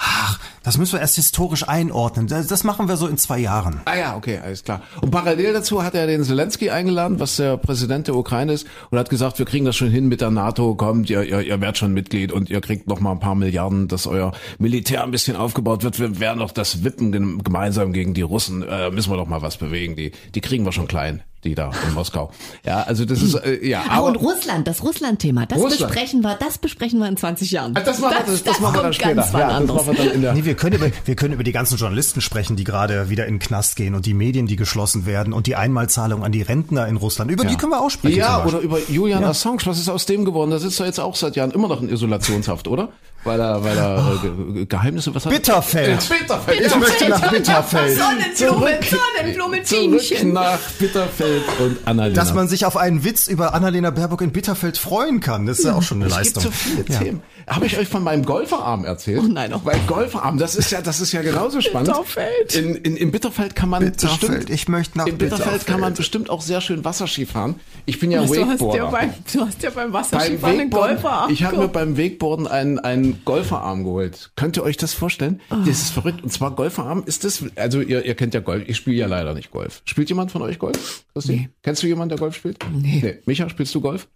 Ach, 0.00 0.38
das 0.62 0.78
müssen 0.78 0.92
wir 0.92 1.00
erst 1.00 1.16
historisch 1.16 1.66
einordnen. 1.68 2.28
Das, 2.28 2.62
machen 2.62 2.88
wir 2.88 2.96
so 2.96 3.08
in 3.08 3.18
zwei 3.18 3.38
Jahren. 3.40 3.80
Ah 3.84 3.96
ja, 3.96 4.16
okay, 4.16 4.38
alles 4.42 4.62
klar. 4.62 4.82
Und 5.00 5.10
parallel 5.10 5.52
dazu 5.54 5.82
hat 5.82 5.94
er 5.94 6.06
den 6.06 6.22
Zelensky 6.22 6.70
eingeladen, 6.70 7.18
was 7.18 7.34
der 7.36 7.56
Präsident 7.56 8.06
der 8.06 8.14
Ukraine 8.14 8.52
ist, 8.52 8.66
und 8.90 8.98
hat 8.98 9.10
gesagt, 9.10 9.38
wir 9.40 9.46
kriegen 9.46 9.64
das 9.64 9.74
schon 9.74 9.90
hin 9.90 10.06
mit 10.06 10.20
der 10.20 10.30
NATO, 10.30 10.76
kommt, 10.76 11.10
ihr, 11.10 11.24
ihr, 11.24 11.40
ihr 11.40 11.60
werdet 11.60 11.78
schon 11.78 11.92
Mitglied 11.94 12.30
und 12.30 12.48
ihr 12.48 12.60
kriegt 12.60 12.86
noch 12.86 13.00
mal 13.00 13.12
ein 13.12 13.18
paar 13.20 13.34
Milliarden, 13.34 13.88
dass 13.88 14.06
euer 14.06 14.32
Militär 14.58 15.02
ein 15.02 15.10
bisschen 15.10 15.36
aufgebaut 15.36 15.82
wird. 15.82 15.98
Wir 15.98 16.20
werden 16.20 16.38
doch 16.38 16.52
das 16.52 16.84
wippen 16.84 17.10
gem- 17.10 17.42
gemeinsam 17.42 17.92
gegen 17.92 18.14
die 18.14 18.22
Russen, 18.22 18.62
äh, 18.62 18.90
müssen 18.90 19.10
wir 19.10 19.16
doch 19.16 19.26
mal 19.28 19.42
was 19.42 19.56
bewegen. 19.56 19.96
Die, 19.96 20.12
die 20.34 20.40
kriegen 20.40 20.64
wir 20.64 20.72
schon 20.72 20.86
klein, 20.86 21.22
die 21.44 21.54
da 21.54 21.70
in 21.86 21.94
Moskau. 21.94 22.30
Ja, 22.64 22.82
also 22.82 23.04
das 23.04 23.22
ist, 23.22 23.34
äh, 23.34 23.64
ja, 23.66 23.82
Ah, 23.88 24.00
und. 24.00 24.16
Russland, 24.16 24.66
das 24.66 24.82
Russland-Thema, 24.82 25.46
das 25.46 25.58
Russland. 25.58 25.92
besprechen 25.92 26.20
wir, 26.22 26.34
das 26.40 26.58
besprechen 26.58 26.98
wir 26.98 27.06
in 27.08 27.16
20 27.16 27.50
Jahren. 27.52 27.76
Ah, 27.76 27.80
Das 27.80 28.00
machen 28.00 28.16
wir, 28.26 28.32
das, 28.32 28.42
das 28.42 28.60
machen 28.60 28.74
wir 28.74 28.82
dann 28.82 28.82
kommt 28.82 28.94
später. 28.96 29.38
Ja, 29.38 29.60
das 29.60 29.68
machen 29.68 29.86
wir 29.86 29.94
dann 29.94 30.10
in 30.14 30.22
der. 30.22 30.32
Nee, 30.34 30.44
wir, 30.44 30.54
können 30.54 30.76
über, 30.76 30.90
wir 31.04 31.14
können 31.16 31.34
über 31.34 31.44
die 31.44 31.52
ganzen 31.52 31.76
Journalisten 31.76 32.20
sprechen, 32.20 32.56
die 32.56 32.64
gerade 32.64 33.08
wieder 33.08 33.26
in 33.26 33.34
den 33.34 33.38
Knast 33.40 33.76
gehen 33.76 33.94
und 33.94 34.04
die 34.06 34.14
Medien, 34.14 34.46
die 34.46 34.56
geschlossen 34.56 35.06
werden 35.06 35.32
und 35.32 35.46
die 35.46 35.54
Einmalzahlung 35.56 36.24
an 36.24 36.32
die 36.32 36.42
Rentner 36.42 36.88
in 36.88 36.96
Russland. 36.96 37.30
Über 37.30 37.44
die 37.44 37.56
können 37.56 37.72
wir 37.72 37.80
auch 37.80 37.90
sprechen. 37.90 38.16
Ja, 38.18 38.44
oder 38.44 38.58
über 38.58 38.78
Julian 38.88 39.22
Assange. 39.24 39.60
Was 39.64 39.78
ist 39.78 39.88
aus 39.88 40.06
dem 40.06 40.24
geworden? 40.24 40.50
Der 40.50 40.58
sitzt 40.58 40.80
doch 40.80 40.84
jetzt 40.86 40.98
auch 41.00 41.14
seit 41.14 41.36
Jahren 41.36 41.50
immer 41.52 41.68
noch 41.68 41.80
in 41.82 41.88
Isolationshaft, 41.88 42.66
oder? 42.68 42.88
Weil 43.24 43.40
er, 43.40 43.64
weil 43.64 43.76
er 43.76 43.98
äh, 44.24 44.28
Ge- 44.54 44.66
Geheimnisse, 44.66 45.12
was 45.14 45.26
hat 45.26 45.32
er? 45.32 45.38
Bitterfeld. 45.38 46.10
Äh, 46.10 46.18
Bitterfeld. 46.20 46.60
Ich 46.66 46.76
möchte 46.76 47.08
nach 47.08 47.30
Bitterfeld. 47.30 47.98
Sonnenblume, 47.98 48.78
Sonnenblume, 48.82 49.62
Zurück 49.64 50.24
nach 50.32 50.58
Bitterfeld 50.78 51.27
und 51.58 51.78
Annalena. 51.86 52.14
Dass 52.14 52.34
man 52.34 52.46
sich 52.46 52.64
auf 52.64 52.76
einen 52.76 53.02
Witz 53.02 53.26
über 53.26 53.54
Annalena 53.54 53.90
Baerbock 53.90 54.22
in 54.22 54.30
Bitterfeld 54.30 54.78
freuen 54.78 55.20
kann, 55.20 55.46
das 55.46 55.58
ist 55.58 55.64
ja 55.64 55.74
auch 55.74 55.82
schon 55.82 55.98
eine 56.02 56.06
Es 56.10 56.16
gibt 56.16 56.36
Leistung. 56.36 56.42
so 56.44 56.50
viele 56.50 56.84
Themen. 56.84 57.22
Habe 57.48 57.66
ich 57.66 57.78
euch 57.78 57.88
von 57.88 58.04
meinem 58.04 58.24
Golferarm 58.24 58.84
erzählt? 58.84 59.20
Oh 59.24 59.26
nein, 59.26 59.52
oh. 59.54 59.60
Mein 59.64 59.86
Golferarm, 59.86 60.38
das 60.38 60.54
ist 60.54 60.70
ja, 60.70 60.82
das 60.82 61.00
ist 61.00 61.12
ja 61.12 61.22
genauso 61.22 61.60
spannend. 61.60 61.88
Bitterfeld. 61.88 62.54
In, 62.54 62.74
in, 62.76 62.96
in 62.96 63.10
Bitterfeld 63.10 63.56
kann 63.56 63.70
man 63.70 63.84
Bitterfeld, 63.84 64.20
bestimmt, 64.20 64.50
ich 64.50 64.68
möchte 64.68 64.98
nach 64.98 65.06
in 65.06 65.16
Bitterfeld, 65.18 65.44
Bitterfeld. 65.44 65.66
kann 65.66 65.80
man 65.80 65.94
bestimmt 65.94 66.30
auch 66.30 66.42
sehr 66.42 66.60
schön 66.60 66.84
Wasserski 66.84 67.24
fahren. 67.26 67.56
Ich 67.86 67.98
bin 67.98 68.10
ja 68.10 68.18
Du 68.22 68.28
hast, 68.28 68.36
ja 68.36 68.48
Wakeboarder. 68.48 68.90
beim, 68.90 69.14
du 69.32 69.40
hast 69.46 69.62
ja 69.62 69.70
beim 69.70 69.88
beim 69.88 69.92
Wasserskifahren 69.92 70.60
einen 70.60 70.72
Wakeboarden, 70.72 71.02
Golfer 71.02 71.28
ich 71.30 71.44
habe 71.44 71.56
mir 71.56 71.68
beim 71.68 71.96
Wakeboarden 71.96 72.46
einen, 72.46 72.78
einen 72.78 73.24
Golferarm 73.24 73.84
geholt. 73.84 74.30
Könnt 74.36 74.56
ihr 74.56 74.62
euch 74.62 74.76
das 74.76 74.92
vorstellen? 74.92 75.40
Oh. 75.50 75.56
Das 75.66 75.80
ist 75.80 75.90
verrückt. 75.90 76.22
Und 76.22 76.32
zwar 76.32 76.52
Golferarm 76.52 77.02
ist 77.06 77.24
das, 77.24 77.44
also 77.56 77.80
ihr, 77.80 78.04
ihr 78.04 78.14
kennt 78.14 78.34
ja 78.34 78.40
Golf. 78.40 78.64
Ich 78.66 78.76
spiele 78.76 78.96
ja 78.96 79.06
leider 79.06 79.34
nicht 79.34 79.50
Golf. 79.50 79.82
Spielt 79.84 80.08
jemand 80.08 80.30
von 80.30 80.42
euch 80.42 80.58
Golf? 80.58 81.04
Christi? 81.18 81.32
Nee. 81.32 81.50
Kennst 81.62 81.82
du 81.82 81.86
jemanden, 81.86 82.10
der 82.10 82.18
Golf 82.18 82.34
spielt? 82.36 82.58
Nee. 82.72 83.00
nee. 83.02 83.18
Micha, 83.26 83.48
spielst 83.48 83.74
du 83.74 83.80
Golf? 83.80 84.08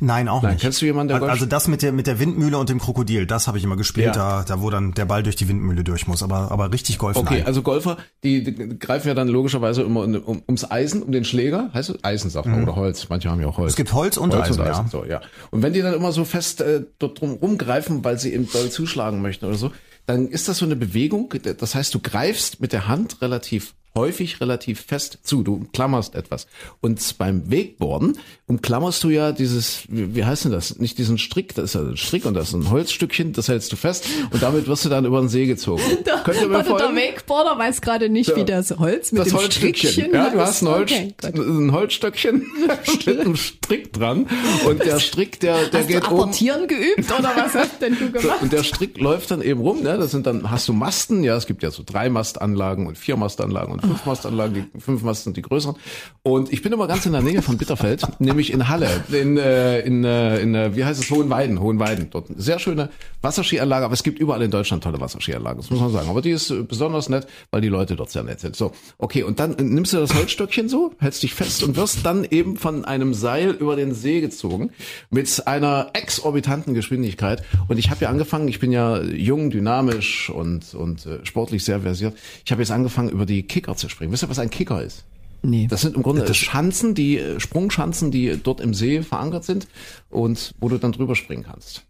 Nein, 0.00 0.26
auch 0.28 0.42
Nein, 0.42 0.52
nicht. 0.54 0.62
kennst 0.62 0.80
du 0.80 0.86
jemanden, 0.86 1.08
der 1.08 1.18
Golf 1.18 1.30
Also 1.30 1.44
das 1.44 1.68
mit 1.68 1.82
der 1.82 1.92
mit 1.92 2.06
der 2.06 2.18
Windmühle 2.18 2.56
und 2.56 2.70
dem 2.70 2.78
Krokodil, 2.80 3.26
das 3.26 3.46
habe 3.46 3.58
ich 3.58 3.64
immer 3.64 3.76
gespielt, 3.76 4.06
Ja. 4.06 4.12
da, 4.12 4.42
da 4.42 4.62
wo 4.62 4.70
dann 4.70 4.92
der 4.92 5.04
Ball 5.04 5.22
durch 5.22 5.36
die 5.36 5.48
Windmühle 5.48 5.84
durch 5.84 6.06
muss, 6.06 6.22
aber 6.22 6.50
aber 6.50 6.72
richtig 6.72 6.96
Golf 6.96 7.16
Okay, 7.16 7.38
nein. 7.38 7.46
also 7.46 7.60
Golfer, 7.60 7.98
die, 8.24 8.42
die 8.42 8.78
greifen 8.78 9.08
ja 9.08 9.14
dann 9.14 9.28
logischerweise 9.28 9.82
immer 9.82 10.04
um, 10.04 10.14
um, 10.14 10.42
ums 10.48 10.70
Eisen, 10.70 11.02
um 11.02 11.12
den 11.12 11.24
Schläger, 11.24 11.70
heißt 11.74 11.90
es? 11.90 12.02
Eisen 12.02 12.30
sagt 12.30 12.46
man, 12.46 12.62
oder 12.62 12.74
Holz. 12.74 13.06
Manche 13.10 13.30
haben 13.30 13.40
ja 13.40 13.48
auch 13.48 13.58
Holz. 13.58 13.66
Mhm. 13.66 13.68
Es 13.68 13.76
gibt 13.76 13.92
Holz 13.92 14.16
und 14.16 14.34
Eisen, 14.34 14.64
ja. 14.64 14.86
So, 14.90 15.04
ja. 15.04 15.20
Und 15.50 15.62
wenn 15.62 15.74
die 15.74 15.82
dann 15.82 15.92
immer 15.92 16.12
so 16.12 16.24
fest 16.24 16.62
äh, 16.62 16.84
dort 16.98 17.20
drum 17.20 17.32
rumgreifen, 17.34 18.02
weil 18.02 18.18
sie 18.18 18.32
eben 18.32 18.48
doll 18.50 18.70
zuschlagen 18.70 19.20
möchten 19.20 19.44
oder 19.44 19.56
so, 19.56 19.72
dann 20.06 20.28
ist 20.28 20.48
das 20.48 20.58
so 20.58 20.64
eine 20.64 20.76
Bewegung. 20.76 21.34
Das 21.58 21.74
heißt, 21.74 21.94
du 21.94 22.00
greifst 22.00 22.60
mit 22.60 22.72
der 22.72 22.88
Hand 22.88 23.20
relativ 23.20 23.74
häufig 23.96 24.40
relativ 24.40 24.80
fest 24.82 25.18
zu. 25.24 25.42
Du 25.42 25.54
umklammerst 25.54 26.14
etwas. 26.14 26.46
Und 26.80 27.00
beim 27.18 27.50
Wakeboarden 27.50 28.18
umklammerst 28.46 29.02
du 29.02 29.08
ja 29.10 29.32
dieses, 29.32 29.82
wie, 29.88 30.14
wie 30.14 30.24
heißt 30.24 30.44
denn 30.44 30.52
das? 30.52 30.78
Nicht 30.78 30.98
diesen 30.98 31.18
Strick, 31.18 31.54
das 31.56 31.64
ist 31.66 31.74
ja 31.74 31.80
ein 31.80 31.96
Strick 31.96 32.24
und 32.26 32.34
das 32.34 32.48
ist 32.50 32.54
ein 32.54 32.70
Holzstückchen, 32.70 33.32
das 33.32 33.48
hältst 33.48 33.72
du 33.72 33.76
fest 33.76 34.06
und 34.30 34.40
damit 34.42 34.68
wirst 34.68 34.84
du 34.84 34.88
dann 34.88 35.04
über 35.04 35.18
den 35.18 35.28
See 35.28 35.46
gezogen. 35.46 35.82
Könnt 36.24 36.40
ihr 36.40 36.46
mir 36.48 36.62
der? 36.62 36.76
Wakeboarder 36.94 37.58
weiß 37.58 37.80
gerade 37.80 38.08
nicht, 38.08 38.28
Ja. 38.30 38.36
wie 38.36 38.44
das 38.44 38.70
Holz 38.78 39.10
mit 39.10 39.20
das 39.22 39.28
dem 39.28 39.38
Holzstückchen. 39.38 39.90
Strickchen 39.90 40.14
Ja, 40.14 40.30
du 40.30 40.38
hast 40.40 40.62
ein, 40.62 40.68
Holz, 40.68 40.92
Okay, 40.92 41.14
ein 41.24 41.72
Holzstöckchen 41.72 42.46
mit 43.06 43.20
einem 43.20 43.36
Strick 43.36 43.92
dran 43.92 44.26
und 44.68 44.84
der 44.84 45.00
Strick, 45.00 45.40
der, 45.40 45.66
der 45.68 45.80
Hast 45.80 45.88
geht 45.88 46.02
du 46.02 46.06
oben. 46.08 46.20
apportieren 46.20 46.68
geübt 46.68 47.10
oder 47.18 47.32
was 47.36 47.54
hast 47.54 47.80
denn 47.82 47.96
du 47.98 48.10
gemacht? 48.12 48.42
Und 48.42 48.52
der 48.52 48.62
Strick 48.62 48.98
läuft 49.00 49.30
dann 49.30 49.42
eben 49.42 49.60
rum, 49.60 49.82
ne? 49.82 49.96
Das 49.98 50.10
sind 50.10 50.26
dann, 50.26 50.50
hast 50.50 50.68
du 50.68 50.72
Masten, 50.72 51.24
ja, 51.24 51.36
es 51.36 51.46
gibt 51.46 51.62
ja 51.62 51.70
so 51.70 51.82
drei 51.84 52.08
Mastanlagen 52.10 52.86
und 52.86 52.98
vier 52.98 53.16
Mastanlagen 53.16 53.72
und 53.72 53.82
fünf 53.86 54.06
Mastanlagen, 54.06 54.70
fünf 54.78 55.02
die 55.32 55.42
größeren. 55.42 55.76
Und 56.22 56.52
ich 56.52 56.62
bin 56.62 56.72
immer 56.72 56.86
ganz 56.86 57.06
in 57.06 57.12
der 57.12 57.22
Nähe 57.22 57.42
von 57.42 57.56
Bitterfeld, 57.56 58.20
nämlich 58.20 58.52
in 58.52 58.68
Halle, 58.68 58.88
in, 59.10 59.36
äh, 59.36 59.80
in, 59.80 60.04
äh, 60.04 60.40
in 60.40 60.54
äh, 60.54 60.76
wie 60.76 60.84
heißt 60.84 61.02
es, 61.02 61.10
Hohenweiden, 61.10 61.60
Hohenweiden. 61.60 62.08
Dort 62.10 62.30
eine 62.30 62.40
sehr 62.40 62.58
schöne 62.58 62.90
Wasserskianlage, 63.22 63.84
aber 63.84 63.94
es 63.94 64.02
gibt 64.02 64.18
überall 64.18 64.42
in 64.42 64.50
Deutschland 64.50 64.82
tolle 64.82 65.00
Wasserskianlagen, 65.00 65.60
das 65.60 65.70
muss 65.70 65.80
man 65.80 65.92
sagen. 65.92 66.08
Aber 66.08 66.22
die 66.22 66.30
ist 66.30 66.50
äh, 66.50 66.62
besonders 66.62 67.08
nett, 67.08 67.26
weil 67.50 67.60
die 67.60 67.68
Leute 67.68 67.96
dort 67.96 68.10
sehr 68.10 68.22
nett 68.22 68.40
sind. 68.40 68.56
So, 68.56 68.72
okay, 68.98 69.22
und 69.22 69.40
dann 69.40 69.56
äh, 69.56 69.62
nimmst 69.62 69.92
du 69.92 69.98
das 69.98 70.14
Holzstöckchen 70.14 70.68
so, 70.68 70.92
hältst 70.98 71.22
dich 71.22 71.34
fest 71.34 71.62
und 71.62 71.76
wirst 71.76 72.04
dann 72.04 72.24
eben 72.24 72.56
von 72.56 72.84
einem 72.84 73.14
Seil 73.14 73.50
über 73.50 73.76
den 73.76 73.94
See 73.94 74.20
gezogen 74.20 74.70
mit 75.10 75.46
einer 75.46 75.90
exorbitanten 75.92 76.74
Geschwindigkeit. 76.74 77.42
Und 77.68 77.78
ich 77.78 77.90
habe 77.90 78.04
ja 78.04 78.10
angefangen, 78.10 78.48
ich 78.48 78.60
bin 78.60 78.72
ja 78.72 79.00
jung, 79.02 79.50
dynamisch 79.50 80.30
und, 80.30 80.74
und 80.74 81.06
äh, 81.06 81.24
sportlich 81.24 81.64
sehr 81.64 81.80
versiert. 81.80 82.16
Ich 82.44 82.52
habe 82.52 82.62
jetzt 82.62 82.70
angefangen, 82.70 83.08
über 83.08 83.26
die 83.26 83.42
Kicker 83.66 83.76
zu 83.76 83.88
springen. 83.88 84.12
Wisst 84.12 84.22
ihr, 84.22 84.28
was 84.28 84.38
ein 84.38 84.50
Kicker 84.50 84.82
ist? 84.82 85.04
Nee. 85.42 85.66
Das 85.68 85.82
sind 85.82 85.96
im 85.96 86.02
Grunde 86.02 86.32
Schanzen, 86.34 86.94
die 86.94 87.18
äh, 87.18 87.40
Sprungschanzen, 87.40 88.10
die 88.10 88.38
dort 88.42 88.60
im 88.60 88.74
See 88.74 89.02
verankert 89.02 89.44
sind 89.44 89.66
und 90.08 90.54
wo 90.60 90.68
du 90.68 90.78
dann 90.78 90.92
drüber 90.92 91.14
springen 91.14 91.44
kannst. 91.44 91.84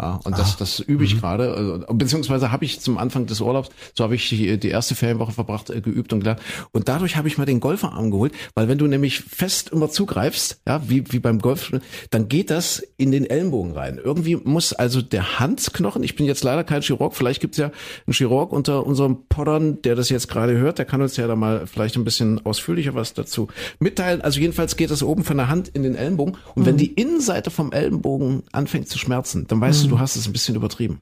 Ja, 0.00 0.20
und 0.24 0.38
das, 0.38 0.56
das 0.56 0.80
übe 0.80 1.04
ich 1.04 1.20
gerade, 1.20 1.52
also, 1.54 1.84
beziehungsweise 1.94 2.50
habe 2.50 2.64
ich 2.64 2.80
zum 2.80 2.98
Anfang 2.98 3.26
des 3.26 3.40
Urlaubs, 3.40 3.68
so 3.94 4.04
habe 4.04 4.14
ich 4.14 4.28
die, 4.28 4.58
die 4.58 4.68
erste 4.68 4.94
Ferienwoche 4.94 5.32
verbracht, 5.32 5.70
äh, 5.70 5.80
geübt 5.80 6.12
und 6.12 6.20
gelernt. 6.20 6.40
Und 6.72 6.88
dadurch 6.88 7.16
habe 7.16 7.28
ich 7.28 7.38
mir 7.38 7.44
den 7.44 7.60
Golferarm 7.60 8.10
geholt, 8.10 8.32
weil 8.54 8.68
wenn 8.68 8.78
du 8.78 8.86
nämlich 8.86 9.20
fest 9.20 9.70
immer 9.70 9.90
zugreifst, 9.90 10.60
ja, 10.66 10.88
wie, 10.88 11.12
wie 11.12 11.18
beim 11.18 11.40
Golf, 11.40 11.72
dann 12.10 12.28
geht 12.28 12.50
das 12.50 12.82
in 12.96 13.12
den 13.12 13.28
Ellenbogen 13.28 13.72
rein. 13.72 14.00
Irgendwie 14.02 14.36
muss 14.36 14.72
also 14.72 15.02
der 15.02 15.38
Handknochen, 15.38 16.02
ich 16.02 16.16
bin 16.16 16.26
jetzt 16.26 16.42
leider 16.42 16.64
kein 16.64 16.82
Chirurg, 16.82 17.14
vielleicht 17.14 17.40
gibt's 17.40 17.58
ja 17.58 17.70
einen 18.06 18.14
Chirurg 18.14 18.52
unter 18.52 18.86
unserem 18.86 19.26
Poddern, 19.28 19.82
der 19.82 19.94
das 19.94 20.08
jetzt 20.08 20.28
gerade 20.28 20.56
hört, 20.56 20.78
der 20.78 20.84
kann 20.84 21.02
uns 21.02 21.16
ja 21.16 21.26
da 21.26 21.36
mal 21.36 21.66
vielleicht 21.66 21.96
ein 21.96 22.04
bisschen 22.04 22.44
ausführlicher 22.44 22.94
was 22.94 23.14
dazu 23.14 23.48
mitteilen. 23.78 24.20
Also 24.22 24.40
jedenfalls 24.40 24.76
geht 24.76 24.90
das 24.90 25.02
oben 25.02 25.24
von 25.24 25.36
der 25.36 25.48
Hand 25.48 25.68
in 25.68 25.82
den 25.82 25.94
Ellenbogen 25.94 26.36
und 26.54 26.66
wenn 26.66 26.76
die 26.76 26.92
Innenseite 26.92 27.50
vom 27.50 27.72
Ellenbogen 27.72 28.42
anfängt 28.52 28.88
zu 28.88 28.98
schmerzen, 28.98 29.46
dann 29.48 29.60
weißt 29.60 29.81
du, 29.84 29.88
du 29.88 29.98
hast 29.98 30.16
es 30.16 30.26
ein 30.26 30.32
bisschen 30.32 30.54
übertrieben. 30.54 31.00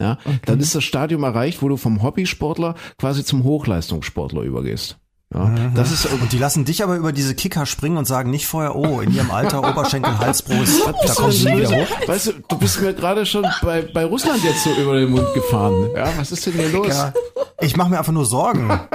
Ja, 0.00 0.18
dann 0.46 0.60
ist 0.60 0.74
das 0.74 0.82
Stadium 0.82 1.24
erreicht, 1.24 1.60
wo 1.60 1.68
du 1.68 1.76
vom 1.76 2.02
Hobbysportler 2.02 2.74
quasi 2.98 3.22
zum 3.22 3.44
Hochleistungssportler 3.44 4.42
übergehst. 4.42 4.98
Ja, 5.32 5.48
das 5.76 5.92
ist 5.92 6.06
Und 6.06 6.32
die 6.32 6.38
lassen 6.38 6.64
dich 6.64 6.82
aber 6.82 6.96
über 6.96 7.12
diese 7.12 7.36
Kicker 7.36 7.64
springen 7.64 7.96
und 7.96 8.04
sagen 8.04 8.30
nicht 8.30 8.48
vorher, 8.48 8.74
oh, 8.74 9.00
in 9.00 9.14
ihrem 9.14 9.30
Alter 9.30 9.58
Oberschenkel, 9.60 10.18
Halsbrust, 10.18 10.82
da 10.84 11.14
kommen 11.14 11.30
sie 11.30 11.44
nie 11.44 11.58
wieder 11.58 11.70
hoch. 11.70 12.08
Weißt 12.08 12.26
du, 12.28 12.32
du 12.48 12.58
bist 12.58 12.82
mir 12.82 12.94
gerade 12.94 13.24
schon 13.24 13.46
bei, 13.62 13.82
bei 13.82 14.04
Russland 14.04 14.42
jetzt 14.42 14.64
so 14.64 14.72
über 14.72 14.98
den 14.98 15.10
Mund 15.10 15.32
gefahren. 15.32 15.90
Ja, 15.94 16.12
was 16.16 16.32
ist 16.32 16.46
denn 16.46 16.54
hier 16.54 16.70
los? 16.70 16.88
Ja, 16.88 17.12
ich 17.60 17.76
mache 17.76 17.90
mir 17.90 17.98
einfach 17.98 18.12
nur 18.12 18.26
Sorgen. 18.26 18.70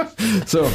So, 0.46 0.66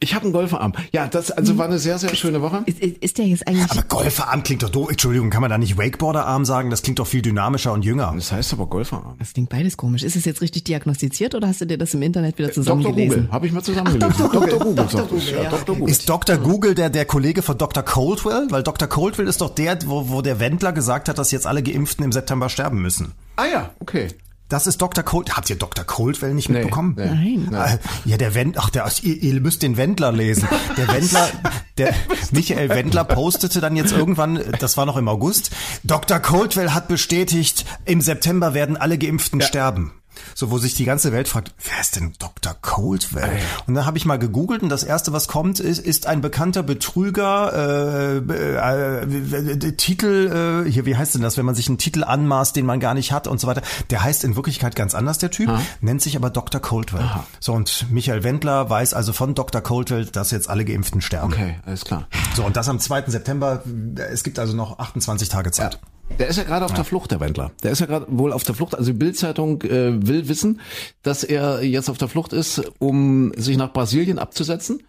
ich 0.00 0.14
habe 0.14 0.24
einen 0.24 0.32
Golferarm. 0.32 0.72
Ja, 0.92 1.06
das 1.06 1.30
also 1.30 1.56
war 1.58 1.66
eine 1.66 1.78
sehr, 1.78 1.98
sehr 1.98 2.14
schöne 2.14 2.40
Woche. 2.42 2.62
Ist, 2.66 2.80
ist, 2.80 2.98
ist 2.98 3.18
der 3.18 3.26
jetzt 3.26 3.46
eigentlich 3.46 3.70
Aber 3.70 3.82
Golferarm 3.82 4.42
klingt 4.42 4.62
doch 4.62 4.70
doof. 4.70 4.90
Entschuldigung, 4.90 5.30
kann 5.30 5.40
man 5.40 5.50
da 5.50 5.58
nicht 5.58 5.78
Wakeboarderarm 5.78 6.44
sagen? 6.44 6.70
Das 6.70 6.82
klingt 6.82 6.98
doch 6.98 7.06
viel 7.06 7.22
dynamischer 7.22 7.72
und 7.72 7.84
jünger. 7.84 8.12
Das 8.14 8.32
heißt 8.32 8.52
aber 8.54 8.66
Golferarm. 8.66 9.16
Das 9.18 9.34
klingt 9.34 9.50
beides 9.50 9.76
komisch. 9.76 10.02
Ist 10.02 10.16
es 10.16 10.24
jetzt 10.24 10.40
richtig 10.40 10.64
diagnostiziert 10.64 11.34
oder 11.34 11.48
hast 11.48 11.60
du 11.60 11.66
dir 11.66 11.78
das 11.78 11.94
im 11.94 12.02
Internet 12.02 12.38
wieder 12.38 12.48
Dr. 12.48 12.64
zusammengelesen? 12.64 13.08
Google, 13.08 13.32
habe 13.32 13.46
ich 13.46 13.52
mal 13.52 13.62
zusammengelesen. 13.62 14.10
Ach, 14.10 14.16
Dr. 14.16 14.40
Google. 14.40 14.58
Google, 14.58 14.88
Dr. 14.98 15.18
Google, 15.18 15.42
ja, 15.42 15.50
Dr. 15.50 15.76
Google. 15.76 15.90
Ist 15.90 16.08
Dr. 16.08 16.36
Google 16.36 16.74
der, 16.74 16.90
der 16.90 17.04
Kollege 17.04 17.42
von 17.42 17.56
Dr. 17.58 17.82
Coldwell? 17.82 18.46
Weil 18.50 18.62
Dr. 18.62 18.88
Coldwell 18.88 19.28
ist 19.28 19.40
doch 19.40 19.50
der, 19.54 19.78
wo, 19.86 20.08
wo 20.08 20.22
der 20.22 20.40
Wendler 20.40 20.72
gesagt 20.72 21.08
hat, 21.08 21.18
dass 21.18 21.30
jetzt 21.30 21.46
alle 21.46 21.62
Geimpften 21.62 22.04
im 22.04 22.12
September 22.12 22.48
sterben 22.48 22.80
müssen. 22.82 23.12
Ah 23.36 23.46
ja, 23.46 23.70
okay. 23.80 24.08
Das 24.50 24.66
ist 24.66 24.80
Dr. 24.80 25.04
Cold. 25.04 25.36
Habt 25.36 25.50
ihr 25.50 25.56
Dr. 25.56 25.84
Coldwell 25.84 26.32
nicht 26.32 26.48
Nee, 26.48 26.60
mitbekommen? 26.60 26.94
nee. 26.96 27.38
Nein. 27.50 27.78
Äh, 28.04 28.08
Ja, 28.08 28.16
der 28.16 28.34
Wendler, 28.34 28.62
ach, 28.64 28.70
der, 28.70 28.90
ihr, 29.02 29.22
ihr 29.22 29.40
müsst 29.42 29.62
den 29.62 29.76
Wendler 29.76 30.10
lesen. 30.10 30.48
Der 30.78 30.88
Wendler, 30.94 31.28
der 31.76 31.94
Michael 32.30 32.70
Wendler 32.70 33.04
postete 33.04 33.60
dann 33.60 33.76
jetzt 33.76 33.92
irgendwann, 33.92 34.42
das 34.58 34.78
war 34.78 34.86
noch 34.86 34.96
im 34.96 35.06
August, 35.06 35.50
Dr. 35.84 36.18
Coldwell 36.20 36.70
hat 36.70 36.88
bestätigt, 36.88 37.66
im 37.84 38.00
September 38.00 38.54
werden 38.54 38.78
alle 38.78 38.96
Geimpften 38.96 39.42
sterben. 39.42 39.92
So, 40.34 40.50
wo 40.50 40.58
sich 40.58 40.74
die 40.74 40.84
ganze 40.84 41.12
Welt 41.12 41.28
fragt, 41.28 41.54
wer 41.64 41.80
ist 41.80 41.96
denn 41.96 42.12
Dr. 42.18 42.54
Coldwell? 42.60 43.38
Und 43.66 43.74
dann 43.74 43.86
habe 43.86 43.98
ich 43.98 44.04
mal 44.04 44.18
gegoogelt 44.18 44.62
und 44.62 44.68
das 44.68 44.84
erste, 44.84 45.12
was 45.12 45.28
kommt, 45.28 45.60
ist, 45.60 45.78
ist 45.78 46.06
ein 46.06 46.20
bekannter 46.20 46.62
Betrüger, 46.62 47.52
äh, 47.52 48.16
äh, 48.18 49.02
äh, 49.02 49.72
Titel, 49.72 50.64
äh, 50.66 50.70
hier, 50.70 50.86
wie 50.86 50.96
heißt 50.96 51.14
denn 51.14 51.22
das, 51.22 51.36
wenn 51.36 51.46
man 51.46 51.54
sich 51.54 51.68
einen 51.68 51.78
Titel 51.78 52.04
anmaßt, 52.04 52.54
den 52.56 52.66
man 52.66 52.80
gar 52.80 52.94
nicht 52.94 53.12
hat 53.12 53.26
und 53.26 53.40
so 53.40 53.46
weiter. 53.46 53.62
Der 53.90 54.02
heißt 54.02 54.24
in 54.24 54.36
Wirklichkeit 54.36 54.76
ganz 54.76 54.94
anders, 54.94 55.18
der 55.18 55.30
Typ, 55.30 55.50
nennt 55.80 56.02
sich 56.02 56.16
aber 56.16 56.30
Dr. 56.30 56.60
Coldwell. 56.60 57.08
So, 57.40 57.52
und 57.52 57.86
Michael 57.90 58.24
Wendler 58.24 58.70
weiß 58.70 58.94
also 58.94 59.12
von 59.12 59.34
Dr. 59.34 59.60
Coldwell, 59.60 60.06
dass 60.06 60.30
jetzt 60.30 60.48
alle 60.48 60.64
Geimpften 60.64 61.00
sterben. 61.00 61.32
Okay, 61.32 61.58
alles 61.66 61.84
klar. 61.84 62.06
So, 62.34 62.44
und 62.44 62.56
das 62.56 62.68
am 62.68 62.78
2. 62.78 63.04
September, 63.06 63.62
es 64.10 64.22
gibt 64.22 64.38
also 64.38 64.54
noch 64.54 64.78
28 64.78 65.28
Tage 65.28 65.50
Zeit. 65.50 65.78
Der 66.18 66.28
ist 66.28 66.36
ja 66.36 66.44
gerade 66.44 66.64
auf 66.64 66.74
der 66.74 66.84
Flucht, 66.84 67.10
der 67.10 67.20
Wendler. 67.20 67.52
Der 67.62 67.70
ist 67.70 67.80
ja 67.80 67.86
gerade 67.86 68.06
wohl 68.08 68.32
auf 68.32 68.42
der 68.42 68.54
Flucht. 68.54 68.74
Also 68.74 68.92
die 68.92 68.98
Bildzeitung 68.98 69.62
äh, 69.62 70.06
will 70.06 70.28
wissen, 70.28 70.60
dass 71.02 71.22
er 71.22 71.62
jetzt 71.62 71.88
auf 71.88 71.98
der 71.98 72.08
Flucht 72.08 72.32
ist, 72.32 72.62
um 72.78 73.32
sich 73.36 73.56
nach 73.56 73.72
Brasilien 73.72 74.18
abzusetzen. 74.18 74.82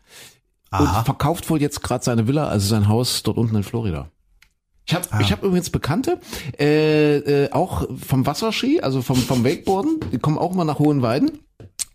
Aha. 0.71 0.99
Und 0.99 1.05
verkauft 1.05 1.49
wohl 1.49 1.61
jetzt 1.61 1.81
gerade 1.81 2.03
seine 2.03 2.27
Villa, 2.27 2.47
also 2.47 2.67
sein 2.67 2.87
Haus 2.87 3.23
dort 3.23 3.37
unten 3.37 3.55
in 3.55 3.63
Florida. 3.63 4.09
Ich 4.85 4.95
habe 4.95 5.07
ich 5.21 5.31
hab 5.31 5.43
übrigens 5.43 5.69
Bekannte, 5.69 6.19
äh, 6.59 7.17
äh, 7.17 7.51
auch 7.51 7.87
vom 8.07 8.25
Wasserski, 8.25 8.81
also 8.81 9.03
vom, 9.03 9.17
vom 9.17 9.43
Wakeboarden, 9.43 9.99
die 10.11 10.17
kommen 10.17 10.39
auch 10.39 10.55
mal 10.55 10.63
nach 10.63 10.79
Hohenweiden. 10.79 11.31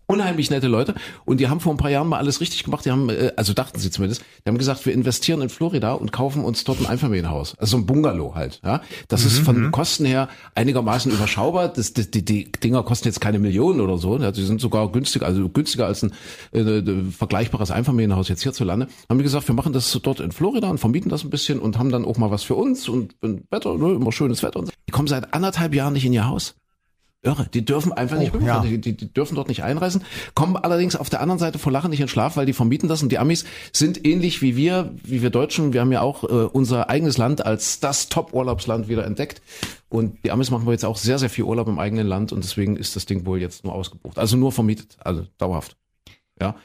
Unheimlich 0.06 0.50
nette 0.50 0.68
Leute 0.68 0.94
und 1.24 1.40
die 1.40 1.48
haben 1.48 1.60
vor 1.60 1.72
ein 1.72 1.78
paar 1.78 1.90
Jahren 1.90 2.08
mal 2.08 2.18
alles 2.18 2.40
richtig 2.40 2.64
gemacht. 2.64 2.84
Die 2.84 2.90
haben, 2.90 3.08
äh, 3.08 3.32
also 3.36 3.52
dachten 3.54 3.78
sie 3.78 3.90
zumindest, 3.90 4.22
die 4.44 4.48
haben 4.48 4.58
gesagt, 4.58 4.84
wir 4.84 4.92
investieren 4.92 5.40
in 5.40 5.48
Florida 5.48 5.92
und 5.92 6.12
kaufen 6.12 6.44
uns 6.44 6.64
dort 6.64 6.80
ein 6.80 6.86
Einfamilienhaus, 6.86 7.56
also 7.58 7.76
ein 7.76 7.86
Bungalow 7.86 8.34
halt. 8.34 8.60
Ja, 8.64 8.82
das 9.08 9.24
ist 9.24 9.38
von 9.38 9.70
Kosten 9.70 10.04
her 10.04 10.28
einigermaßen 10.54 11.10
überschaubar. 11.10 11.68
Das, 11.68 11.92
das, 11.92 12.10
die, 12.10 12.24
die 12.24 12.52
Dinger 12.52 12.82
kosten 12.82 13.08
jetzt 13.08 13.20
keine 13.20 13.38
Millionen 13.38 13.80
oder 13.80 13.98
so. 13.98 14.18
Ja, 14.18 14.30
die 14.30 14.44
sind 14.44 14.60
sogar 14.60 14.90
günstiger, 14.92 15.26
also 15.26 15.48
günstiger 15.48 15.86
als 15.86 16.02
ein 16.02 16.12
äh, 16.52 16.60
äh, 16.60 17.10
vergleichbares 17.10 17.70
Einfamilienhaus 17.70 18.28
jetzt 18.28 18.42
hierzulande. 18.42 18.88
Haben 19.08 19.18
wir 19.18 19.24
gesagt, 19.24 19.48
wir 19.48 19.54
machen 19.54 19.72
das 19.72 19.98
dort 20.02 20.20
in 20.20 20.32
Florida 20.32 20.68
und 20.68 20.78
vermieten 20.78 21.08
das 21.08 21.24
ein 21.24 21.30
bisschen 21.30 21.58
und 21.58 21.78
haben 21.78 21.90
dann 21.90 22.04
auch 22.04 22.18
mal 22.18 22.30
was 22.30 22.42
für 22.42 22.54
uns 22.54 22.88
und 22.88 23.14
wenn 23.20 23.44
Wetter, 23.50 23.76
ne, 23.76 23.92
immer 23.92 24.12
schönes 24.12 24.42
Wetter. 24.42 24.60
Und 24.60 24.66
so. 24.66 24.72
Die 24.86 24.92
kommen 24.92 25.08
seit 25.08 25.32
anderthalb 25.34 25.74
Jahren 25.74 25.94
nicht 25.94 26.04
in 26.04 26.12
ihr 26.12 26.26
Haus. 26.26 26.54
Irre, 27.24 27.46
die 27.52 27.64
dürfen 27.64 27.92
einfach 27.92 28.18
nicht 28.18 28.32
rüber, 28.34 28.46
ja. 28.46 28.60
die, 28.60 28.78
die, 28.78 28.96
die 28.96 29.12
dürfen 29.12 29.34
dort 29.34 29.48
nicht 29.48 29.62
einreisen, 29.62 30.02
kommen 30.34 30.56
allerdings 30.56 30.96
auf 30.96 31.10
der 31.10 31.20
anderen 31.20 31.38
Seite 31.38 31.58
vor 31.58 31.72
Lachen 31.72 31.90
nicht 31.90 32.00
in 32.00 32.08
Schlaf, 32.08 32.36
weil 32.36 32.46
die 32.46 32.52
vermieten 32.52 32.88
das 32.88 33.02
und 33.02 33.10
die 33.10 33.18
Amis 33.18 33.44
sind 33.72 34.06
ähnlich 34.06 34.42
wie 34.42 34.56
wir, 34.56 34.92
wie 35.02 35.22
wir 35.22 35.30
Deutschen, 35.30 35.72
wir 35.72 35.80
haben 35.80 35.92
ja 35.92 36.02
auch 36.02 36.24
äh, 36.24 36.26
unser 36.26 36.90
eigenes 36.90 37.18
Land 37.18 37.44
als 37.44 37.80
das 37.80 38.08
Top-Urlaubsland 38.08 38.88
wieder 38.88 39.04
entdeckt. 39.04 39.42
Und 39.88 40.24
die 40.24 40.32
Amis 40.32 40.50
machen 40.50 40.66
wir 40.66 40.72
jetzt 40.72 40.84
auch 40.84 40.96
sehr, 40.96 41.18
sehr 41.18 41.30
viel 41.30 41.44
Urlaub 41.44 41.68
im 41.68 41.78
eigenen 41.78 42.06
Land 42.06 42.32
und 42.32 42.42
deswegen 42.42 42.76
ist 42.76 42.96
das 42.96 43.06
Ding 43.06 43.26
wohl 43.26 43.40
jetzt 43.40 43.64
nur 43.64 43.74
ausgebucht, 43.74 44.18
also 44.18 44.36
nur 44.36 44.50
vermietet, 44.50 44.96
also 45.00 45.26
dauerhaft. 45.38 45.76
Ja, 46.40 46.56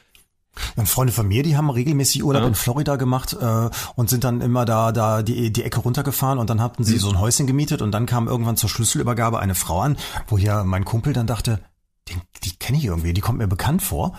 Und 0.76 0.88
Freunde 0.88 1.12
von 1.12 1.26
mir, 1.28 1.42
die 1.42 1.56
haben 1.56 1.70
regelmäßig 1.70 2.24
Urlaub 2.24 2.42
Ja. 2.42 2.48
in 2.48 2.54
Florida 2.54 2.96
gemacht 2.96 3.36
äh, 3.40 3.70
und 3.94 4.10
sind 4.10 4.24
dann 4.24 4.40
immer 4.40 4.64
da 4.64 4.92
da 4.92 5.22
die 5.22 5.52
die 5.52 5.62
Ecke 5.62 5.80
runtergefahren 5.80 6.38
und 6.38 6.50
dann 6.50 6.60
hatten 6.60 6.82
Mhm. 6.82 6.86
sie 6.86 6.98
so 6.98 7.08
ein 7.10 7.18
Häuschen 7.20 7.46
gemietet 7.46 7.82
und 7.82 7.92
dann 7.92 8.06
kam 8.06 8.26
irgendwann 8.28 8.56
zur 8.56 8.68
Schlüsselübergabe 8.68 9.38
eine 9.38 9.54
Frau 9.54 9.80
an, 9.80 9.96
wo 10.28 10.36
ja 10.38 10.64
mein 10.64 10.84
Kumpel 10.84 11.12
dann 11.12 11.26
dachte, 11.26 11.60
die, 12.08 12.14
die 12.42 12.56
kenne 12.56 12.76
ich 12.78 12.86
irgendwie, 12.86 13.12
die 13.12 13.20
kommt 13.20 13.38
mir 13.38 13.46
bekannt 13.46 13.82
vor. 13.82 14.14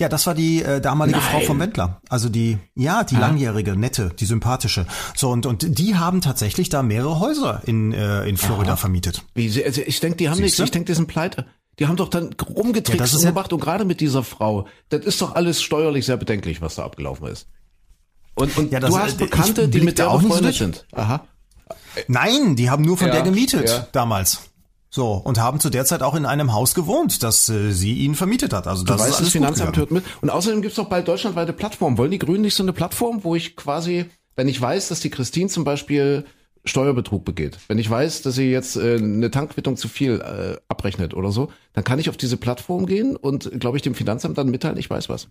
Ja, 0.00 0.08
das 0.08 0.26
war 0.26 0.34
die 0.34 0.62
äh, 0.62 0.80
damalige 0.80 1.18
Nein. 1.18 1.28
Frau 1.30 1.40
vom 1.40 1.60
Wendler. 1.60 2.00
Also 2.08 2.28
die, 2.28 2.58
ja, 2.74 3.04
die 3.04 3.14
langjährige, 3.14 3.76
nette, 3.76 4.10
die 4.18 4.24
sympathische. 4.24 4.86
So 5.14 5.30
und 5.30 5.46
und 5.46 5.78
die 5.78 5.94
haben 5.94 6.20
tatsächlich 6.20 6.68
da 6.70 6.82
mehrere 6.82 7.20
Häuser 7.20 7.62
in 7.64 7.92
äh, 7.92 8.26
in 8.28 8.36
Florida 8.36 8.74
vermietet. 8.76 9.22
Wie, 9.34 9.64
also 9.64 9.80
ich 9.86 10.00
denke, 10.00 10.16
die 10.16 10.28
haben 10.28 10.38
nichts, 10.40 10.56
Siehste? 10.56 10.64
ich 10.64 10.70
denke, 10.72 10.86
die 10.90 10.96
sind 10.96 11.06
pleite. 11.06 11.46
Die 11.78 11.86
haben 11.86 11.96
doch 11.96 12.08
dann 12.08 12.30
Ja, 12.40 12.46
rumgetrickst 12.54 13.00
das 13.00 13.10
ist 13.10 13.16
und 13.18 13.24
ja- 13.24 13.30
gemacht 13.30 13.52
und 13.52 13.60
gerade 13.60 13.84
mit 13.84 14.00
dieser 14.00 14.22
Frau, 14.22 14.66
das 14.88 15.04
ist 15.04 15.20
doch 15.20 15.34
alles 15.34 15.62
steuerlich 15.62 16.06
sehr 16.06 16.16
bedenklich, 16.16 16.62
was 16.62 16.76
da 16.76 16.84
abgelaufen 16.84 17.26
ist. 17.28 17.48
Und, 18.34 18.56
und 18.56 18.72
Ja, 18.72 18.80
das- 18.80 18.90
du 18.90 18.98
hast 18.98 19.10
ich 19.12 19.16
Bekannte, 19.18 19.68
die 19.68 19.80
mit 19.80 19.98
der 19.98 20.10
auch 20.10 20.22
nicht 20.22 20.34
so 20.34 20.50
sind. 20.52 20.86
Aha. 20.92 21.26
Nein, 22.08 22.56
die 22.56 22.70
haben 22.70 22.84
nur 22.84 22.96
von 22.96 23.08
Ja, 23.08 23.14
der 23.14 23.22
gemietet 23.22 23.68
ja. 23.68 23.86
damals. 23.92 24.40
So, 24.88 25.12
und 25.14 25.38
haben 25.38 25.60
zu 25.60 25.68
der 25.68 25.84
Zeit 25.84 26.02
auch 26.02 26.14
in 26.14 26.24
einem 26.24 26.52
Haus 26.54 26.74
gewohnt, 26.74 27.22
das 27.22 27.48
äh, 27.48 27.72
sie 27.72 27.94
ihnen 27.94 28.14
vermietet 28.14 28.52
hat. 28.52 28.66
Also 28.66 28.84
Du 28.84 28.92
das 28.92 29.00
ist 29.00 29.02
weißt, 29.02 29.10
das 29.12 29.16
alles 29.18 29.28
gut 29.28 29.32
Finanzamt 29.42 29.76
hört 29.76 29.90
mit. 29.90 30.04
Und 30.22 30.30
außerdem 30.30 30.62
gibt's 30.62 30.76
doch 30.76 30.88
bald 30.88 31.08
deutschlandweite 31.08 31.52
Plattformen. 31.52 31.98
Wollen 31.98 32.10
die 32.12 32.18
Grünen 32.18 32.42
nicht 32.42 32.54
so 32.54 32.62
eine 32.62 32.72
Plattform, 32.72 33.22
wo 33.24 33.34
ich 33.34 33.56
quasi, 33.56 34.06
wenn 34.36 34.48
ich 34.48 34.58
weiß, 34.60 34.88
dass 34.88 35.00
die 35.00 35.10
Christine 35.10 35.48
zum 35.50 35.64
Beispiel 35.64 36.24
Steuerbetrug 36.66 37.24
begeht, 37.24 37.58
wenn 37.68 37.78
ich 37.78 37.88
weiß, 37.88 38.22
dass 38.22 38.34
sie 38.34 38.50
jetzt 38.50 38.76
äh, 38.76 38.96
eine 38.96 39.30
Tankquittung 39.30 39.76
zu 39.76 39.88
viel 39.88 40.20
äh, 40.20 40.56
abrechnet 40.68 41.14
oder 41.14 41.30
so, 41.30 41.50
dann 41.72 41.84
kann 41.84 41.98
ich 41.98 42.08
auf 42.08 42.16
diese 42.16 42.36
Plattform 42.36 42.86
gehen 42.86 43.16
und, 43.16 43.50
glaube 43.58 43.76
ich, 43.76 43.82
dem 43.82 43.94
Finanzamt 43.94 44.36
dann 44.36 44.50
mitteilen, 44.50 44.76
ich 44.76 44.90
weiß 44.90 45.08
was. 45.08 45.28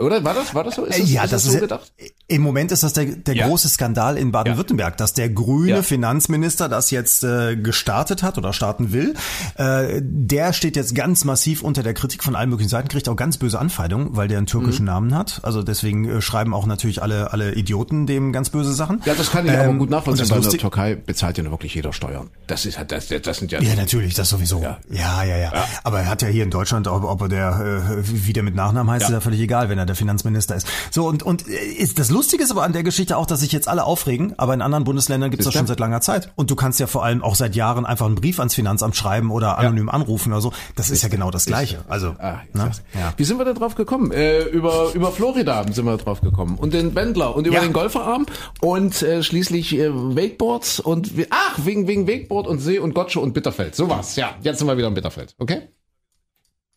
Oder 0.00 0.22
war 0.22 0.32
das, 0.34 0.54
war 0.54 0.62
das 0.62 0.76
so? 0.76 0.84
Ist 0.84 0.98
das, 1.00 1.10
ja, 1.10 1.24
ist 1.24 1.32
das 1.32 1.42
das 1.42 1.50
so 1.52 1.56
ist 1.56 1.60
gedacht? 1.62 1.92
im 2.28 2.42
Moment 2.42 2.70
ist 2.70 2.82
das 2.84 2.92
der, 2.92 3.06
der 3.06 3.34
Ja. 3.34 3.46
große 3.48 3.68
Skandal 3.68 4.16
in 4.16 4.30
Baden-Württemberg, 4.30 4.96
dass 4.96 5.12
der 5.12 5.28
grüne 5.28 5.68
Ja. 5.76 5.82
Finanzminister 5.82 6.68
das 6.68 6.90
jetzt 6.92 7.24
äh, 7.24 7.56
gestartet 7.56 8.22
hat 8.22 8.38
oder 8.38 8.52
starten 8.52 8.92
will. 8.92 9.14
Äh, 9.56 10.00
der 10.02 10.52
steht 10.52 10.76
jetzt 10.76 10.94
ganz 10.94 11.24
massiv 11.24 11.62
unter 11.62 11.82
der 11.82 11.94
Kritik 11.94 12.22
von 12.22 12.36
allen 12.36 12.48
möglichen 12.50 12.68
Seiten, 12.68 12.86
kriegt 12.88 13.08
auch 13.08 13.16
ganz 13.16 13.38
böse 13.38 13.58
Anfeindungen, 13.58 14.16
weil 14.16 14.28
der 14.28 14.38
einen 14.38 14.46
türkischen 14.46 14.82
Mhm. 14.82 14.86
Namen 14.92 15.14
hat. 15.16 15.40
Also 15.42 15.62
deswegen 15.64 16.08
äh, 16.08 16.20
schreiben 16.22 16.54
auch 16.54 16.66
natürlich 16.66 17.02
alle 17.02 17.32
alle 17.32 17.54
Idioten 17.54 18.06
dem 18.06 18.32
ganz 18.32 18.50
böse 18.50 18.72
Sachen. 18.74 19.02
Ja, 19.04 19.14
das 19.14 19.30
kann 19.32 19.46
ich 19.46 19.52
aber 19.52 19.64
Ähm, 19.64 19.78
gut 19.78 19.88
und 19.88 19.90
nachvollziehen, 19.90 20.30
weil 20.30 20.44
in 20.44 20.50
der 20.50 20.60
Türkei 20.60 20.94
bezahlt 20.94 21.38
ja 21.38 21.42
nur 21.42 21.52
wirklich 21.54 21.74
jeder 21.74 21.92
Steuern. 21.92 22.30
Das 22.46 22.66
ist 22.66 22.78
halt, 22.78 22.92
das, 22.92 23.08
das 23.08 23.38
sind 23.38 23.50
ja, 23.50 23.60
Ja, 23.60 23.74
natürlich, 23.74 24.14
das 24.14 24.28
sowieso. 24.28 24.62
Ja, 24.62 24.78
ja, 24.90 25.24
ja. 25.24 25.36
ja. 25.38 25.52
Aber 25.82 26.00
er 26.00 26.06
hat 26.08 26.22
ja 26.22 26.28
hier 26.28 26.44
in 26.44 26.50
Deutschland, 26.50 26.86
ob, 26.86 27.02
ob 27.02 27.22
er 27.22 27.28
der, 27.28 27.88
äh, 27.98 28.02
wie 28.04 28.32
der 28.32 28.44
mit 28.44 28.54
Nachnamen 28.54 28.92
heißt, 28.92 29.02
Ja. 29.02 29.08
ist 29.08 29.14
ja 29.14 29.20
völlig 29.20 29.40
egal, 29.40 29.68
wenn 29.68 29.78
er 29.78 29.87
der 29.88 29.96
Finanzminister 29.96 30.54
ist. 30.54 30.66
So, 30.92 31.06
und, 31.08 31.22
und 31.24 31.48
äh, 31.48 31.52
ist, 31.52 31.98
das 31.98 32.10
Lustige 32.10 32.44
ist 32.44 32.50
aber 32.52 32.62
an 32.62 32.72
der 32.72 32.82
Geschichte 32.84 33.16
auch, 33.16 33.26
dass 33.26 33.40
sich 33.40 33.50
jetzt 33.50 33.66
alle 33.66 33.84
aufregen, 33.84 34.34
aber 34.38 34.54
in 34.54 34.62
anderen 34.62 34.84
Bundesländern 34.84 35.30
gibt 35.30 35.40
es 35.40 35.46
das 35.46 35.54
schon 35.54 35.66
seit 35.66 35.80
langer 35.80 36.00
Zeit. 36.00 36.30
Und 36.36 36.50
du 36.50 36.54
kannst 36.56 36.78
ja 36.78 36.86
vor 36.86 37.04
allem 37.04 37.22
auch 37.22 37.34
seit 37.34 37.56
Jahren 37.56 37.84
einfach 37.86 38.06
einen 38.06 38.14
Brief 38.14 38.38
ans 38.38 38.54
Finanzamt 38.54 38.94
schreiben 38.96 39.30
oder 39.30 39.58
anonym 39.58 39.88
anrufen 39.88 40.32
oder 40.32 40.40
so. 40.40 40.52
Das 40.76 40.90
ist 40.90 41.02
ja 41.02 41.08
genau 41.08 41.30
das 41.32 41.46
Gleiche. 41.46 41.84
Also, 41.88 42.14
Ah, 42.18 42.42
ne? 42.52 42.70
ja. 42.94 43.12
Wie 43.16 43.24
sind 43.24 43.38
wir 43.38 43.44
da 43.44 43.52
drauf 43.54 43.74
gekommen? 43.74 44.12
Äh, 44.12 44.42
über, 44.44 44.92
über 44.94 45.10
Florida 45.10 45.64
sind 45.72 45.84
wir 45.84 45.96
drauf 45.96 46.20
gekommen 46.20 46.56
und 46.58 46.72
den 46.74 46.94
Wendler 46.94 47.34
und 47.34 47.46
über 47.46 47.56
Ja. 47.56 47.62
den 47.62 47.72
Golferarm 47.72 48.26
und 48.60 49.02
äh, 49.02 49.22
schließlich 49.22 49.74
äh, 49.76 49.90
Wakeboards 49.92 50.80
und 50.80 51.10
ach, 51.30 51.58
wegen, 51.64 51.86
wegen 51.86 52.06
Wakeboard 52.06 52.46
und 52.46 52.58
See 52.60 52.78
und 52.78 52.94
Gotcha 52.94 53.20
und 53.20 53.32
Bitterfeld. 53.32 53.74
So 53.74 53.88
was. 53.88 54.16
Ja, 54.16 54.34
jetzt 54.42 54.58
sind 54.58 54.66
wir 54.68 54.76
wieder 54.76 54.88
im 54.88 54.94
Bitterfeld, 54.94 55.34
okay? 55.38 55.68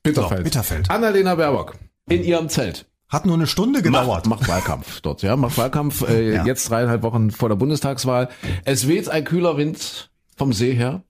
Bitterfeld. 0.04 0.40
So, 0.40 0.44
Bitterfeld. 0.44 0.90
Annalena 0.90 1.36
Baerbock 1.36 1.76
in 2.10 2.24
ihrem 2.24 2.50
Zelt. 2.50 2.86
Hat 3.12 3.26
nur 3.26 3.36
eine 3.36 3.46
Stunde 3.48 3.82
gedauert. 3.82 4.26
Macht, 4.26 4.42
macht 4.42 4.50
Wahlkampf 4.50 5.02
dort, 5.02 5.22
ja, 5.22 5.36
macht 5.36 5.58
Wahlkampf. 5.58 6.08
Äh, 6.08 6.36
Ja. 6.36 6.46
Jetzt 6.46 6.70
dreieinhalb 6.70 7.04
Wochen 7.04 7.30
vor 7.30 7.50
der 7.50 7.58
Bundestagswahl. 7.58 8.30
Es 8.66 8.88
weht 8.88 9.10
ein 9.10 9.24
kühler 9.26 9.58
Wind 9.58 10.10
vom 10.38 10.54
See 10.54 10.74
her. 10.74 11.04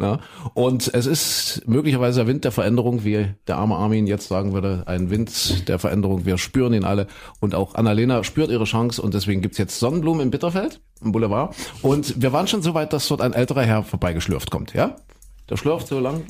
Ja, 0.00 0.20
und 0.54 0.94
es 0.94 1.06
ist 1.06 1.62
möglicherweise 1.66 2.20
der 2.20 2.28
Wind 2.28 2.44
der 2.44 2.52
Veränderung, 2.52 3.02
wie 3.04 3.34
der 3.48 3.56
arme 3.56 3.74
Armin 3.74 4.06
jetzt 4.06 4.28
sagen 4.28 4.52
würde, 4.52 4.84
ein 4.86 5.10
Wind 5.10 5.66
der 5.68 5.80
Veränderung. 5.80 6.24
Wir 6.24 6.38
spüren 6.38 6.72
ihn 6.72 6.84
alle. 6.84 7.08
Und 7.40 7.56
auch 7.56 7.74
Annalena 7.74 8.22
spürt 8.22 8.50
ihre 8.52 8.62
Chance 8.62 9.02
und 9.02 9.12
deswegen 9.14 9.42
gibt's 9.42 9.58
jetzt 9.58 9.80
Sonnenblumen 9.80 10.22
im 10.22 10.30
Bitterfeld, 10.30 10.80
im 11.02 11.10
Boulevard. 11.10 11.56
Und 11.82 12.22
wir 12.22 12.32
waren 12.32 12.46
schon 12.46 12.62
so 12.62 12.74
weit, 12.74 12.92
dass 12.92 13.08
dort 13.08 13.20
ein 13.20 13.32
älterer 13.32 13.62
Herr 13.64 13.82
vorbeigeschlürft 13.82 14.52
kommt, 14.52 14.72
ja? 14.72 14.94
Der 15.50 15.56
schlürft 15.56 15.88
so 15.88 15.98
lang. 15.98 16.22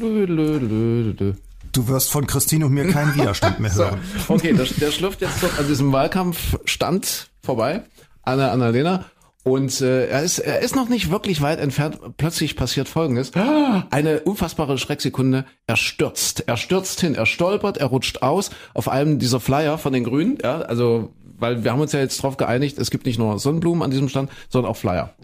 Du 1.78 1.86
wirst 1.86 2.10
von 2.10 2.26
Christine 2.26 2.66
und 2.66 2.72
mir 2.72 2.88
keinen 2.88 3.14
Widerstand 3.14 3.60
mehr 3.60 3.70
So, 3.74 3.84
hören. 3.84 4.00
okay, 4.26 4.52
der, 4.52 4.66
der 4.66 4.90
schlürft 4.90 5.20
jetzt 5.20 5.44
an 5.44 5.68
diesem 5.68 5.92
Wahlkampfstand 5.92 7.28
vorbei, 7.40 7.82
an 8.22 8.38
der 8.38 8.50
Annalena. 8.50 9.04
Und 9.44 9.80
äh, 9.80 10.08
er, 10.08 10.24
ist, 10.24 10.40
er 10.40 10.58
ist 10.58 10.74
noch 10.74 10.88
nicht 10.88 11.12
wirklich 11.12 11.40
weit 11.40 11.60
entfernt. 11.60 12.00
Plötzlich 12.16 12.56
passiert 12.56 12.88
Folgendes. 12.88 13.30
Eine 13.90 14.20
unfassbare 14.22 14.76
Schrecksekunde. 14.76 15.44
Er 15.68 15.76
stürzt. 15.76 16.48
Er 16.48 16.56
stürzt 16.56 17.00
hin. 17.00 17.14
Er 17.14 17.26
stolpert. 17.26 17.76
Er 17.76 17.86
rutscht 17.86 18.22
aus. 18.22 18.50
Auf 18.74 18.88
einem 18.88 19.20
dieser 19.20 19.38
Flyer 19.38 19.78
von 19.78 19.92
den 19.92 20.02
Grünen. 20.02 20.36
Ja, 20.42 20.62
also, 20.62 21.12
weil 21.38 21.62
wir 21.62 21.70
haben 21.70 21.80
uns 21.80 21.92
ja 21.92 22.00
jetzt 22.00 22.18
darauf 22.18 22.36
geeinigt, 22.36 22.76
es 22.78 22.90
gibt 22.90 23.06
nicht 23.06 23.20
nur 23.20 23.38
Sonnenblumen 23.38 23.84
an 23.84 23.92
diesem 23.92 24.08
Stand, 24.08 24.32
sondern 24.48 24.72
auch 24.72 24.76
Flyer. 24.76 25.14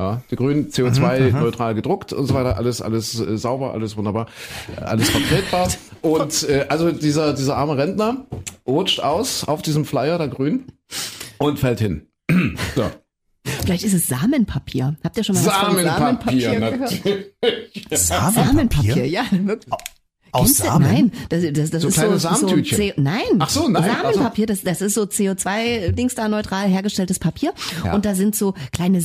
Ja, 0.00 0.22
die 0.30 0.36
Grünen 0.36 0.68
CO2-neutral 0.70 1.74
gedruckt 1.74 2.12
und 2.12 2.24
so 2.26 2.32
weiter, 2.32 2.56
alles, 2.56 2.80
alles 2.80 3.18
äh, 3.18 3.36
sauber, 3.36 3.72
alles 3.72 3.96
wunderbar, 3.96 4.26
äh, 4.76 4.80
alles 4.80 5.10
vertretbar. 5.10 5.68
Und 6.02 6.48
äh, 6.48 6.66
also 6.68 6.90
dieser, 6.92 7.32
dieser 7.32 7.56
arme 7.56 7.76
Rentner 7.76 8.26
rutscht 8.66 9.00
aus 9.00 9.44
auf 9.44 9.62
diesem 9.62 9.84
Flyer 9.84 10.18
der 10.18 10.28
Grünen 10.28 10.66
und 11.38 11.58
fällt 11.58 11.80
hin. 11.80 12.06
So. 12.74 12.90
Vielleicht 13.62 13.84
ist 13.84 13.94
es 13.94 14.08
Samenpapier. 14.08 14.96
Habt 15.02 15.16
ihr 15.16 15.24
schon 15.24 15.34
mal 15.34 15.46
was 15.46 15.54
von 15.54 15.82
Samenpapier, 15.82 16.50
gehört? 16.50 16.80
natürlich. 16.80 17.26
Samenpapier, 17.90 19.06
ja. 19.06 19.24
wirklich. 19.30 19.74
Aus 20.32 20.46
Kennst 20.56 20.62
Samen? 20.64 20.86
Nein, 20.86 21.12
das, 21.28 21.42
das, 21.52 21.70
das 21.70 21.82
So 21.82 21.88
ist 21.88 21.94
kleine 21.94 22.18
so, 22.18 22.28
Samentütchen. 22.28 22.78
so 22.96 23.02
nein. 23.02 23.22
Ach 23.38 23.48
so, 23.50 23.68
nein. 23.68 23.84
Samenpapier, 24.02 24.46
das, 24.46 24.62
das 24.62 24.80
ist 24.80 24.94
so 24.94 25.02
CO2-Dings 25.02 26.14
da 26.14 26.28
neutral 26.28 26.68
hergestelltes 26.68 27.18
Papier. 27.18 27.52
Ja. 27.84 27.94
Und 27.94 28.04
da 28.04 28.14
sind 28.14 28.34
so 28.36 28.54
kleine, 28.72 29.02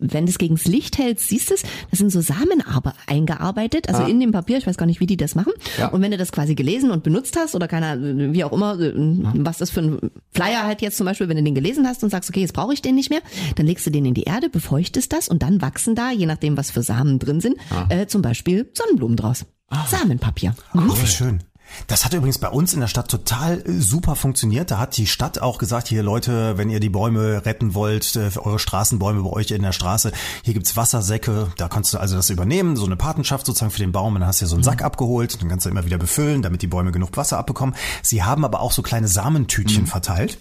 wenn 0.00 0.26
du 0.26 0.30
es 0.30 0.38
gegens 0.38 0.66
Licht 0.66 0.98
hältst, 0.98 1.28
siehst 1.28 1.50
du 1.50 1.54
es, 1.54 1.62
da 1.62 1.96
sind 1.96 2.10
so 2.10 2.20
Samen 2.20 2.62
aber 2.66 2.94
eingearbeitet, 3.06 3.88
also 3.88 4.02
in 4.04 4.20
dem 4.20 4.32
Papier, 4.32 4.58
ich 4.58 4.66
weiß 4.66 4.76
gar 4.76 4.86
nicht, 4.86 5.00
wie 5.00 5.06
die 5.06 5.16
das 5.16 5.34
machen. 5.34 5.52
Ah. 5.76 5.80
Ja. 5.80 5.88
Und 5.88 6.02
wenn 6.02 6.10
du 6.10 6.16
das 6.16 6.32
quasi 6.32 6.54
gelesen 6.54 6.90
und 6.90 7.02
benutzt 7.02 7.36
hast 7.36 7.54
oder 7.54 7.68
keiner, 7.68 7.96
wie 8.00 8.44
auch 8.44 8.52
immer, 8.52 8.76
was 8.78 9.58
das 9.58 9.70
für 9.70 9.80
ein 9.80 10.10
Flyer 10.32 10.64
halt 10.64 10.82
jetzt 10.82 10.96
zum 10.96 11.06
Beispiel, 11.06 11.28
wenn 11.28 11.36
du 11.36 11.42
den 11.42 11.54
gelesen 11.54 11.86
hast 11.86 12.02
und 12.04 12.10
sagst, 12.10 12.30
okay, 12.30 12.40
jetzt 12.40 12.52
brauche 12.54 12.72
ich 12.72 12.82
den 12.82 12.94
nicht 12.94 13.10
mehr, 13.10 13.20
dann 13.56 13.66
legst 13.66 13.86
du 13.86 13.90
den 13.90 14.04
in 14.04 14.14
die 14.14 14.24
Erde, 14.24 14.48
befeuchtest 14.48 15.12
das 15.12 15.28
und 15.28 15.42
dann 15.42 15.60
wachsen 15.62 15.94
da, 15.94 16.10
je 16.10 16.26
nachdem, 16.26 16.56
was 16.56 16.70
für 16.70 16.82
Samen 16.82 17.18
drin 17.18 17.40
sind, 17.40 17.56
Ah. 17.70 17.86
äh, 17.88 18.06
zum 18.06 18.22
Beispiel 18.22 18.70
Sonnenblumen 18.74 19.16
draus. 19.16 19.44
Samenpapier. 19.88 20.54
Mhm. 20.72 20.90
Ach, 20.92 21.02
wie 21.02 21.06
schön. 21.06 21.42
Das 21.88 22.04
hat 22.04 22.14
übrigens 22.14 22.38
bei 22.38 22.48
uns 22.48 22.74
in 22.74 22.80
der 22.80 22.86
Stadt 22.86 23.10
total 23.10 23.60
äh, 23.60 23.80
super 23.80 24.16
funktioniert. 24.16 24.70
Da 24.70 24.78
hat 24.78 24.96
die 24.96 25.06
Stadt 25.06 25.40
auch 25.40 25.58
gesagt, 25.58 25.88
hier 25.88 26.02
Leute, 26.02 26.56
wenn 26.58 26.70
ihr 26.70 26.80
die 26.80 26.88
Bäume 26.88 27.44
retten 27.44 27.74
wollt, 27.74 28.14
äh, 28.16 28.30
für 28.30 28.46
eure 28.46 28.58
Straßenbäume 28.58 29.22
bei 29.22 29.30
euch 29.30 29.50
in 29.50 29.62
der 29.62 29.72
Straße, 29.72 30.12
hier 30.44 30.54
gibt's 30.54 30.76
Wassersäcke, 30.76 31.48
da 31.56 31.68
kannst 31.68 31.92
du 31.94 31.98
also 31.98 32.16
das 32.16 32.30
übernehmen, 32.30 32.76
so 32.76 32.86
eine 32.86 32.96
Patenschaft 32.96 33.46
sozusagen 33.46 33.72
für 33.72 33.80
den 33.80 33.92
Baum, 33.92 34.14
und 34.14 34.20
dann 34.20 34.28
hast 34.28 34.40
du 34.40 34.44
dir 34.44 34.48
so 34.48 34.56
einen 34.56 34.62
Sack 34.62 34.82
abgeholt, 34.82 35.40
dann 35.40 35.48
kannst 35.48 35.66
du 35.66 35.70
immer 35.70 35.84
wieder 35.84 35.98
befüllen, 35.98 36.42
damit 36.42 36.62
die 36.62 36.66
Bäume 36.68 36.92
genug 36.92 37.16
Wasser 37.16 37.38
abbekommen. 37.38 37.74
Sie 38.02 38.22
haben 38.22 38.44
aber 38.44 38.60
auch 38.60 38.72
so 38.72 38.82
kleine 38.82 39.08
Samentütchen 39.08 39.86
verteilt. 39.86 40.38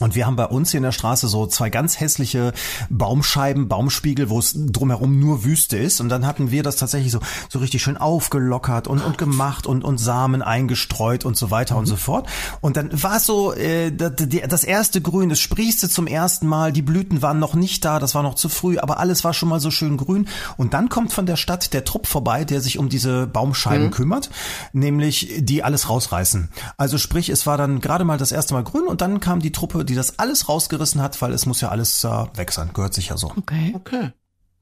Und 0.00 0.16
wir 0.16 0.26
haben 0.26 0.34
bei 0.34 0.46
uns 0.46 0.72
hier 0.72 0.78
in 0.78 0.84
der 0.84 0.92
Straße 0.92 1.28
so 1.28 1.46
zwei 1.46 1.70
ganz 1.70 2.00
hässliche 2.00 2.52
Baumscheiben, 2.90 3.68
Baumspiegel, 3.68 4.28
wo 4.28 4.40
es 4.40 4.52
drumherum 4.56 5.20
nur 5.20 5.44
Wüste 5.44 5.76
ist. 5.76 6.00
Und 6.00 6.08
dann 6.08 6.26
hatten 6.26 6.50
wir 6.50 6.64
das 6.64 6.76
tatsächlich 6.76 7.12
so, 7.12 7.20
so 7.48 7.60
richtig 7.60 7.82
schön 7.82 7.96
aufgelockert 7.96 8.88
und, 8.88 9.00
und 9.00 9.18
gemacht 9.18 9.66
und, 9.66 9.84
und 9.84 9.98
Samen 9.98 10.42
eingestreut 10.42 11.24
und 11.24 11.36
so 11.36 11.52
weiter 11.52 11.76
und 11.76 11.86
so 11.86 11.94
fort. 11.94 12.28
Und 12.60 12.76
dann 12.76 12.90
war 13.02 13.18
es 13.18 13.26
so, 13.26 13.52
äh, 13.54 13.92
das, 13.92 14.12
das 14.48 14.64
erste 14.64 15.00
Grün, 15.00 15.30
es 15.30 15.38
sprießte 15.38 15.88
zum 15.88 16.08
ersten 16.08 16.48
Mal, 16.48 16.72
die 16.72 16.82
Blüten 16.82 17.22
waren 17.22 17.38
noch 17.38 17.54
nicht 17.54 17.84
da, 17.84 18.00
das 18.00 18.16
war 18.16 18.24
noch 18.24 18.34
zu 18.34 18.48
früh, 18.48 18.78
aber 18.78 18.98
alles 18.98 19.22
war 19.22 19.32
schon 19.32 19.48
mal 19.48 19.60
so 19.60 19.70
schön 19.70 19.96
grün. 19.96 20.26
Und 20.56 20.74
dann 20.74 20.88
kommt 20.88 21.12
von 21.12 21.26
der 21.26 21.36
Stadt 21.36 21.72
der 21.72 21.84
Trupp 21.84 22.08
vorbei, 22.08 22.44
der 22.44 22.60
sich 22.60 22.78
um 22.78 22.88
diese 22.88 23.28
Baumscheiben 23.28 23.92
kümmert, 23.92 24.30
nämlich 24.72 25.28
die 25.38 25.62
alles 25.62 25.88
rausreißen. 25.88 26.48
Also 26.76 26.98
sprich, 26.98 27.28
es 27.28 27.46
war 27.46 27.56
dann 27.56 27.80
gerade 27.80 28.04
mal 28.04 28.18
das 28.18 28.32
erste 28.32 28.54
Mal 28.54 28.64
grün 28.64 28.88
und 28.88 29.00
dann 29.00 29.20
kam 29.20 29.38
die 29.38 29.52
Truppe, 29.52 29.83
die 29.84 29.94
das 29.94 30.18
alles 30.18 30.48
rausgerissen 30.48 31.00
hat, 31.02 31.20
weil 31.22 31.32
es 31.32 31.46
muss 31.46 31.60
ja 31.60 31.68
alles 31.68 32.02
äh, 32.04 32.08
weg 32.34 32.50
sein. 32.52 32.70
Gehört 32.74 32.94
sich 32.94 33.08
ja 33.08 33.16
so. 33.16 33.32
Okay. 33.36 33.72
Okay. 33.74 34.10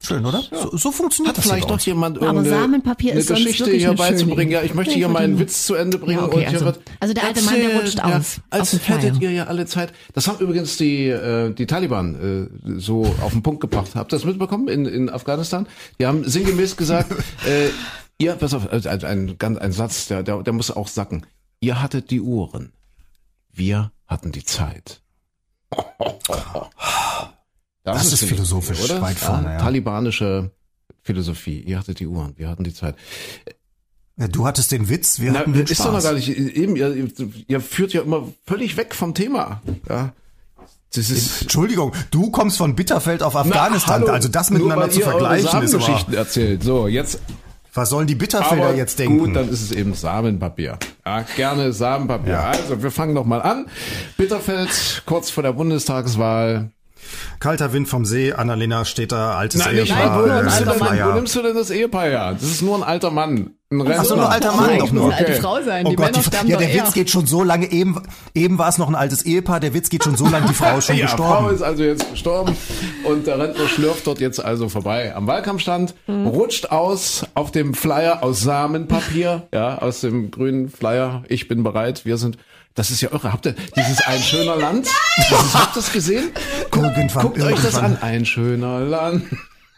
Schön, 0.05 0.25
oder? 0.25 0.43
So, 0.51 0.75
so 0.75 0.91
funktioniert 0.91 1.29
Hat 1.29 1.37
das 1.37 1.45
vielleicht 1.49 1.69
noch 1.69 1.75
uns. 1.75 1.85
jemand 1.85 2.17
Aber 2.17 2.25
irgendeine 2.27 2.57
Samenpapier 2.61 3.11
eine 3.11 3.21
ist 3.21 3.27
sonst 3.29 3.39
Geschichte 3.39 3.65
wirklich 3.67 3.83
hier 3.83 3.89
eine 3.91 3.97
beizubringen? 3.97 4.51
Ja, 4.51 4.61
ich 4.61 4.73
möchte 4.73 4.91
Ja, 4.91 4.97
hier 4.97 5.07
meinen. 5.07 5.39
Witz 5.39 5.65
zu 5.65 5.75
Ende 5.75 5.97
bringen 5.97 6.19
Ja, 6.19 6.25
okay, 6.25 6.35
und 6.35 6.41
hier 6.41 6.49
also- 6.49 6.65
wird 6.65 6.81
also 6.99 7.13
der 7.13 7.23
alte 7.23 7.41
Mann, 7.43 7.55
der 7.55 7.75
rutscht 7.79 7.97
ja, 7.99 8.17
aus, 8.17 8.41
Als 8.49 8.73
auf 8.75 8.89
hättet 8.89 9.21
ihr 9.21 9.31
ja 9.31 9.45
alle 9.45 9.65
Zeit. 9.65 9.93
Das 10.13 10.27
haben 10.27 10.39
übrigens 10.39 10.75
die 10.75 11.07
äh, 11.07 11.53
die 11.53 11.67
Taliban 11.67 12.49
äh, 12.75 12.79
so 12.81 13.05
auf 13.21 13.31
den 13.31 13.43
Punkt 13.43 13.61
gebracht. 13.61 13.91
Habt 13.95 14.11
ihr 14.11 14.17
das 14.17 14.25
mitbekommen 14.25 14.67
in 14.67 14.85
in 14.85 15.09
Afghanistan? 15.09 15.67
Die 16.01 16.05
haben 16.05 16.27
sinngemäß 16.27 16.75
gesagt, 16.75 17.09
äh, 17.47 17.69
ihr 18.17 18.33
pass 18.33 18.53
auf, 18.53 18.69
also 18.73 18.89
ein, 18.89 19.05
ein 19.05 19.37
ganz 19.37 19.57
ein 19.57 19.71
Satz, 19.71 20.07
der, 20.07 20.21
der 20.21 20.43
der 20.43 20.51
muss 20.51 20.69
auch 20.69 20.89
sacken. 20.89 21.25
Ihr 21.61 21.81
hattet 21.81 22.11
die 22.11 22.19
Uhren, 22.19 22.73
wir 23.53 23.93
hatten 24.05 24.33
die 24.33 24.43
Zeit. 24.43 24.99
Das 27.83 28.05
ist 28.05 28.19
finde 28.19 28.25
ich, 28.25 28.29
philosophisch 28.31 28.89
weit 29.01 29.17
vorne, 29.17 29.53
ja. 29.53 29.57
Talibanische 29.59 30.51
Philosophie. 31.01 31.59
Ihr 31.59 31.79
hattet 31.79 31.99
die 31.99 32.07
Uhren, 32.07 32.33
wir 32.37 32.49
hatten 32.49 32.63
die 32.63 32.73
Zeit. 32.73 32.95
Ja, 34.15 34.27
du 34.27 34.45
hattest 34.45 34.71
den 34.71 34.89
Witz, 34.89 35.19
wir 35.19 35.31
Na, 35.31 35.39
hatten 35.39 35.53
den 35.53 35.63
ist 35.63 35.73
Spaß. 35.75 35.85
doch 35.87 35.93
noch 35.93 36.03
gar 36.03 36.13
nicht. 36.13 36.29
Eben, 36.29 36.75
ihr, 36.75 37.09
ihr 37.47 37.61
führt 37.61 37.93
ja 37.93 38.03
immer 38.03 38.27
völlig 38.45 38.77
weg 38.77 38.95
vom 38.95 39.13
Thema. 39.13 39.61
Ja. 39.89 40.13
Das 40.95 41.09
ist 41.09 41.41
Entschuldigung, 41.41 41.91
du 42.11 42.29
kommst 42.29 42.57
von 42.57 42.75
Bitterfeld 42.75 43.23
auf 43.23 43.33
Na, 43.33 43.41
Afghanistan, 43.41 44.01
hallo, 44.01 44.13
also 44.13 44.29
das 44.29 44.51
miteinander 44.51 44.91
zu 44.91 45.01
vergleichen 45.01 45.63
ist 45.63 45.73
aber, 45.73 46.15
erzählt. 46.17 46.63
So, 46.63 46.87
jetzt 46.87 47.19
was 47.73 47.89
sollen 47.89 48.07
die 48.07 48.15
Bitterfelder 48.15 48.67
aber 48.67 48.75
jetzt 48.75 48.99
denken? 48.99 49.17
gut, 49.19 49.35
dann 49.35 49.49
ist 49.49 49.61
es 49.61 49.71
eben 49.71 49.93
Samenpapier. 49.93 50.77
Ja, 51.05 51.25
gerne 51.35 51.73
Samenpapier. 51.73 52.39
Also, 52.39 52.81
wir 52.83 52.91
fangen 52.91 53.13
noch 53.13 53.25
mal 53.25 53.41
an. 53.41 53.65
Bitterfeld, 54.17 55.03
kurz 55.05 55.29
vor 55.29 55.43
der 55.43 55.53
Bundestagswahl. 55.53 56.69
Kalter 57.39 57.73
Wind 57.73 57.87
vom 57.89 58.05
See, 58.05 58.31
Annalena 58.31 58.85
steht 58.85 59.11
da, 59.11 59.35
altes 59.35 59.59
Nein, 59.65 59.75
Ehepaar. 59.77 60.23
wo, 60.23 60.25
äh, 60.25 60.41
nimmst 60.41 60.59
du 60.61 60.65
denn, 60.65 60.79
wo 60.79 61.11
nimmst 61.13 61.35
du 61.35 61.41
denn 61.41 61.55
das 61.55 61.69
Ehepaar 61.69 62.05
her? 62.05 62.33
Das 62.33 62.43
ist 62.43 62.61
nur 62.61 62.77
ein 62.77 62.83
alter 62.83 63.11
Mann. 63.11 63.51
Ein 63.81 63.93
Ach 63.99 64.05
so, 64.05 64.15
nur 64.15 64.29
alter 64.31 64.51
Mann 64.53 64.77
doch 64.79 64.91
nur. 64.91 65.05
eine 65.05 65.15
alte 65.15 65.31
Okay. 65.33 65.41
Frau 65.41 65.61
sein. 65.63 65.85
Oh 65.85 65.89
die 65.89 65.95
Gott, 65.95 66.05
Männer 66.07 66.17
die, 66.19 66.23
sterben 66.23 66.47
ja, 66.49 66.57
der 66.57 66.69
eher. 66.69 66.83
Witz 66.85 66.93
geht 66.93 67.09
schon 67.09 67.25
so 67.27 67.43
lange, 67.43 67.71
eben, 67.71 68.01
eben 68.33 68.57
war 68.57 68.69
es 68.69 68.77
noch 68.77 68.87
ein 68.87 68.95
altes 68.95 69.23
Ehepaar, 69.23 69.59
der 69.59 69.73
Witz 69.73 69.89
geht 69.89 70.03
schon 70.03 70.15
so 70.17 70.27
lange, 70.27 70.47
die 70.47 70.53
Frau 70.53 70.77
ist 70.77 70.85
schon 70.87 70.95
ja, 70.97 71.07
Frau 71.07 71.17
gestorben. 71.47 71.55
ist 71.55 71.61
also 71.61 71.83
jetzt 71.83 72.11
gestorben 72.11 72.57
und 73.05 73.27
der 73.27 73.39
Rentner 73.39 73.67
schlürft 73.67 74.05
dort 74.07 74.19
jetzt 74.19 74.43
also 74.43 74.69
vorbei 74.69 75.15
am 75.15 75.27
Wahlkampfstand, 75.27 75.93
Mhm. 76.07 76.27
rutscht 76.27 76.67
aus 76.71 77.25
auf 77.33 77.51
dem 77.51 77.73
Flyer 77.73 78.23
aus 78.23 78.41
Samenpapier, 78.41 79.47
ja, 79.53 79.77
aus 79.77 80.01
dem 80.01 80.31
grünen 80.31 80.69
Flyer. 80.69 81.23
Ich 81.27 81.47
bin 81.47 81.63
bereit, 81.63 82.05
wir 82.05 82.17
sind. 82.17 82.37
Das 82.75 82.89
ist 82.89 83.01
ja 83.01 83.09
irre. 83.11 83.31
Habt 83.31 83.45
ihr 83.45 83.53
dieses 83.75 83.99
Ein 84.07 84.19
schöner 84.19 84.55
Land? 84.55 84.87
Dieses, 85.17 85.53
habt 85.53 85.75
ihr 85.75 85.81
das 85.81 85.91
gesehen? 85.93 86.31
Irgendwann, 86.75 87.21
Guckt 87.23 87.39
euch 87.41 87.61
das 87.61 87.75
an. 87.75 87.97
Ein 88.01 88.25
schöner 88.25 88.79
Land. 88.79 89.25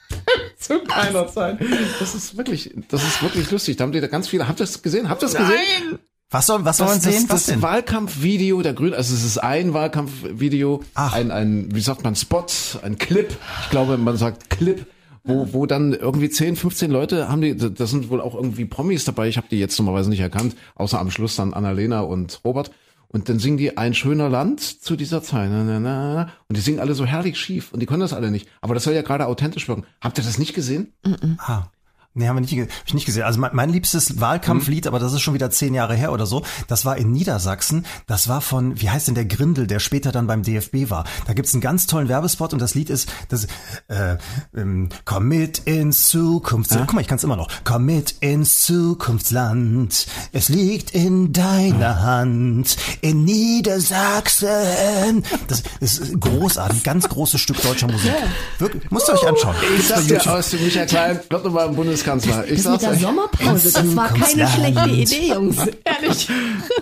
Zu 0.59 0.79
keiner 0.79 1.27
Zeit. 1.27 1.59
Das 1.99 2.15
ist 2.15 2.37
wirklich, 2.37 2.73
das 2.89 3.03
ist 3.03 3.21
wirklich 3.21 3.49
lustig. 3.51 3.77
Da 3.77 3.83
haben 3.83 3.91
die 3.91 4.01
da 4.01 4.07
ganz 4.07 4.27
viele. 4.27 4.47
Habt 4.47 4.59
ihr 4.59 4.65
das 4.65 4.81
gesehen? 4.81 5.09
Habt 5.09 5.21
ihr 5.21 5.27
das 5.27 5.37
gesehen? 5.37 5.99
Was 6.31 6.47
soll, 6.47 6.65
was 6.65 6.77
soll 6.77 6.87
man 6.87 6.95
Das, 6.95 7.03
sehen? 7.03 7.27
das, 7.27 7.43
das 7.43 7.45
denn? 7.45 7.61
Wahlkampfvideo 7.61 8.61
der 8.61 8.73
Grünen, 8.73 8.95
also 8.95 9.13
es 9.13 9.23
ist 9.23 9.37
ein 9.37 9.73
Wahlkampfvideo, 9.73 10.83
Ach. 10.95 11.13
ein, 11.13 11.29
ein, 11.31 11.73
wie 11.73 11.81
sagt 11.81 12.03
man, 12.03 12.15
Spot, 12.15 12.45
ein 12.81 12.97
Clip. 12.97 13.29
Ich 13.63 13.69
glaube, 13.69 13.97
man 13.97 14.17
sagt 14.17 14.49
Clip. 14.49 14.85
Wo, 15.27 15.53
wo 15.53 15.65
dann 15.65 15.93
irgendwie 15.93 16.29
10, 16.29 16.55
15 16.55 16.91
Leute 16.91 17.29
haben 17.29 17.41
die, 17.41 17.55
das 17.57 17.89
sind 17.89 18.09
wohl 18.11 18.21
auch 18.21 18.35
irgendwie 18.35 18.65
Promis 18.65 19.05
dabei, 19.05 19.27
ich 19.27 19.37
habe 19.37 19.47
die 19.49 19.57
jetzt 19.57 19.75
normalerweise 19.79 20.11
nicht 20.11 20.19
erkannt, 20.19 20.55
außer 20.75 20.99
am 20.99 21.09
Schluss 21.09 21.35
dann 21.35 21.55
Annalena 21.55 22.01
und 22.01 22.41
Robert. 22.45 22.69
Und 23.15 23.29
dann 23.29 23.39
singen 23.39 23.55
die 23.55 23.77
ein 23.77 23.93
schöner 23.93 24.27
Land 24.27 24.59
zu 24.59 24.97
dieser 24.97 25.23
Zeit. 25.23 25.49
Na, 25.49 25.63
na, 25.63 25.79
na, 25.79 26.13
na. 26.15 26.21
Und 26.49 26.57
die 26.57 26.59
singen 26.59 26.81
alle 26.81 26.95
so 26.95 27.05
herrlich 27.05 27.39
schief 27.39 27.71
und 27.71 27.79
die 27.79 27.85
können 27.85 28.01
das 28.01 28.11
alle 28.11 28.29
nicht. 28.29 28.49
Aber 28.59 28.73
das 28.73 28.83
soll 28.83 28.93
ja 28.93 29.03
gerade 29.03 29.27
authentisch 29.27 29.69
wirken. 29.69 29.85
Habt 30.01 30.17
ihr 30.17 30.23
das 30.25 30.37
nicht 30.37 30.53
gesehen? 30.53 30.91
Ah. 31.37 31.69
Nee, 32.17 32.29
haben 32.29 32.37
wir 32.37 32.41
nicht, 32.41 32.57
hab 32.57 32.87
ich 32.87 32.93
nicht 32.93 33.05
gesehen. 33.05 33.23
Also 33.23 33.41
mein, 33.41 33.51
mein 33.53 33.69
liebstes 33.69 34.21
Wahlkampflied, 34.21 34.87
aber 34.87 34.99
das 34.99 35.11
ist 35.11 35.21
schon 35.21 35.33
wieder 35.33 35.51
zehn 35.51 35.73
Jahre 35.73 35.95
her 35.95 36.13
oder 36.13 36.25
so, 36.25 36.43
das 36.69 36.85
war 36.85 36.95
in 36.95 37.11
Niedersachsen. 37.11 37.85
Das 38.07 38.29
war 38.29 38.39
von, 38.39 38.79
wie 38.79 38.89
heißt 38.89 39.09
denn 39.09 39.15
der 39.15 39.25
Grindel, 39.25 39.67
der 39.67 39.79
später 39.79 40.13
dann 40.13 40.25
beim 40.25 40.41
DFB 40.41 40.89
war. 40.89 41.03
Da 41.27 41.33
gibt's 41.33 41.53
einen 41.53 41.59
ganz 41.59 41.87
tollen 41.87 42.07
Werbespot 42.07 42.53
und 42.53 42.59
das 42.59 42.73
Lied 42.73 42.89
ist, 42.89 43.11
das, 43.27 43.47
äh, 43.89 44.15
ähm, 44.55 44.87
komm 45.03 45.27
mit 45.27 45.59
ins 45.59 46.07
Zukunfts... 46.07 46.77
Guck 46.77 46.93
mal, 46.93 47.01
ich 47.01 47.07
kann's 47.07 47.25
immer 47.25 47.35
noch. 47.35 47.49
Komm 47.65 47.85
mit 47.85 48.15
ins 48.21 48.61
Zukunftsland. 48.61 50.07
Es 50.31 50.47
liegt 50.47 50.91
in 50.91 51.33
deiner 51.33 52.01
Hand. 52.01 52.77
In 53.01 53.25
Niedersachsen. 53.25 55.25
Das 55.49 55.63
ist 55.81 56.17
großartig, 56.17 56.83
ganz 56.83 57.09
großes 57.09 57.41
Stück 57.41 57.61
deutscher 57.61 57.87
Musik. 57.87 58.13
Wirklich, 58.59 58.89
müsst 58.89 59.09
ihr 59.09 59.15
euch 59.15 59.27
anschauen. 59.27 59.55
Ich 59.77 59.87
sag 59.87 60.07
dir 60.07 60.31
aus, 60.31 60.53
Michael 60.53 60.87
Klein 60.87 61.19
wird 61.29 61.43
nochmal 61.43 61.67
im 61.67 61.75
Bundeskanzler. 62.05 62.45
Ich 62.47 62.63
Das 62.63 62.71
mit 62.71 62.81
der. 62.81 62.95
Sommerpause, 62.95 63.71
das 63.71 63.95
war 63.95 64.13
keine 64.13 64.47
schlechte 64.47 64.89
Idee, 64.89 65.27
Jungs. 65.33 65.57
Ehrlich. 65.83 66.29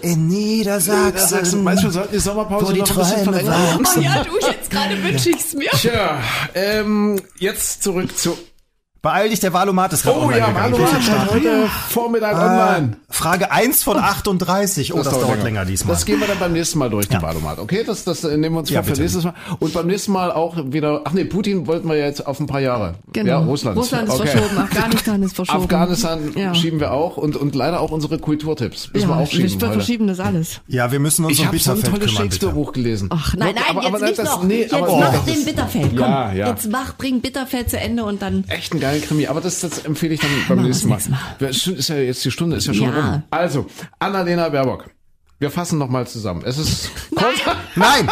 In 0.01 0.27
Niedersachsen. 0.27 1.27
Sachsen. 1.27 1.63
Meinst 1.63 1.83
du, 1.83 1.87
wir 1.87 1.93
sollten 1.93 2.13
die 2.13 2.19
Sommerpause 2.19 2.67
Wo 2.67 2.71
die 2.71 2.79
noch 2.79 2.89
ein 2.89 2.97
bisschen 2.97 3.23
verlängern? 3.23 3.85
Oh 3.95 3.99
ja, 3.99 4.23
du, 4.23 4.47
jetzt 4.47 4.69
gerade 4.69 5.03
wünsche 5.03 5.29
ich's 5.29 5.53
mir. 5.53 5.69
Tja, 5.71 6.21
ähm, 6.53 7.21
jetzt 7.37 7.83
zurück 7.83 8.15
zu. 8.17 8.37
Beeil 9.03 9.29
dich, 9.29 9.41
der 9.41 9.51
Wahlomat 9.51 9.91
ist 9.91 10.03
gerade 10.03 10.17
Oh 10.17 10.21
online 10.21 10.39
ja, 10.39 10.47
gegangen. 10.47 10.71
Mann, 10.79 11.01
starten. 11.01 11.29
heute 11.33 11.67
Vormittag 11.89 12.31
Äh, 12.31 12.35
online. 12.39 12.97
Frage 13.09 13.51
1 13.51 13.83
von 13.83 13.97
38. 13.97 14.93
Oh, 14.93 15.03
das, 15.03 15.09
dauert 15.19 15.43
länger, 15.43 15.65
diesmal. 15.65 15.93
Das 15.93 16.05
gehen 16.05 16.21
wir 16.21 16.27
dann 16.27 16.39
beim 16.39 16.53
nächsten 16.53 16.79
Mal 16.79 16.89
durch, 16.89 17.09
die 17.09 17.15
Ja. 17.15 17.21
Wahlomat. 17.21 17.59
Okay, 17.59 17.83
das, 17.85 18.05
das 18.05 18.23
äh, 18.23 18.37
nehmen 18.37 18.55
wir 18.55 18.59
uns 18.59 18.69
Ja, 18.69 18.81
vor 18.81 18.95
für 18.95 19.01
nächstes 19.01 19.25
Mal. 19.25 19.33
Und 19.59 19.73
beim 19.73 19.87
nächsten 19.87 20.13
Mal 20.13 20.31
auch 20.31 20.55
wieder, 20.71 21.01
ach 21.03 21.11
nee, 21.11 21.25
Putin 21.25 21.67
wollten 21.67 21.89
wir 21.89 21.97
jetzt 21.97 22.25
auf 22.25 22.39
ein 22.39 22.47
paar 22.47 22.61
Jahre. 22.61 22.93
Genau. 23.11 23.29
Ja, 23.29 23.37
Russland. 23.39 23.77
Russland 23.77 24.07
ist 24.07 24.21
okay. 24.21 24.29
verschoben, 24.29 24.57
Afghanistan 24.57 25.23
ist 25.23 25.35
verschoben. 25.35 25.63
Afghanistan 25.63 26.19
Ja. 26.37 26.55
schieben 26.55 26.79
wir 26.79 26.93
auch 26.93 27.17
und, 27.17 27.35
und 27.35 27.55
leider 27.55 27.81
auch 27.81 27.91
unsere 27.91 28.19
Kulturtipps. 28.19 28.89
Müssen 28.93 29.09
wir 29.09 29.15
Ja, 29.17 29.21
auch 29.21 29.27
schieben 29.29 29.59
wir 29.59 29.67
heute. 29.67 29.73
verschieben 29.79 30.07
das 30.07 30.21
alles. 30.21 30.61
ja, 30.69 30.93
wir 30.93 30.99
müssen 30.99 31.25
uns 31.25 31.33
Ich 31.33 31.41
um 31.41 31.47
habe 31.47 31.59
so 31.59 31.71
ein 31.71 31.75
Bitterfeld 31.75 31.99
tolles. 32.03 32.15
Shakespeare-Buch 32.17 32.71
gelesen. 32.71 33.09
Ach 33.11 33.33
nein, 33.35 33.53
nein, 33.55 33.63
aber, 33.69 33.81
jetzt 33.83 33.95
aber 33.95 34.05
nicht 34.05 34.17
das, 34.19 34.25
noch. 34.29 34.43
Nee, 34.43 34.61
jetzt 34.61 34.71
mach 34.71 35.11
das 35.11 35.25
den 35.25 35.33
ist 35.33 35.45
Bitterfeld. 35.45 35.89
Komm, 35.89 35.99
Ja, 35.99 36.31
ja. 36.31 36.47
jetzt 36.51 36.69
mach, 36.71 36.95
bring 36.95 37.19
Bitterfeld 37.19 37.69
zu 37.69 37.77
Ende 37.77 38.05
und 38.05 38.21
dann 38.21 38.45
echt 38.47 38.73
ein 38.73 38.79
geiler 38.93 39.05
Krimi, 39.05 39.27
aber 39.27 39.41
das, 39.41 39.59
das 39.59 39.79
empfehle 39.85 40.13
ich 40.13 40.19
dann 40.21 40.29
beim 40.47 40.57
Machen 40.57 40.67
nächsten 40.69 40.89
Mal. 40.89 40.99
Mal. 41.39 41.49
Ist 41.49 41.65
ja 41.89 41.95
jetzt 41.95 42.23
die 42.25 42.31
Stunde, 42.31 42.55
ist 42.57 42.67
ja 42.67 42.73
schon 42.73 42.93
Ja. 42.93 43.11
rum. 43.11 43.23
Also, 43.29 43.65
Annalena 43.99 44.49
Baerbock. 44.49 44.85
Wir 45.39 45.51
fassen 45.51 45.77
noch 45.77 45.89
mal 45.89 46.07
zusammen. 46.07 46.41
Es 46.45 46.57
ist 46.57 46.89
Nein! 47.75 48.07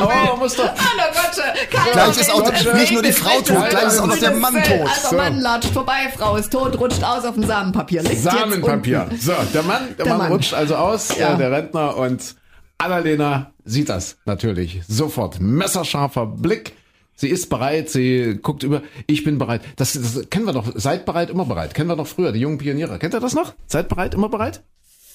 aber 0.00 0.14
man 0.30 0.38
muss 0.38 0.56
doch 0.56 0.64
Hallo 0.64 1.12
Gotte, 1.12 1.42
kein 1.70 1.92
Gleich 1.92 2.18
ist 2.18 2.32
auch 2.32 2.42
Gott, 2.44 2.74
nicht 2.74 2.92
nur 2.92 3.02
die 3.02 3.12
Frau 3.12 3.40
tot, 3.42 3.68
gleich 3.68 3.84
ist 3.84 3.98
auch 3.98 4.06
noch 4.06 4.16
der 4.18 4.30
Mann 4.36 4.54
tot. 4.54 4.88
Also 4.88 5.08
So. 5.10 5.16
Mann 5.16 5.40
latscht 5.40 5.70
vorbei, 5.72 6.10
Frau 6.16 6.36
ist 6.36 6.50
tot, 6.50 6.78
rutscht 6.78 7.04
aus 7.04 7.24
auf 7.26 7.34
dem 7.34 7.44
Samenpapier. 7.44 8.02
Liegt 8.02 8.22
Samenpapier. 8.22 9.08
Jetzt 9.10 9.24
So, 9.24 9.32
der 9.52 9.62
Mann, 9.62 9.88
der, 9.98 10.04
Der 10.04 10.06
Mann, 10.06 10.18
Mann. 10.18 10.32
rutscht 10.32 10.54
also 10.54 10.76
aus, 10.76 11.14
Ja. 11.18 11.34
äh, 11.34 11.36
der 11.38 11.50
Rentner 11.50 11.96
und 11.98 12.34
Annalena 12.78 13.52
sieht 13.64 13.90
das 13.90 14.16
natürlich 14.24 14.80
sofort. 14.88 15.38
Messerscharfer 15.38 16.24
Blick. 16.26 16.72
Sie 17.14 17.28
ist 17.28 17.50
bereit, 17.50 17.90
sie 17.90 18.38
guckt 18.40 18.62
über, 18.62 18.82
ich 19.06 19.24
bin 19.24 19.38
bereit. 19.38 19.62
Das, 19.76 19.92
das 19.92 20.28
kennen 20.30 20.46
wir 20.46 20.52
doch, 20.52 20.72
seid 20.74 21.04
bereit, 21.04 21.30
immer 21.30 21.44
bereit. 21.44 21.74
Kennen 21.74 21.88
wir 21.88 21.96
doch 21.96 22.06
früher, 22.06 22.32
die 22.32 22.40
jungen 22.40 22.58
Pioniere. 22.58 22.98
Kennt 22.98 23.14
ihr 23.14 23.20
das 23.20 23.34
noch? 23.34 23.54
Seid 23.66 23.88
bereit, 23.88 24.14
immer 24.14 24.28
bereit? 24.28 24.62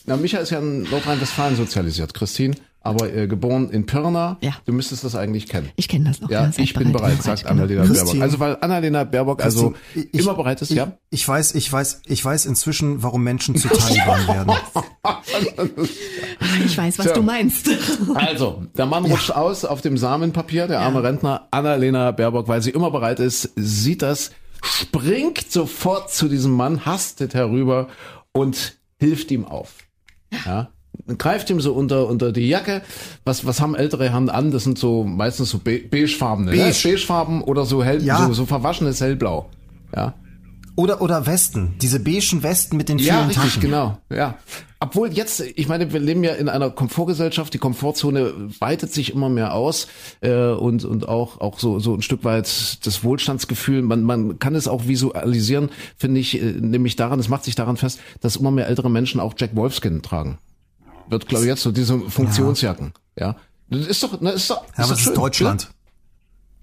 Na, 0.05 0.15
Micha 0.15 0.37
ist 0.37 0.51
ja 0.51 0.59
in 0.59 0.83
Nordrhein-Westfalen 0.83 1.57
sozialisiert, 1.57 2.13
Christine, 2.13 2.55
aber 2.87 3.13
äh, 3.13 3.27
geboren 3.27 3.69
in 3.69 3.85
Pirna. 3.85 4.37
Ja. 4.41 4.53
Du 4.65 4.73
müsstest 4.73 5.03
das 5.03 5.15
eigentlich 5.15 5.47
kennen. 5.47 5.69
ich 5.75 5.87
kenne 5.87 6.05
das 6.09 6.21
noch. 6.21 6.29
Ja, 6.29 6.51
ich 6.57 6.73
bin 6.73 6.91
bereit, 6.91 7.21
sagt 7.21 7.41
genau. 7.43 7.51
Annalena 7.63 7.81
Christine. 7.85 8.05
Baerbock. 8.05 8.21
Also 8.23 8.39
weil 8.39 8.57
Annalena 8.61 9.03
Baerbock 9.03 9.43
also 9.43 9.73
ich- 9.95 10.13
immer 10.13 10.33
bereit 10.33 10.61
ist, 10.61 10.71
ich, 10.71 10.77
ja? 10.77 10.93
Ich 11.09 11.27
weiß, 11.27 11.55
ich 11.55 11.71
weiß, 11.71 12.01
ich 12.07 12.23
weiß 12.23 12.45
inzwischen, 12.45 13.03
warum 13.03 13.23
Menschen 13.23 13.55
zu 13.55 13.67
Taliban 13.67 14.27
werden. 14.27 14.53
Ich 16.65 16.77
weiß, 16.77 16.99
was 16.99 17.07
So. 17.07 17.13
du 17.13 17.21
meinst. 17.21 17.69
Also, 18.15 18.63
der 18.77 18.85
Mann 18.85 19.05
rutscht 19.05 19.31
aus 19.31 19.65
auf 19.65 19.81
dem 19.81 19.97
Samenpapier, 19.97 20.67
der 20.67 20.79
arme 20.81 21.03
Rentner 21.03 21.47
Annalena 21.51 22.11
Baerbock, 22.11 22.47
weil 22.47 22.61
sie 22.61 22.71
immer 22.71 22.91
bereit 22.91 23.19
ist, 23.19 23.51
sieht 23.55 24.01
das, 24.01 24.31
springt 24.63 25.51
sofort 25.51 26.11
zu 26.11 26.27
diesem 26.27 26.51
Mann, 26.51 26.85
hastet 26.85 27.33
herüber 27.33 27.87
und 28.31 28.77
hilft 28.99 29.31
ihm 29.31 29.45
auf. 29.45 29.75
Ja, 30.45 30.69
greift 31.17 31.49
ihm 31.49 31.61
so 31.61 31.73
unter 31.73 32.07
unter 32.07 32.31
die 32.31 32.47
Jacke. 32.47 32.81
Was 33.25 33.45
was 33.45 33.61
haben 33.61 33.75
ältere 33.75 34.09
Herren 34.09 34.29
an? 34.29 34.51
Das 34.51 34.63
sind 34.63 34.77
so 34.77 35.03
meistens 35.03 35.49
so 35.49 35.59
be 35.59 35.79
beigefarbene, 35.79 36.51
ne? 36.51 36.57
Beige. 36.57 36.79
beigefarben 36.83 37.41
oder 37.41 37.65
so 37.65 37.83
hell, 37.83 38.03
Ja. 38.03 38.25
so, 38.27 38.33
so 38.33 38.45
verwaschenes 38.45 39.01
hellblau. 39.01 39.49
Ja. 39.95 40.13
Oder, 40.79 41.01
oder 41.01 41.25
Westen, 41.25 41.73
diese 41.81 41.99
beigen 41.99 42.43
Westen 42.43 42.77
mit 42.77 42.87
den 42.87 42.99
vielen 42.99 43.07
Ja, 43.09 43.25
richtig, 43.25 43.43
Taschen. 43.43 43.61
genau. 43.63 43.97
Ja. 44.11 44.35
Obwohl 44.79 45.11
jetzt, 45.11 45.41
ich 45.41 45.67
meine, 45.67 45.91
wir 45.91 45.99
leben 45.99 46.23
ja 46.23 46.33
in 46.33 46.49
einer 46.49 46.69
Komfortgesellschaft, 46.69 47.51
die 47.51 47.57
Komfortzone 47.57 48.31
weitet 48.59 48.93
sich 48.93 49.11
immer 49.11 49.27
mehr 49.27 49.55
aus 49.55 49.87
äh, 50.21 50.51
und 50.51 50.85
und 50.85 51.09
auch 51.09 51.41
auch 51.41 51.57
so 51.57 51.79
so 51.79 51.95
ein 51.95 52.03
Stück 52.03 52.23
weit 52.23 52.45
das 52.85 53.03
Wohlstandsgefühl. 53.03 53.81
Man 53.81 54.03
man 54.03 54.37
kann 54.37 54.53
es 54.53 54.67
auch 54.67 54.85
visualisieren, 54.87 55.69
finde 55.97 56.19
ich, 56.19 56.39
äh, 56.39 56.45
nämlich 56.45 56.95
daran, 56.95 57.19
es 57.19 57.27
macht 57.27 57.45
sich 57.45 57.55
daran 57.55 57.77
fest, 57.77 57.99
dass 58.21 58.35
immer 58.35 58.51
mehr 58.51 58.67
ältere 58.67 58.91
Menschen 58.91 59.19
auch 59.19 59.33
Jack 59.35 59.55
Wolfskin 59.55 60.03
tragen. 60.03 60.37
Wird 61.09 61.27
glaube 61.27 61.45
ich 61.45 61.49
jetzt 61.49 61.61
so 61.61 61.71
diese 61.71 61.99
Funktionsjacken. 61.99 62.93
Ja. 63.17 63.35
Das 63.69 63.85
ist 63.87 64.03
doch, 64.03 64.17
na, 64.21 64.31
ist 64.31 64.49
doch, 64.49 64.63
Ja, 64.63 64.69
ist 64.69 64.77
aber 64.79 64.83
doch 64.83 64.89
das 64.89 64.99
schön. 65.01 65.13
ist 65.13 65.17
Deutschland. 65.17 65.69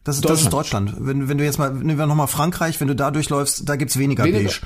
Das 0.05 0.17
ist, 0.17 0.25
das 0.29 0.43
ist 0.43 0.53
Deutschland. 0.53 0.95
Wenn, 0.99 1.29
wenn 1.29 1.39
du 1.39 1.45
jetzt 1.45 1.59
mal, 1.59 1.73
nehmen 1.73 1.99
wir 1.99 2.07
nochmal 2.07 2.27
Frankreich, 2.29 2.79
wenn 2.81 2.89
du 2.89 2.95
da 2.97 3.11
durchläufst, 3.11 3.69
da 3.69 3.77
gibt's 3.77 3.99
weniger, 3.99 4.25
Weniger. 4.25 4.49
Beige. 4.49 4.61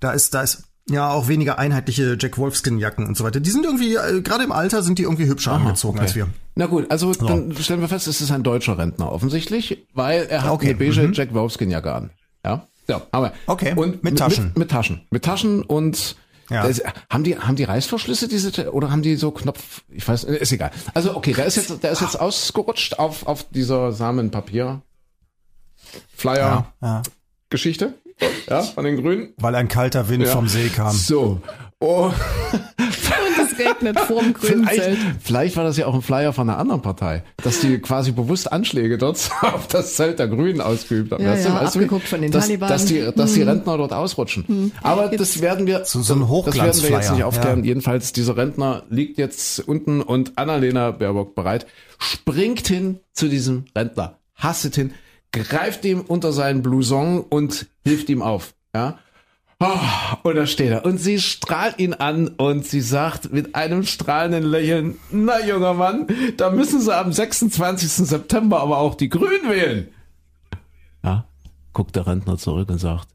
Da 0.00 0.12
ist, 0.12 0.32
da 0.32 0.42
ist 0.42 0.64
ja 0.88 1.10
auch 1.10 1.28
weniger 1.28 1.58
einheitliche 1.58 2.16
Jack 2.18 2.38
Wolfskin 2.38 2.78
Jacken 2.78 3.06
und 3.06 3.16
so 3.16 3.24
weiter. 3.24 3.40
Die 3.40 3.50
sind 3.50 3.66
irgendwie, 3.66 3.96
äh, 3.96 4.22
gerade 4.22 4.44
im 4.44 4.52
Alter 4.52 4.82
sind 4.82 4.98
die 4.98 5.02
irgendwie 5.02 5.26
hübscher 5.26 5.52
angezogen 5.52 5.98
als 5.98 6.14
wir. 6.14 6.28
Na 6.54 6.66
gut, 6.66 6.90
also 6.90 7.12
dann 7.12 7.54
stellen 7.56 7.80
wir 7.80 7.88
fest, 7.88 8.06
es 8.06 8.20
ist 8.22 8.30
ein 8.30 8.42
deutscher 8.42 8.78
Rentner 8.78 9.12
offensichtlich, 9.12 9.86
weil 9.92 10.26
er 10.30 10.42
hat 10.44 10.50
Okay, 10.52 10.70
eine 10.70 10.78
beige 10.78 11.02
mhm. 11.02 11.12
Jack 11.12 11.34
Wolfskin 11.34 11.70
Jacke 11.70 11.92
an. 11.94 12.10
Ja, 12.44 12.66
ja, 12.88 13.02
haben 13.12 13.24
wir. 13.24 13.32
Okay, 13.46 13.74
und 13.76 14.02
mit 14.02 14.18
Taschen. 14.18 14.46
Mit, 14.46 14.56
mit 14.58 14.70
Taschen, 14.70 15.02
mit 15.10 15.24
Taschen 15.24 15.62
und 15.62 16.16
Ja. 16.50 16.66
das, 16.66 16.80
haben 17.10 17.24
die 17.24 17.38
haben 17.38 17.56
die 17.56 17.64
Reißverschlüsse 17.64 18.26
diese 18.28 18.72
oder 18.72 18.90
haben 18.90 19.02
die 19.02 19.16
so 19.16 19.30
Knopf? 19.30 19.82
Ich 19.90 20.06
weiß, 20.08 20.24
ist 20.24 20.52
egal. 20.52 20.70
Also 20.94 21.14
okay, 21.16 21.32
der 21.34 21.44
ist 21.46 21.56
jetzt 21.56 21.82
der 21.82 21.90
ist 21.92 22.00
jetzt 22.00 22.18
ausgerutscht 22.18 22.98
auf 22.98 23.26
auf 23.26 23.44
dieser 23.50 23.92
Samenpapier 23.92 24.80
Flyer 26.16 26.72
Ja. 26.82 27.02
Geschichte, 27.50 27.94
ja, 28.48 28.62
von 28.62 28.84
den 28.84 28.96
Grünen. 29.00 29.32
Weil 29.38 29.54
ein 29.54 29.68
kalter 29.68 30.08
Wind 30.08 30.24
Ja. 30.24 30.32
vom 30.32 30.48
See 30.48 30.68
kam. 30.68 30.94
So. 30.94 31.40
Oh, 31.80 32.10
Und 33.58 33.64
es 33.64 33.74
regnet 33.74 34.00
vorm 34.00 34.32
grünen 34.32 34.66
vielleicht, 34.68 34.82
Zelt. 34.82 34.98
vielleicht 35.20 35.56
war 35.56 35.64
das 35.64 35.76
ja 35.76 35.86
auch 35.86 35.94
ein 35.94 36.02
Flyer 36.02 36.32
von 36.32 36.48
einer 36.48 36.58
anderen 36.58 36.82
Partei, 36.82 37.22
dass 37.42 37.60
die 37.60 37.78
quasi 37.78 38.12
bewusst 38.12 38.50
Anschläge 38.52 38.98
dort 38.98 39.30
auf 39.42 39.66
das 39.68 39.94
Zelt 39.94 40.18
der 40.18 40.28
Grünen 40.28 40.60
ausgeübt 40.60 41.12
haben. 41.12 41.22
Ja, 41.24 41.32
weißt 41.32 41.44
du, 41.44 41.48
ja, 41.50 41.60
weißt 41.60 41.74
du, 41.74 41.78
abgeguckt 41.80 42.08
von 42.08 42.20
den 42.22 42.30
dass, 42.30 42.44
Taliban. 42.46 42.68
Dass 42.68 42.84
die, 42.86 43.10
dass 43.14 43.34
die 43.34 43.42
Rentner 43.42 43.76
dort 43.76 43.92
ausrutschen. 43.92 44.72
Aber 44.82 45.08
das 45.08 45.40
werden 45.40 45.66
wir, 45.66 45.84
So- 45.84 46.00
so 46.02 46.14
ein 46.14 46.20
das 46.20 46.54
werden 46.56 46.82
wir 46.82 46.90
jetzt 46.90 47.12
nicht 47.12 47.24
aufklären. 47.24 47.60
ja. 47.60 47.64
Jedenfalls, 47.66 48.12
dieser 48.12 48.36
Rentner 48.36 48.84
liegt 48.90 49.18
jetzt 49.18 49.60
unten 49.66 50.00
und 50.00 50.38
Annalena 50.38 50.90
Baerbock 50.92 51.34
bereit, 51.34 51.66
springt 51.98 52.66
hin 52.68 53.00
zu 53.12 53.28
diesem 53.28 53.64
Rentner, 53.76 54.18
hasset 54.36 54.74
hin, 54.74 54.92
greift 55.32 55.84
ihm 55.84 56.00
unter 56.06 56.32
seinen 56.32 56.62
Blouson 56.62 57.20
und 57.20 57.66
hilft 57.84 58.08
ihm 58.08 58.22
auf. 58.22 58.54
Ja. 58.74 58.98
Ah, 59.60 60.18
und 60.22 60.36
da 60.36 60.46
steht 60.46 60.70
er. 60.70 60.84
Und 60.84 60.98
sie 60.98 61.18
strahlt 61.20 61.80
ihn 61.80 61.92
an 61.92 62.28
und 62.28 62.64
sie 62.64 62.80
sagt 62.80 63.32
mit 63.32 63.56
einem 63.56 63.82
strahlenden 63.84 64.44
Lächeln, 64.44 64.98
na 65.10 65.44
junger 65.44 65.74
Mann, 65.74 66.06
da 66.36 66.50
müssen 66.50 66.80
Sie 66.80 66.96
am 66.96 67.12
26. 67.12 68.06
September 68.06 68.60
aber 68.60 68.78
auch 68.78 68.94
die 68.94 69.08
Grünen 69.08 69.50
wählen. 69.50 69.88
Ja, 71.02 71.24
guckt 71.72 71.96
der 71.96 72.06
Rentner 72.06 72.38
zurück 72.38 72.68
und 72.68 72.78
sagt, 72.78 73.08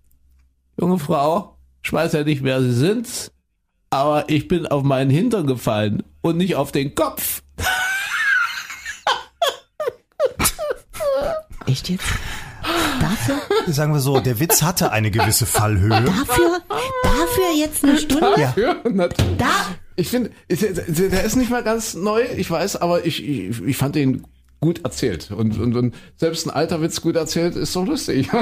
junge 0.77 0.99
Frau, 0.99 1.55
ich 1.81 1.93
weiß 1.93 2.11
ja 2.11 2.25
nicht, 2.25 2.43
wer 2.43 2.61
Sie 2.61 2.73
sind, 2.73 3.31
aber 3.89 4.29
ich 4.29 4.49
bin 4.49 4.67
auf 4.67 4.83
meinen 4.83 5.11
Hintern 5.11 5.47
gefallen 5.47 6.03
und 6.21 6.35
nicht 6.35 6.57
auf 6.57 6.73
den 6.73 6.93
Kopf. 6.93 7.41
Echt 11.67 11.87
jetzt? 11.89 12.03
Dafür? 12.99 13.35
Sagen 13.67 13.93
wir 13.93 13.99
so, 13.99 14.19
der 14.19 14.39
Witz 14.39 14.61
hatte 14.61 14.91
eine 14.91 15.11
gewisse 15.11 15.45
Fallhöhe. 15.45 15.89
Dafür? 15.89 16.59
Dafür 17.03 17.55
jetzt 17.57 17.83
eine 17.83 17.97
Stunde? 17.97 18.33
Ja. 18.37 18.53
Ja, 18.55 18.75
natürlich. 18.89 19.37
Da? 19.37 19.45
Ich 19.95 20.09
finde, 20.09 20.31
der 20.49 21.23
ist 21.23 21.35
nicht 21.35 21.51
mal 21.51 21.63
ganz 21.63 21.93
neu, 21.93 22.23
ich 22.35 22.49
weiß, 22.49 22.77
aber 22.77 23.05
ich, 23.05 23.23
ich, 23.23 23.61
ich 23.61 23.77
fand 23.77 23.95
ihn 23.95 24.25
gut 24.63 24.83
erzählt. 24.83 25.29
Und, 25.31 25.59
und, 25.59 25.75
und 25.75 25.93
selbst 26.17 26.47
ein 26.47 26.49
alter 26.49 26.81
Witz 26.81 27.01
gut 27.01 27.15
erzählt 27.15 27.55
ist 27.55 27.75
doch 27.75 27.85
lustig. 27.85 28.29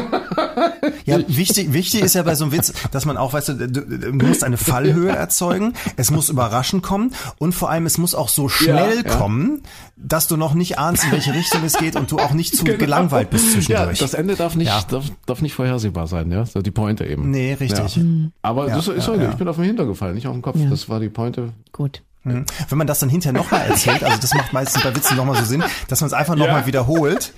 Ja, 1.06 1.20
wichtig, 1.28 1.74
wichtig 1.74 2.02
ist 2.02 2.14
ja 2.16 2.24
bei 2.24 2.36
so 2.36 2.46
einem 2.46 2.54
Witz, 2.54 2.74
dass 2.92 3.06
man 3.06 3.18
auch, 3.18 3.34
weißt 3.34 3.50
du, 3.50 3.54
du, 3.68 3.82
du 3.82 4.12
musst 4.14 4.44
eine 4.44 4.58
Fallhöhe 4.58 5.10
erzeugen, 5.12 5.74
es 5.98 6.12
muss 6.12 6.30
überraschend 6.30 6.84
kommen 6.84 7.14
und 7.40 7.54
vor 7.54 7.70
allem 7.72 7.86
es 7.86 7.98
muss 7.98 8.14
auch 8.16 8.30
so 8.30 8.50
schnell 8.50 8.98
Ja, 9.04 9.10
ja. 9.12 9.18
kommen, 9.18 9.62
dass 9.98 10.28
du 10.28 10.38
noch 10.38 10.54
nicht 10.54 10.78
ahnst, 10.78 11.04
in 11.06 11.12
welche 11.12 11.34
Richtung 11.34 11.64
es 11.64 11.78
geht 11.78 11.96
und 11.96 12.12
du 12.12 12.18
auch 12.18 12.34
nicht 12.34 12.56
zu 12.56 12.64
gelangweilt 12.64 13.30
bist 13.32 13.46
Ja, 13.48 13.52
zwischendurch. 13.54 14.00
das 14.00 14.14
Ende 14.14 14.36
darf 14.36 14.56
nicht, 14.56 14.68
Ja. 14.68 14.82
darf, 14.90 15.06
darf 15.26 15.42
nicht 15.42 15.54
vorhersehbar 15.54 16.08
sein, 16.08 16.32
ja. 16.32 16.46
So 16.46 16.62
die 16.62 16.72
Pointe 16.72 17.06
eben. 17.06 17.32
Nee, 17.32 17.54
richtig. 17.60 17.96
Ja. 17.98 18.04
Aber 18.44 18.68
Ja, 18.68 18.76
das 18.76 18.88
ist 18.88 19.08
ja, 19.08 19.14
okay. 19.14 19.24
ja. 19.24 19.30
Ich 19.32 19.38
bin 19.38 19.48
auf 19.48 19.56
den 19.56 19.66
Hintern 19.66 19.88
gefallen, 19.88 20.16
nicht 20.16 20.28
auf 20.28 20.34
den 20.34 20.42
Kopf. 20.42 20.58
Ja. 20.58 20.70
Das 20.70 20.88
war 20.88 21.00
die 21.00 21.10
Pointe. 21.10 21.50
Gut. 21.72 22.04
Mhm. 22.24 22.46
Wenn 22.70 22.78
man 22.78 22.88
das 22.88 23.00
dann 23.00 23.10
hinterher 23.10 23.34
nochmal 23.34 23.62
erzählt, 23.68 24.04
also 24.04 24.18
das 24.20 24.34
macht 24.34 24.54
meistens 24.54 24.84
bei 24.84 24.96
Witzen 24.96 25.18
nochmal 25.18 25.38
so 25.38 25.46
Sinn, 25.46 25.64
dass 25.88 26.02
man 26.02 26.08
es 26.08 26.14
einfach 26.14 26.36
nochmal 26.36 26.62
Ja. 26.62 26.68
wiederholt, 26.68 27.34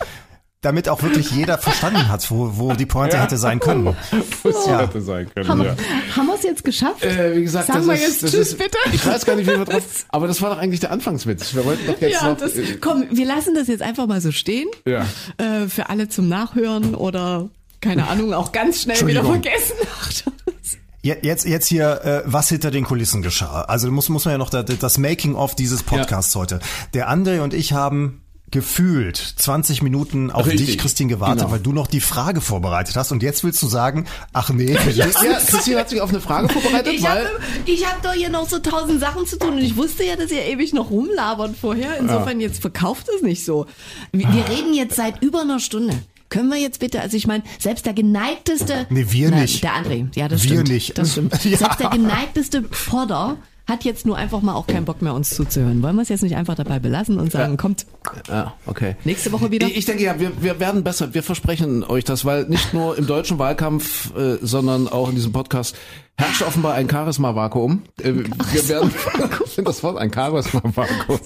damit 0.62 0.88
auch 0.88 1.02
wirklich 1.04 1.30
jeder 1.32 1.58
verstanden 1.58 2.08
hat, 2.08 2.30
wo, 2.32 2.52
wo 2.58 2.74
die 2.74 2.86
Pointe 2.86 3.20
hätte 3.22 3.38
sein 3.38 3.60
können. 3.60 3.96
Was 4.44 4.66
Ja. 4.66 4.80
hätte 4.82 5.02
sein 5.02 5.30
können, 5.34 5.48
Haben, 5.50 5.64
ja. 5.64 5.76
haben 6.16 6.28
wir 6.28 6.36
es 6.36 6.44
jetzt 6.44 6.64
geschafft? 6.64 7.04
Äh, 7.04 7.36
wie 7.36 7.42
gesagt, 7.44 7.68
Sagen 7.68 7.80
das 7.80 7.88
wir 7.88 7.94
ist, 7.96 8.02
jetzt 8.02 8.24
das 8.24 8.32
Tschüss, 8.32 8.48
ist, 8.50 8.58
bitte? 8.58 8.78
Ich 8.94 9.06
weiß 9.06 9.26
gar 9.26 9.36
nicht, 9.36 9.46
wie 9.50 9.58
wir 9.58 9.66
drauf, 9.66 9.84
aber 10.10 10.28
das 10.28 10.42
war 10.42 10.52
doch 10.52 10.58
eigentlich 10.58 10.80
der 10.80 10.92
Anfangswitz. 10.92 11.54
Wir 11.54 11.66
wollten 11.66 11.86
doch 11.86 12.00
jetzt 12.00 12.14
ja, 12.22 12.30
noch, 12.30 12.38
das, 12.38 12.56
äh, 12.56 12.78
komm, 12.80 13.06
wir 13.12 13.26
lassen 13.26 13.56
das 13.56 13.68
jetzt 13.68 13.82
einfach 13.82 14.08
mal 14.08 14.22
so 14.22 14.32
stehen. 14.32 14.68
ja. 14.86 15.06
Äh, 15.38 15.68
für 15.68 15.90
alle 15.90 16.08
zum 16.08 16.30
Nachhören 16.30 16.96
oder, 16.96 17.50
keine 17.82 18.08
Ahnung, 18.08 18.34
auch 18.34 18.52
ganz 18.54 18.82
schnell 18.84 19.06
wieder 19.06 19.24
vergessen. 19.26 19.76
Je- 21.04 21.18
Jetzt, 21.22 21.46
jetzt 21.46 21.68
hier, 21.68 22.02
äh, 22.04 22.22
was 22.26 22.50
hinter 22.50 22.72
den 22.72 22.86
Kulissen 22.86 23.22
geschah. 23.22 23.62
Also 23.64 23.92
muss, 23.92 24.10
muss 24.10 24.26
man 24.26 24.32
ja 24.34 24.38
noch 24.40 24.50
da, 24.50 24.64
das 24.64 24.98
Making-of 24.98 25.54
dieses 25.54 25.84
Podcasts 25.84 26.34
heute. 26.36 26.60
Der 26.96 27.12
André 27.12 27.42
und 27.42 27.54
ich 27.54 27.74
haben 27.74 28.22
gefühlt 28.52 29.18
20 29.18 29.82
Minuten 29.82 30.30
auf 30.30 30.46
Richtig, 30.46 30.68
dich, 30.68 30.78
Christine, 30.78 31.10
gewartet, 31.10 31.40
genau. 31.40 31.52
weil 31.52 31.60
du 31.60 31.74
noch 31.74 31.88
die 31.88 32.00
Frage 32.00 32.40
vorbereitet 32.40 32.96
hast. 32.96 33.12
Und 33.12 33.24
jetzt 33.24 33.44
willst 33.44 33.62
du 33.64 33.68
sagen, 33.68 34.06
ach 34.32 34.52
nee, 34.52 34.78
Ja, 34.94 35.08
ja, 35.08 35.40
Christine 35.40 35.80
hat 35.80 35.90
sich 35.90 36.00
auf 36.02 36.10
eine 36.12 36.22
Frage 36.22 36.48
vorbereitet, 36.50 36.94
Ich 36.94 37.02
weil 37.04 37.10
habe 37.26 37.30
ich 37.66 37.84
hab 37.86 38.02
doch 38.04 38.14
hier 38.14 38.30
noch 38.30 38.48
so 38.48 38.60
tausend 38.60 39.00
Sachen 39.00 39.26
zu 39.26 39.40
tun 39.40 39.54
und 39.54 39.58
ich 39.62 39.76
wusste 39.76 40.04
ja, 40.06 40.16
dass 40.16 40.30
ihr 40.32 40.44
ewig 40.46 40.72
noch 40.72 40.92
rumlabert 40.92 41.56
vorher. 41.60 41.98
Insofern 41.98 42.40
jetzt 42.40 42.62
verkauft 42.62 43.08
es 43.16 43.24
nicht 43.24 43.44
so. 43.44 43.66
Wir, 44.12 44.32
wir 44.32 44.48
reden 44.48 44.74
jetzt 44.76 44.96
seit 44.96 45.22
über 45.24 45.42
einer 45.42 45.60
Stunde. 45.60 45.96
Können 46.34 46.50
wir 46.50 46.58
jetzt 46.58 46.80
bitte, 46.80 47.00
also 47.00 47.16
ich 47.16 47.28
meine, 47.28 47.44
selbst 47.60 47.86
der 47.86 47.94
geneigteste. 47.94 48.88
Nee, 48.90 49.06
wir 49.10 49.30
Nein, 49.30 49.44
nicht. 49.44 49.64
Der 49.64 49.74
André, 49.76 50.08
ja, 50.16 50.28
das 50.28 50.44
Wir 50.44 50.54
stimmt. 50.54 50.70
nicht. 50.70 50.98
Das 50.98 51.12
stimmt. 51.12 51.34
Ja. 51.46 51.58
Selbst 51.58 51.80
der 51.80 51.90
geneigteste 51.92 52.64
Podder 52.64 53.38
hat 53.68 53.84
jetzt 53.86 54.08
nur 54.08 54.18
einfach 54.18 54.42
mal 54.42 54.56
auch 54.56 54.66
keinen 54.66 54.86
Bock 54.86 55.04
mehr, 55.04 55.14
uns 55.14 55.30
zuzuhören. 55.30 55.84
Wollen 55.84 55.96
wir 55.96 56.02
es 56.02 56.10
jetzt 56.10 56.24
nicht 56.24 56.36
einfach 56.36 56.56
dabei 56.56 56.80
belassen 56.80 57.20
und 57.20 57.32
sagen, 57.32 57.56
kommt 57.56 57.86
Ja, 58.28 58.56
okay. 58.66 58.96
nächste 59.04 59.32
Woche 59.32 59.52
wieder? 59.52 59.68
Ich, 59.68 59.78
ich 59.78 59.86
denke 59.86 60.04
ja, 60.04 60.20
wir, 60.20 60.32
wir 60.42 60.60
werden 60.60 60.84
besser. 60.84 61.14
Wir 61.14 61.22
versprechen 61.22 61.84
euch 61.84 62.04
das, 62.04 62.26
weil 62.26 62.46
nicht 62.46 62.74
nur 62.74 62.98
im 62.98 63.06
deutschen 63.06 63.38
Wahlkampf, 63.38 64.12
äh, 64.18 64.38
sondern 64.42 64.88
auch 64.88 65.10
in 65.10 65.16
diesem 65.16 65.34
Podcast 65.34 65.76
herrscht 66.18 66.44
offenbar 66.44 66.76
ein 66.76 66.90
Charisma-Vakuum. 66.90 67.82
Äh, 68.02 68.14
wir 68.52 68.70
werden, 68.70 68.92
ich 69.46 69.52
finde 69.52 69.70
das 69.72 69.82
Wort 69.84 69.98
ein 69.98 70.12
Charisma-Vakuum. 70.14 71.20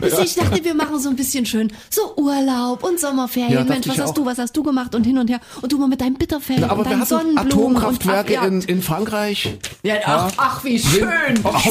Also 0.00 0.22
ich 0.22 0.34
dachte, 0.34 0.62
wir 0.64 0.74
machen 0.74 1.00
so 1.00 1.08
ein 1.08 1.16
bisschen 1.16 1.46
schön 1.46 1.72
so 1.90 2.14
Urlaub 2.16 2.82
und 2.84 3.00
Sommerferien. 3.00 3.52
Ja, 3.52 3.64
Mensch, 3.64 3.88
was 3.88 3.98
hast 3.98 4.10
auch. 4.10 4.14
du, 4.14 4.26
was 4.26 4.38
hast 4.38 4.56
du 4.56 4.62
gemacht 4.62 4.94
und 4.94 5.04
hin 5.04 5.18
und 5.18 5.28
her. 5.30 5.40
Und 5.62 5.72
du 5.72 5.78
mal 5.78 5.88
mit 5.88 6.00
deinem 6.00 6.14
Bitterfeld 6.14 6.62
Aber 6.64 6.80
und 6.80 6.84
wir 6.84 6.90
deinen 6.90 7.00
hatten 7.00 7.08
Sonnenblumen 7.08 7.76
Atomkraftwerke 7.76 8.32
und 8.34 8.38
ach, 8.40 8.46
in, 8.46 8.60
ja. 8.60 8.68
in 8.68 8.82
Frankreich. 8.82 9.56
Ja, 9.82 9.94
ach, 10.04 10.32
ach, 10.36 10.64
wie 10.64 10.78
schön. 10.78 11.08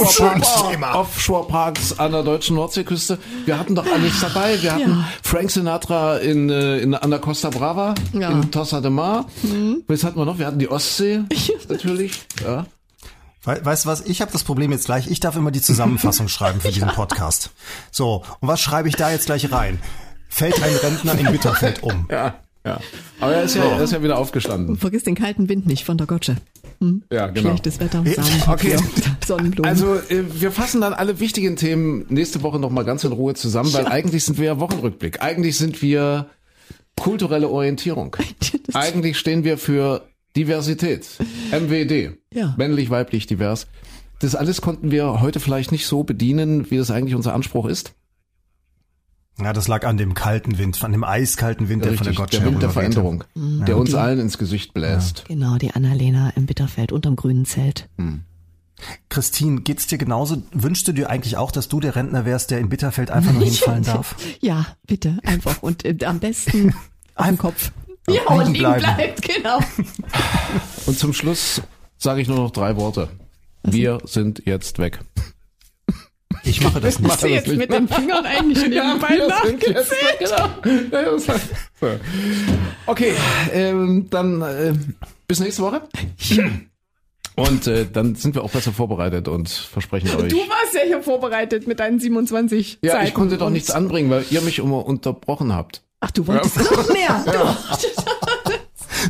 schönes 0.09 0.47
Offshore, 0.93 1.47
Parks 1.47 1.97
an 1.99 2.11
der 2.11 2.23
deutschen 2.23 2.55
Nordseeküste. 2.55 3.19
Wir 3.45 3.59
hatten 3.59 3.75
doch 3.75 3.85
alles 3.85 4.19
dabei. 4.21 4.61
Wir 4.61 4.73
hatten 4.73 5.05
Frank 5.23 5.51
Sinatra 5.51 6.17
in, 6.17 6.49
äh, 6.49 6.79
in, 6.79 6.95
an 6.95 7.09
der 7.09 7.19
Costa 7.19 7.49
Brava, 7.49 7.93
Ja. 8.13 8.29
in 8.31 8.51
Tossa 8.51 8.81
de 8.81 8.89
Mar. 8.89 9.25
Was 9.87 10.03
hatten 10.03 10.17
wir 10.19 10.25
noch? 10.25 10.39
Wir 10.39 10.47
hatten 10.47 10.59
die 10.59 10.69
Ostsee, 10.69 11.21
natürlich. 11.69 12.21
Ja. 13.45 13.55
We 13.57 13.65
weißt 13.65 13.85
du 13.85 13.89
was? 13.89 14.01
Ich 14.01 14.21
habe 14.21 14.31
das 14.31 14.43
Problem 14.43 14.71
jetzt 14.71 14.85
gleich. 14.85 15.07
Ich 15.07 15.19
darf 15.19 15.35
immer 15.35 15.51
die 15.51 15.61
Zusammenfassung 15.61 16.27
schreiben 16.29 16.61
für 16.61 16.71
diesen 16.71 16.89
Podcast. 16.89 17.51
So, 17.91 18.23
und 18.39 18.47
was 18.47 18.61
schreibe 18.61 18.89
ich 18.89 18.95
da 18.95 19.11
jetzt 19.11 19.25
gleich 19.25 19.51
rein? 19.51 19.79
Fällt 20.29 20.61
ein 20.61 20.75
Rentner 20.75 21.17
in 21.17 21.31
Bitterfeld 21.31 21.83
um. 21.83 22.07
Ja, 22.09 22.35
ja. 22.65 22.79
Aber 23.19 23.33
er 23.33 23.43
ist 23.43 23.55
ja, 23.55 23.63
er 23.63 23.81
ist 23.81 23.93
ja 23.93 24.03
wieder 24.03 24.17
aufgestanden. 24.17 24.77
Vergiss 24.77 25.03
den 25.03 25.15
kalten 25.15 25.47
Wind 25.49 25.65
nicht 25.65 25.85
von 25.85 25.97
der 25.97 26.07
Gotsche. 26.07 26.37
Ja, 27.09 27.27
genau. 27.27 27.49
Schlechtes 27.49 27.79
Wetter, 27.79 27.99
Okay. 28.05 28.15
Samenpapier, 28.15 28.79
Sonnenblumen. 29.25 29.69
Also 29.69 29.95
äh, 29.95 30.23
wir 30.33 30.51
fassen 30.51 30.81
dann 30.81 30.93
alle 30.93 31.19
wichtigen 31.19 31.55
Themen 31.55 32.05
nächste 32.09 32.43
Woche 32.43 32.59
noch 32.59 32.69
mal 32.69 32.83
ganz 32.83 33.03
in 33.03 33.11
Ruhe 33.11 33.33
zusammen, 33.33 33.71
weil 33.73 33.87
eigentlich 33.87 34.25
sind 34.25 34.37
wir 34.37 34.45
ja 34.45 34.59
Wochenrückblick. 34.59 35.21
Eigentlich 35.21 35.57
sind 35.57 35.81
wir 35.81 36.27
kulturelle 36.99 37.49
Orientierung. 37.49 38.15
Eigentlich 38.73 39.17
stehen 39.17 39.43
wir 39.43 39.57
für 39.57 40.07
Diversität. 40.35 41.07
MWD. 41.51 42.17
Ja. 42.33 42.53
Männlich, 42.57 42.89
weiblich, 42.89 43.27
divers. 43.27 43.67
das 44.19 44.35
alles 44.35 44.61
konnten 44.61 44.91
wir 44.91 45.21
heute 45.21 45.39
vielleicht 45.39 45.71
nicht 45.71 45.85
so 45.87 46.03
bedienen, 46.03 46.69
wie 46.71 46.77
das 46.77 46.91
eigentlich 46.91 47.15
unser 47.15 47.33
Anspruch 47.33 47.65
ist. 47.67 47.93
Ja, 49.37 49.51
das 49.51 49.67
lag 49.67 49.85
an 49.85 49.97
dem 49.97 50.13
kalten 50.13 50.57
Wind, 50.57 50.81
an 50.81 50.93
dem 50.93 51.03
eiskalten 51.03 51.67
Wind, 51.67 51.83
der 51.83 51.91
von 51.93 52.05
der 52.05 52.11
Richtig, 52.11 52.17
Gottschalk 52.17 52.43
der 52.43 52.51
Wind 52.53 52.63
der. 52.63 52.69
Veränderung, 52.69 53.23
der 53.35 53.77
uns 53.77 53.93
allen 53.93 54.19
ins 54.19 54.37
Gesicht 54.37 54.73
bläst. 54.73 55.25
Genau, 55.27 55.57
die 55.57 55.71
Annalena 55.71 56.29
im 56.37 56.45
Bitterfeld 56.45 56.93
unterm 56.93 57.17
grünen 57.17 57.45
Zelt. 57.45 57.89
Christine, 59.09 59.61
geht's 59.61 59.87
dir 59.87 59.97
genauso? 59.97 60.41
Wünschst 60.53 60.87
du 60.87 60.93
dir 60.93 61.09
eigentlich 61.09 61.35
auch, 61.35 61.51
dass 61.51 61.67
du 61.67 61.81
der 61.81 61.95
Rentner 61.97 62.23
wärst, 62.25 62.51
der 62.51 62.59
in 62.59 62.69
Bitterfeld 62.69 63.11
einfach 63.11 63.33
nur 63.33 63.43
hinfallen 63.43 63.83
darf? 63.85 64.15
Ja, 64.39 64.67
bitte, 64.87 65.17
einfach. 65.25 65.61
Und 65.61 65.83
äh, 65.83 65.97
am 66.05 66.19
besten 66.19 66.73
den 67.19 67.37
Kopf. 67.37 67.71
Ja, 68.07 68.13
liegen 68.21 68.27
und 68.27 68.45
liegen 68.53 68.59
bleiben. 68.59 68.81
bleibt, 68.95 69.21
genau. 69.21 69.59
Und 70.85 70.99
zum 70.99 71.13
Schluss 71.13 71.61
sage 71.97 72.21
ich 72.21 72.27
nur 72.27 72.37
noch 72.37 72.51
drei 72.51 72.75
Worte. 72.77 73.09
Wir 73.63 73.97
sind 74.05 74.43
jetzt 74.45 74.77
weg. 74.77 74.99
Ich 76.43 76.61
mache 76.61 76.79
das 76.79 76.99
nicht. 76.99 77.07
Mach 77.07 77.17
das 77.17 77.29
Jetzt 77.29 77.47
mit 77.47 77.71
den 77.73 77.87
Fingern 77.87 78.25
eigentlich 78.25 78.59
nebenbei 78.69 79.15
genau. 79.15 79.79
Ja, 80.91 81.05
war- 81.27 81.39
so. 81.81 81.99
Okay, 82.85 83.13
ähm, 83.51 84.07
dann 84.11 84.41
äh, 84.43 84.73
bis 85.27 85.39
nächste 85.39 85.63
Woche. 85.63 85.81
Und 87.35 87.67
äh, 87.67 87.85
dann 87.91 88.13
sind 88.15 88.35
wir 88.35 88.43
auch 88.43 88.51
besser 88.51 88.71
vorbereitet 88.71 89.27
und 89.27 89.49
versprechen 89.49 90.09
euch. 90.15 90.29
Du 90.29 90.37
warst 90.37 90.73
ja 90.75 90.81
hier 90.85 91.01
vorbereitet 91.01 91.67
mit 91.67 91.79
deinen 91.79 91.99
27 91.99 92.79
ja, 92.81 92.93
Seiten. 92.93 93.07
ich 93.07 93.13
konnte 93.15 93.37
doch 93.37 93.49
nichts 93.49 93.71
anbringen, 93.71 94.09
weil 94.11 94.23
ihr 94.29 94.41
mich 94.41 94.59
immer 94.59 94.85
unterbrochen 94.85 95.53
habt. 95.53 95.81
Ach, 96.05 96.11
du 96.11 96.27
wolltest 96.27 96.57
noch 96.57 96.89
mehr. 96.93 97.23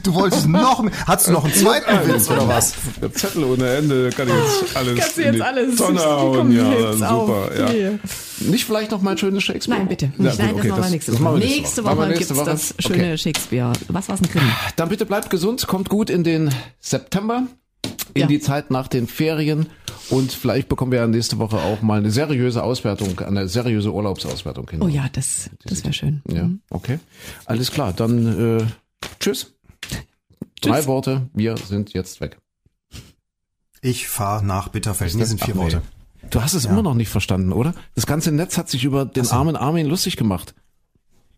Du 0.03 0.13
wolltest 0.13 0.47
noch 0.47 0.81
mehr. 0.83 0.91
Hattest 1.07 1.29
du 1.29 1.31
noch 1.31 1.45
einen 1.45 1.53
zweiten 1.53 2.07
Witz 2.07 2.29
oder 2.29 2.47
was? 2.47 2.73
Der 3.01 3.13
Zettel 3.13 3.43
ohne 3.43 3.75
Ende, 3.75 4.09
kann 4.09 4.27
ich 4.27 4.33
jetzt 4.33 4.75
alles 4.75 4.99
Kannst 4.99 5.17
du 5.17 5.21
jetzt 5.21 5.41
alles 5.41 5.75
Tonne 5.77 5.99
hauen. 6.03 6.51
Ja, 6.51 6.93
super. 6.93 7.49
Ja. 7.57 7.69
Nee. 7.69 7.99
Nicht 8.39 8.65
vielleicht 8.65 8.91
noch 8.91 9.01
mal 9.01 9.11
ein 9.11 9.17
schönes 9.17 9.43
Shakespeare? 9.43 9.79
Nein, 9.79 9.87
bitte. 9.87 10.11
Ja, 10.17 10.33
Nein, 10.37 10.55
okay, 10.55 10.67
das 10.67 10.69
machen 10.69 10.83
wir 10.83 10.89
nächste 10.89 11.11
das 11.11 11.19
Woche. 11.21 11.23
machen 11.23 11.39
wir 11.39 11.47
nächste 11.47 11.81
Machen 11.81 11.97
Woche 11.97 12.09
wir 12.09 12.17
gibt's 12.17 12.43
das 12.43 12.73
schöne 12.79 13.03
Okay. 13.03 13.17
Shakespeare. 13.17 13.73
Was 13.87 14.09
war's 14.09 14.21
ein 14.21 14.29
Krimi? 14.29 14.51
Dann 14.75 14.89
bitte 14.89 15.05
bleibt 15.05 15.29
gesund, 15.29 15.65
kommt 15.67 15.89
gut 15.89 16.09
in 16.09 16.23
den 16.23 16.53
September, 16.79 17.43
in 18.15 18.21
Ja. 18.21 18.27
die 18.27 18.39
Zeit 18.39 18.71
nach 18.71 18.87
den 18.87 19.07
Ferien 19.07 19.67
und 20.09 20.31
vielleicht 20.31 20.67
bekommen 20.69 20.91
wir 20.91 20.99
ja 20.99 21.07
nächste 21.07 21.37
Woche 21.37 21.57
auch 21.57 21.81
mal 21.83 21.99
eine 21.99 22.09
seriöse 22.09 22.63
Auswertung, 22.63 23.19
eine 23.19 23.47
seriöse 23.47 23.93
Urlaubsauswertung 23.93 24.67
hin. 24.69 24.81
Oh 24.81 24.87
ja, 24.87 25.07
das, 25.11 25.51
das 25.65 25.83
wäre 25.83 25.93
schön. 25.93 26.21
Ja, 26.31 26.49
okay. 26.69 26.99
Alles 27.45 27.71
klar, 27.71 27.93
dann 27.93 28.59
äh, 28.59 28.65
tschüss. 29.19 29.53
Drei 30.61 30.85
Worte, 30.87 31.29
wir 31.33 31.57
sind 31.57 31.93
jetzt 31.93 32.21
weg. 32.21 32.37
Ich 33.81 34.07
fahre 34.07 34.43
nach 34.43 34.69
Bitterfeld. 34.69 35.13
Nee, 35.13 35.25
sind 35.25 35.43
vier 35.43 35.53
Ach, 35.53 35.57
nee. 35.57 35.63
Worte. 35.63 35.81
Du 36.31 36.41
hast 36.41 36.53
es 36.55 36.65
immer 36.65 36.81
noch 36.81 36.95
nicht 36.95 37.09
verstanden, 37.09 37.53
oder? 37.53 37.75
Das 37.93 38.07
ganze 38.07 38.31
Netz 38.31 38.57
hat 38.57 38.67
sich 38.69 38.83
über 38.83 39.05
den 39.05 39.27
armen 39.29 39.55
Armin 39.55 39.85
lustig 39.85 40.17
gemacht. 40.17 40.55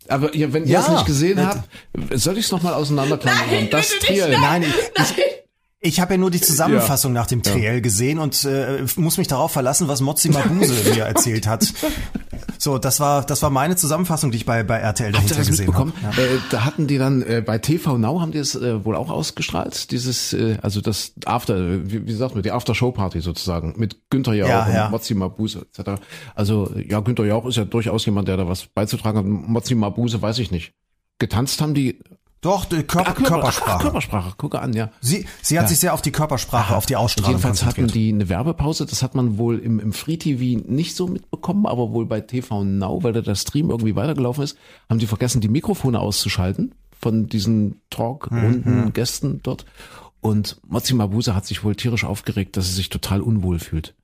Aber 0.08 0.34
ihr, 0.34 0.54
wenn 0.54 0.64
ihr 0.64 0.70
Ja. 0.70 0.80
es 0.82 0.88
nicht 0.90 1.06
gesehen 1.06 1.46
habt, 1.46 1.68
soll 2.14 2.38
ich 2.38 2.46
es 2.46 2.52
nochmal 2.52 2.74
auseinanderklammern? 2.74 3.68
Das 3.70 3.90
Triel. 4.00 4.30
Nein, 4.40 4.64
ich, 4.64 4.70
ich, 4.70 5.24
ich 5.80 6.00
habe 6.00 6.16
ja 6.16 6.18
nur 6.18 6.32
die 6.32 6.42
Zusammenfassung 6.42 7.14
nach 7.14 7.28
dem 7.28 7.44
Triell 7.44 7.82
gesehen 7.82 8.18
und 8.18 8.44
äh, 8.46 8.84
muss 8.96 9.18
mich 9.18 9.28
darauf 9.28 9.52
verlassen, 9.52 9.88
was 9.88 10.02
Mozzi 10.02 10.30
Mabuse 10.30 10.74
mir 10.96 11.04
erzählt 11.04 11.46
hat. 11.46 11.72
So, 12.58 12.80
das 12.80 13.00
war 13.00 13.24
das 13.24 13.44
war 13.44 13.52
meine 13.52 13.76
Zusammenfassung, 13.76 14.32
die 14.32 14.38
ich 14.38 14.46
bei 14.46 14.64
bei 14.64 14.78
RTL 14.80 14.88
Habt 14.88 14.98
ihr 15.08 15.12
dahinter 15.14 15.36
das 15.36 15.48
gesehen 15.48 15.66
mitbekommen? 15.68 15.94
habe. 16.02 16.20
Äh, 16.22 16.40
da 16.50 16.66
hatten 16.66 16.88
die 16.88 16.98
dann 16.98 17.22
äh, 17.22 17.44
bei 17.46 17.60
TV 17.60 18.00
Now 18.00 18.20
haben 18.20 18.32
die 18.32 18.40
es 18.40 18.56
äh, 18.56 18.84
wohl 18.84 18.96
auch 18.96 19.12
ausgestrahlt, 19.12 19.92
dieses 19.92 20.34
äh, 20.34 20.58
also 20.64 20.82
das 20.82 21.14
After 21.26 21.86
wie, 21.90 22.08
wie 22.08 22.14
sagt 22.14 22.34
man 22.34 22.42
die 22.42 22.52
After 22.52 22.74
Show 22.74 22.92
Party 22.92 23.22
sozusagen 23.22 23.76
mit 23.78 24.10
Günther 24.10 24.34
Jauch 24.34 24.48
Ja, 24.50 24.66
und 24.66 24.74
ja. 24.74 24.90
Mozzi 24.90 25.14
Mabuse 25.14 25.68
etc. 25.78 26.02
Also 26.34 26.74
ja, 26.76 27.00
Günther 27.02 27.26
Jauch 27.26 27.46
ist 27.46 27.58
ja 27.58 27.66
durchaus 27.66 28.04
jemand, 28.08 28.28
der 28.28 28.38
da 28.38 28.48
was 28.48 28.66
beizutragen 28.66 29.20
hat. 29.20 29.26
Mozzi 29.26 29.76
Mabuse 29.76 30.20
weiß 30.22 30.40
ich 30.40 30.50
nicht. 30.50 30.74
Getanzt 31.20 31.62
haben 31.62 31.76
die 31.76 32.00
Doch, 32.42 32.66
die 32.66 32.84
Körper, 32.84 33.10
Ah, 33.10 33.14
Körper- 33.14 33.30
Körpersprache. 33.30 33.72
Ach, 33.78 33.82
Körpersprache, 33.82 34.34
gucke 34.38 34.62
an, 34.62 34.74
ja. 34.74 34.92
Sie, 35.02 35.26
sie 35.42 35.60
hat 35.60 35.70
sich 35.70 35.80
sehr 35.80 35.94
auf 35.94 36.02
die 36.04 36.12
Körpersprache, 36.12 36.76
auf 36.76 36.86
die 36.86 36.96
Ausstrahlung 36.96 37.32
jedenfalls 37.32 37.66
hatten 37.66 37.88
die 37.88 38.10
eine 38.14 38.30
Werbepause, 38.30 38.86
das 38.86 39.02
hat 39.02 39.16
man 39.16 39.38
wohl 39.40 39.58
im, 39.58 39.80
im 39.80 39.92
Free 39.92 40.18
TV 40.18 40.62
nicht 40.70 40.96
so 40.96 41.08
mitbekommen, 41.08 41.66
aber 41.66 41.92
wohl 41.94 42.06
bei 42.06 42.22
TV 42.22 42.64
Now, 42.64 43.02
weil 43.04 43.14
da 43.14 43.22
der 43.22 43.34
Stream 43.36 43.70
irgendwie 43.72 43.96
weitergelaufen 43.96 44.44
ist, 44.44 44.56
haben 44.90 45.00
die 45.00 45.08
vergessen, 45.08 45.42
die 45.42 45.48
Mikrofone 45.50 46.00
auszuschalten 46.00 46.76
von 47.00 47.28
diesen 47.28 47.82
Talk-runden 47.90 48.94
Gästen 48.94 49.40
dort. 49.44 49.66
Und 50.22 50.60
Mozzi 50.68 50.94
Mabuse 50.94 51.34
hat 51.36 51.46
sich 51.46 51.64
wohl 51.64 51.76
tierisch 51.76 52.04
aufgeregt, 52.04 52.56
dass 52.58 52.68
sie 52.68 52.74
sich 52.74 52.90
total 52.90 53.22
unwohl 53.22 53.60
fühlt. 53.60 53.96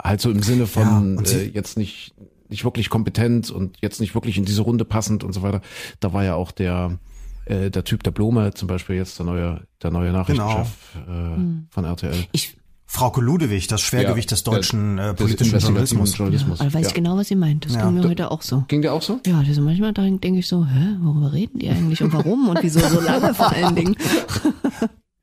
Halt 0.00 0.20
so 0.20 0.30
im 0.30 0.42
Sinne 0.42 0.60
Ja, 0.62 0.66
von 0.66 1.24
sie- 1.24 1.36
äh, 1.36 1.50
jetzt 1.52 1.76
nicht, 1.76 2.14
nicht 2.48 2.64
wirklich 2.64 2.88
kompetent 2.90 3.50
und 3.50 3.76
jetzt 3.80 4.00
nicht 4.00 4.14
wirklich 4.14 4.36
in 4.38 4.44
diese 4.44 4.62
Runde 4.62 4.84
passend 4.84 5.22
und 5.24 5.32
so 5.32 5.42
weiter. 5.42 5.60
Da 6.00 6.12
war 6.12 6.24
ja 6.24 6.34
auch 6.34 6.50
der, 6.50 6.98
äh, 7.46 7.70
der 7.70 7.84
Typ 7.84 8.02
der 8.02 8.10
Blome 8.10 8.52
zum 8.54 8.68
Beispiel 8.68 8.96
jetzt 8.96 9.18
der 9.18 9.26
neue, 9.26 9.60
der 9.82 9.90
neue 9.90 10.12
Nachrichtenchef 10.12 10.68
äh, 10.96 11.70
von 11.70 11.84
RTL. 11.84 12.14
Ich 12.32 12.56
Frauke 12.84 13.22
Ludewig, 13.22 13.68
das 13.68 13.80
Schwergewicht 13.80 14.30
Ja, 14.30 14.34
des 14.34 14.44
deutschen 14.44 14.98
äh, 14.98 15.14
politischen 15.14 15.58
Journalismus. 15.58 16.18
Journalismus. 16.18 16.60
aber 16.60 16.74
weiß 16.74 16.82
ja. 16.82 16.88
ich 16.88 16.94
genau, 16.94 17.16
was 17.16 17.28
sie 17.28 17.36
meint. 17.36 17.64
Das 17.64 17.74
Ja. 17.74 17.86
ging 17.86 17.94
mir 17.94 18.06
heute 18.06 18.30
auch 18.30 18.42
so. 18.42 18.64
Ging 18.68 18.82
der 18.82 18.92
auch 18.92 19.00
so? 19.00 19.18
Ja, 19.26 19.38
also 19.38 19.62
manchmal 19.62 19.94
denke 19.94 20.38
ich 20.38 20.46
so, 20.46 20.66
hä, 20.66 20.96
worüber 21.00 21.32
reden 21.32 21.58
die 21.58 21.70
eigentlich 21.70 22.02
und 22.02 22.12
warum 22.12 22.50
und 22.50 22.62
wieso 22.62 22.80
so 22.80 23.00
lange 23.00 23.32
vor 23.32 23.50
allen 23.50 23.74
Dingen? 23.74 23.96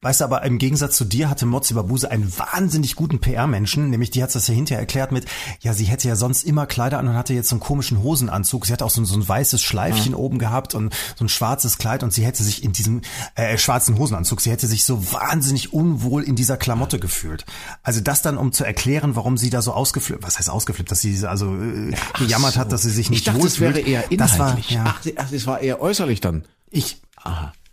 Weißt 0.01 0.21
du, 0.21 0.23
aber 0.23 0.43
im 0.43 0.59
Gegensatz 0.59 0.95
zu 0.95 1.03
dir 1.03 1.29
hatte 1.29 1.45
Mozzi 1.45 1.73
Babuse 1.73 2.09
einen 2.09 2.31
wahnsinnig 2.37 2.95
guten 2.95 3.19
PR-Menschen, 3.19 3.89
nämlich 3.89 4.09
die 4.11 4.23
hat 4.23 4.33
das 4.33 4.47
ja 4.47 4.53
hinterher 4.53 4.79
erklärt 4.79 5.11
mit, 5.11 5.25
ja, 5.59 5.73
sie 5.73 5.83
hätte 5.83 6.07
ja 6.07 6.15
sonst 6.15 6.43
immer 6.45 6.65
Kleider 6.67 6.99
an 6.99 7.07
und 7.09 7.15
hatte 7.15 7.33
jetzt 7.33 7.49
so 7.49 7.55
einen 7.55 7.59
komischen 7.59 8.01
Hosenanzug. 8.01 8.65
Sie 8.65 8.71
hatte 8.71 8.85
auch 8.85 8.89
so, 8.91 9.01
ein- 9.01 9.05
so 9.05 9.15
ein 9.17 9.27
weißes 9.27 9.61
Schleifchen 9.61 10.15
oben 10.15 10.39
gehabt 10.39 10.73
und 10.73 10.93
so 11.17 11.25
ein 11.25 11.27
schwarzes 11.29 11.77
Kleid 11.77 12.03
und 12.03 12.13
sie 12.13 12.25
hätte 12.25 12.43
sich 12.43 12.63
in 12.63 12.71
diesem 12.71 13.01
äh, 13.35 13.57
schwarzen 13.57 13.97
Hosenanzug, 13.97 14.39
sie 14.39 14.51
hätte 14.51 14.67
sich 14.67 14.85
so 14.85 15.11
wahnsinnig 15.11 15.73
unwohl 15.73 16.23
in 16.23 16.37
dieser 16.37 16.55
Klamotte 16.55 16.97
gefühlt. 16.97 17.45
Also 17.83 17.99
das 17.99 18.21
dann, 18.21 18.37
um 18.37 18.53
zu 18.53 18.63
erklären, 18.63 19.17
warum 19.17 19.37
sie 19.37 19.49
da 19.49 19.61
so 19.61 19.73
ausgeflippt, 19.73 20.23
was 20.23 20.37
heißt 20.39 20.49
ausgeflippt, 20.49 20.89
dass 20.91 21.01
sie 21.01 21.27
also 21.27 21.53
äh, 21.57 21.93
gejammert 22.17 22.55
hat, 22.55 22.71
dass 22.71 22.83
sie 22.83 22.91
sich 22.91 23.09
nicht 23.09 23.19
Ich 23.19 23.25
dachte, 23.25 23.39
es 23.39 23.59
wohlfühlt. 23.59 23.75
wäre 23.75 23.85
eher 23.85 24.03
Das 24.17 24.35
inhaltlich. 24.35 24.77
war, 24.77 24.85
ja, 24.85 24.95
ach, 24.97 25.01
ach, 25.17 25.31
es 25.33 25.45
war 25.45 25.59
eher 25.59 25.81
äußerlich 25.81 26.21
dann. 26.21 26.45
ich, 26.71 27.01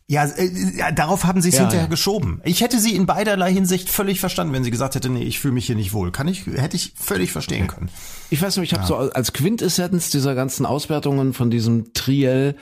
ja, 0.09 0.25
äh, 0.25 0.51
ja, 0.77 0.93
darauf 0.93 1.25
haben 1.25 1.41
sie 1.41 1.49
es 1.49 1.57
Ja, 1.57 1.63
hinterher 1.63 1.87
ja. 1.87 1.91
geschoben. 1.91 2.41
Ich 2.45 2.61
hätte 2.61 2.79
sie 2.79 2.95
in 2.95 3.07
beiderlei 3.07 3.53
Hinsicht 3.53 3.89
völlig 3.89 4.21
verstanden, 4.21 4.53
wenn 4.53 4.63
sie 4.63 4.71
gesagt 4.71 4.95
hätte, 4.95 5.09
nee, 5.09 5.25
ich 5.25 5.41
fühle 5.41 5.55
mich 5.55 5.67
hier 5.67 5.75
nicht 5.75 5.93
wohl. 5.93 6.13
Kann 6.13 6.29
ich, 6.29 6.47
hätte 6.47 6.77
ich 6.77 6.93
völlig 6.95 7.33
verstehen 7.33 7.67
können. 7.67 7.91
Ich 8.31 8.41
weiß 8.41 8.57
nicht, 8.57 8.73
ich 8.73 8.79
habe 8.79 8.87
so 8.87 8.97
als 8.97 9.33
Quintessenz 9.33 10.11
dieser 10.11 10.37
ganzen 10.37 10.65
Auswertungen 10.65 11.33
von 11.33 11.51
diesem 11.51 11.93
Triell 11.93 12.55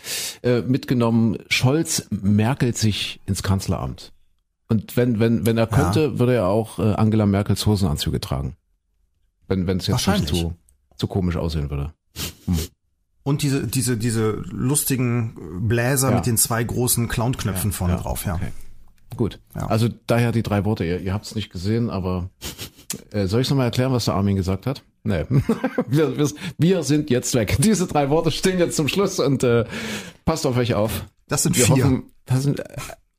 äh, 0.42 0.62
mitgenommen, 0.62 1.36
Scholz 1.48 2.06
merkelt 2.10 2.78
sich 2.78 3.20
ins 3.26 3.42
Kanzleramt. 3.42 4.12
Und 4.68 4.96
wenn, 4.96 5.20
wenn, 5.20 5.44
wenn 5.44 5.58
er 5.58 5.66
könnte, 5.66 6.18
würde 6.18 6.34
er 6.34 6.46
auch 6.48 6.78
äh, 6.78 6.94
Angela 6.94 7.26
Merkels 7.26 7.66
Hosenanzüge 7.66 8.20
tragen. 8.20 8.56
Wenn 9.48 9.66
wenn 9.66 9.76
es 9.76 9.86
jetzt 9.86 10.08
nicht 10.08 10.28
zu, 10.28 10.54
zu 10.96 11.06
komisch 11.06 11.36
aussehen 11.36 11.68
würde. 11.68 11.92
Und 13.24 13.42
diese, 13.42 13.66
diese, 13.66 13.96
diese 13.96 14.30
lustigen 14.50 15.66
Bläser 15.66 16.10
Ja. 16.10 16.16
mit 16.16 16.26
den 16.26 16.36
zwei 16.36 16.62
großen 16.62 17.08
Clownknöpfen 17.08 17.72
vorne 17.72 17.96
drauf, 17.96 18.24
ja. 18.26 18.34
Okay. 18.36 18.52
Gut. 19.16 19.40
Ja. 19.54 19.66
Also 19.66 19.88
daher 20.06 20.30
die 20.32 20.42
drei 20.42 20.64
Worte. 20.64 20.84
Ihr, 20.84 21.00
ihr 21.00 21.12
habt 21.14 21.24
es 21.24 21.34
nicht 21.34 21.50
gesehen, 21.50 21.88
aber 21.88 22.28
äh, 23.12 23.26
soll 23.26 23.40
ich 23.40 23.48
nochmal 23.50 23.66
erklären, 23.66 23.92
was 23.92 24.04
der 24.06 24.14
Armin 24.14 24.36
gesagt 24.36 24.66
hat? 24.66 24.82
Nee. 25.04 25.24
wir, 25.88 26.16
wir, 26.18 26.30
wir 26.58 26.82
sind 26.82 27.10
jetzt 27.10 27.34
weg. 27.34 27.56
Diese 27.60 27.86
drei 27.86 28.10
Worte 28.10 28.30
stehen 28.30 28.58
jetzt 28.58 28.76
zum 28.76 28.88
Schluss 28.88 29.18
und 29.20 29.42
äh, 29.42 29.64
passt 30.24 30.46
auf 30.46 30.56
euch 30.56 30.74
auf. 30.74 31.04
Das 31.28 31.42
sind 31.44 31.56
Wir 31.56 31.64
vier. 31.66 31.84
hoffen, 31.84 32.02
das 32.26 32.42
sind, 32.42 32.60
äh, 32.60 32.64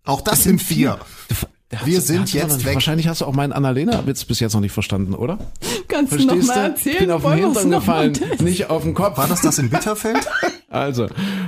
Auch 0.04 0.22
das 0.22 0.44
sind 0.44 0.62
vier. 0.62 1.00
hast 1.30 1.48
Wir 1.84 2.00
du- 2.00 2.06
sind 2.06 2.22
hast 2.22 2.34
du 2.34 2.38
jetzt 2.38 2.66
weg. 2.66 2.76
Wahrscheinlich 2.76 3.08
hast 3.08 3.22
du 3.22 3.26
auch 3.26 3.34
meinen 3.34 3.52
Annalena-Witz 3.52 4.24
bis 4.26 4.40
jetzt 4.40 4.54
noch 4.54 4.62
nicht 4.62 4.72
verstanden, 4.72 5.14
oder? 5.16 5.40
Kannst 5.88 6.14
du 6.14 6.18
noch 6.18 6.26
Verstehst 6.36 6.48
mal 6.48 6.54
du? 6.56 6.62
erzählen? 6.72 6.94
Ich 6.94 7.00
bin 7.00 7.12
auf 7.12 7.22
den 7.24 7.34
Hintern 7.34 7.72
gefallen, 7.72 8.20
nicht 8.40 8.70
auf 8.70 8.84
den 8.84 8.94
Kopf. 8.94 9.18
War 9.18 9.28
das 9.28 9.42
das 9.42 9.58
in 9.60 9.70
Bitterfeld? 9.70 10.28
Also, 10.68 11.08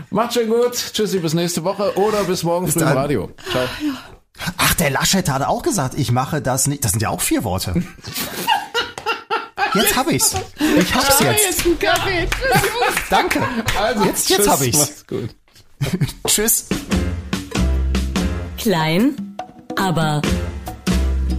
macht 0.09 0.35
schon 0.35 0.47
gut. 0.47 0.71
Tschüssi, 0.93 1.19
bis 1.19 1.33
nächste 1.33 1.61
Woche 1.65 1.97
oder 1.97 2.23
bis 2.23 2.43
morgen 2.43 2.67
früh 2.69 2.79
im. 2.79 2.87
Radio. 2.87 3.29
Ciao. 3.51 3.63
Ach, 4.55 4.73
der 4.75 4.89
Laschet 4.91 5.27
hat 5.27 5.41
auch 5.41 5.63
gesagt, 5.63 5.95
ich 5.97 6.13
mache 6.13 6.41
das 6.41 6.67
nicht. 6.67 6.85
Das 6.85 6.91
sind 6.91 7.01
ja 7.01 7.09
auch 7.09 7.19
vier 7.19 7.43
Worte. 7.43 7.83
Jetzt 9.73 9.97
hab 9.97 10.09
ich's. 10.09 10.33
Ich 10.79 10.95
hab's 10.95 11.19
jetzt. 11.19 11.43
Jetzt 11.45 11.65
ein 11.65 11.77
Kaffee. 11.79 12.27
Danke. 13.09 13.41
Also, 13.77 14.05
Jetzt- 14.05 14.29
jetzt 14.29 14.39
tschüss, 14.39 14.49
hab 14.49 14.61
ich's. 14.61 14.77
Macht's 14.79 15.07
gut. 15.07 15.29
Tschüss. 16.25 16.65
Klein, 18.57 19.26
aber 19.77 20.21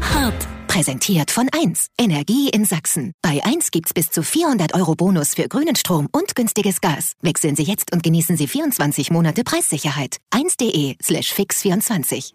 hart. 0.00 0.48
Präsentiert 0.68 1.30
von 1.30 1.48
1. 1.50 1.88
Energie 1.98 2.50
in 2.50 2.64
Sachsen. 2.64 3.12
Bei 3.20 3.42
1 3.44 3.70
gibt's 3.72 3.92
bis 3.92 4.10
zu 4.10 4.22
400 4.22 4.74
Euro 4.74 4.94
Bonus 4.94 5.34
für 5.34 5.48
grünen 5.48 5.74
Strom 5.74 6.08
und 6.12 6.36
günstiges 6.36 6.80
Gas. 6.80 7.14
Wechseln 7.20 7.56
Sie 7.56 7.64
jetzt 7.64 7.92
und 7.92 8.02
genießen 8.02 8.36
Sie 8.36 8.46
24 8.46 9.10
Monate 9.10 9.42
Preissicherheit. 9.42 10.18
1.de 10.32 10.94
slash 11.02 11.32
fix24. 11.32 12.34